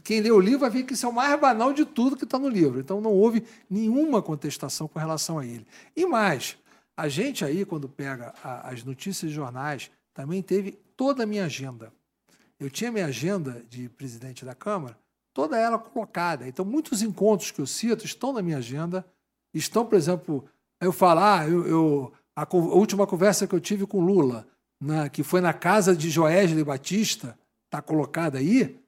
quem 0.04 0.22
lê 0.22 0.32
o 0.32 0.40
livro 0.40 0.62
vai 0.62 0.72
ver 0.72 0.84
que 0.84 0.94
isso 0.94 1.06
é 1.06 1.10
o 1.10 1.14
mais 1.14 1.40
banal 1.40 1.72
de 1.72 1.86
tudo 1.86 2.18
que 2.18 2.24
está 2.24 2.40
no 2.40 2.50
livro. 2.50 2.80
Então 2.80 3.00
não 3.00 3.12
houve 3.12 3.44
nenhuma 3.70 4.22
contestação 4.22 4.88
com 4.88 4.98
relação 4.98 5.38
a 5.38 5.46
ele. 5.46 5.68
E 5.96 6.06
mais, 6.06 6.58
a 6.98 7.08
gente 7.08 7.46
aí, 7.46 7.64
quando 7.64 7.88
pega 7.88 8.34
a, 8.44 8.70
as 8.70 8.84
notícias 8.84 9.30
de 9.30 9.36
jornais, 9.36 9.92
também 10.14 10.42
teve 10.42 10.72
toda 10.98 11.24
a 11.24 11.26
minha 11.28 11.46
agenda. 11.46 11.94
Eu 12.62 12.70
tinha 12.70 12.92
minha 12.92 13.08
agenda 13.08 13.66
de 13.68 13.90
presidente 13.90 14.46
da 14.46 14.54
Câmara, 14.54 14.96
toda 15.34 15.58
ela 15.58 15.80
colocada. 15.80 16.48
Então, 16.48 16.64
muitos 16.64 17.02
encontros 17.02 17.50
que 17.50 17.60
eu 17.60 17.66
cito 17.66 18.06
estão 18.06 18.32
na 18.32 18.40
minha 18.44 18.60
agenda. 18.60 19.04
Estão, 19.52 19.84
por 19.84 19.96
exemplo, 19.96 20.46
eu 20.80 20.94
falar, 20.94 21.40
ah, 21.40 21.50
eu, 21.50 21.68
eu, 21.68 22.14
a, 22.36 22.44
a, 22.44 22.56
última 22.56 23.08
conversa 23.08 23.48
que 23.48 23.56
eu 23.56 23.60
tive 23.60 23.88
com 23.88 24.00
Lula, 24.00 24.48
na, 24.80 25.10
que 25.10 25.24
foi 25.24 25.42
na 25.42 25.54
casa 25.54 25.96
de 25.96 26.12
Joesley 26.12 26.64
Batista, 26.64 27.36
está 27.66 27.82
colocada 27.82 28.38
aí, 28.38 28.80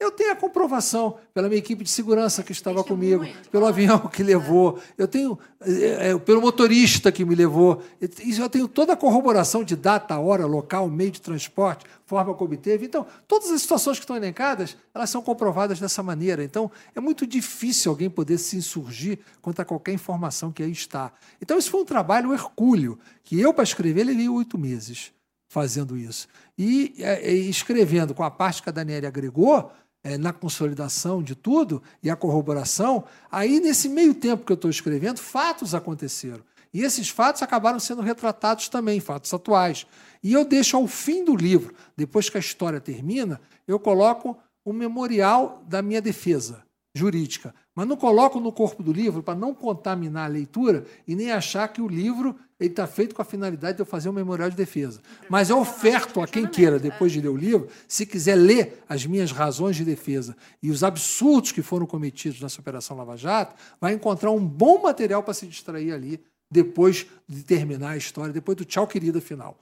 eu 0.00 0.10
tenho 0.10 0.32
a 0.32 0.36
comprovação 0.36 1.18
pela 1.34 1.46
minha 1.46 1.58
equipe 1.58 1.84
de 1.84 1.90
segurança 1.90 2.42
que 2.42 2.52
estava 2.52 2.82
comigo, 2.82 3.22
pelo 3.52 3.66
avião 3.66 3.98
que 4.08 4.22
levou, 4.22 4.80
eu 4.96 5.06
tenho 5.06 5.38
é, 5.60 6.12
é, 6.12 6.18
pelo 6.18 6.40
motorista 6.40 7.12
que 7.12 7.22
me 7.22 7.34
levou. 7.34 7.82
Isso 8.00 8.40
eu 8.40 8.48
tenho 8.48 8.66
toda 8.66 8.94
a 8.94 8.96
corroboração 8.96 9.62
de 9.62 9.76
data, 9.76 10.18
hora, 10.18 10.46
local, 10.46 10.88
meio 10.88 11.10
de 11.10 11.20
transporte, 11.20 11.84
forma 12.06 12.32
como 12.32 12.50
obteve. 12.50 12.86
Então, 12.86 13.06
todas 13.28 13.50
as 13.50 13.60
situações 13.60 13.98
que 13.98 14.04
estão 14.04 14.16
elencadas, 14.16 14.74
elas 14.94 15.10
são 15.10 15.20
comprovadas 15.20 15.78
dessa 15.78 16.02
maneira. 16.02 16.42
Então, 16.42 16.70
é 16.94 17.00
muito 17.00 17.26
difícil 17.26 17.92
alguém 17.92 18.08
poder 18.08 18.38
se 18.38 18.56
insurgir 18.56 19.18
contra 19.42 19.66
qualquer 19.66 19.92
informação 19.92 20.50
que 20.50 20.62
aí 20.62 20.72
está. 20.72 21.12
Então, 21.42 21.58
isso 21.58 21.70
foi 21.70 21.82
um 21.82 21.84
trabalho 21.84 22.32
hercúleo, 22.32 22.98
que 23.22 23.38
eu, 23.38 23.52
para 23.52 23.64
escrever, 23.64 24.04
levei 24.04 24.30
oito 24.30 24.56
meses 24.56 25.12
fazendo 25.50 25.96
isso. 25.96 26.28
E, 26.56 26.94
é, 26.98 27.34
e 27.34 27.50
escrevendo 27.50 28.14
com 28.14 28.22
a 28.22 28.30
parte 28.30 28.62
que 28.62 28.68
a 28.68 28.72
Daniela 28.72 29.08
agregou, 29.08 29.72
é, 30.02 30.16
na 30.16 30.32
consolidação 30.32 31.22
de 31.22 31.34
tudo 31.34 31.82
e 32.02 32.10
a 32.10 32.16
corroboração, 32.16 33.04
aí 33.30 33.60
nesse 33.60 33.88
meio 33.88 34.14
tempo 34.14 34.44
que 34.44 34.52
eu 34.52 34.54
estou 34.54 34.70
escrevendo, 34.70 35.18
fatos 35.18 35.74
aconteceram. 35.74 36.42
E 36.72 36.82
esses 36.82 37.08
fatos 37.08 37.42
acabaram 37.42 37.80
sendo 37.80 38.00
retratados 38.00 38.68
também, 38.68 39.00
fatos 39.00 39.34
atuais. 39.34 39.86
E 40.22 40.32
eu 40.32 40.44
deixo 40.44 40.76
ao 40.76 40.86
fim 40.86 41.24
do 41.24 41.34
livro, 41.34 41.74
depois 41.96 42.30
que 42.30 42.36
a 42.36 42.40
história 42.40 42.80
termina, 42.80 43.40
eu 43.66 43.78
coloco 43.78 44.38
o 44.64 44.72
memorial 44.72 45.64
da 45.66 45.82
minha 45.82 46.00
defesa 46.00 46.62
jurídica. 46.94 47.54
Mas 47.74 47.86
não 47.86 47.96
coloco 47.96 48.40
no 48.40 48.52
corpo 48.52 48.82
do 48.82 48.92
livro 48.92 49.22
para 49.22 49.38
não 49.38 49.54
contaminar 49.54 50.24
a 50.24 50.32
leitura 50.32 50.84
e 51.06 51.14
nem 51.14 51.30
achar 51.30 51.68
que 51.68 51.80
o 51.80 51.88
livro 51.88 52.36
está 52.58 52.86
feito 52.86 53.14
com 53.14 53.22
a 53.22 53.24
finalidade 53.24 53.76
de 53.76 53.82
eu 53.82 53.86
fazer 53.86 54.08
um 54.08 54.12
memorial 54.12 54.50
de 54.50 54.56
defesa. 54.56 55.00
Mas 55.28 55.50
eu 55.50 55.58
oferto 55.58 56.20
a 56.20 56.26
quem 56.26 56.46
queira, 56.46 56.78
depois 56.78 57.12
de 57.12 57.20
ler 57.20 57.28
o 57.28 57.36
livro, 57.36 57.68
se 57.88 58.04
quiser 58.04 58.34
ler 58.34 58.82
as 58.88 59.06
minhas 59.06 59.30
razões 59.30 59.76
de 59.76 59.84
defesa 59.84 60.36
e 60.62 60.70
os 60.70 60.82
absurdos 60.82 61.52
que 61.52 61.62
foram 61.62 61.86
cometidos 61.86 62.40
nessa 62.40 62.60
Operação 62.60 62.96
Lava 62.96 63.16
Jato, 63.16 63.54
vai 63.80 63.94
encontrar 63.94 64.30
um 64.30 64.44
bom 64.44 64.82
material 64.82 65.22
para 65.22 65.32
se 65.32 65.46
distrair 65.46 65.92
ali 65.92 66.20
depois 66.50 67.06
de 67.28 67.44
terminar 67.44 67.90
a 67.90 67.96
história, 67.96 68.32
depois 68.32 68.56
do 68.58 68.64
tchau, 68.64 68.86
querida, 68.86 69.20
final. 69.20 69.58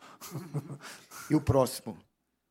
E 1.31 1.35
o 1.35 1.41
próximo? 1.41 1.97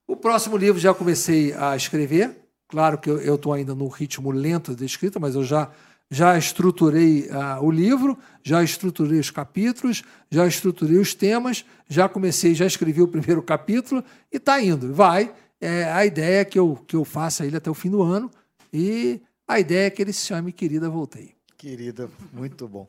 O 0.08 0.16
próximo 0.16 0.56
livro 0.56 0.80
já 0.80 0.94
comecei 0.94 1.52
a 1.54 1.76
escrever, 1.76 2.47
Claro 2.68 2.98
que 2.98 3.10
eu 3.10 3.36
estou 3.36 3.54
ainda 3.54 3.74
no 3.74 3.88
ritmo 3.88 4.32
lento 4.32 4.76
de 4.76 4.86
escrita, 4.86 5.20
mas 5.20 5.36
eu 5.36 5.44
já, 5.44 5.72
já 6.12 6.38
estruturei 6.38 7.30
uh, 7.30 7.64
o 7.64 7.72
livro, 7.72 8.18
já 8.44 8.62
estruturei 8.62 9.20
os 9.20 9.32
capítulos, 9.32 10.04
já 10.30 10.46
estruturei 10.46 10.98
os 10.98 11.14
temas, 11.14 11.66
já 11.88 12.10
comecei, 12.10 12.54
já 12.54 12.66
escrevi 12.66 13.02
o 13.02 13.08
primeiro 13.08 13.42
capítulo 13.44 14.04
e 14.32 14.38
está 14.38 14.62
indo. 14.62 14.94
Vai. 14.94 15.34
É, 15.60 15.86
a 15.86 16.06
ideia 16.06 16.42
é 16.42 16.46
que 16.46 16.60
eu, 16.60 16.76
que 16.88 16.96
eu 16.96 17.04
faça 17.04 17.46
ele 17.46 17.58
até 17.58 17.70
o 17.70 17.74
fim 17.74 17.90
do 17.90 18.04
ano 18.04 18.30
e 18.72 19.22
a 19.48 19.60
ideia 19.60 19.88
é 19.88 19.90
que 19.90 20.02
ele 20.02 20.14
se 20.14 20.28
chame 20.28 20.52
Querida 20.52 20.90
Voltei. 20.90 21.36
Querida, 21.58 22.10
muito 22.34 22.68
bom. 22.68 22.88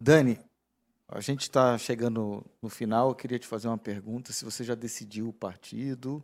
Dani, 0.00 0.38
a 1.08 1.20
gente 1.20 1.42
está 1.42 1.78
chegando 1.78 2.44
no 2.60 2.68
final. 2.68 3.10
Eu 3.10 3.14
queria 3.14 3.38
te 3.38 3.46
fazer 3.46 3.68
uma 3.68 3.78
pergunta: 3.78 4.32
se 4.32 4.44
você 4.44 4.64
já 4.64 4.74
decidiu 4.74 5.28
o 5.28 5.32
partido, 5.32 6.22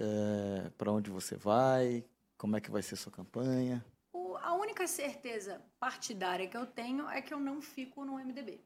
é, 0.00 0.70
para 0.70 0.90
onde 0.90 1.10
você 1.10 1.36
vai? 1.36 2.04
Como 2.38 2.56
é 2.56 2.60
que 2.60 2.70
vai 2.70 2.82
ser 2.82 2.96
sua 2.96 3.12
campanha? 3.12 3.84
O, 4.12 4.36
a 4.36 4.54
única 4.54 4.86
certeza 4.86 5.60
partidária 5.78 6.48
que 6.48 6.56
eu 6.56 6.66
tenho 6.66 7.08
é 7.08 7.20
que 7.20 7.34
eu 7.34 7.38
não 7.38 7.60
fico 7.60 8.04
no 8.04 8.14
MDB. 8.14 8.60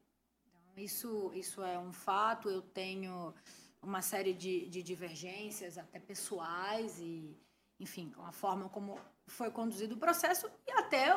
Então, 0.47 0.83
isso, 0.83 1.31
isso 1.35 1.61
é 1.61 1.77
um 1.77 1.91
fato. 1.91 2.49
Eu 2.49 2.61
tenho 2.61 3.33
uma 3.81 4.01
série 4.01 4.33
de, 4.33 4.67
de 4.69 4.81
divergências, 4.81 5.77
até 5.77 5.99
pessoais, 5.99 6.99
e, 6.99 7.37
enfim, 7.79 8.13
a 8.23 8.31
forma 8.31 8.69
como 8.69 8.97
foi 9.27 9.51
conduzido 9.51 9.95
o 9.95 9.99
processo 9.99 10.49
e 10.65 10.71
até 10.71 11.11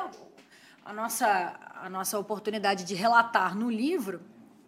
a 0.83 0.93
nossa, 0.93 1.59
a 1.75 1.89
nossa 1.89 2.19
oportunidade 2.19 2.83
de 2.83 2.93
relatar 2.93 3.55
no 3.55 3.69
livro 3.69 4.21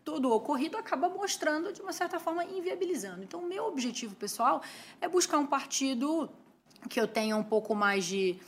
todo 0.04 0.30
o 0.30 0.34
ocorrido 0.34 0.78
acaba 0.78 1.10
mostrando, 1.10 1.72
de 1.72 1.82
uma 1.82 1.93
certa 1.93 2.20
forma, 2.20 2.43
inviabilizando. 2.43 3.24
Então, 3.24 3.41
o 3.41 3.47
meu 3.47 3.66
objetivo 3.66 4.16
pessoal 4.16 4.62
é 4.99 5.08
buscar 5.08 5.38
um 5.38 5.45
partido 5.45 6.30
que 6.89 6.99
eu 6.99 7.08
tenha 7.08 7.36
um 7.38 7.43
pouco 7.43 7.76
mais 7.76 8.06
de, 8.06 8.39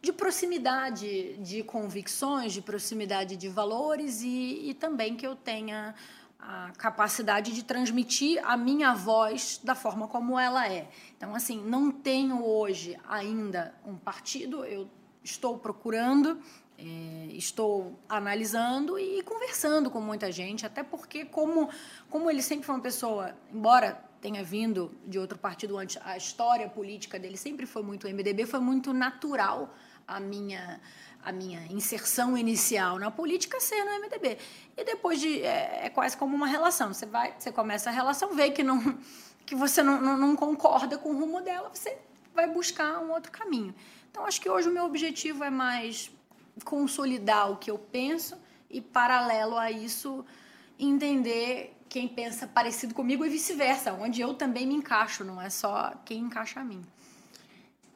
de 0.00 0.12
proximidade 0.12 1.36
de 1.38 1.62
convicções, 1.62 2.52
de 2.52 2.62
proximidade 2.62 3.36
de 3.36 3.48
valores 3.48 4.22
e, 4.22 4.70
e 4.70 4.74
também 4.74 5.16
que 5.16 5.26
eu 5.26 5.34
tenha 5.34 5.94
a 6.38 6.72
capacidade 6.78 7.52
de 7.52 7.62
transmitir 7.62 8.40
a 8.44 8.56
minha 8.56 8.94
voz 8.94 9.60
da 9.62 9.74
forma 9.74 10.08
como 10.08 10.38
ela 10.38 10.66
é. 10.66 10.88
Então, 11.16 11.34
assim, 11.34 11.62
não 11.62 11.90
tenho 11.90 12.44
hoje 12.44 12.98
ainda 13.06 13.74
um 13.84 13.96
partido, 13.96 14.64
eu 14.64 14.88
estou 15.22 15.58
procurando, 15.58 16.40
é, 16.80 17.32
estou 17.34 17.98
analisando 18.08 18.98
e 18.98 19.22
conversando 19.22 19.90
com 19.90 20.00
muita 20.00 20.32
gente, 20.32 20.64
até 20.64 20.82
porque, 20.82 21.26
como, 21.26 21.68
como 22.08 22.30
ele 22.30 22.40
sempre 22.40 22.64
foi 22.64 22.74
uma 22.74 22.80
pessoa, 22.80 23.36
embora 23.52 24.02
tenha 24.20 24.42
vindo 24.42 24.90
de 25.06 25.18
outro 25.18 25.38
partido 25.38 25.76
antes, 25.76 25.98
a 26.02 26.16
história 26.16 26.68
política 26.68 27.18
dele 27.18 27.36
sempre 27.36 27.66
foi 27.66 27.82
muito 27.82 28.08
MDB, 28.08 28.46
foi 28.46 28.60
muito 28.60 28.92
natural 28.92 29.74
a 30.06 30.18
minha 30.18 30.80
a 31.22 31.32
minha 31.32 31.60
inserção 31.70 32.34
inicial 32.34 32.98
na 32.98 33.10
política 33.10 33.60
ser 33.60 33.84
no 33.84 33.90
MDB. 34.00 34.38
E 34.74 34.84
depois 34.84 35.20
de 35.20 35.42
é, 35.42 35.80
é, 35.84 35.90
quase 35.90 36.16
como 36.16 36.34
uma 36.34 36.46
relação. 36.46 36.94
Você 36.94 37.04
vai, 37.04 37.34
você 37.38 37.52
começa 37.52 37.90
a 37.90 37.92
relação, 37.92 38.34
vê 38.34 38.50
que 38.50 38.62
não 38.62 38.98
que 39.44 39.54
você 39.54 39.82
não, 39.82 40.00
não, 40.00 40.16
não 40.16 40.34
concorda 40.34 40.96
com 40.96 41.10
o 41.10 41.18
rumo 41.18 41.42
dela, 41.42 41.68
você 41.74 41.98
vai 42.34 42.46
buscar 42.48 43.00
um 43.00 43.10
outro 43.10 43.30
caminho. 43.30 43.74
Então 44.10 44.24
acho 44.24 44.40
que 44.40 44.48
hoje 44.48 44.68
o 44.68 44.72
meu 44.72 44.84
objetivo 44.84 45.44
é 45.44 45.50
mais 45.50 46.10
consolidar 46.64 47.50
o 47.50 47.56
que 47.56 47.70
eu 47.70 47.78
penso 47.78 48.36
e, 48.68 48.80
paralelo 48.80 49.56
a 49.56 49.70
isso, 49.70 50.24
entender 50.78 51.76
quem 51.88 52.06
pensa 52.06 52.46
parecido 52.46 52.94
comigo 52.94 53.24
e 53.24 53.28
vice-versa, 53.28 53.92
onde 53.92 54.20
eu 54.20 54.34
também 54.34 54.66
me 54.66 54.74
encaixo, 54.74 55.24
não 55.24 55.40
é 55.40 55.50
só 55.50 55.92
quem 56.04 56.20
encaixa 56.20 56.60
a 56.60 56.64
mim. 56.64 56.82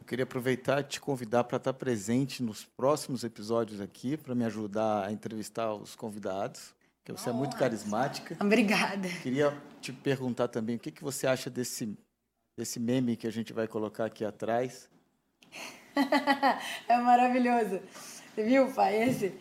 Eu 0.00 0.04
queria 0.04 0.24
aproveitar 0.24 0.80
e 0.80 0.84
te 0.84 1.00
convidar 1.00 1.44
para 1.44 1.56
estar 1.56 1.72
presente 1.72 2.42
nos 2.42 2.64
próximos 2.64 3.24
episódios 3.24 3.80
aqui, 3.80 4.16
para 4.16 4.34
me 4.34 4.44
ajudar 4.44 5.06
a 5.06 5.12
entrevistar 5.12 5.72
os 5.72 5.94
convidados, 5.94 6.74
que 7.04 7.12
você 7.12 7.30
é 7.30 7.32
muito 7.32 7.56
carismática. 7.56 8.36
Obrigada. 8.40 9.08
Queria 9.22 9.56
te 9.80 9.92
perguntar 9.92 10.48
também 10.48 10.76
o 10.76 10.78
que, 10.78 10.90
que 10.90 11.02
você 11.02 11.26
acha 11.26 11.48
desse, 11.48 11.96
desse 12.58 12.80
meme 12.80 13.16
que 13.16 13.26
a 13.26 13.32
gente 13.32 13.52
vai 13.52 13.68
colocar 13.68 14.06
aqui 14.06 14.24
atrás. 14.24 14.90
é 16.88 16.98
maravilhoso. 16.98 17.80
Você 18.34 18.42
viu, 18.42 18.66
pai? 18.66 19.00
Esse. 19.00 19.32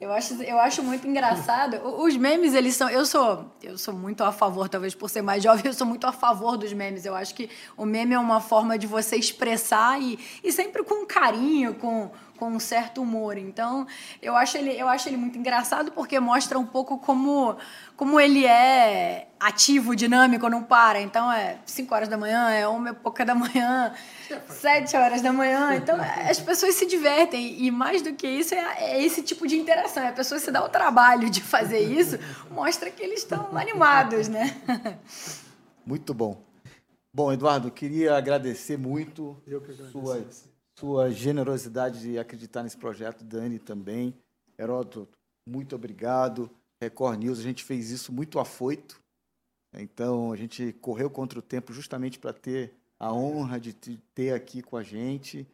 eu 0.00 0.12
acho, 0.12 0.42
eu 0.42 0.58
acho 0.58 0.82
muito 0.82 1.06
engraçado. 1.06 1.76
Os 2.00 2.16
memes, 2.16 2.54
eles 2.54 2.74
são. 2.74 2.90
Eu 2.90 3.06
sou, 3.06 3.54
eu 3.62 3.78
sou 3.78 3.94
muito 3.94 4.24
a 4.24 4.32
favor, 4.32 4.68
talvez 4.68 4.96
por 4.96 5.08
ser 5.08 5.22
mais 5.22 5.44
jovem, 5.44 5.66
eu 5.66 5.72
sou 5.72 5.86
muito 5.86 6.08
a 6.08 6.12
favor 6.12 6.56
dos 6.56 6.72
memes. 6.72 7.06
Eu 7.06 7.14
acho 7.14 7.36
que 7.36 7.48
o 7.76 7.86
meme 7.86 8.14
é 8.14 8.18
uma 8.18 8.40
forma 8.40 8.76
de 8.76 8.88
você 8.88 9.14
expressar 9.14 10.02
e, 10.02 10.18
e 10.42 10.50
sempre 10.50 10.82
com 10.82 11.06
carinho, 11.06 11.74
com, 11.74 12.10
com 12.36 12.48
um 12.48 12.58
certo 12.58 13.00
humor. 13.00 13.38
Então, 13.38 13.86
eu 14.20 14.34
acho 14.34 14.58
ele, 14.58 14.72
eu 14.72 14.88
acho 14.88 15.08
ele 15.08 15.16
muito 15.16 15.38
engraçado 15.38 15.92
porque 15.92 16.18
mostra 16.18 16.58
um 16.58 16.66
pouco 16.66 16.98
como, 16.98 17.56
como 17.96 18.18
ele 18.18 18.44
é 18.44 19.28
ativo, 19.38 19.94
dinâmico, 19.94 20.48
não 20.48 20.62
para. 20.62 21.00
Então 21.00 21.30
é 21.30 21.58
5 21.66 21.94
horas 21.94 22.08
da 22.08 22.16
manhã, 22.16 22.50
é 22.50 22.66
uma 22.66 22.90
e 22.90 22.92
pouca 22.94 23.24
da 23.24 23.34
manhã, 23.34 23.94
7 24.48 24.96
horas 24.96 25.22
da 25.22 25.32
manhã. 25.32 25.74
Então 25.76 25.96
as 26.28 26.40
pessoas 26.40 26.74
se 26.74 26.86
divertem. 26.86 27.62
E 27.62 27.70
mais 27.70 28.02
do 28.02 28.12
que 28.14 28.26
isso, 28.26 28.54
é, 28.54 28.76
é 28.78 29.04
esse 29.04 29.22
tipo 29.22 29.46
de 29.46 29.56
interação. 29.56 30.06
A 30.06 30.12
pessoa 30.12 30.38
se 30.38 30.50
dá 30.50 30.64
o 30.64 30.68
trabalho 30.68 31.30
de 31.30 31.40
fazer 31.40 31.80
isso, 31.80 32.18
mostra 32.50 32.90
que 32.90 33.02
eles 33.02 33.20
estão 33.20 33.56
animados, 33.56 34.28
né? 34.28 34.56
Muito 35.84 36.12
bom. 36.12 36.44
Bom, 37.14 37.32
Eduardo, 37.32 37.70
queria 37.70 38.14
agradecer 38.16 38.76
muito 38.76 39.36
sua, 39.90 40.22
sua 40.78 41.10
generosidade 41.10 42.00
de 42.00 42.18
acreditar 42.18 42.62
nesse 42.62 42.76
projeto, 42.76 43.24
Dani 43.24 43.58
também. 43.58 44.14
Heródoto, 44.58 45.08
muito 45.48 45.74
obrigado. 45.74 46.50
Record 46.82 47.20
News, 47.20 47.38
a 47.38 47.42
gente 47.42 47.64
fez 47.64 47.90
isso 47.90 48.12
muito 48.12 48.38
afoito. 48.38 49.00
Então, 49.74 50.32
a 50.32 50.36
gente 50.36 50.72
correu 50.74 51.10
contra 51.10 51.38
o 51.38 51.42
tempo 51.42 51.72
justamente 51.72 52.18
para 52.18 52.32
ter 52.32 52.74
a 52.98 53.12
honra 53.12 53.60
de 53.60 53.72
te 53.72 53.98
ter 54.14 54.32
aqui 54.32 54.62
com 54.62 54.76
a 54.76 54.82
gente. 54.82 55.46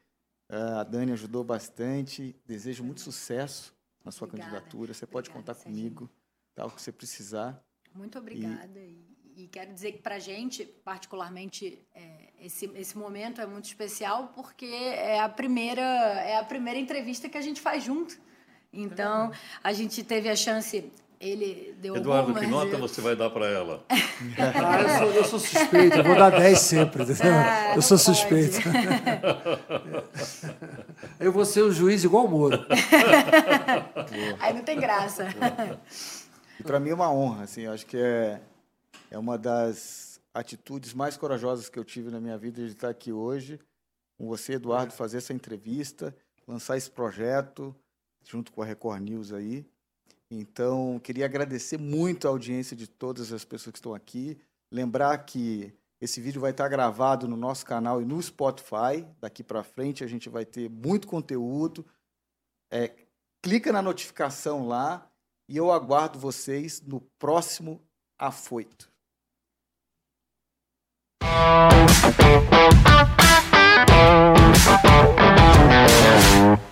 Uh, 0.50 0.78
a 0.80 0.84
Dani 0.84 1.12
ajudou 1.12 1.42
bastante. 1.42 2.36
Desejo 2.46 2.84
muito 2.84 3.00
sucesso 3.00 3.74
na 4.04 4.12
sua 4.12 4.28
obrigada. 4.28 4.50
candidatura. 4.50 4.94
Você 4.94 5.06
pode 5.06 5.30
contar 5.30 5.54
comigo, 5.54 6.08
tal 6.54 6.68
tá, 6.68 6.76
que 6.76 6.82
você 6.82 6.92
precisar. 6.92 7.62
Muito 7.94 8.18
obrigada. 8.18 8.78
E, 8.80 9.44
e 9.44 9.48
quero 9.48 9.72
dizer 9.72 9.92
que 9.92 9.98
para 9.98 10.16
a 10.16 10.18
gente, 10.18 10.64
particularmente, 10.64 11.78
é, 11.94 12.32
esse, 12.40 12.66
esse 12.74 12.96
momento 12.96 13.40
é 13.40 13.46
muito 13.46 13.64
especial 13.64 14.28
porque 14.34 14.66
é 14.66 15.20
a 15.20 15.28
primeira 15.28 15.82
é 15.82 16.36
a 16.36 16.44
primeira 16.44 16.78
entrevista 16.78 17.28
que 17.28 17.38
a 17.38 17.42
gente 17.42 17.60
faz 17.60 17.82
junto. 17.84 18.18
Então, 18.72 19.30
a 19.62 19.72
gente 19.74 20.02
teve 20.02 20.30
a 20.30 20.36
chance 20.36 20.90
ele 21.22 21.74
deu 21.80 21.96
Eduardo, 21.96 22.30
algumas... 22.30 22.44
que 22.44 22.50
nota 22.50 22.76
você 22.76 23.00
vai 23.00 23.16
dar 23.16 23.30
para 23.30 23.46
ela? 23.46 23.84
ah, 23.88 24.82
eu, 24.82 24.98
sou, 24.98 25.12
eu 25.12 25.24
sou 25.24 25.38
suspeito, 25.38 25.96
eu 25.96 26.04
vou 26.04 26.16
dar 26.16 26.30
10 26.30 26.58
sempre. 26.58 27.02
Ah, 27.22 27.74
eu 27.76 27.82
sou 27.82 27.96
pode. 27.96 28.02
suspeito. 28.02 28.58
eu 31.18 31.32
vou 31.32 31.44
ser 31.44 31.62
o 31.62 31.72
juiz 31.72 32.04
igual 32.04 32.26
o 32.26 32.28
Moro. 32.28 32.66
Aí 34.40 34.52
não 34.52 34.62
tem 34.62 34.78
graça. 34.78 35.28
Para 36.64 36.78
mim 36.78 36.90
é 36.90 36.94
uma 36.94 37.10
honra, 37.12 37.44
assim, 37.44 37.66
acho 37.66 37.86
que 37.86 37.96
é 37.96 38.40
é 39.12 39.18
uma 39.18 39.36
das 39.36 40.18
atitudes 40.32 40.94
mais 40.94 41.18
corajosas 41.18 41.68
que 41.68 41.78
eu 41.78 41.84
tive 41.84 42.10
na 42.10 42.18
minha 42.18 42.38
vida 42.38 42.64
de 42.64 42.72
estar 42.72 42.88
aqui 42.88 43.12
hoje 43.12 43.60
com 44.16 44.26
você, 44.26 44.54
Eduardo, 44.54 44.90
fazer 44.94 45.18
essa 45.18 45.34
entrevista, 45.34 46.16
lançar 46.48 46.78
esse 46.78 46.90
projeto 46.90 47.76
junto 48.24 48.50
com 48.50 48.62
a 48.62 48.64
Record 48.64 49.02
News 49.02 49.30
aí. 49.30 49.66
Então, 50.34 50.98
queria 50.98 51.26
agradecer 51.26 51.76
muito 51.78 52.26
a 52.26 52.30
audiência 52.30 52.74
de 52.74 52.86
todas 52.86 53.30
as 53.34 53.44
pessoas 53.44 53.72
que 53.72 53.78
estão 53.78 53.94
aqui. 53.94 54.40
Lembrar 54.70 55.18
que 55.18 55.74
esse 56.00 56.22
vídeo 56.22 56.40
vai 56.40 56.52
estar 56.52 56.66
gravado 56.68 57.28
no 57.28 57.36
nosso 57.36 57.66
canal 57.66 58.00
e 58.00 58.04
no 58.06 58.20
Spotify. 58.22 59.06
Daqui 59.20 59.44
para 59.44 59.62
frente 59.62 60.02
a 60.02 60.06
gente 60.06 60.30
vai 60.30 60.46
ter 60.46 60.70
muito 60.70 61.06
conteúdo. 61.06 61.84
É, 62.72 62.94
clica 63.42 63.70
na 63.70 63.82
notificação 63.82 64.66
lá 64.66 65.06
e 65.46 65.58
eu 65.58 65.70
aguardo 65.70 66.18
vocês 66.18 66.80
no 66.80 67.02
próximo 67.18 67.78
Afoito. 68.18 68.90
You. 76.42 76.71